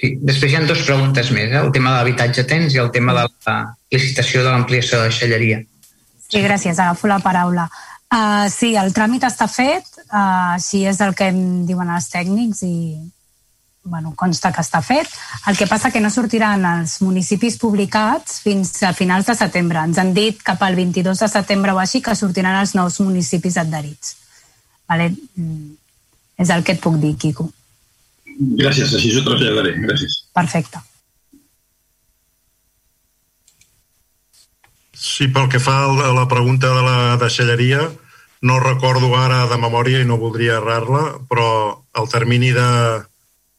[0.00, 0.14] Sí.
[0.24, 1.60] Després hi ha dues preguntes més, eh?
[1.60, 3.56] el tema de l'habitatge tens i el tema de la
[3.92, 5.60] licitació de l'ampliació de la deixalleria.
[6.30, 7.66] Sí, gràcies, agafo la paraula.
[8.10, 12.64] Uh, sí, el tràmit està fet, uh, així és el que em diuen els tècnics
[12.66, 12.74] i
[13.82, 15.08] bueno, consta que està fet.
[15.48, 19.84] El que passa que no sortiran els municipis publicats fins a finals de setembre.
[19.88, 23.56] Ens han dit cap al 22 de setembre o així que sortiran els nous municipis
[23.60, 24.16] adherits.
[24.90, 25.10] Vale?
[25.36, 25.72] Mm,
[26.44, 27.50] és el que et puc dir, Quico.
[28.60, 29.74] Gràcies, així ho traslladaré.
[29.84, 30.22] Gràcies.
[30.36, 30.80] Perfecte.
[35.00, 37.86] Sí, pel que fa a la pregunta de la deixalleria,
[38.42, 41.48] no recordo ara de memòria i no voldria errar-la, però
[41.96, 42.68] el termini de,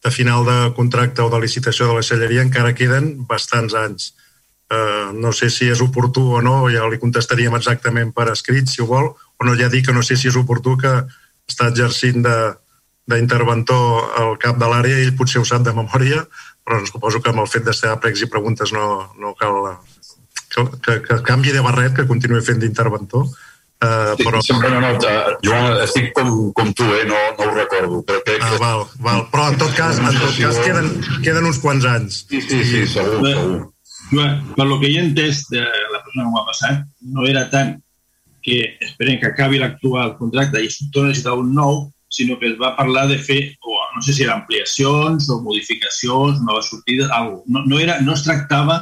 [0.03, 4.11] de final de contracte o de licitació de la deixalleria encara queden bastants anys.
[4.71, 8.81] Uh, no sé si és oportú o no, ja li contestaríem exactament per escrit, si
[8.81, 10.93] ho vol, o no, ja dic que no sé si és oportú que
[11.49, 16.23] està exercint d'interventor al cap de l'àrea ell potser ho sap de memòria,
[16.63, 19.59] però suposo que amb el fet d'estar a pregs i preguntes no, no cal
[20.51, 23.27] que, que, que canvi de barret, que continuï fent d'interventor.
[23.81, 24.41] Uh, sí, però...
[24.45, 24.89] Sempre no, no,
[25.41, 27.05] Joan, estic com, com tu, eh?
[27.09, 28.01] no, no ho recordo.
[28.05, 29.23] Però crec ah, val, val.
[29.33, 30.91] Però en tot cas, en tot cas queden,
[31.25, 32.19] queden uns quants anys.
[32.29, 33.55] Sí, sí, sí, segur, segur.
[34.11, 36.83] Joan, per lo que he entès de la persona que m'ha passat,
[37.15, 37.79] no era tant
[38.45, 42.51] que esperem que acabi l'actual contracte i es torni a necessitar un nou, sinó que
[42.51, 47.09] es va parlar de fer, o no sé si eren ampliacions o modificacions, noves sortides,
[47.09, 48.81] alguna no, no, era, no es tractava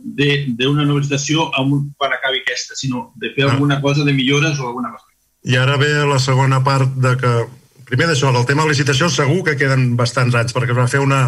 [0.00, 3.54] d'una nova licitació quan acabi aquesta, sinó de fer ah.
[3.54, 5.06] alguna cosa de millores o alguna cosa.
[5.42, 7.30] I ara ve la segona part de que,
[7.88, 11.00] primer d'això, el tema de licitació segur que queden bastants anys, perquè es va fer
[11.00, 11.22] una,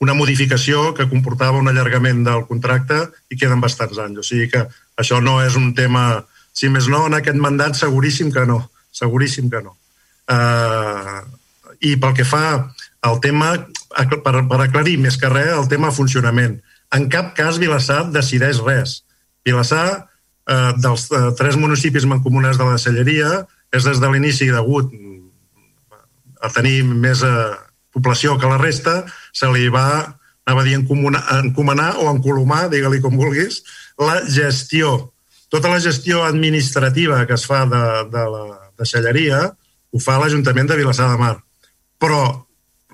[0.00, 4.22] una modificació que comportava un allargament del contracte i queden bastants anys.
[4.22, 4.64] O sigui que
[4.98, 9.50] això no és un tema, si més no, en aquest mandat seguríssim que no, seguríssim
[9.50, 9.76] que no.
[10.28, 11.20] Uh,
[11.80, 12.44] I pel que fa
[13.06, 13.52] al tema,
[13.94, 16.58] per, per aclarir més que res, el tema funcionament
[16.96, 19.02] en cap cas Vilassar decideix res.
[19.46, 20.08] Vilassar,
[20.48, 24.92] eh, dels eh, tres municipis mancomunats de la Celleria, és des de l'inici degut
[26.40, 27.50] a tenir més eh,
[27.92, 29.02] població que la resta,
[29.32, 30.14] se li va,
[30.46, 33.62] anava a dir, encomanar, encomanar o encolomar, digue-li com vulguis,
[34.00, 35.12] la gestió.
[35.52, 38.44] Tota la gestió administrativa que es fa de, de la
[38.78, 39.46] deixalleria
[39.92, 41.36] ho fa l'Ajuntament de Vilassar de Mar.
[41.98, 42.20] Però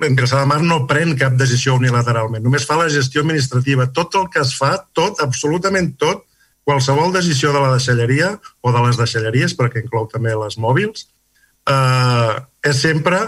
[0.00, 3.86] Vilassar de Mar no pren cap decisió unilateralment, només fa la gestió administrativa.
[3.94, 6.24] Tot el que es fa, tot, absolutament tot,
[6.64, 8.32] qualsevol decisió de la deixalleria
[8.64, 11.06] o de les deixalleries, perquè inclou també les mòbils,
[11.70, 12.34] eh,
[12.66, 13.20] és sempre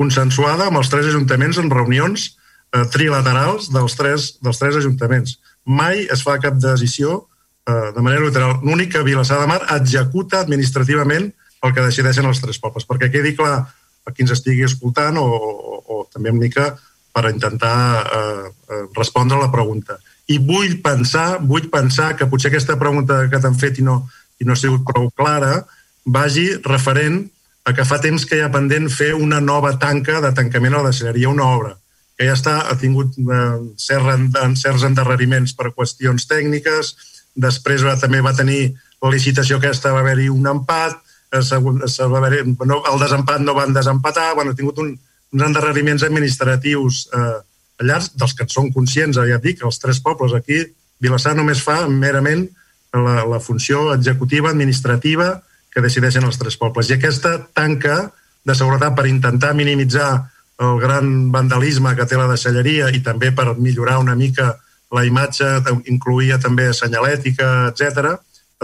[0.00, 5.38] consensuada amb els tres ajuntaments en reunions eh, trilaterals dels tres, dels tres ajuntaments.
[5.64, 7.20] Mai es fa cap decisió
[7.68, 8.58] eh, de manera literal.
[8.62, 11.32] L'únic que Vilassar de Mar executa administrativament
[11.64, 13.56] el que decideixen els tres pobles, perquè quedi clar
[14.04, 16.72] a qui ens estigui escoltant o, o, o també una mica
[17.14, 19.98] per intentar eh, eh, respondre a la pregunta.
[20.26, 24.00] I vull pensar, vull pensar que potser aquesta pregunta que t'han fet i no,
[24.40, 25.62] i no ha sigut prou clara
[26.04, 27.22] vagi referent
[27.64, 30.82] a que fa temps que hi ha pendent fer una nova tanca de tancament a
[30.82, 31.76] la deixeria, una obra
[32.14, 36.92] que ja està, ha tingut eh, certs, endarreriments per qüestions tècniques,
[37.34, 38.68] després va, també va tenir
[39.02, 41.00] la licitació aquesta, va haver-hi un empat,
[41.42, 44.92] se va haver, no, el desempat no van desempatar, bueno, ha tingut un,
[45.34, 47.36] uns endarreriments administratius eh,
[47.84, 50.62] llargs, dels que són conscients, ja et dic, els tres pobles aquí,
[51.02, 52.46] Vilassar només fa merament
[52.94, 55.42] la, la funció executiva, administrativa,
[55.74, 56.88] que decideixen els tres pobles.
[56.88, 58.12] I aquesta tanca
[58.46, 60.30] de seguretat per intentar minimitzar
[60.62, 64.52] el gran vandalisme que té la deixalleria i també per millorar una mica
[64.94, 65.48] la imatge,
[65.90, 68.14] incluïa també senyalètica, etc.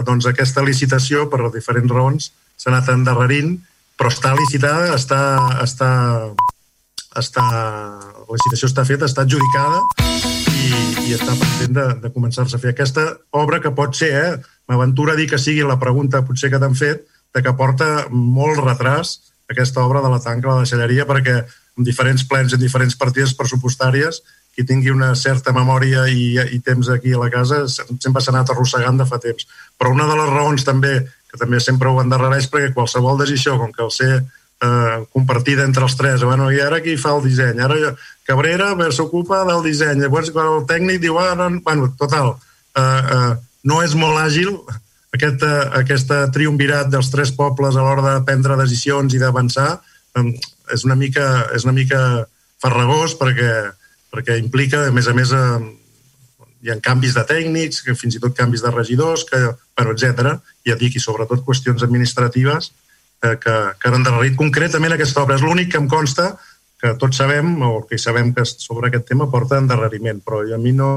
[0.07, 3.57] doncs aquesta licitació, per diferents raons, s'ha anat endarrerint,
[3.99, 5.19] però està licitada, està,
[5.61, 5.89] està,
[7.19, 12.61] està, la licitació està feta, està adjudicada i, i està pendent de, de començar-se a
[12.61, 14.37] fer aquesta obra que pot ser, eh,
[14.69, 18.59] m'aventura a dir que sigui la pregunta potser que t'han fet, de que porta molt
[18.63, 19.17] retras
[19.51, 23.33] aquesta obra de la tanca de la deixalleria perquè en diferents plens, en diferents partides
[23.35, 24.21] pressupostàries,
[24.55, 28.51] qui tingui una certa memòria i, i temps aquí a la casa sempre s'ha anat
[28.51, 29.47] arrossegant de fa temps.
[29.79, 30.97] Però una de les raons també
[31.31, 34.11] que també sempre ho endarrereix perquè qualsevol decisió, com que el ser
[34.61, 37.61] eh, compartida entre els tres, bueno, i ara qui fa el disseny?
[37.61, 37.95] Ara
[38.27, 42.35] Cabrera s'ocupa del disseny, llavors quan el tècnic diu, ah, no, bueno, total,
[42.77, 43.33] eh, eh,
[43.65, 44.53] no és molt àgil
[45.15, 45.43] aquest,
[45.81, 49.81] aquest triumvirat dels tres pobles a l'hora de prendre decisions i d'avançar
[50.71, 51.99] és una mica, és una mica
[52.61, 53.51] farragós perquè,
[54.11, 55.31] perquè implica, a més a més,
[56.61, 59.39] hi ha canvis de tècnics, que fins i tot canvis de regidors, que,
[59.75, 60.35] però etc.
[60.67, 62.71] Ja dic, i sobretot qüestions administratives
[63.23, 65.37] eh, que, que han endarrerit concretament aquesta obra.
[65.37, 66.33] És l'únic que em consta
[66.81, 70.73] que tots sabem, o que sabem que sobre aquest tema porta endarreriment, però a mi
[70.73, 70.91] no,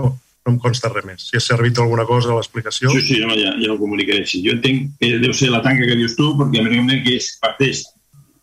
[0.45, 1.27] no em consta res més.
[1.29, 2.93] Si ha servit alguna cosa a l'explicació...
[2.95, 4.25] Sí, sí, home, ja, ja ho comunicaré.
[4.29, 4.41] Sí.
[4.47, 7.35] Jo entenc que deu ser la tanca que dius tu, perquè a mi que és,
[7.43, 7.85] parteix,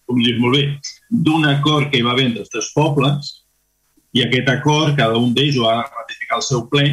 [0.06, 0.66] com dius molt bé,
[1.10, 3.38] d'un acord que hi va haver entre els tres pobles,
[4.14, 6.86] i aquest acord, cada un d'ells ho ha ratificat al seu ple,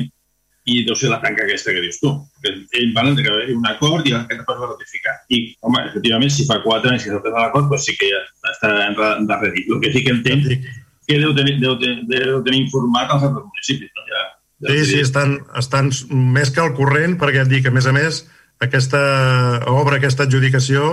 [0.69, 2.11] i deu ser la tanca aquesta que dius tu.
[2.45, 5.15] Que ells van que haver un acord i aquest acord va ratificar.
[5.33, 8.21] I, home, efectivament, si fa quatre anys que s'ha fet l'acord, doncs sí que ja
[8.53, 9.71] està endarrerit.
[9.71, 10.51] El que sí que entenc
[11.09, 13.93] que deu tenir, deu, tenir, deu tenir informat els altres municipis.
[13.97, 14.05] No?
[14.11, 14.25] Ja,
[14.67, 15.89] ja sí, sí, estan, estan
[16.37, 18.27] més que al corrent, perquè et dic, a més a més,
[18.61, 19.01] aquesta
[19.73, 20.91] obra, aquesta adjudicació,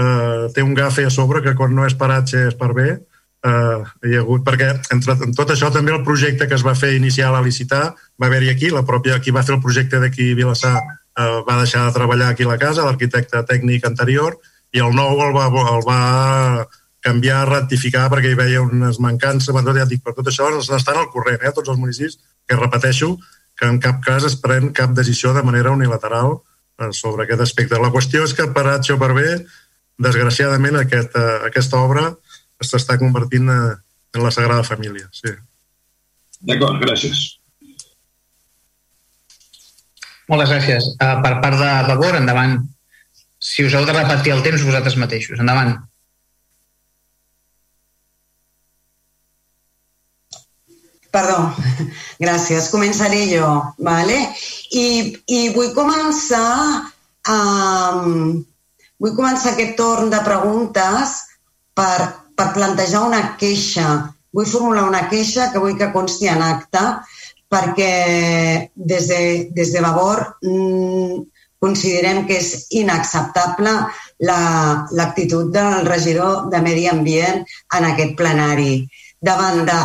[0.00, 2.88] eh, té un gafe a sobre que quan no és paratge és per bé,
[3.44, 6.76] eh, hi ha hagut, perquè entre en tot això també el projecte que es va
[6.78, 7.84] fer inicial a licitar
[8.20, 11.86] va haver-hi aquí, la pròpia, qui va fer el projecte d'aquí Vilassar eh, va deixar
[11.86, 14.38] de treballar aquí a la casa, l'arquitecte tècnic anterior,
[14.72, 16.66] i el nou el va, el va
[17.04, 21.08] canviar, rectificar perquè hi veia unes mancances, tot, ja dic, per tot això estan al
[21.14, 23.16] corrent, eh, tots els municipis, que repeteixo,
[23.56, 26.38] que en cap cas es pren cap decisió de manera unilateral
[26.80, 27.80] eh, sobre aquest aspecte.
[27.80, 29.24] La qüestió és que per H o per B,
[30.00, 32.10] desgraciadament, aquest, eh, aquesta obra
[32.66, 33.76] s'està convertint eh,
[34.16, 35.08] en la Sagrada Família.
[35.16, 35.32] Sí.
[36.48, 37.22] D'acord, gràcies.
[40.30, 40.90] Moltes gràcies.
[40.94, 42.60] Uh, per part de Vavor, endavant.
[43.40, 45.40] Si us heu de repetir el temps vosaltres mateixos.
[45.42, 45.74] Endavant.
[51.10, 51.40] Perdó,
[52.22, 52.70] gràcies.
[52.70, 53.48] Començaré jo,
[53.82, 54.20] vale?
[54.70, 54.86] I,
[55.26, 56.92] i vull començar
[57.26, 58.38] um,
[59.02, 61.16] vull començar aquest torn de preguntes
[61.74, 61.96] per
[62.40, 63.86] per plantejar una queixa.
[64.32, 66.84] Vull formular una queixa que vull que consti en acte
[67.50, 67.92] perquè
[68.74, 71.18] des de, des de Vavor mmm,
[71.60, 73.72] considerem que és inacceptable
[74.24, 77.42] l'actitud la, del regidor de Medi Ambient
[77.76, 78.86] en aquest plenari.
[79.20, 79.80] Davant de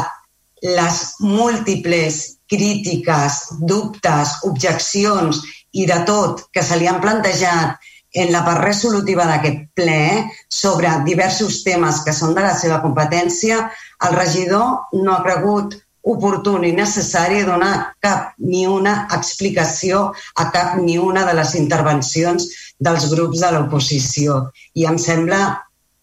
[0.77, 5.42] les múltiples crítiques, dubtes, objeccions
[5.75, 10.92] i de tot que se li han plantejat en la part resolutiva d'aquest ple sobre
[11.08, 13.66] diversos temes que són de la seva competència,
[14.08, 20.77] el regidor no ha cregut oportú ni necessari donar cap ni una explicació a cap
[20.77, 22.48] ni una de les intervencions
[22.80, 24.38] dels grups de l'oposició.
[24.76, 25.42] I em sembla,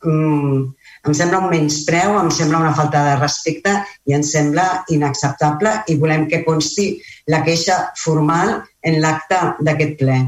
[0.03, 0.59] mm,
[1.07, 3.73] em sembla un menyspreu, em sembla una falta de respecte
[4.07, 10.21] i em sembla inacceptable i volem que consti la queixa formal en l'acte d'aquest ple.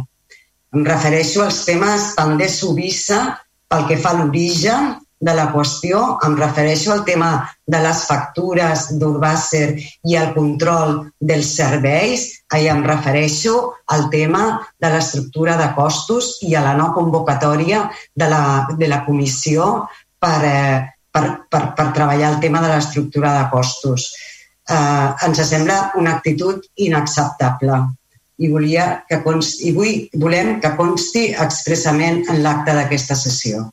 [0.74, 3.20] Em refereixo als temes també Subissa
[3.70, 4.94] pel que fa a l'origen
[5.24, 6.00] de la qüestió.
[6.26, 7.28] Em refereixo al tema
[7.70, 9.68] de les factures d'Urbàcer
[10.10, 12.26] i el control dels serveis.
[12.50, 13.54] Ahir em refereixo
[13.94, 14.44] al tema
[14.82, 18.44] de l'estructura de costos i a la no convocatòria de la,
[18.74, 19.86] de la comissió
[20.18, 20.78] per, eh,
[21.14, 24.10] per, per, per treballar el tema de l'estructura de costos.
[24.66, 27.84] Eh, ens sembla una actitud inacceptable
[28.38, 33.64] i, volia que consti, i vull, volem que consti expressament en l'acte d'aquesta sessió.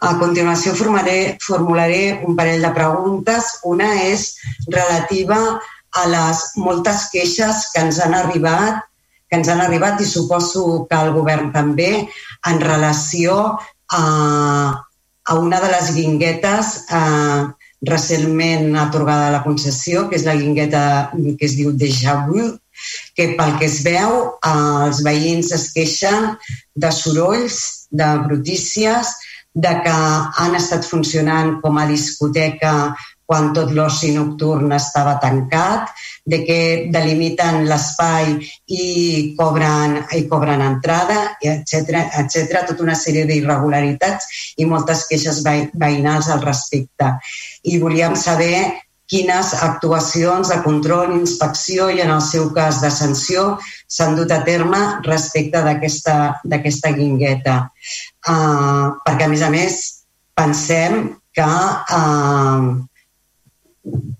[0.00, 3.50] A continuació formaré, formularé un parell de preguntes.
[3.68, 4.30] Una és
[4.66, 5.40] relativa
[5.90, 8.86] a les moltes queixes que ens han arribat
[9.30, 11.90] que ens han arribat i suposo que el govern també
[12.50, 13.36] en relació
[13.94, 14.02] a,
[15.22, 17.42] a una de les guinguetes eh,
[17.86, 20.82] recentment atorgada a la concessió, que és la guingueta
[21.14, 22.50] que es diu Déjà Vu,
[23.16, 24.16] que pel que es veu
[24.50, 26.34] els veïns es queixen
[26.74, 27.60] de sorolls,
[27.90, 29.14] de brutícies,
[29.54, 29.94] de que
[30.42, 32.74] han estat funcionant com a discoteca
[33.30, 35.92] quan tot l'oci nocturn estava tancat,
[36.26, 36.58] de que
[36.90, 38.32] delimiten l'espai
[38.74, 38.86] i
[39.38, 46.42] cobren, i cobren entrada, etc etc, tota una sèrie d'irregularitats i moltes queixes veïnals al
[46.42, 47.12] respecte.
[47.70, 48.56] I volíem saber
[49.10, 53.56] quines actuacions de control, inspecció i, en el seu cas, de sanció
[53.90, 57.56] s'han dut a terme respecte d'aquesta guingueta.
[58.30, 59.80] Uh, perquè, a més a més,
[60.38, 61.00] pensem
[61.34, 61.48] que,
[61.98, 62.70] uh,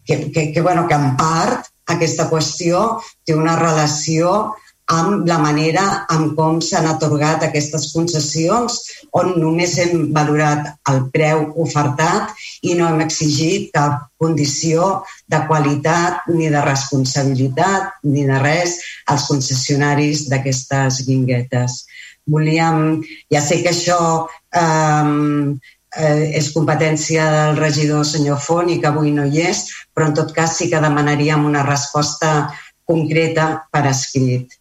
[0.05, 4.57] que, que, que, bueno, que en part aquesta qüestió té una relació
[4.91, 8.79] amb la manera en com s'han atorgat aquestes concessions,
[9.17, 12.35] on només hem valorat el preu ofertat
[12.67, 14.91] i no hem exigit cap condició
[15.31, 21.85] de qualitat ni de responsabilitat ni de res als concessionaris d'aquestes guinguetes.
[22.31, 23.01] Volíem,
[23.33, 25.59] ja sé que això eh,
[25.97, 30.17] eh, és competència del regidor senyor Font i que avui no hi és, però en
[30.19, 32.51] tot cas sí que demanaríem una resposta
[32.91, 34.60] concreta per escrit.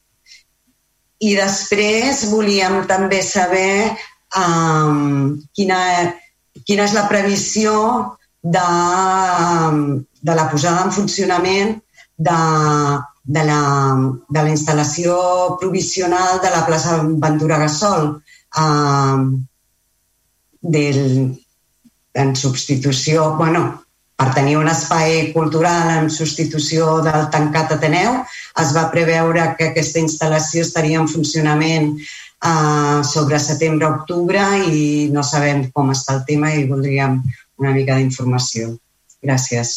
[1.19, 3.91] I després volíem també saber
[4.39, 5.79] um, quina,
[6.63, 7.73] quina és la previsió
[8.43, 8.67] de,
[10.21, 11.75] de la posada en funcionament
[12.15, 12.39] de,
[13.23, 13.59] de, la,
[14.29, 15.17] de la instal·lació
[15.59, 18.09] provisional de la plaça Ventura Gasol
[18.63, 19.27] um,
[20.61, 21.03] del,
[22.13, 23.83] en substitució, bueno,
[24.19, 28.17] per tenir un espai cultural en substitució del tancat Ateneu,
[28.59, 35.69] es va preveure que aquesta instal·lació estaria en funcionament eh, sobre setembre-octubre i no sabem
[35.71, 37.21] com està el tema i voldríem
[37.63, 38.73] una mica d'informació.
[39.23, 39.71] Gràcies.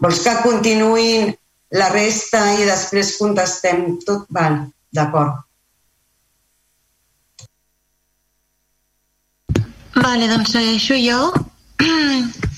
[0.00, 1.28] Vols que continuïn
[1.76, 4.24] la resta i després contestem tot?
[4.32, 4.62] Val,
[4.96, 5.44] d'acord.
[9.98, 11.20] Vale, doncs segueixo jo.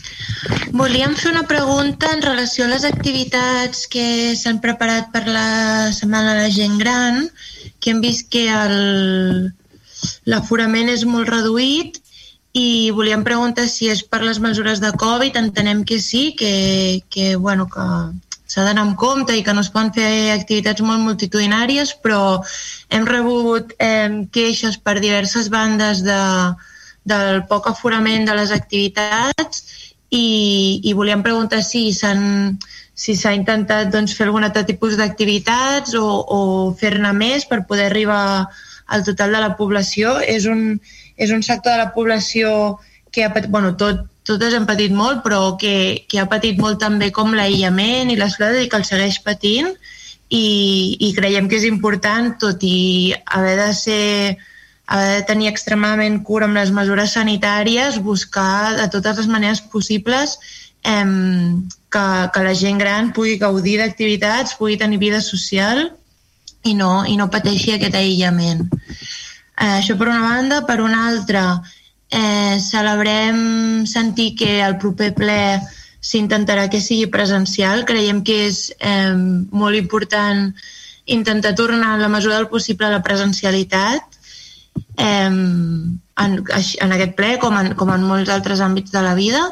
[0.73, 6.35] Volíem fer una pregunta en relació a les activitats que s'han preparat per la Setmana
[6.35, 7.27] de la Gent Gran,
[7.81, 8.47] que hem vist que
[10.33, 12.01] l'aforament és molt reduït
[12.57, 17.37] i volíem preguntar si és per les mesures de Covid, entenem que sí, que, que,
[17.37, 17.85] bueno, que
[18.51, 22.41] s'ha d'anar amb compte i que no es poden fer activitats molt multitudinàries, però
[22.89, 26.19] hem rebut eh, queixes per diverses bandes de,
[27.05, 29.63] del poc aforament de les activitats
[30.11, 32.59] i, i volíem preguntar si s'han
[33.01, 36.41] si s'ha intentat doncs, fer algun altre tipus d'activitats o, o
[36.77, 38.51] fer-ne més per poder arribar
[38.91, 40.19] al total de la població.
[40.21, 40.75] És un,
[41.17, 42.77] és un sector de la població
[43.11, 46.83] que ha patit, bueno, tot, totes hem patit molt, però que, que ha patit molt
[46.83, 49.73] també com l'aïllament i la soledat i que el segueix patint
[50.29, 50.45] i,
[51.01, 54.05] i creiem que és important, tot i haver de ser
[54.91, 60.35] haver de tenir extremadament cura amb les mesures sanitàries, buscar de totes les maneres possibles
[60.83, 61.07] eh,
[61.95, 62.05] que,
[62.35, 65.87] que la gent gran pugui gaudir d'activitats, pugui tenir vida social
[66.67, 68.67] i no, i no pateixi aquest aïllament.
[68.67, 70.65] Eh, això per una banda.
[70.67, 71.45] Per una altra,
[72.11, 75.41] eh, celebrem sentir que el proper ple
[76.01, 77.87] s'intentarà que sigui presencial.
[77.87, 80.49] Creiem que és eh, molt important
[81.07, 84.10] intentar tornar en la mesura del possible a la presencialitat
[84.77, 89.47] eh, en, en aquest ple com en, com en molts altres àmbits de la vida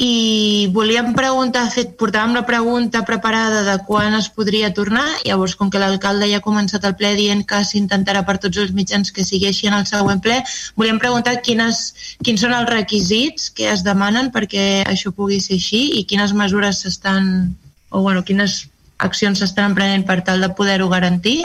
[0.00, 5.68] i volíem preguntar, fet, portàvem la pregunta preparada de quan es podria tornar, llavors com
[5.68, 9.26] que l'alcalde ja ha començat el ple dient que s'intentarà per tots els mitjans que
[9.28, 10.38] sigui en el següent ple,
[10.80, 11.82] volíem preguntar quines,
[12.24, 16.80] quins són els requisits que es demanen perquè això pugui ser així i quines mesures
[16.80, 17.52] s'estan,
[17.90, 18.70] o bueno, quines
[19.04, 21.42] accions s'estan emprenent per tal de poder-ho garantir.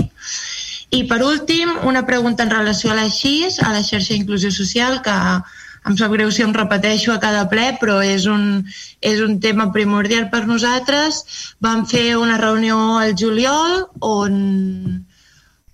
[0.92, 5.02] I per últim, una pregunta en relació a la XIS, a la xarxa d'inclusió social,
[5.06, 5.16] que
[5.86, 8.64] em sap greu si em repeteixo a cada ple, però és un,
[9.02, 11.24] és un tema primordial per nosaltres.
[11.62, 15.06] Vam fer una reunió al juliol on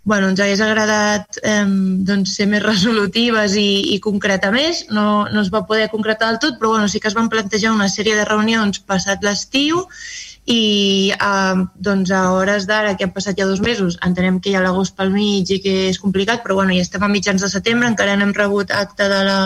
[0.03, 1.65] bueno, ens hagués agradat eh,
[2.09, 4.85] doncs, ser més resolutives i, i concretar més.
[4.89, 7.75] No, no es va poder concretar del tot, però bueno, sí que es van plantejar
[7.75, 9.85] una sèrie de reunions passat l'estiu
[10.45, 14.55] i eh, doncs a hores d'ara, que han passat ja dos mesos, entenem que hi
[14.57, 17.49] ha l'agost pel mig i que és complicat, però bueno, ja estem a mitjans de
[17.49, 19.39] setembre, encara no hem rebut acte de la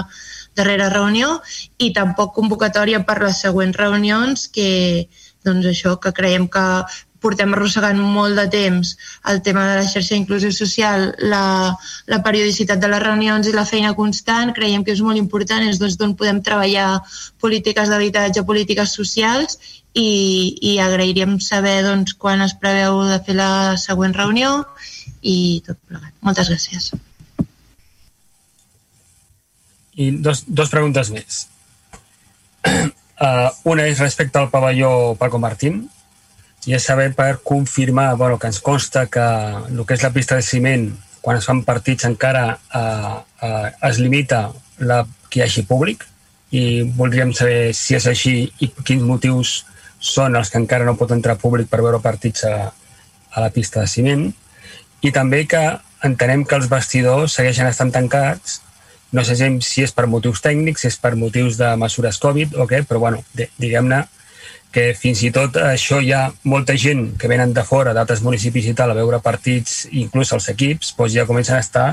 [0.56, 1.42] darrera reunió
[1.78, 5.10] i tampoc convocatòria per les següents reunions que,
[5.44, 6.64] doncs això, que creiem que
[7.26, 8.92] portem arrossegant molt de temps
[9.32, 11.74] el tema de la xarxa d'inclusió social, la,
[12.12, 15.82] la periodicitat de les reunions i la feina constant, creiem que és molt important, és
[15.82, 17.02] doncs, d'on podem treballar
[17.42, 19.58] polítiques d'habitatge, polítiques socials
[19.96, 20.10] i,
[20.62, 23.50] i agrairíem saber doncs, quan es preveu de fer la
[23.80, 24.60] següent reunió
[25.24, 26.12] i tot plegat.
[26.22, 26.92] Moltes gràcies.
[29.96, 31.46] I dos, dos preguntes més.
[33.16, 35.78] Uh, una és respecte al pavelló Paco Martín,
[36.66, 40.36] i és saber per confirmar bueno, que ens consta que el que és la pista
[40.36, 40.90] de ciment,
[41.24, 44.50] quan es fan partits encara uh, uh, es limita
[44.84, 46.04] la, que hi hagi públic
[46.52, 49.64] i voldríem saber si és així i quins motius
[50.00, 53.82] són els que encara no pot entrar públic per veure partits a, a la pista
[53.82, 54.28] de ciment.
[55.02, 55.64] I també que
[56.06, 58.60] entenem que els vestidors segueixen estant tancats.
[59.16, 62.68] No sé si és per motius tècnics, si és per motius de mesures Covid o
[62.70, 64.04] què, però bueno, diguem-ne
[64.76, 68.66] que fins i tot això hi ha molta gent que venen de fora, d'altres municipis
[68.68, 71.86] i tal, a veure partits, inclús els equips, doncs ja comencen a estar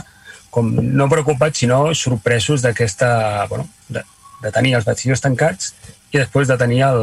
[0.52, 4.02] com no preocupats, sinó sorpresos d'aquesta, bueno, de,
[4.42, 5.72] de tenir els vestidors tancats
[6.12, 7.02] i després de tenir el,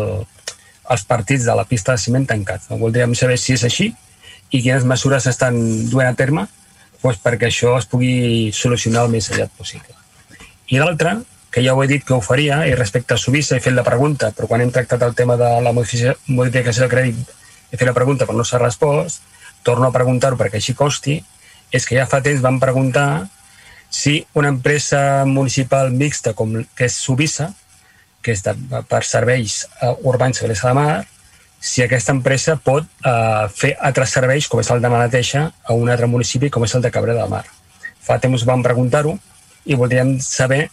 [0.89, 2.69] els partits de la pista de ciment tancats.
[2.69, 2.79] No?
[2.81, 3.89] Voldríem saber si és així
[4.49, 5.57] i quines mesures estan
[5.89, 6.47] duent a terme
[6.99, 9.95] doncs perquè això es pugui solucionar el més aviat possible.
[10.69, 11.15] I l'altre,
[11.49, 13.85] que ja ho he dit que ho faria, i respecte a Subissa he fet la
[13.87, 17.35] pregunta, però quan hem tractat el tema de la modificació de crèdit
[17.71, 19.23] he fet la pregunta però no s'ha respost,
[19.63, 21.19] torno a preguntar-ho perquè així costi,
[21.71, 23.27] és que ja fa temps vam preguntar
[23.89, 27.51] si una empresa municipal mixta com que és Subissa,
[28.21, 28.53] que és de,
[28.89, 31.05] per serveis uh, urbans de Mar,
[31.59, 35.89] si aquesta empresa pot uh, fer altres serveis, com és el de Malateixa, a un
[35.89, 37.45] altre municipi com és el de Cabrera de Mar.
[37.99, 39.17] Fa temps vam preguntar-ho
[39.65, 40.69] i voldríem saber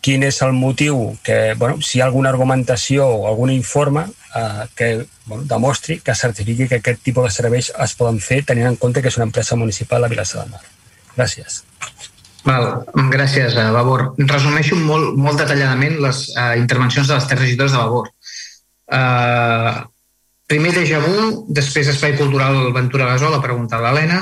[0.00, 4.66] quin és el motiu, que, bueno, si hi ha alguna argumentació o algun informe eh,
[4.76, 4.90] que
[5.26, 9.02] bueno, demostri, que certifiqui que aquest tipus de serveis es poden fer tenint en compte
[9.02, 10.62] que és una empresa municipal a Vilassar de Mar.
[11.16, 11.64] Gràcies.
[12.46, 12.66] Val,
[13.10, 14.12] gràcies, uh, Vavor.
[14.22, 18.10] Resumeixo molt, molt detalladament les uh, intervencions de les tres regidores de Vavor.
[18.86, 19.82] Uh,
[20.46, 24.20] primer déjà vu, després Espai Cultural Ventura Gasol, la pregunta de l'Helena,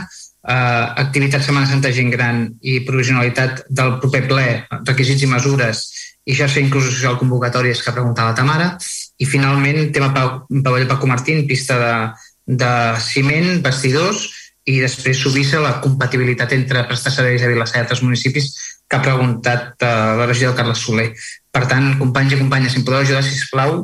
[0.49, 4.47] eh, activitat Setmana Santa Gent Gran i provisionalitat del proper ple,
[4.85, 5.85] requisits i mesures
[6.25, 8.69] i xarxa inclusió social convocatòries que preguntava la Tamara
[9.21, 11.95] i finalment tema pavelló Paco Martín, pista de,
[12.61, 12.73] de
[13.05, 14.25] ciment, vestidors
[14.65, 18.53] i després subir-se la compatibilitat entre prestar serveis a Vilassar i altres municipis
[18.89, 21.11] que ha preguntat eh, la regió de Carles Soler.
[21.53, 23.75] Per tant, companys i companyes, si em podeu ajudar, si plau,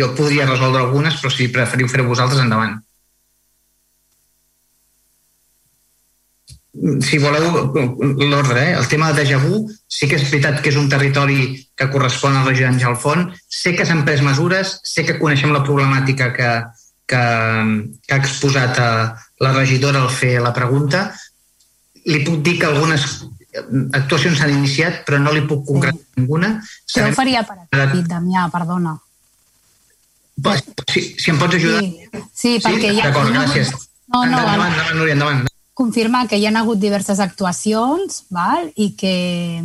[0.00, 2.78] jo podria resoldre algunes, però si preferiu fer vosaltres, endavant.
[7.00, 7.72] si voleu
[8.30, 8.74] l'ordre, eh?
[8.78, 12.36] el tema de déjà vu, sí que és veritat que és un territori que correspon
[12.36, 16.30] a la regió d'Àngel Font, sé que s'han pres mesures, sé que coneixem la problemàtica
[16.36, 16.50] que,
[17.10, 17.24] que,
[18.06, 18.90] que ha exposat a
[19.42, 21.08] la regidora al fer la pregunta.
[22.06, 23.06] Li puc dir que algunes
[23.98, 26.22] actuacions s'han iniciat, però no li puc concretar sí.
[26.22, 26.54] ninguna.
[26.94, 28.96] Jo ho faria per aquí, Damià, perdona.
[30.88, 31.84] Si, si em pots ajudar.
[31.84, 32.98] Sí, sí perquè sí?
[33.00, 33.10] ja...
[33.10, 33.74] D'acord, gràcies.
[34.10, 35.48] No, no, endavant, endavant, Núria, endavant
[35.80, 38.68] confirmar que hi ha hagut diverses actuacions val?
[38.76, 39.62] i que,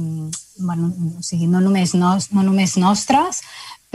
[0.63, 3.41] bueno, o sigui, no només, nos, no només nostres,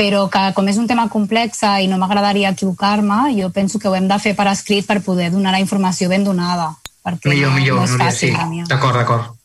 [0.01, 3.97] però que com és un tema complex i no m'agradaria equivocar-me, jo penso que ho
[3.99, 6.71] hem de fer per escrit per poder donar la informació ben donada.
[7.05, 8.65] Perquè millor, no, millor, no és Núria, fàcil, sí.
[8.71, 9.37] D'acord, d'acord.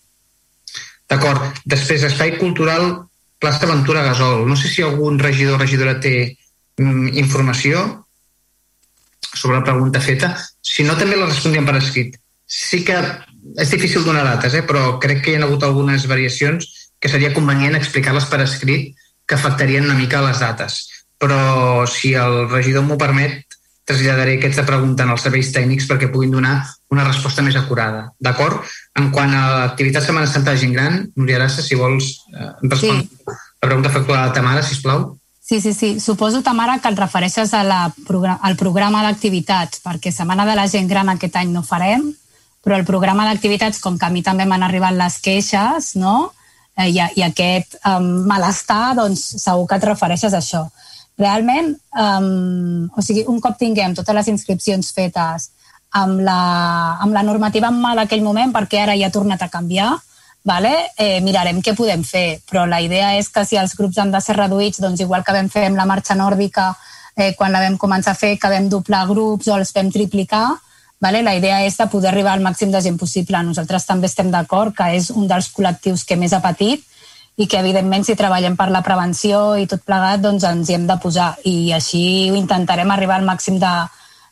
[1.11, 1.61] D'acord.
[1.75, 2.87] Després, Espai Cultural
[3.39, 4.47] Plaça Ventura Gasol.
[4.47, 6.15] No sé si algun regidor o regidora té
[6.79, 7.85] mm, informació
[9.35, 10.37] sobre la pregunta feta.
[10.63, 12.95] Si no, també la respondríem per escrit sí que
[13.57, 14.63] és difícil donar dates, eh?
[14.65, 16.69] però crec que hi ha hagut algunes variacions
[17.01, 20.81] que seria convenient explicar-les per escrit que afectarien una mica les dates.
[21.21, 23.43] Però si el regidor m'ho permet,
[23.85, 26.55] traslladaré aquesta pregunta als serveis tècnics perquè puguin donar
[26.91, 28.09] una resposta més acurada.
[28.19, 28.63] D'acord?
[28.97, 33.05] En quant a l'activitat Setmana Santa de gent gran, Núria Arassa, si vols eh, respondre
[33.05, 33.37] sí.
[33.61, 35.13] la pregunta efectuada a la Tamara, sisplau.
[35.45, 35.99] Sí, sí, sí.
[35.99, 37.81] Suposo, Tamara, que et refereixes a la,
[38.41, 42.07] al programa d'activitats, perquè Setmana de la Gent Gran aquest any no farem,
[42.65, 46.33] però el programa d'activitats, com que a mi també m'han arribat les queixes, no?
[46.75, 50.65] Eh, i, i aquest um, malestar, doncs segur que et refereixes a això.
[51.15, 55.49] Realment, um, o sigui, un cop tinguem totes les inscripcions fetes
[55.95, 56.39] amb la,
[56.99, 59.93] amb la normativa en mà d'aquell moment, perquè ara ja ha tornat a canviar,
[60.43, 60.73] vale?
[60.99, 64.19] eh, mirarem què podem fer, però la idea és que si els grups han de
[64.19, 66.73] ser reduïts, doncs igual que vam fer amb la marxa nòrdica,
[67.15, 70.49] eh, quan la vam començar a fer, que vam doblar grups o els vam triplicar,
[71.01, 71.21] Vale?
[71.21, 73.41] La idea és de poder arribar al màxim de gent possible.
[73.43, 76.83] Nosaltres també estem d'acord que és un dels col·lectius que més ha patit
[77.35, 80.85] i que, evidentment, si treballem per la prevenció i tot plegat, doncs ens hi hem
[80.87, 83.73] de posar i així intentarem arribar al màxim de,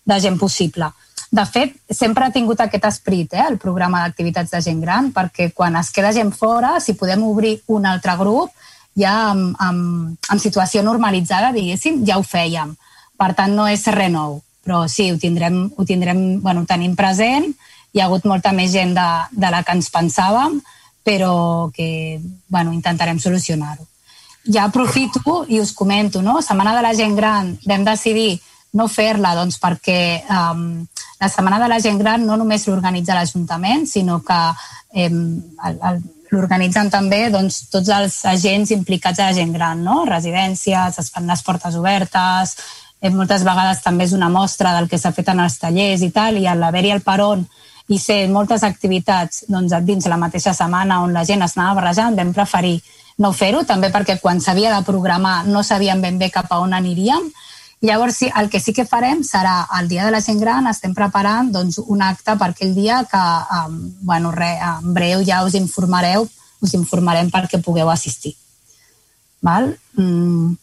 [0.08, 0.88] de gent possible.
[1.34, 5.50] De fet, sempre ha tingut aquest esperit, eh, el programa d'activitats de gent gran, perquè
[5.52, 8.54] quan es queda gent fora, si podem obrir un altre grup,
[8.96, 12.78] ja amb, amb, amb situació normalitzada, diguéssim, ja ho fèiem.
[13.20, 16.96] Per tant, no és res nou però sí, ho tindrem, ho tindrem bueno, ho tenim
[16.96, 17.52] present,
[17.94, 20.62] hi ha hagut molta més gent de, de la que ens pensàvem,
[21.04, 23.86] però que bueno, intentarem solucionar-ho.
[24.44, 26.42] Ja aprofito i us comento, no?
[26.42, 28.40] Setmana de la gent gran vam decidir
[28.74, 30.82] no fer-la doncs, perquè um,
[31.22, 34.40] la Setmana de la gent gran no només l'organitza l'Ajuntament, sinó que
[35.06, 35.20] um,
[36.34, 40.04] l'organitzen també doncs, tots els agents implicats a la gent gran, no?
[40.10, 44.98] residències, es fan les portes obertes, eh, moltes vegades també és una mostra del que
[44.98, 47.44] s'ha fet en els tallers i tal, i a l'haver-hi el peron
[47.92, 52.16] i ser moltes activitats doncs, dins la mateixa setmana on la gent es anava barrejant,
[52.16, 52.78] vam preferir
[53.20, 56.74] no fer-ho, també perquè quan s'havia de programar no sabíem ben bé cap a on
[56.74, 57.28] aniríem
[57.84, 60.94] Llavors, sí, el que sí que farem serà el dia de la gent gran, estem
[60.96, 63.24] preparant doncs, un acte per aquell dia que,
[63.58, 63.74] um,
[64.08, 66.24] bueno, re, en breu ja us informareu,
[66.64, 68.38] us informarem perquè pugueu assistir.
[69.44, 69.74] Val?
[70.00, 70.56] Mm.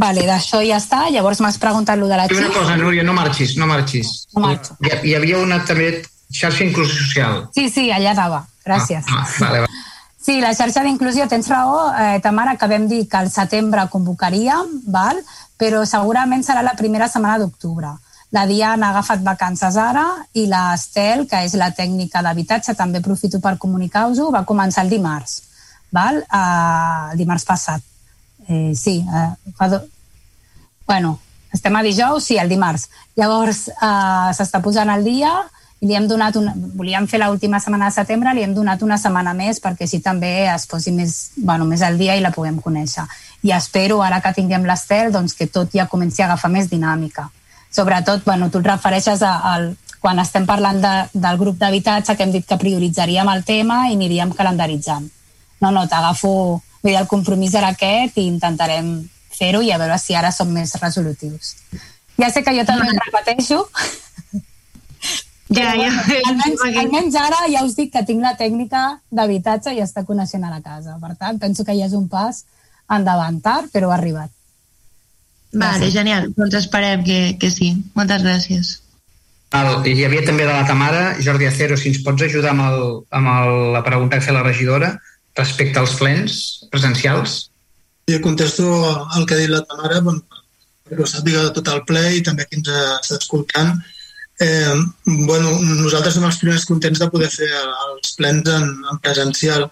[0.00, 1.02] Vale, d'això ja està.
[1.12, 4.26] Llavors m'has preguntat lo de la I una cosa, Núria, no marxis, no marxis.
[4.34, 4.76] No marxo.
[4.80, 5.90] Hi, hi havia una també
[6.32, 7.44] xarxa inclusió social.
[7.56, 8.44] Sí, sí, allà anava.
[8.64, 9.04] Gràcies.
[9.08, 9.86] Ah, ah, vale, vale.
[10.20, 14.82] Sí, la xarxa d'inclusió, tens raó, eh, Tamara, que vam dir que al setembre convocaríem,
[14.86, 15.22] val?
[15.60, 17.90] però segurament serà la primera setmana d'octubre.
[18.32, 23.40] La Diana ha agafat vacances ara i l'Estel, que és la tècnica d'habitatge, també aprofito
[23.44, 25.42] per comunicar-vos-ho, va començar el dimarts,
[25.92, 26.22] val?
[26.30, 27.89] Uh, el dimarts passat.
[28.48, 29.82] Eh, sí, eh, fa do...
[30.86, 31.18] bueno,
[31.52, 32.88] estem a dijous, sí, el dimarts.
[33.18, 35.32] Llavors, uh, s'està posant al dia
[35.80, 38.98] i li hem donat una, volíem fer l'última setmana de setembre, li hem donat una
[39.00, 42.60] setmana més perquè així també es posi més, bueno, més al dia i la puguem
[42.62, 43.06] conèixer.
[43.42, 47.30] I espero, ara que tinguem l'Estel, doncs, que tot ja comenci a agafar més dinàmica.
[47.72, 49.70] Sobretot, bueno, tu et refereixes a, al,
[50.00, 53.96] quan estem parlant de, del grup d'habitatge que hem dit que prioritzaríem el tema i
[53.96, 55.08] aniríem calendaritzant.
[55.60, 56.60] No, no, t'agafo...
[56.80, 58.92] Vull dir, el compromís era aquest i intentarem
[59.36, 61.54] fer-ho i a veure si ara som més resolutius.
[62.20, 63.64] Ja sé que jo també em repeteixo,
[65.50, 65.90] Ja, ja.
[66.30, 70.50] Almenys, almenys ara ja us dic que tinc la tècnica d'habitatge i està coneixent a
[70.52, 70.94] la casa.
[71.02, 72.44] Per tant, penso que ja és un pas
[72.90, 74.30] endavant tard, però ha arribat.
[75.50, 76.30] Vale, genial.
[76.36, 77.72] Doncs esperem que, que sí.
[77.98, 78.76] Moltes gràcies.
[79.58, 82.84] El, hi havia també de la Tamara, Jordi Acero, si ens pots ajudar amb, el,
[83.18, 84.92] amb el, la pregunta que fa la regidora
[85.38, 87.50] respecte als plens presencials.
[88.10, 88.66] Jo contesto
[89.16, 90.18] el que ha dit la Tamara, bon,
[90.86, 93.76] perquè ho sàpiga tot el ple i també qui ens està escoltant.
[94.40, 94.74] Eh,
[95.28, 95.52] bueno,
[95.82, 99.68] nosaltres som els primers contents de poder fer els plens en, en presencial.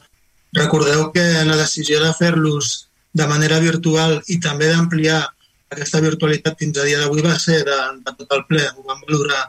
[0.57, 2.89] Recordeu que la decisió de fer-los
[3.19, 5.23] de manera virtual i també d'ampliar
[5.73, 8.63] aquesta virtualitat fins a dia d'avui va ser de, de tot el ple.
[8.77, 9.43] Ho vam valorar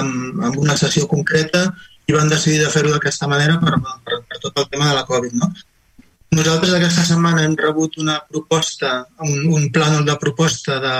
[0.00, 1.68] amb, amb una sessió concreta
[2.08, 5.04] i van decidir de fer-ho d'aquesta manera per, per, per tot el tema de la
[5.08, 5.36] Covid.
[5.38, 5.52] No?
[6.32, 10.94] Nosaltres aquesta setmana hem rebut una proposta, un, un plànol de proposta de,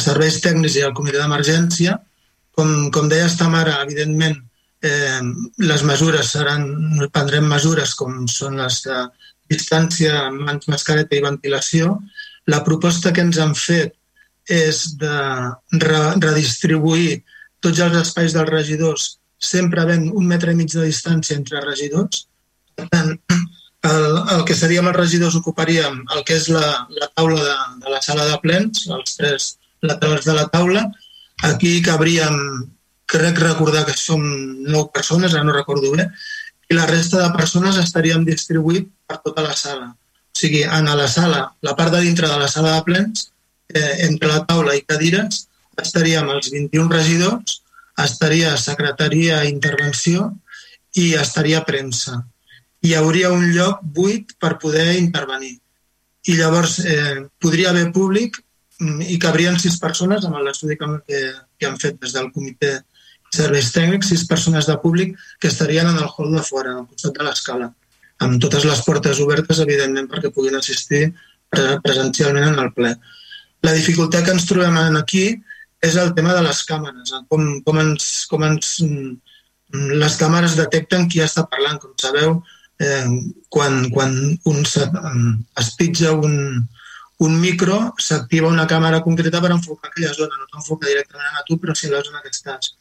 [0.00, 1.98] serveis tècnics i el comitè d'emergència.
[2.54, 4.36] Com, com deia esta mare, evidentment,
[4.84, 5.20] eh,
[5.70, 6.66] les mesures seran,
[7.12, 9.00] prendrem mesures com són les de
[9.50, 11.98] distància, mans, mascareta i ventilació.
[12.50, 13.94] La proposta que ens han fet
[14.50, 15.18] és de
[15.80, 17.22] re, redistribuir
[17.64, 19.14] tots els espais dels regidors
[19.46, 22.26] sempre havent un metre i mig de distància entre regidors.
[22.74, 23.12] Per tant,
[23.84, 26.64] el, el que seríem els regidors ocuparíem el que és la,
[27.00, 29.50] la taula de, de la sala de plens, els tres
[29.84, 30.86] laterals de la taula.
[31.44, 32.38] Aquí cabríem,
[33.10, 34.22] crec recordar que som
[34.64, 36.08] nou persones, ara no recordo bé,
[36.70, 39.90] i la resta de persones estaríem distribuït per tota la sala.
[39.92, 43.28] O sigui, en la sala, la part de dintre de la sala de plens,
[43.68, 45.44] eh, entre la taula i cadires,
[45.82, 47.60] estaríem els 21 regidors,
[48.02, 50.32] estaria secretaria intervenció
[50.94, 52.22] i estaria premsa.
[52.84, 55.56] Hi hauria un lloc buit per poder intervenir.
[56.24, 58.38] I llavors eh, podria haver públic
[58.80, 62.78] mm, i cabrien sis persones amb l'estudi que, que, han fet des del comitè
[63.34, 67.16] serveis tècnics, sis persones de públic que estarien en el hall de fora, al costat
[67.18, 67.72] de l'escala,
[68.22, 71.08] amb totes les portes obertes, evidentment, perquè puguin assistir
[71.50, 72.94] presencialment en el ple.
[73.66, 75.26] La dificultat que ens trobem aquí
[75.84, 78.74] és el tema de les càmeres, com, com, ens, com ens,
[80.04, 81.80] les càmeres detecten qui està parlant.
[81.82, 82.38] Com sabeu,
[82.80, 83.08] eh,
[83.52, 84.16] quan, quan
[84.50, 84.86] un se,
[85.60, 86.64] es pitja un,
[87.26, 91.58] un micro, s'activa una càmera concreta per enfocar aquella zona, no t'enfoca directament a tu,
[91.60, 92.74] però sí a la zona que estàs.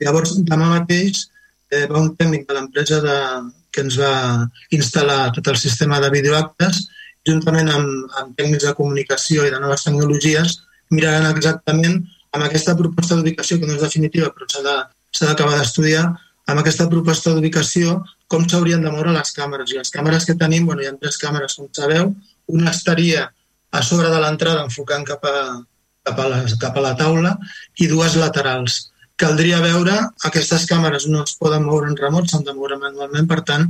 [0.00, 1.26] Llavors, demà mateix
[1.70, 3.18] eh, va un tècnic de l'empresa de,
[3.72, 4.14] que ens va
[4.76, 6.86] instal·lar tot el sistema de videoactes,
[7.26, 12.00] juntament amb, amb tècnics de comunicació i de noves tecnologies, miraran exactament
[12.36, 16.04] amb aquesta proposta d'ubicació, que no és definitiva, però s'ha d'acabar d'estudiar,
[16.50, 18.00] amb aquesta proposta d'ubicació,
[18.30, 19.72] com s'haurien de moure les càmeres.
[19.72, 22.14] I les càmeres que tenim, bueno, hi ha tres càmeres, com sabeu,
[22.50, 23.26] una estaria
[23.70, 25.34] a sobre de l'entrada enfocant cap a,
[26.06, 27.36] cap, a la, cap a la taula
[27.78, 28.80] i dues laterals.
[29.20, 33.42] Caldria veure, aquestes càmeres no es poden moure en remot, s'han de moure manualment, per
[33.46, 33.66] tant,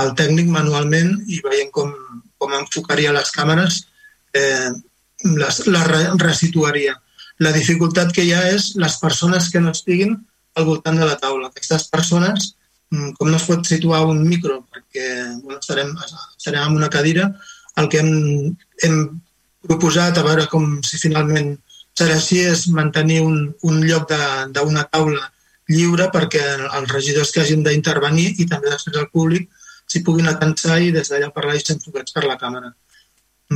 [0.00, 1.92] el tècnic manualment i veient com,
[2.40, 3.82] com enfocaria les càmeres,
[4.32, 4.70] eh,
[5.24, 5.90] les, les
[6.22, 6.96] resituaria.
[7.42, 10.14] La dificultat que hi ha és les persones que no estiguin
[10.54, 11.48] al voltant de la taula.
[11.48, 12.54] Aquestes persones,
[12.90, 15.06] mm, com no es pot situar un micro perquè
[15.42, 15.94] bueno, estarem,
[16.38, 17.32] estarem en una cadira,
[17.76, 18.98] el que hem, hem
[19.66, 21.56] proposat, a veure com si finalment
[21.98, 24.10] serà així, és mantenir un, un lloc
[24.54, 25.30] d'una taula
[25.70, 26.42] lliure perquè
[26.78, 29.48] els regidors que hagin d'intervenir i també després el públic
[29.88, 32.72] s'hi puguin atensar i des d'allà parlar i ser enfocats per la càmera.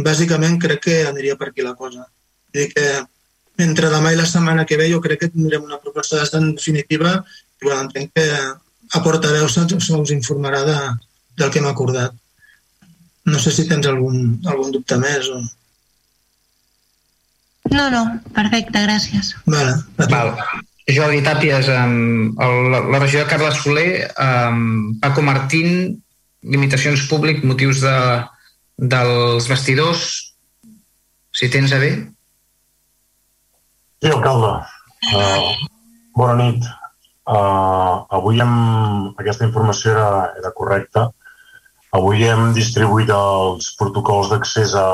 [0.08, 2.06] Bàsicament crec que aniria per aquí la cosa.
[2.48, 2.86] Vull dir que
[3.58, 7.18] entre demà i la setmana que ve jo crec que tindrem una proposta bastant definitiva
[7.18, 8.26] i bueno, entenc que
[8.94, 10.78] a portaveu se'ls se informarà de,
[11.38, 12.14] del que hem acordat.
[13.28, 15.42] No sé si tens algun, algun dubte més o...
[17.68, 19.34] No, no, perfecte, gràcies.
[19.44, 19.74] Vale,
[20.08, 20.32] Val.
[20.88, 25.98] Jordi Tàpies, um, el, la regió de Carles Soler, um, Paco Martín,
[26.40, 27.96] limitacions públic, motius de,
[28.78, 30.06] dels vestidors,
[31.34, 31.92] si tens a bé.
[33.98, 34.50] Sí, alcalde.
[35.10, 35.54] Uh,
[36.16, 36.66] bona nit.
[37.28, 38.52] Uh, avui hem,
[39.18, 41.08] aquesta informació era, era correcta.
[41.98, 44.86] Avui hem distribuït els protocols d'accés a,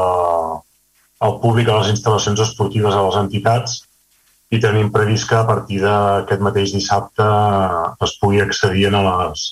[1.26, 3.82] al públic a les instal·lacions esportives a les entitats
[4.54, 7.26] i tenim previst que a partir d'aquest mateix dissabte
[8.06, 9.44] es pugui accedir a les,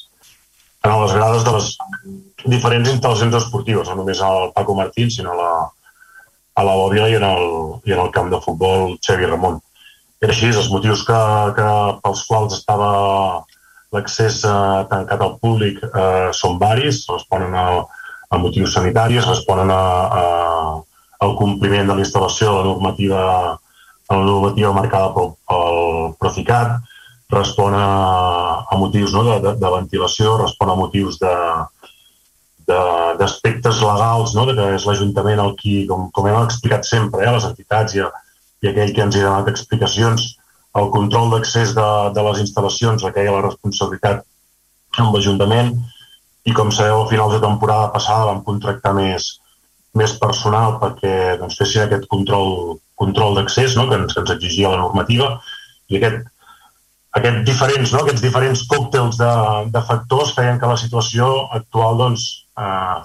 [0.87, 1.71] a les grades de les
[2.55, 5.53] diferents instal·lacions esportives, no només al Paco Martín, sinó a la,
[6.55, 7.47] a la Bòbila i en, el,
[7.89, 9.59] i en el camp de futbol Xavi Ramon.
[10.23, 11.19] Era així, els motius que,
[11.57, 11.69] que
[12.05, 12.91] pels quals estava
[13.93, 17.67] l'accés eh, tancat al públic eh, són varis, responen a,
[18.33, 19.83] a motius sanitaris, responen a,
[20.21, 20.23] a,
[21.27, 23.25] al compliment de l'instal·lació de la normativa
[24.13, 26.81] a la normativa marcada pel, pel Procicat,
[27.33, 27.87] respon a,
[28.69, 31.33] a motius no, de, de, de ventilació, respon a motius de
[32.69, 37.33] d'aspectes legals, no, de que és l'Ajuntament el qui, com, com hem explicat sempre, eh,
[37.35, 38.05] les entitats i,
[38.63, 40.29] i aquell que ens ha donat explicacions,
[40.81, 44.23] el control d'accés de, de les instal·lacions requeia la responsabilitat
[45.03, 45.75] amb l'Ajuntament
[46.49, 49.29] i com sabeu a finals de temporada passada vam contractar més,
[49.99, 53.89] més personal perquè doncs, fessin aquest control control d'accés no?
[53.91, 55.35] que, ens, que ens exigia la normativa
[55.91, 56.23] i aquest,
[57.19, 58.03] aquest diferents, no?
[58.05, 59.33] aquests diferents còctels de,
[59.75, 62.29] de factors feien que la situació actual doncs,
[62.59, 63.01] eh,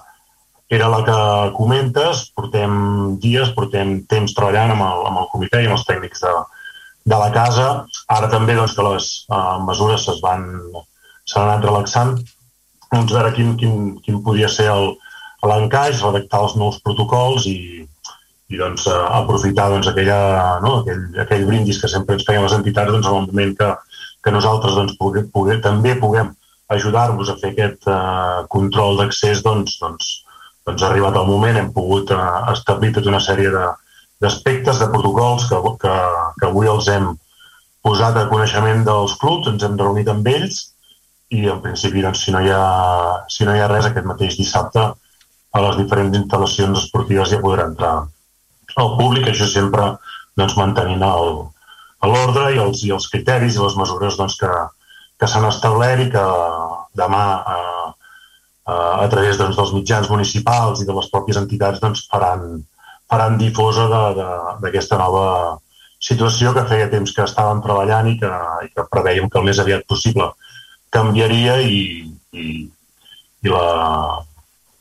[0.77, 1.17] era la que
[1.55, 6.23] comentes, portem dies, portem temps treballant amb el, amb el comitè i amb els tècnics
[6.25, 6.33] de,
[7.07, 7.67] de la casa.
[8.11, 10.47] Ara també doncs, que les eh, mesures es van
[11.27, 12.15] s'han anat relaxant,
[12.91, 14.69] doncs veure quin, quin, quin podia ser
[15.43, 17.83] l'encaix, redactar els nous protocols i,
[18.47, 20.19] i doncs, eh, aprofitar doncs, aquella,
[20.63, 23.71] no, aquell, aquell brindis que sempre ens feien les entitats doncs, en el moment que,
[24.23, 26.31] que nosaltres doncs, poder, poder, també puguem
[26.73, 30.09] ajudar-vos a fer aquest eh, control d'accés, doncs, doncs,
[30.67, 32.23] doncs arribat el moment, hem pogut eh,
[32.53, 35.95] establir tota una sèrie d'aspectes, de, de protocols que, que,
[36.41, 37.13] que avui els hem
[37.87, 40.65] posat a coneixement dels clubs, ens hem reunit amb ells
[41.31, 42.63] i en principi, doncs, si, no hi ha,
[43.31, 47.69] si no hi ha res, aquest mateix dissabte a les diferents instal·lacions esportives ja podrà
[47.71, 47.93] entrar
[48.77, 49.93] al públic, això sempre
[50.37, 54.51] doncs, mantenint l'ordre i, els, i els criteris i les mesures doncs, que,
[55.17, 56.25] que s'han establert i que
[56.97, 57.23] demà
[57.53, 57.85] eh,
[58.69, 62.45] eh, a través doncs, dels mitjans municipals i de les pròpies entitats doncs, faran,
[63.09, 63.87] faran difosa
[64.61, 65.25] d'aquesta nova
[66.07, 68.31] situació que feia temps que estàvem treballant i que,
[68.67, 70.29] i que preveiem que el més aviat possible
[70.93, 71.79] canviaria i,
[72.31, 73.65] i, i, la,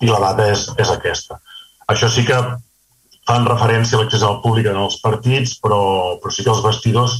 [0.04, 1.40] i la data és, és aquesta.
[1.88, 2.36] Això sí que
[3.26, 5.80] fan referència a l'accés al públic en els partits, però,
[6.20, 7.16] però sí que els vestidors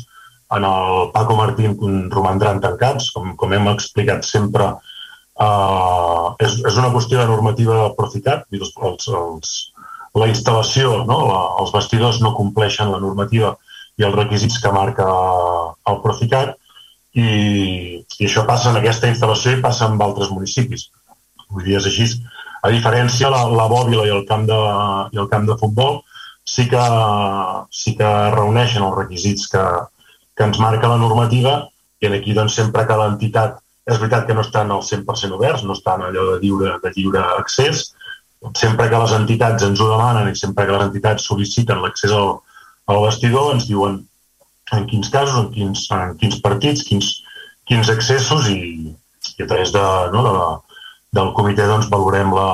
[0.55, 1.77] en el Paco Martín
[2.11, 4.75] romandran tancats, com, com hem explicat sempre.
[5.37, 9.51] Uh, és, és una qüestió de normativa Proficat, els, els, els,
[10.17, 11.19] la instal·lació, no?
[11.29, 13.53] la, els vestidors no compleixen la normativa
[14.01, 15.05] i els requisits que marca
[15.91, 16.55] el Proficat
[17.17, 17.27] i,
[18.01, 20.89] i això passa en aquesta instal·lació i passa en altres municipis.
[21.51, 22.09] Vull dir, és així.
[22.65, 24.61] A diferència, la, la bòbila i el camp de,
[25.13, 26.01] i el camp de futbol
[26.47, 26.83] sí que,
[27.75, 29.63] sí que reuneixen els requisits que,
[30.37, 31.63] que ens marca la normativa
[32.01, 33.57] i aquí doncs, sempre que l'entitat
[33.87, 37.23] és veritat que no estan al 100% oberts, no estan allò de lliure, de lliure
[37.39, 37.85] accés,
[38.59, 42.35] sempre que les entitats ens ho demanen i sempre que les entitats sol·liciten l'accés al,
[42.93, 44.01] al vestidor ens diuen
[44.77, 47.11] en quins casos, en quins, en quins partits, quins,
[47.71, 48.61] quins accessos i,
[49.39, 50.81] i a través de, no, de,
[51.19, 52.49] del comitè doncs, valorem la,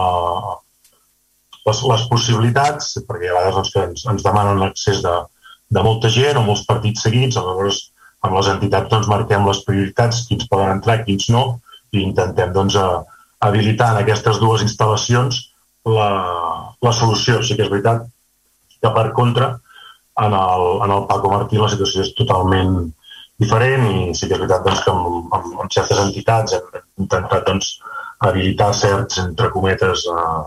[1.66, 5.16] les, les possibilitats, perquè a vegades doncs, ens, ens demanen l'accés de,
[5.72, 7.80] de molta gent o molts partits seguits, aleshores
[8.22, 11.44] amb les entitats doncs, marquem les prioritats, quins poden entrar, quins no,
[11.92, 13.02] i intentem doncs, a,
[13.42, 15.40] habilitar en aquestes dues instal·lacions
[15.90, 16.08] la,
[16.86, 17.40] la solució.
[17.42, 18.06] Sí que és veritat
[18.82, 19.52] que per contra
[20.22, 22.76] en el, en el Paco Martí la situació és totalment
[23.42, 27.48] diferent i sí que és veritat doncs, que amb, amb, amb certes entitats hem intentat
[27.48, 27.74] doncs,
[28.22, 30.42] habilitar certs, entre cometes, eh,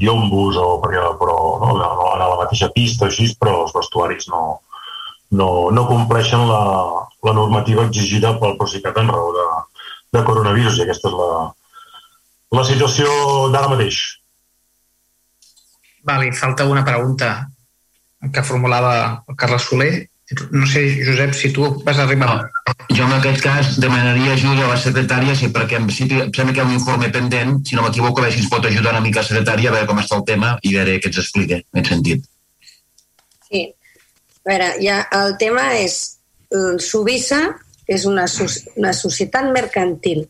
[0.00, 4.42] llombos o perquè, però no, a la mateixa pista així, però els vestuaris no,
[5.38, 6.62] no, no compleixen la,
[7.26, 9.46] la normativa exigida pel Procicat en raó de,
[10.16, 11.30] de coronavirus i aquesta és la,
[12.58, 13.08] la situació
[13.54, 14.02] d'ara mateix.
[16.04, 17.48] Vale, falta una pregunta
[18.32, 19.92] que formulava el Carles Soler.
[20.50, 22.28] No sé, Josep, si tu vas arribar...
[22.30, 26.30] No, jo en aquest cas demanaria ajuda a la secretària, sí, perquè em, sí, em
[26.32, 28.64] sembla que hi ha un informe pendent, si no m'equivoco, a veure si ens pot
[28.64, 31.20] ajudar una mica la secretària a veure com està el tema i veure què ens
[31.20, 32.24] explica en aquest sentit.
[33.50, 33.66] Sí.
[34.44, 35.98] A veure, ja el tema és
[36.56, 37.42] el Subissa
[37.86, 38.24] és una,
[38.80, 40.24] una societat mercantil.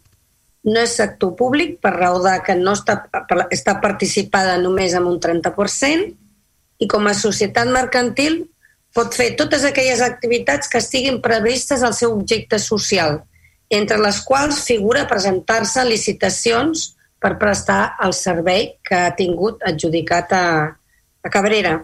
[0.67, 2.99] No és sector públic per raó de que no està,
[3.55, 6.11] està participada només amb un 30%
[6.83, 8.41] i com a societat mercantil
[8.95, 13.23] pot fer totes aquelles activitats que estiguin previstes al seu objecte social,
[13.69, 20.47] entre les quals figura presentar-se licitacions per prestar el servei que ha tingut adjudicat a,
[21.25, 21.81] a Cabrera.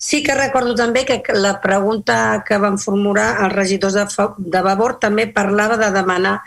[0.00, 4.06] Sí que recordo també que la pregunta que van formular els regidors de,
[4.38, 6.38] de Vavor també parlava de demanar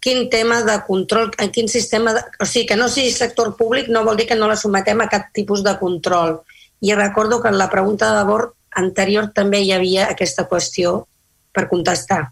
[0.00, 2.14] quin tema de control, en quin sistema...
[2.14, 5.02] De, o sigui, que no sigui sector públic no vol dir que no la sometem
[5.02, 6.40] a cap tipus de control.
[6.80, 10.98] I recordo que en la pregunta de Vavor anterior també hi havia aquesta qüestió
[11.56, 12.26] per contestar.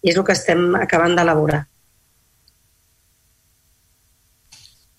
[0.00, 1.64] I és el que estem acabant d'elaborar.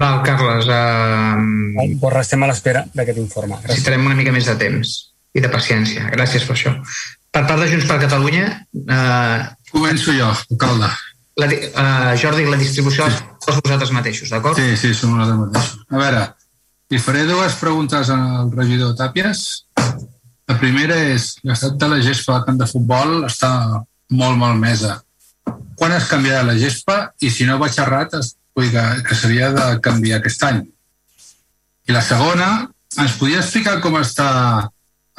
[0.02, 0.66] Val, Carles.
[0.66, 1.88] Uh...
[2.02, 3.56] Pues restem a l'espera d'aquest informe.
[3.56, 3.76] Gràcies.
[3.76, 4.94] Necessitarem una mica més de temps
[5.38, 6.10] i de paciència.
[6.14, 6.74] Gràcies per això.
[7.32, 8.50] Per part de Junts per Catalunya...
[8.82, 9.50] Uh...
[9.72, 10.90] Començo jo, alcalde.
[11.40, 13.22] La, uh, Jordi, la distribució sí.
[13.48, 14.60] és vosaltres mateixos, d'acord?
[14.60, 15.86] Sí, sí, som nosaltres mateixos.
[15.88, 16.24] A veure,
[16.92, 19.46] li faré dues preguntes al regidor Tàpies
[20.50, 23.52] la primera és, l'estat de la gespa al camp de futbol està
[24.12, 24.98] molt malmesa.
[25.80, 26.98] Quan es canviarà la gespa?
[27.22, 30.64] I si no vaig errat, es, vull que, que seria de canviar aquest any.
[31.88, 32.50] I la segona,
[33.00, 34.28] ens podria explicar com està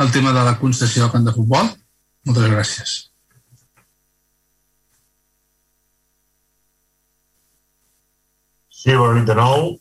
[0.02, 1.70] el tema de la concessió al camp de futbol?
[2.28, 2.98] Moltes gràcies.
[8.82, 9.72] Sí, bona nit de nou.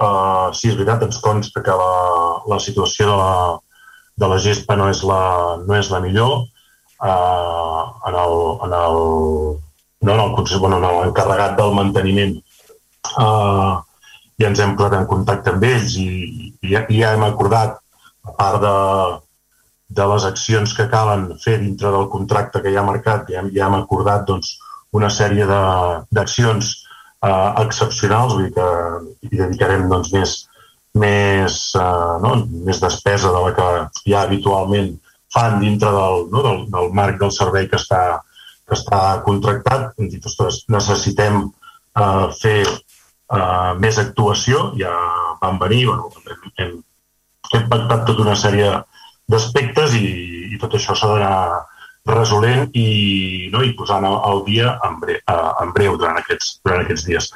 [0.00, 1.94] Uh, sí, és veritat, ens consta que la,
[2.48, 3.32] la situació de la,
[4.20, 5.20] de la gespa no és la,
[5.66, 6.46] no és la millor.
[7.00, 8.34] Uh, en el,
[8.66, 8.98] en el,
[10.04, 12.34] no, en el, bueno, en l'encarregat del manteniment
[13.16, 13.78] uh,
[14.40, 16.10] ja ens hem posat en contacte amb ells i,
[16.60, 17.78] i, ja, ja hem acordat,
[18.28, 18.74] a part de,
[20.00, 23.70] de les accions que calen fer dintre del contracte que ja ha marcat, ja, ja
[23.70, 24.58] hem acordat doncs,
[24.96, 26.70] una sèrie d'accions
[27.22, 28.68] uh, excepcionals, vull dir que
[29.28, 30.36] hi dedicarem doncs, més,
[30.98, 32.34] més, eh, no,
[32.66, 33.68] més despesa de la que
[34.10, 34.96] ja habitualment
[35.32, 38.20] fan dintre del, no, del, del marc del servei que està,
[38.66, 39.92] que està contractat.
[39.98, 44.70] Hem dit, ostres, necessitem eh, fer eh, més actuació.
[44.80, 44.94] Ja
[45.42, 46.78] van venir, bueno, hem, hem,
[47.54, 48.72] hem pactat tota una sèrie
[49.30, 50.06] d'aspectes i,
[50.54, 51.36] i tot això s'ha d'anar
[52.10, 56.84] resolent i, no, i posant al dia en breu, eh, en breu durant, aquests, durant
[56.84, 57.30] aquests dies.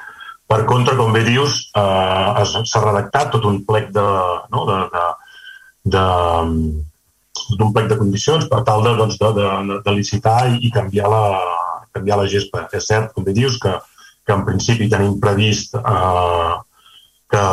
[0.50, 4.04] Per contra, com bé dius, eh, s'ha redactat tot un plec de,
[4.52, 5.04] no, de, de,
[5.94, 6.04] de,
[7.58, 11.08] d'un plec de condicions per tal de, doncs, de, de, de licitar i, i canviar,
[11.12, 11.22] la,
[11.96, 12.66] canviar la gespa.
[12.76, 13.72] És cert, com bé dius, que,
[14.26, 16.52] que en principi tenim previst eh,
[17.32, 17.46] que,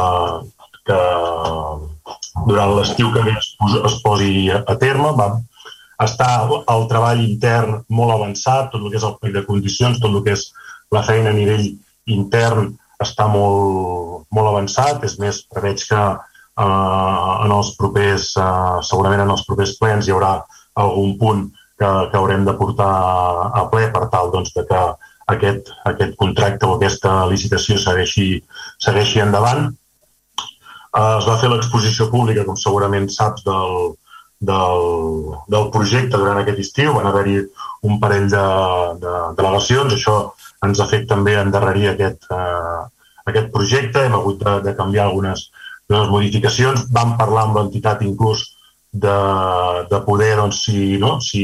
[0.89, 0.99] que
[2.47, 3.53] durant l'estiu que ve es,
[3.91, 5.13] es posi a terme.
[5.19, 5.29] Va,
[6.01, 10.11] està el treball intern molt avançat, tot el que és el plec de condicions, tot
[10.11, 10.47] el que és
[10.91, 11.69] la feina a nivell
[12.15, 15.03] intern està molt, molt avançat.
[15.07, 20.15] És més, preveig que eh, en els propers, eh, segurament en els propers plens hi
[20.15, 20.35] haurà
[20.81, 22.91] algun punt que, que haurem de portar
[23.57, 24.81] a ple per tal doncs, de que
[25.33, 28.27] aquest, aquest contracte o aquesta licitació segueixi,
[28.83, 29.71] segueixi endavant.
[29.71, 33.95] Eh, es va fer l'exposició pública, com segurament saps, del,
[34.51, 34.85] del,
[35.53, 36.93] del projecte durant aquest estiu.
[36.97, 37.39] Van haver-hi
[37.87, 38.45] un parell de,
[39.01, 39.95] de delegacions.
[39.97, 40.17] Això
[40.65, 42.81] ens ha fet també endarrerir aquest, eh,
[43.31, 45.49] aquest projecte, hem hagut de, de canviar algunes
[45.91, 48.45] les modificacions, vam parlar amb l'entitat inclús
[48.91, 49.15] de,
[49.91, 51.17] de poder, doncs, si, no?
[51.23, 51.43] si,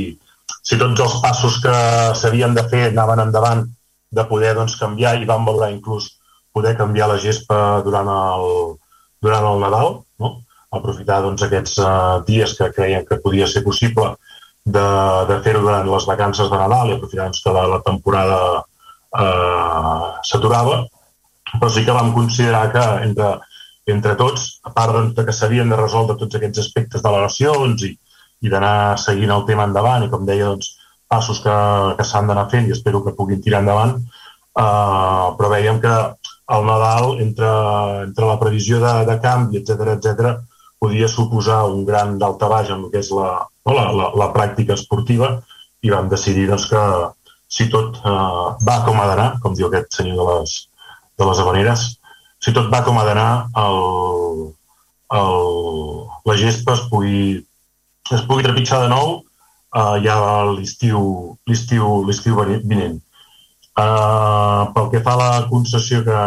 [0.63, 1.75] si tots els passos que
[2.19, 3.65] s'havien de fer anaven endavant,
[4.11, 6.13] de poder doncs, canviar i vam valorar inclús
[6.55, 8.47] poder canviar la gespa durant el,
[9.21, 10.31] durant el Nadal, no?
[10.77, 11.89] aprofitar doncs, aquests uh,
[12.27, 14.13] dies que creien que podia ser possible
[14.63, 14.87] de,
[15.29, 18.39] de fer-ho durant les vacances de Nadal i aprofitar doncs, que la, la temporada
[19.13, 20.81] eh, s'aturava,
[21.53, 23.31] però sí que vam considerar que entre,
[23.87, 27.93] entre tots, a part doncs, que s'havien de resoldre tots aquests aspectes de relacions i,
[28.43, 30.75] i d'anar seguint el tema endavant i, com deia, doncs,
[31.07, 31.57] passos que,
[31.97, 35.95] que s'han d'anar fent i espero que puguin tirar endavant, eh, però veiem que
[36.55, 37.51] el Nadal, entre,
[38.07, 40.35] entre la previsió de, de canvi, etc etc,
[40.79, 43.31] podia suposar un gran daltabaix en el que és la,
[43.65, 45.37] no, la, la, la pràctica esportiva
[45.83, 46.83] i vam decidir doncs, que,
[47.47, 50.57] si tot eh, va com ha d'anar, com diu aquest senyor de les,
[51.17, 51.87] de les Habaneres,
[52.43, 53.29] si tot va com ha d'anar,
[56.27, 57.21] la gespa es pugui,
[58.11, 60.17] es pugui trepitjar de nou uh, ja
[60.51, 61.27] l'estiu
[62.63, 62.97] vinent.
[63.77, 66.21] Uh, pel que fa a la concessió que,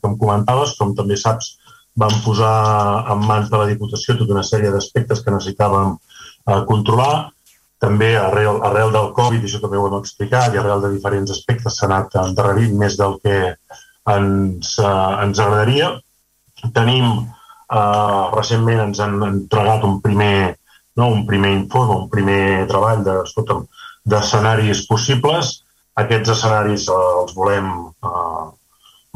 [0.00, 1.54] que em comentaves, com també saps,
[1.96, 7.30] vam posar en mans de la Diputació tota una sèrie d'aspectes que necessitàvem uh, controlar.
[7.82, 11.76] També arrel, arrel del Covid, això també ho hem explicat, i arrel de diferents aspectes
[11.76, 13.40] s'ha anat endarrerint més del que
[14.14, 15.90] ens, uh, ens agradaria.
[16.78, 20.56] Tenim, uh, recentment ens han entregat un primer,
[20.96, 25.56] no, un primer informe, un primer treball d'escenaris de, possibles,
[26.00, 27.68] aquests escenaris eh, els volem
[28.04, 28.46] eh,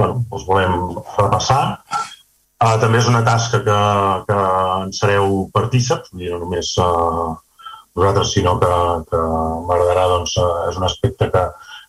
[0.00, 0.76] bueno, els volem
[1.18, 1.62] repassar.
[2.60, 3.76] Uh, també és una tasca que,
[4.28, 4.38] que
[4.84, 7.30] en sereu partíceps, no només uh,
[8.00, 8.70] vosaltres, sinó que,
[9.10, 9.20] que
[9.68, 11.44] m'agradarà, doncs, uh, és un aspecte que,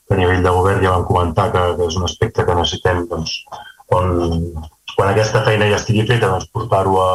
[0.06, 3.06] que a nivell de govern ja vam comentar que, que és un aspecte que necessitem,
[3.12, 3.38] doncs,
[3.96, 4.12] on,
[4.96, 7.12] quan aquesta feina ja estigui feta, doncs, portar-ho a,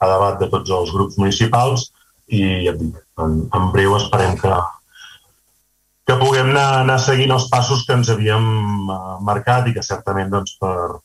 [0.00, 1.90] a debat de tots els grups municipals
[2.32, 4.56] i ja et dic, en, en breu esperem que,
[6.08, 8.50] que puguem anar, anar seguint els passos que ens havíem
[8.88, 11.00] uh, marcat i que certament doncs, per,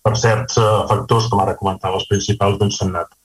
[0.00, 3.16] per certs uh, factors, com ara comentava els principals, doncs s'han anat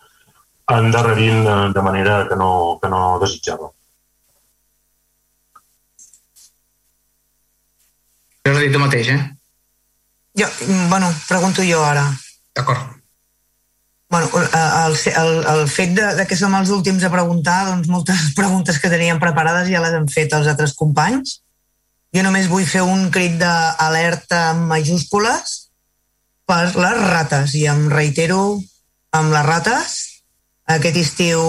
[0.71, 3.69] endarrerint de manera que no, que no desitjava.
[8.45, 9.21] Jo has dit el mateix, eh?
[10.37, 10.49] Jo,
[10.89, 12.05] bueno, pregunto jo ara.
[12.55, 12.95] D'acord.
[14.09, 18.29] Bueno, el, el, el fet de, de que som els últims a preguntar, doncs moltes
[18.39, 21.39] preguntes que teníem preparades ja les han fet els altres companys.
[22.15, 25.55] Jo només vull fer un crit d'alerta amb majúscules
[26.47, 28.61] per les rates i em reitero
[29.17, 29.95] amb les rates.
[30.65, 31.41] Aquest estiu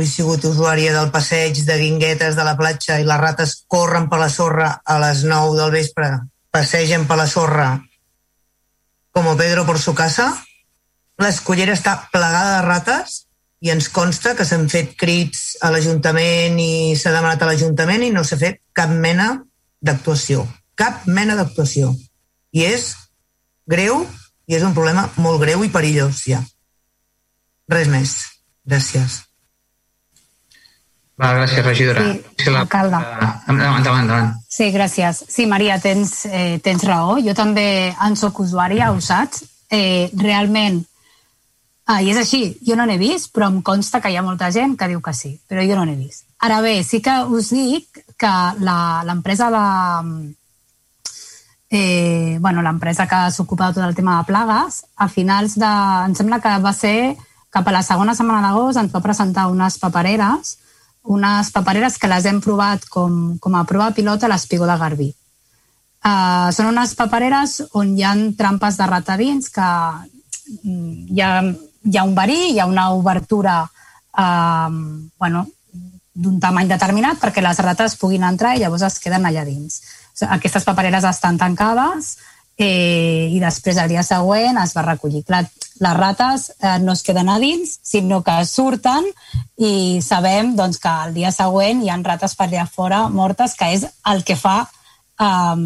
[0.00, 4.20] he sigut usuària del passeig de guinguetes de la platja i les rates corren per
[4.22, 6.08] la sorra a les 9 del vespre,
[6.50, 7.74] passegen per la sorra
[9.12, 10.32] com Pedro por su casa
[11.20, 13.18] l'escollera està plegada de rates
[13.62, 18.10] i ens consta que s'han fet crits a l'Ajuntament i s'ha demanat a l'Ajuntament i
[18.10, 19.36] no s'ha fet cap mena
[19.84, 20.46] d'actuació.
[20.74, 21.92] Cap mena d'actuació.
[22.56, 22.88] I és
[23.70, 24.02] greu
[24.50, 26.40] i és un problema molt greu i perillós, ja.
[27.70, 28.16] Res més.
[28.66, 29.22] Gràcies.
[31.20, 32.04] Va, gràcies, regidora.
[32.38, 33.00] Sí, alcalde.
[33.48, 34.30] Endavant, endavant, endavant.
[34.48, 35.24] Sí, gràcies.
[35.28, 37.18] Sí, Maria, tens, eh, tens raó.
[37.22, 39.44] Jo també en soc usuària, ho saps.
[39.70, 40.82] Eh, realment,
[41.84, 44.52] Ah, I és així, jo no n'he vist, però em consta que hi ha molta
[44.54, 46.24] gent que diu que sí, però jo no n'he vist.
[46.46, 48.30] Ara bé, sí que us dic que
[48.62, 49.64] l'empresa de...
[51.74, 55.72] Eh, bueno, l'empresa que s'ocupa de tot el tema de plagues, a finals de...
[56.06, 57.16] Em sembla que va ser
[57.52, 60.56] cap a la segona setmana d'agost ens va presentar unes papereres,
[61.04, 65.10] unes papereres que les hem provat com, com a prova pilota a l'Espigó de Garbí.
[66.02, 69.68] Uh, són unes papereres on hi ha trampes de rata dins que
[70.64, 71.34] mm, hi ha
[71.84, 73.70] hi ha un verí, hi ha una obertura
[74.18, 74.68] eh,
[75.18, 75.46] bueno,
[76.12, 79.80] d'un tamany determinat perquè les rates puguin entrar i llavors es queden allà dins.
[80.28, 82.16] Aquestes papereres estan tancades
[82.58, 85.24] eh, i després el dia següent es va recollir.
[85.28, 85.44] Clar,
[85.82, 89.08] les rates eh, no es queden a dins, sinó que surten
[89.58, 93.72] i sabem doncs, que el dia següent hi ha rates per allà fora mortes, que
[93.74, 95.56] és el que fa eh,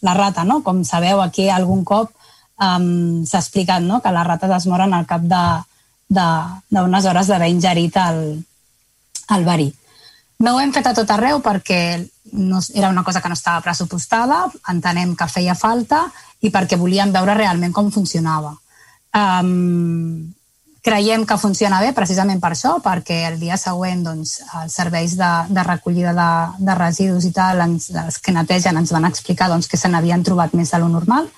[0.00, 0.62] la rata, no?
[0.64, 2.14] Com sabeu, aquí algun cop
[2.60, 4.00] um, s'ha explicat no?
[4.04, 8.20] que les rates es moren al cap d'unes hores d'haver ingerit el,
[9.36, 9.70] el verí.
[10.40, 12.00] No ho hem fet a tot arreu perquè
[12.32, 16.06] no, era una cosa que no estava pressupostada, entenem que feia falta
[16.40, 18.54] i perquè volíem veure realment com funcionava.
[19.16, 20.32] Um,
[20.80, 25.30] creiem que funciona bé precisament per això, perquè el dia següent doncs, els serveis de,
[25.50, 26.30] de recollida de,
[26.64, 30.24] de residus i tal, ens, els que netegen ens van explicar doncs, que se n'havien
[30.24, 31.28] trobat més de lo normal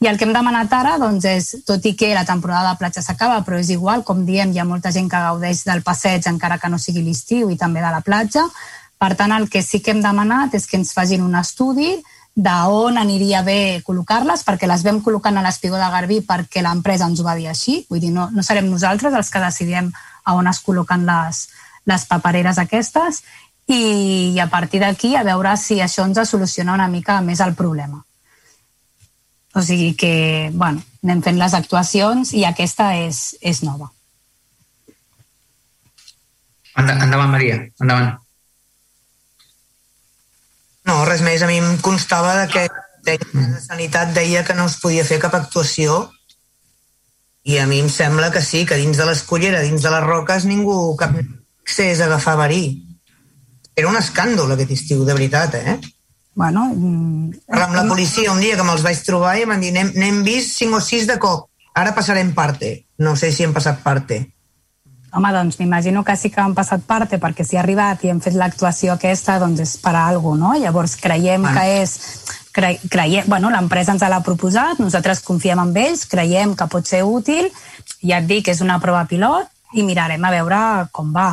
[0.00, 3.02] i el que hem demanat ara doncs, és, tot i que la temporada de platja
[3.02, 6.58] s'acaba, però és igual, com diem, hi ha molta gent que gaudeix del passeig encara
[6.62, 8.44] que no sigui l'estiu i també de la platja.
[8.98, 11.96] Per tant, el que sí que hem demanat és que ens facin un estudi
[12.38, 17.18] d'on aniria bé col·locar-les, perquè les vam col·locant a l'Espigó de Garbí perquè l'empresa ens
[17.18, 19.90] ho va dir així, vull dir, no, no serem nosaltres els que decidem
[20.22, 21.48] a on es col·loquen les,
[21.90, 23.24] les papereres aquestes,
[23.66, 27.58] i, i a partir d'aquí a veure si això ens soluciona una mica més el
[27.58, 28.04] problema.
[29.58, 33.88] O sigui que, bueno, anem fent les actuacions i aquesta és, és nova.
[36.78, 38.12] Endavant, Maria, endavant.
[40.86, 41.42] No, res més.
[41.42, 42.62] A mi em constava de que
[43.08, 46.04] la sanitat deia que no es podia fer cap actuació
[47.48, 50.46] i a mi em sembla que sí, que dins de l'escollera, dins de les roques,
[50.46, 52.64] ningú cap accés a agafar verí.
[53.74, 55.78] Era un escàndol aquest estiu, de veritat, eh?
[56.38, 56.70] Bueno...
[57.50, 60.54] Parlar amb la policia un dia que me'ls vaig trobar i m'han dit n'hem vist
[60.60, 62.84] cinc o sis de cop, ara passarem parte.
[62.98, 64.28] No sé si hem passat parte.
[65.12, 68.20] home, doncs m'imagino que sí que han passat parte perquè si ha arribat i hem
[68.20, 70.54] fet l'actuació aquesta, doncs és per a alguna no?
[70.60, 71.56] Llavors creiem bueno.
[71.58, 71.98] que és...
[72.58, 77.04] Cre, creiem, bueno, l'empresa ens l'ha proposat, nosaltres confiem en ells, creiem que pot ser
[77.06, 77.50] útil,
[78.02, 79.46] ja et dic, és una prova pilot
[79.78, 80.60] i mirarem a veure
[80.90, 81.32] com va.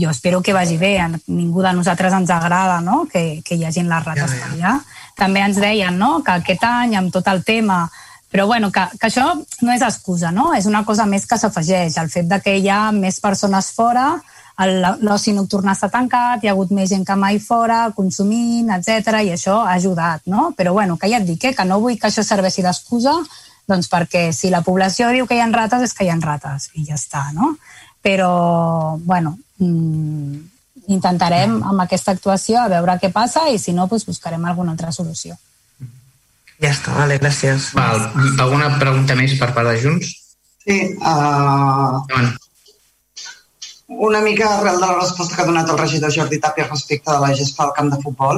[0.00, 3.04] Jo espero que vagi bé, a ningú de nosaltres ens agrada no?
[3.10, 4.40] que, que hi hagin les rates ja, ja.
[4.40, 4.72] per allà.
[5.14, 6.16] També ens deien no?
[6.26, 7.84] que aquest any, amb tot el tema
[8.34, 9.28] però bueno, que, que això
[9.62, 10.48] no és excusa, no?
[10.58, 11.94] És una cosa més que s'afegeix.
[12.02, 14.08] El fet de que hi ha més persones fora,
[15.06, 19.30] l'oci nocturn està tancat, hi ha hagut més gent que mai fora, consumint, etc i
[19.36, 20.48] això ha ajudat, no?
[20.58, 23.14] Però bueno, que ja et dic, eh, que no vull que això serveixi d'excusa,
[23.70, 26.72] doncs perquè si la població diu que hi ha rates, és que hi ha rates,
[26.74, 27.54] i ja està, no?
[28.02, 34.44] Però, bueno, intentarem amb aquesta actuació a veure què passa i si no, doncs buscarem
[34.44, 35.36] alguna altra solució.
[36.62, 37.72] Ja està, vale, gràcies.
[37.74, 38.00] Val.
[38.40, 40.12] Alguna pregunta més per part de Junts?
[40.64, 40.78] Sí.
[41.02, 42.00] Uh,
[44.08, 47.20] una mica arrel de la resposta que ha donat el regidor Jordi Tàpia respecte de
[47.20, 48.36] la gespa del camp de futbol.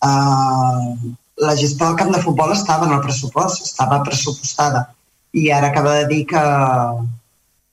[0.00, 0.96] Uh,
[1.40, 4.86] la gespa del camp de futbol estava en el pressupost, estava pressupostada.
[5.32, 6.42] I ara acaba de dir que,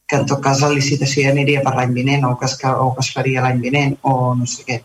[0.08, 2.92] que en tot cas la licitació ja aniria per l'any vinent o que es, o
[2.96, 4.78] que es faria l'any vinent o no sé què.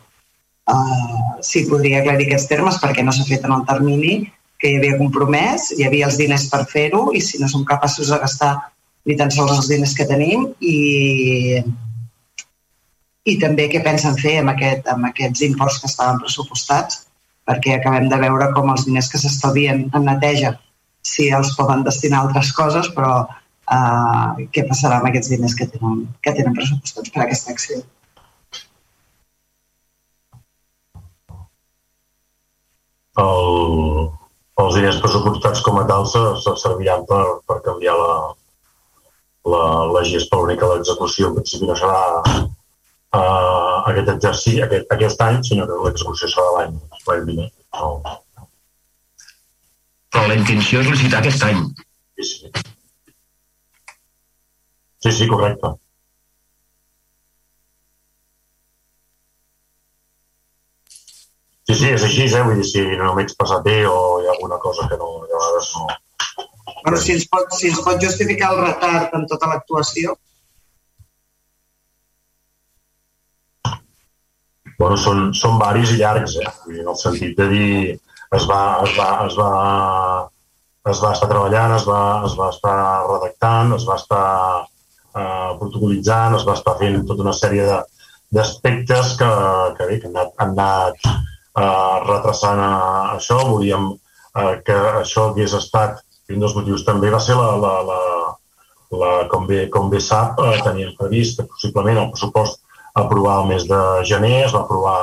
[0.72, 4.16] Uh, sí, podria aclarir aquests termes perquè no s'ha fet en el termini
[4.62, 8.10] que hi havia compromès, hi havia els diners per fer-ho i si no som capaços
[8.12, 8.52] de gastar
[9.06, 10.76] ni tan sols els diners que tenim i,
[13.26, 17.02] i també què pensen fer amb, aquest, amb aquests imports que estaven pressupostats
[17.48, 20.54] perquè acabem de veure com els diners que s'estalvien en neteja
[21.02, 23.24] si els poden destinar a altres coses, però
[23.72, 27.80] uh, què passarà amb aquests diners que tenen, que tenen pressupostats per a aquesta acció?
[33.22, 34.06] El,
[34.64, 38.14] els diners pressupostats com a tal se, se serviran per, per canviar la,
[39.52, 40.40] la, la GESPA.
[40.40, 46.30] L'única l'execució en principi no serà uh, aquest exercici, aquest, aquest any, sinó que l'execució
[46.32, 47.54] serà l'any l'any vinent.
[47.78, 48.18] No.
[50.12, 51.64] Però la intenció és licitar aquest any.
[52.20, 52.71] Sí, sí.
[55.02, 55.68] Sí, sí, correcte.
[61.66, 62.42] Sí, sí, és així, eh?
[62.46, 65.10] Vull dir, si no m'he expressat bé o hi ha alguna cosa que no...
[65.26, 65.88] De vegades no...
[66.82, 70.14] Bueno, si ens, pot, si ens pot justificar el retard en tota l'actuació.
[74.78, 76.50] Bueno, són, són varis i llargs, eh?
[76.64, 77.72] Vull dir, en el sentit de dir
[78.38, 79.50] es va, es va, es va,
[80.90, 82.76] es va estar treballant, es va, es va estar
[83.10, 84.26] redactant, es va estar
[85.16, 87.66] eh, protocolitzant, es va estar fent tota una sèrie
[88.32, 89.30] d'aspectes que,
[89.78, 92.72] que, bé, que han anat, han anat eh, retrasant a,
[93.16, 97.72] això, volíem eh, que això hagués estat, un dels motius també va ser la, la,
[97.88, 98.00] la,
[98.96, 102.62] la com, bé, com bé sap, eh, teníem previst que possiblement el pressupost
[102.98, 104.98] aprovar el mes de gener, es va aprovar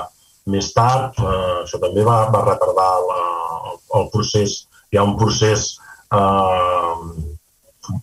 [0.49, 3.19] més tard, eh, això també va, va retardar la,
[3.71, 5.75] el, el procés, hi ha un procés
[6.13, 6.95] eh,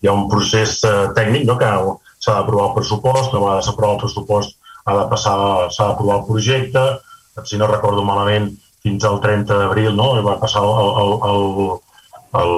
[0.01, 1.57] hi ha un procés eh, tècnic no?
[1.61, 1.73] que
[2.21, 4.57] s'ha d'aprovar el pressupost, una vegada s'aprova el pressupost
[4.87, 5.37] ha de passar,
[5.75, 6.85] s'ha d'aprovar el projecte,
[7.45, 8.53] si no recordo malament,
[8.87, 10.13] fins al 30 d'abril, no?
[10.25, 11.43] va passar el, el, el,
[12.41, 12.53] el,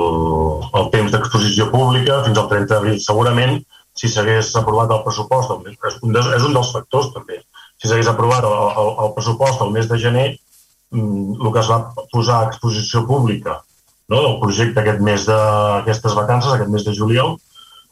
[0.80, 2.98] el temps d'exposició pública fins al 30 d'abril.
[3.00, 3.56] Segurament,
[3.98, 7.40] si s'hagués aprovat el pressupost, és un, de, és un dels factors també,
[7.78, 10.28] si s'hagués aprovat el, el, el pressupost el mes de gener,
[10.92, 11.80] mm, el que es va
[12.12, 13.62] posar a exposició pública
[14.08, 17.36] no, del projecte aquest mes d'aquestes vacances, aquest mes de juliol,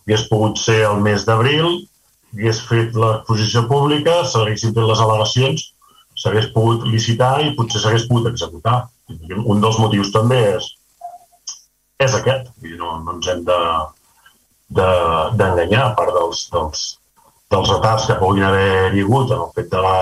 [0.07, 1.81] hagués pogut ser el mes d'abril,
[2.35, 5.71] hagués fet l'exposició pública, s'haguessin fet les al·legacions
[6.17, 8.79] s'hagués pogut licitar i potser s'hagués pogut executar.
[9.37, 10.69] Un dels motius també és,
[12.03, 12.49] és aquest.
[12.81, 16.87] No, no ens hem d'enganyar, de, de, a part dels, dels,
[17.53, 19.99] dels retards que puguin haver hagut en el fet de la,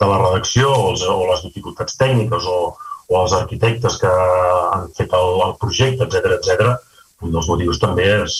[0.00, 2.60] de la redacció o, els, o les dificultats tècniques o,
[3.08, 6.74] o els arquitectes que han fet el, el projecte, etc etc.
[7.22, 8.36] un dels motius també és,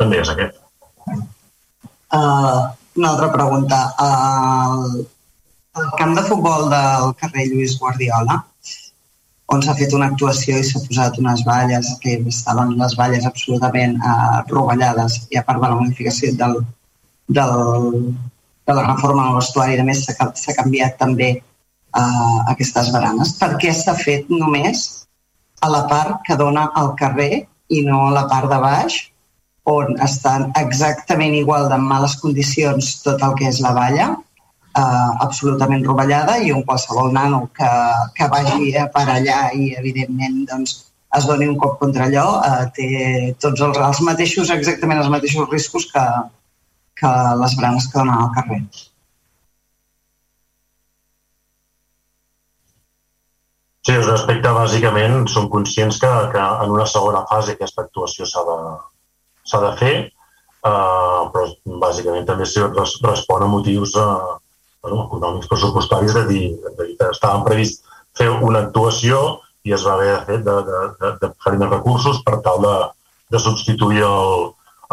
[0.00, 0.58] també és aquest.
[2.10, 3.80] Uh, una altra pregunta.
[4.02, 5.06] Uh,
[5.78, 8.40] al camp de futbol del carrer Lluís Guardiola,
[9.54, 13.96] on s'ha fet una actuació i s'ha posat unes valles que estaven les valles absolutament
[13.98, 16.58] eh, rovellades i a part de la modificació del,
[17.38, 17.54] del,
[18.66, 21.32] de la reforma del vestuari, a més s'ha canviat també
[21.96, 23.36] eh, aquestes baranes.
[23.40, 24.88] Per què s'ha fet només
[25.60, 28.98] a la part que dona al carrer i no a la part de baix,
[29.70, 34.08] on estan exactament igual de males condicions tot el que és la valla,
[34.76, 37.70] eh, absolutament rovellada i un qualsevol nano que,
[38.16, 40.78] que vagi per allà i, evidentment, doncs,
[41.18, 42.90] es doni un cop contra allò, eh, té
[43.42, 46.04] tots els, els mateixos, exactament els mateixos riscos que,
[47.00, 47.10] que
[47.42, 48.62] les branes que donen al carrer.
[53.90, 58.26] Sí, és un aspecte, bàsicament, som conscients que, que en una segona fase aquesta actuació
[58.28, 58.58] s'ha de,
[59.64, 59.94] de fer,
[60.70, 61.42] eh, però
[61.82, 64.04] bàsicament també si res, respon a motius eh,
[64.86, 67.82] bueno, econòmics pressupostaris de dir, de dir que estàvem previst
[68.20, 69.24] fer una actuació
[69.66, 72.62] i es va haver de fer de, de, de, de fer més recursos per tal
[72.62, 72.76] de,
[73.34, 74.46] de substituir el,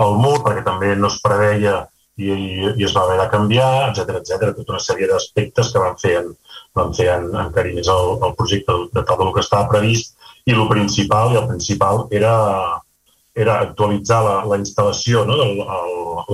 [0.07, 1.83] el mur, perquè també no es preveia
[2.17, 4.55] i, i, i es va haver de canviar, etc etc.
[4.57, 6.33] tota una sèrie d'aspectes que van fer en,
[6.77, 10.15] vam fer en, encarir més el, el projecte de tal del que estava previst
[10.47, 12.35] i el principal, i el principal era,
[13.35, 15.37] era actualitzar la, la instal·lació, no?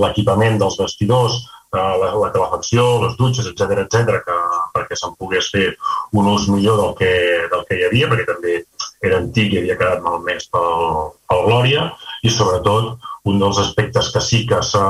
[0.00, 1.40] l'equipament dels vestidors,
[1.74, 4.38] eh, la, la calefacció, les dutxes, etc etc que,
[4.76, 5.66] perquè se'n pogués fer
[6.14, 7.12] un ús millor del que,
[7.52, 8.60] del que hi havia, perquè també
[9.04, 11.88] era antic i havia quedat malmès pel, pel Glòria,
[12.24, 12.94] i sobretot
[13.30, 14.84] un dels aspectes que sí que s'ha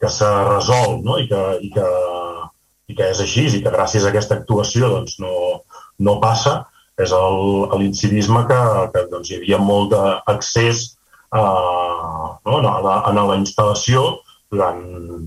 [0.00, 1.16] que s'ha resolt no?
[1.20, 1.86] I, que, i que
[2.88, 5.34] i que és així i que gràcies a aquesta actuació doncs, no,
[6.04, 6.64] no passa,
[7.00, 7.10] és
[7.74, 8.60] l'incivisme que,
[8.94, 10.84] que doncs, hi havia molt d'accés
[11.34, 14.04] uh, no, a, la, a la instal·lació
[14.52, 14.82] durant,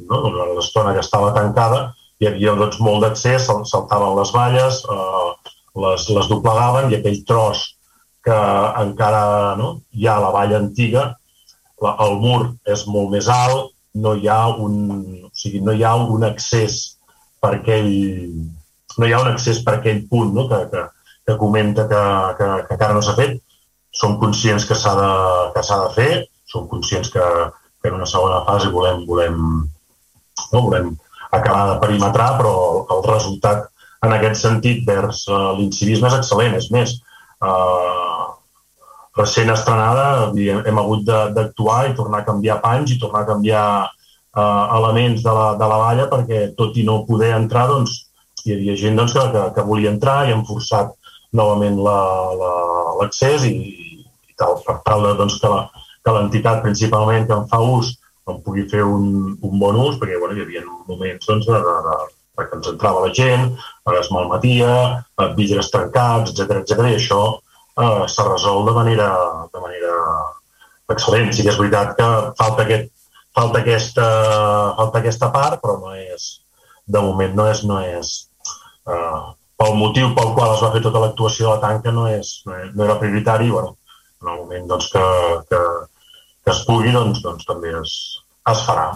[0.07, 1.89] no, durant l'estona que estava tancada,
[2.21, 5.33] hi havia doncs, molt d'accés, saltaven les valles, uh,
[5.83, 7.65] les, les doblegaven i aquell tros
[8.27, 8.37] que
[8.81, 11.09] encara no, hi ha a la valla antiga,
[11.83, 14.77] la, el mur és molt més alt, no hi ha un,
[15.25, 16.96] o sigui, no hi ha un accés
[17.47, 17.91] per aquell...
[18.97, 20.47] no hi ha un accés per aquell punt no?
[20.51, 20.83] que, que,
[21.27, 22.03] que comenta que,
[22.39, 23.39] que, que encara no s'ha fet.
[23.97, 25.11] Som conscients que s'ha de,
[25.55, 26.11] de fer,
[26.51, 27.25] som conscients que,
[27.81, 29.39] que en una segona fase volem, volem,
[30.51, 30.91] no, volem
[31.31, 32.53] acabar de perimetrar, però
[32.93, 33.65] el resultat
[34.05, 36.57] en aquest sentit vers uh, l'incivisme és excel·lent.
[36.59, 36.93] És més,
[37.41, 38.27] uh,
[39.17, 43.67] recent estrenada hem, hem hagut d'actuar i tornar a canviar panys i tornar a canviar
[44.37, 47.95] elements de la, de la valla perquè tot i no poder entrar doncs,
[48.45, 50.93] hi havia gent doncs, que, que, que volia entrar i han forçat
[51.37, 57.35] novament l'accés la, la, i, i tal, per tal de, doncs, que l'entitat principalment que
[57.35, 57.95] en fa ús
[58.27, 61.75] en pugui fer un, un bon ús, perquè bueno, hi havia moments doncs, de, de,
[61.87, 61.97] de,
[62.37, 63.51] perquè ens entrava la gent,
[63.97, 64.71] es malmetia,
[65.37, 69.07] vidres trencats, etc etc i això eh, s'ha resolt de manera,
[69.53, 69.95] de manera
[70.93, 71.31] excel·lent.
[71.33, 72.09] Sí que és veritat que
[72.39, 72.91] falta aquest
[73.37, 74.05] falta aquesta,
[74.77, 76.29] falta aquesta part, però no és,
[76.87, 78.13] de moment no és, no és
[78.89, 82.39] uh, pel motiu pel qual es va fer tota l'actuació de la tanca no, és,
[82.47, 83.75] no, no era prioritari, bueno,
[84.21, 85.03] en el moment doncs, que,
[85.49, 85.61] que,
[86.45, 87.97] que es pugui, doncs, doncs també es,
[88.53, 88.87] es farà.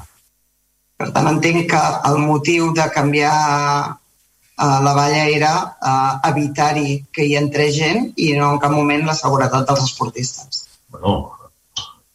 [1.01, 3.35] Per tant, entenc que el motiu de canviar
[3.89, 9.05] uh, la valla era uh, evitar-hi que hi entrés gent i no en cap moment
[9.09, 10.65] la seguretat dels esportistes.
[10.93, 11.15] Bueno,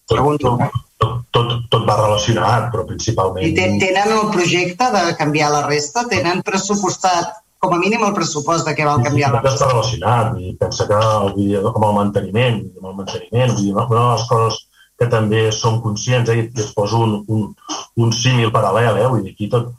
[0.08, 0.68] tot.
[0.96, 3.44] Tot, tot, tot, va relacionat, però principalment...
[3.44, 6.06] I tenen el projecte de canviar la resta?
[6.08, 9.58] Tenen pressupostat com a mínim el pressupost de què val canviar la resta?
[9.58, 13.86] Està relacionat i pensa que el, com el manteniment, amb el manteniment, vull dir, una
[13.90, 14.62] de les coses
[14.96, 17.50] que també som conscients, eh, i es poso un, un,
[18.00, 19.74] un símil paral·lel, eh, vull dir, aquí tot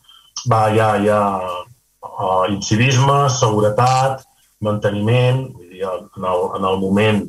[0.51, 4.25] va, hi ha, hi ha uh, incivisme, seguretat,
[4.65, 7.25] manteniment, vull dir, en el, en el moment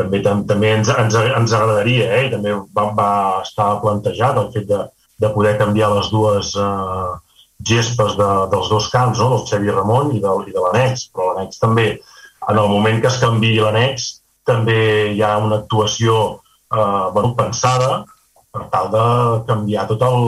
[0.00, 2.22] també, també ens, ens, ens agradaria, eh?
[2.26, 3.10] i també va, va
[3.42, 4.80] estar plantejat el fet de,
[5.22, 7.10] de poder canviar les dues eh,
[7.72, 9.30] gespes de, dels dos camps, no?
[9.34, 11.86] del Xavi Ramon i de, i de l'annex, però l'annex també,
[12.48, 14.08] en el moment que es canvi l'annex,
[14.48, 14.80] també
[15.12, 16.18] hi ha una actuació
[16.74, 18.02] eh, bueno, pensada
[18.52, 19.04] per tal de
[19.48, 20.24] canviar tot el,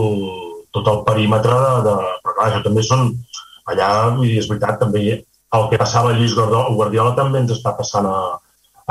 [0.73, 1.97] tot el perímetre de, de...
[2.23, 3.15] Però clar, això també són...
[3.65, 5.01] Allà, dir, és veritat, també
[5.57, 8.18] el que passava a Lluís Guardiola també ens està passant a,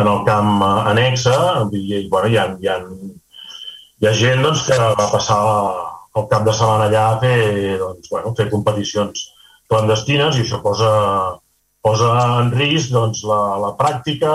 [0.02, 1.38] en el camp eh, anexa
[1.72, 2.80] i, bueno, hi, ha, hi, ha,
[4.02, 5.40] hi ha gent doncs, que va passar
[6.18, 9.30] el cap de setmana allà a fer, doncs, bueno, fer competicions
[9.72, 10.92] clandestines i això posa,
[11.86, 14.34] posa en risc doncs, la, la pràctica,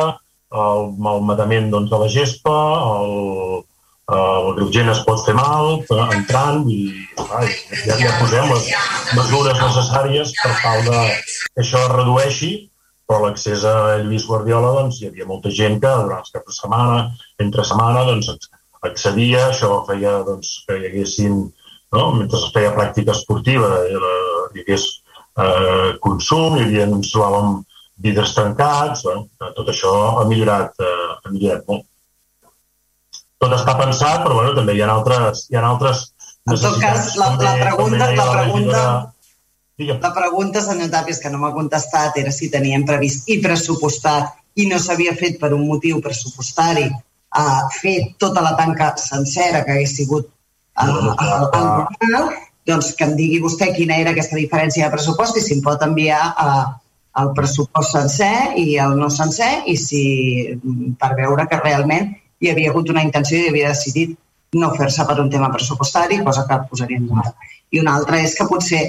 [0.49, 2.57] el malmetament doncs, de la gespa,
[2.99, 3.67] el,
[4.09, 6.81] el gent es pot fer mal entrant i
[7.37, 7.51] ai,
[7.85, 8.71] ja, ja posem les
[9.19, 11.03] mesures necessàries per tal de
[11.53, 12.53] que això es redueixi
[13.09, 16.57] però l'accés a Lluís Guardiola doncs, hi havia molta gent que durant els caps de
[16.57, 16.99] setmana,
[17.45, 18.51] entre setmana, doncs,
[18.85, 21.39] accedia, això feia doncs, que hi haguessin,
[21.97, 22.05] no?
[22.19, 23.97] mentre es feia pràctica esportiva, hi,
[24.61, 24.85] hagués
[25.41, 27.57] eh, consum, hi havia, ens trobàvem
[28.05, 31.89] vidres tancats, bueno, tot això ha millorat, eh, ha millorat molt.
[33.39, 36.09] Tot està pensat, però bueno, també hi ha altres, hi ha altres
[36.49, 38.27] en tot cas, la, la pregunta, la,
[38.73, 38.85] la
[39.79, 44.35] pregunta, la pregunta, senyor Tàpies, que no m'ha contestat, era si teníem previst i pressupostat
[44.59, 49.77] i no s'havia fet per un motiu pressupostari uh, fer tota la tanca sencera que
[49.77, 50.27] hagués sigut
[50.75, 52.29] al, al, al local,
[52.67, 55.83] doncs que em digui vostè quina era aquesta diferència de pressupost i si em pot
[55.87, 56.51] enviar a,
[57.23, 60.03] el pressupost sencer i el no sencer i si
[60.99, 64.19] per veure que realment hi havia hagut una intenció i havia decidit
[64.59, 67.35] no fer-se per un tema pressupostari, cosa que posaríem dubte.
[67.75, 68.81] I una altra és que potser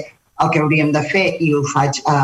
[0.42, 2.16] el que hauríem de fer, i ho faig a,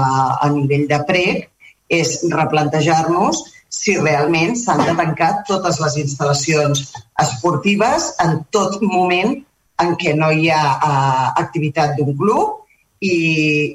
[0.43, 1.51] a nivell de prec,
[1.93, 3.45] és replantejar-nos
[3.77, 6.83] si realment s'han de tancar totes les instal·lacions
[7.23, 9.37] esportives en tot moment
[9.83, 12.63] en què no hi ha uh, activitat d'un club
[13.05, 13.17] i,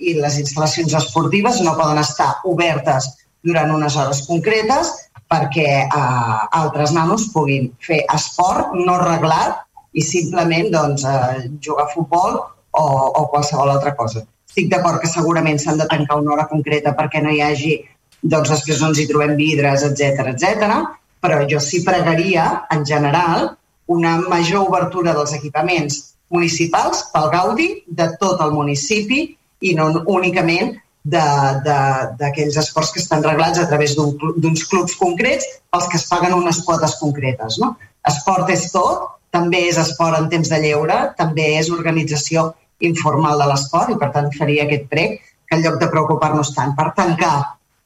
[0.10, 3.12] i les instal·lacions esportives no poden estar obertes
[3.46, 4.94] durant unes hores concretes
[5.32, 9.62] perquè uh, altres nanos puguin fer esport no reglat
[9.94, 12.86] i simplement doncs, uh, jugar a futbol o,
[13.22, 14.24] o qualsevol altra cosa.
[14.52, 17.78] Estic d'acord que segurament s'han de tancar una hora concreta perquè no hi hagi,
[18.22, 20.80] doncs després no ens hi trobem vidres, etc etc.
[21.22, 23.52] però jo sí pregaria, en general,
[23.88, 26.00] una major obertura dels equipaments
[26.32, 29.26] municipals pel gaudi de tot el municipi
[29.62, 35.98] i no únicament d'aquells esports que estan reglats a través d'uns clubs concrets els que
[35.98, 37.58] es paguen unes quotes concretes.
[37.62, 37.76] No?
[38.08, 42.52] Esport és tot, també és esport en temps de lleure, també és organització
[42.88, 46.74] informal de l'esport i, per tant, faria aquest prec que en lloc de preocupar-nos tant
[46.78, 47.36] per tancar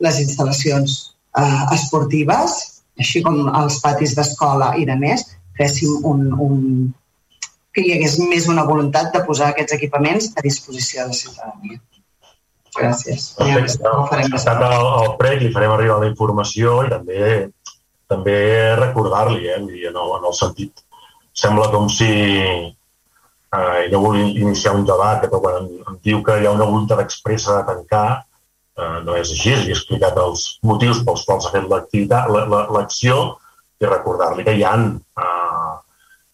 [0.06, 0.96] les instal·lacions
[1.40, 2.58] eh, esportives,
[3.00, 5.26] així com els patis d'escola i de més,
[5.58, 6.62] féssim un, un,
[7.74, 11.82] que hi hagués més una voluntat de posar aquests equipaments a disposició de la ciutadania.
[12.76, 13.30] Gràcies.
[13.38, 13.84] Perfecte.
[14.44, 17.22] Ja, el, el prec, li farem arribar la informació i també
[18.12, 18.40] també
[18.78, 19.58] recordar-li, eh,
[19.90, 20.84] en el sentit
[21.36, 22.10] sembla com si
[23.56, 26.68] eh, jo vull iniciar un debat que quan em, em diu que hi ha una
[26.70, 28.08] voluntat expressa de tancar,
[28.78, 32.32] eh, no és així, he explicat els motius pels quals ha fet l'activitat,
[32.78, 33.20] l'acció
[33.82, 34.76] i recordar-li que hi ha,
[35.26, 35.74] eh,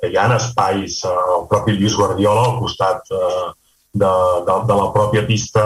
[0.01, 3.50] que hi ha espais, eh, el propi Lluís Guardiola al costat eh,
[3.93, 4.14] de,
[4.48, 5.66] de, de la pròpia pista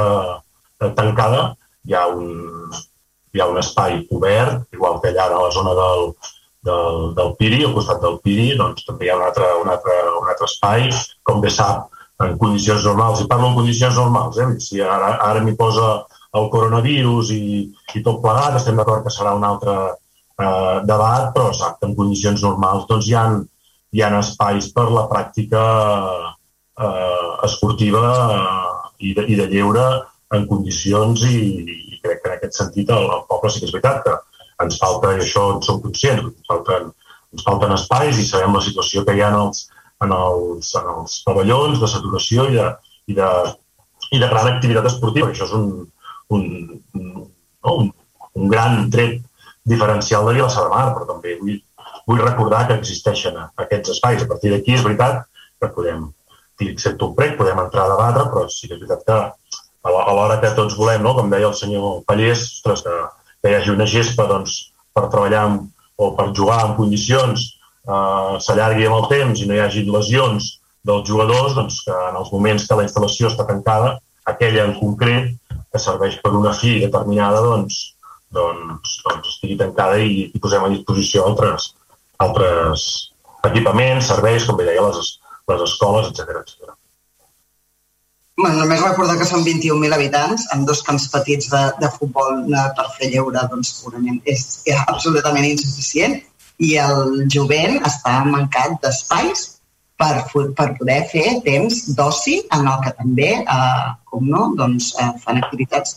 [0.82, 1.54] eh, tancada,
[1.86, 2.32] hi ha un,
[3.36, 6.10] hi ha un espai obert, igual que allà a la zona del,
[6.66, 9.98] del, del Piri, al costat del Piri, doncs també hi ha un altre, un altre,
[10.22, 10.90] un altre espai,
[11.28, 11.92] com bé sap,
[12.24, 14.48] en condicions normals, i parlo en condicions normals, eh?
[14.64, 15.90] si ara, ara m'hi posa
[16.36, 17.44] el coronavirus i,
[17.96, 22.44] i tot plegat, estem d'acord que serà un altre eh, debat, però sap en condicions
[22.44, 23.26] normals doncs, hi, ha,
[23.96, 25.64] hi ha espais per la pràctica
[26.80, 28.06] eh, esportiva
[28.40, 29.86] eh, i, de, i de lleure
[30.36, 31.38] en condicions i,
[31.96, 34.16] i crec que en aquest sentit el, el poble sí que és veritat que
[34.64, 36.92] ens falta, i això en som conscients, ens falten,
[37.36, 39.66] ens falten espais i sabem la situació que hi ha en els,
[40.06, 42.70] en els, en els pavellons de saturació i de,
[43.12, 43.30] i de,
[44.12, 45.32] i de gran activitat esportiva.
[45.32, 45.70] Això és un,
[46.36, 46.46] un,
[46.96, 47.14] un,
[47.74, 47.94] un,
[48.36, 49.22] un gran tret
[49.66, 51.58] diferencial de Vilassar de Mar, però també vull,
[52.08, 54.24] vull recordar que existeixen aquests espais.
[54.24, 55.26] A partir d'aquí és veritat
[55.60, 56.08] que podem,
[56.62, 59.20] excepte un prec, podem entrar a debatre, però sí que és veritat que
[59.86, 61.14] a l'hora que tots volem, no?
[61.18, 62.96] com deia el senyor Pallés, ostres, que
[63.46, 64.54] que hi hagi una gespa doncs,
[64.90, 65.66] per treballar amb,
[66.02, 70.48] o per jugar en condicions eh, s'allargui amb el temps i no hi hagi lesions
[70.90, 73.92] dels jugadors, doncs, que en els moments que la instal·lació està tancada,
[74.26, 75.36] aquella en concret,
[75.70, 77.78] que serveix per una fi determinada, doncs,
[78.34, 81.70] doncs, doncs estigui tancada i, i posem a disposició altres,
[82.26, 82.88] altres
[83.46, 85.14] equipaments, serveis, com bé deia, les,
[85.54, 86.75] les escoles, etc etc.
[88.36, 92.88] Bueno, només recordar que són 21.000 habitants amb dos camps petits de, de futbol per
[92.98, 94.42] fer lleure, doncs segurament és
[94.76, 96.18] absolutament insuficient
[96.60, 99.46] i el jovent està mancat d'espais
[100.00, 100.26] per,
[100.58, 105.40] per poder fer temps d'oci en el que també, eh, com no, doncs, eh, fan
[105.40, 105.96] activitats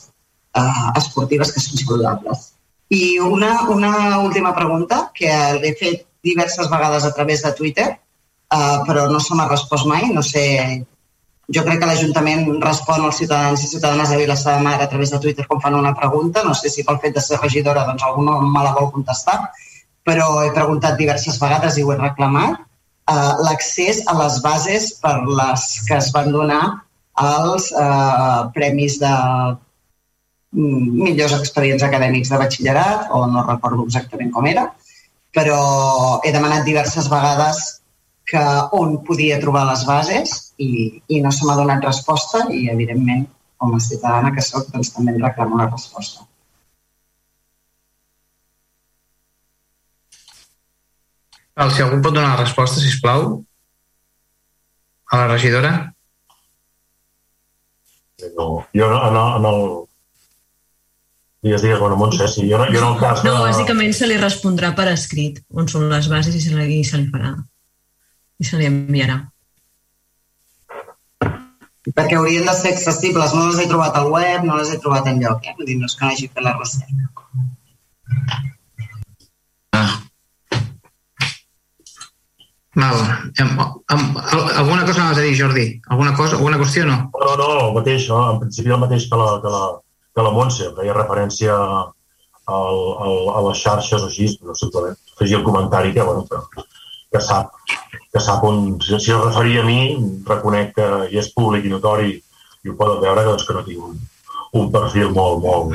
[0.55, 2.53] eh, esportives que són saludables.
[2.95, 8.79] I una, una última pregunta que l'he fet diverses vegades a través de Twitter, eh,
[8.87, 10.47] però no se m'ha respost mai, no sé
[11.49, 15.11] jo crec que l'Ajuntament respon als ciutadans i ciutadanes de Vilassar de Mar a través
[15.11, 16.45] de Twitter quan fan una pregunta.
[16.45, 19.39] No sé si pel fet de ser regidora doncs algú no me la vol contestar,
[20.05, 22.61] però he preguntat diverses vegades i ho he reclamat.
[23.09, 26.63] Uh, L'accés a les bases per les que es van donar
[27.17, 29.15] als uh, premis de
[30.53, 34.69] mm, millors expedients acadèmics de batxillerat, o no recordo exactament com era,
[35.33, 37.81] però he demanat diverses vegades
[38.29, 38.45] que
[38.77, 40.71] on podia trobar les bases i,
[41.09, 43.25] i no se m'ha donat resposta i, evidentment,
[43.57, 46.27] com a ciutadana que sóc, doncs també en reclamo una resposta.
[51.59, 53.31] Val, si algú pot donar la resposta, si plau,
[55.09, 55.73] a la regidora.
[58.37, 59.53] No, jo no, no, no,
[61.39, 63.21] Digues, digues, bueno, Montse, si jo no, jo no el cas...
[63.23, 66.85] No, bàsicament se li respondrà per escrit on són les bases i se li, i
[66.85, 67.37] se li farà
[68.39, 69.19] i se li enviarà.
[71.97, 73.33] perquè haurien de ser accessibles.
[73.35, 75.47] No les he trobat al web, no les he trobat en lloc.
[75.47, 75.55] Eh?
[75.57, 77.25] Vull dir, no és que no hagi fet la recerca.
[82.79, 83.01] Val.
[83.43, 83.49] Em,
[83.95, 84.03] em,
[84.61, 85.67] alguna cosa m'has de dir, Jordi?
[85.89, 86.99] Alguna cosa, alguna qüestió no?
[87.11, 88.21] No, no, el mateix, no?
[88.33, 89.63] en principi el mateix que la, que la,
[90.15, 95.41] que la Montse, feia referència al, al, a les xarxes o així, no simplement afegir
[95.41, 96.63] el comentari que, bueno, que,
[97.13, 97.55] que sap,
[98.13, 99.81] que sap on, si, si es referia a mi,
[100.29, 103.89] reconec que hi és públic i notori i ho poden veure doncs, que no tinc
[103.89, 103.99] un,
[104.61, 105.75] un perfil molt, molt,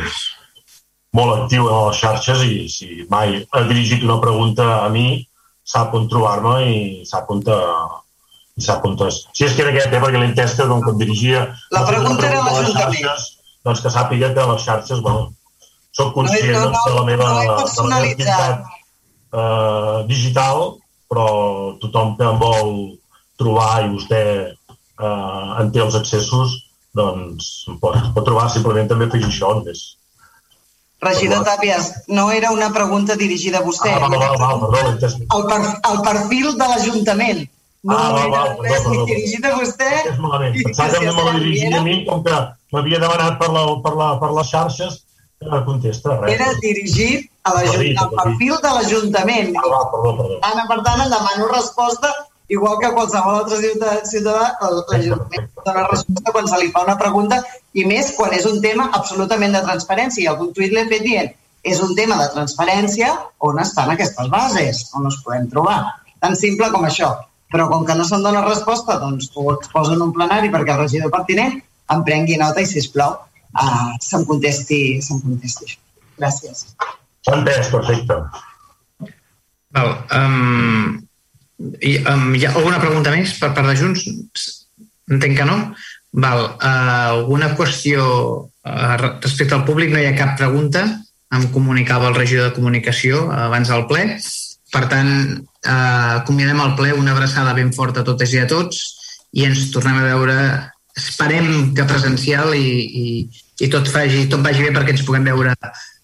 [1.17, 5.23] molt actiu en les xarxes i si mai ha dirigit una pregunta a mi,
[5.63, 7.57] sap on trobar-me i sap on te,
[8.59, 9.09] i sap on te...
[9.13, 11.47] Si és que era aquest, eh, perquè l'he entès que com dirigia...
[11.73, 13.31] La pregunta era l'Ajuntament.
[13.63, 15.29] Doncs que sàpiga que les xarxes, bueno,
[15.95, 18.65] soc conscient no, no, no, de la meva, no de la meva activitat
[19.39, 20.65] eh, digital,
[21.09, 21.27] però
[21.81, 22.69] tothom que em vol
[23.39, 26.55] trobar i vostè eh, en té els accessos,
[26.93, 27.51] doncs
[27.81, 29.83] pot, pot trobar simplement també afegir això, més.
[31.03, 33.91] Regidor Tàpies, no era una pregunta dirigida a vostè.
[33.91, 35.59] Ah, val, val, val, perdó, el, per,
[35.89, 37.41] el perfil de l'Ajuntament.
[37.83, 39.89] No ah, val, val, era res ni dirigit a vostè.
[40.13, 40.55] És malament.
[40.69, 42.37] Pensava que me la dirigia a mi, com que
[42.71, 45.01] m'havia demanat per, la, per, la, per les xarxes,
[45.67, 46.37] contesta res.
[46.37, 49.55] Era dirigit a al perfil de l'Ajuntament.
[49.59, 50.29] Ah, perdó.
[50.69, 52.13] Per tant, en demano resposta
[52.47, 57.41] igual que qualsevol altre ciutadà, ciutadà l'Ajuntament dona resposta quan se li fa una pregunta
[57.73, 60.23] i més quan és un tema absolutament de transparència.
[60.23, 61.31] I algun tuit l'he fet dient
[61.63, 63.11] és un tema de transparència
[63.49, 65.79] on estan aquestes bases, on es podem trobar.
[66.23, 67.13] Tan simple com això.
[67.53, 70.81] Però com que no se'n dona resposta, doncs ho exposo en un plenari perquè el
[70.81, 71.59] regidor pertinent
[71.93, 73.19] em prengui nota i, sisplau,
[73.53, 75.79] uh, se'm contesti, se'm contesti això.
[76.17, 76.67] Gràcies.
[77.23, 78.17] S'ha entès, perfecte.
[79.73, 80.99] Val, um,
[81.79, 84.03] i, um, hi ha alguna pregunta més per part de Junts?
[85.11, 85.57] Entenc que no.
[86.13, 86.43] Val.
[86.59, 89.93] Uh, alguna qüestió uh, respecte al públic?
[89.93, 90.83] No hi ha cap pregunta.
[91.33, 94.03] Em comunicava el regidor de comunicació abans del ple.
[94.73, 98.83] Per tant, uh, convidem al ple una abraçada ben forta a totes i a tots
[99.33, 100.35] i ens tornem a veure,
[100.97, 103.05] esperem que presencial i, i,
[103.65, 105.55] i tot, faci, tot vagi bé perquè ens puguem veure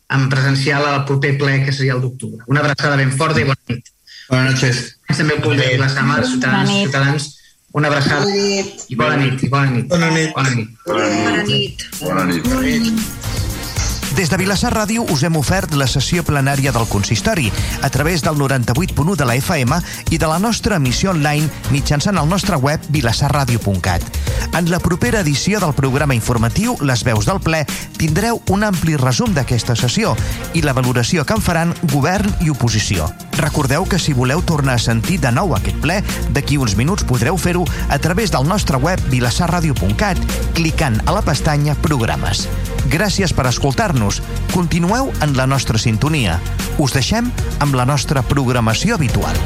[0.09, 2.43] en presencial al proper ple que seria el d'octubre.
[2.47, 3.91] Una abraçada ben forta i bona nit.
[4.29, 4.81] Buenas noches.
[5.09, 7.29] També puc dir la setmana, ciutadans, ciutadans,
[7.73, 9.43] una abraçada i bona nit.
[9.43, 9.87] I bona nit.
[9.87, 10.33] Bona nit.
[10.35, 10.75] Bona nit.
[10.85, 11.87] Bona nit.
[12.01, 12.45] Bona nit.
[12.49, 13.18] Bona nit.
[14.19, 17.45] Des de Vilassar Ràdio us hem ofert la sessió plenària del consistori
[17.79, 19.77] a través del 98.1 de la FM
[20.11, 24.03] i de la nostra emissió online mitjançant el nostre web vilassarradio.cat.
[24.59, 27.63] En la propera edició del programa informatiu Les veus del ple
[27.95, 30.11] tindreu un ampli resum d'aquesta sessió
[30.51, 33.07] i la valoració que en faran govern i oposició.
[33.39, 36.01] Recordeu que si voleu tornar a sentir de nou aquest ple,
[36.35, 40.19] d'aquí uns minuts podreu fer-ho a través del nostre web vilassarradio.cat
[40.59, 42.49] clicant a la pestanya Programes.
[42.89, 44.08] Gràcies per escoltar-nos.
[44.53, 46.39] Continueu en la nostra sintonia.
[46.81, 47.29] Us deixem
[47.61, 49.37] amb la nostra programació habitual.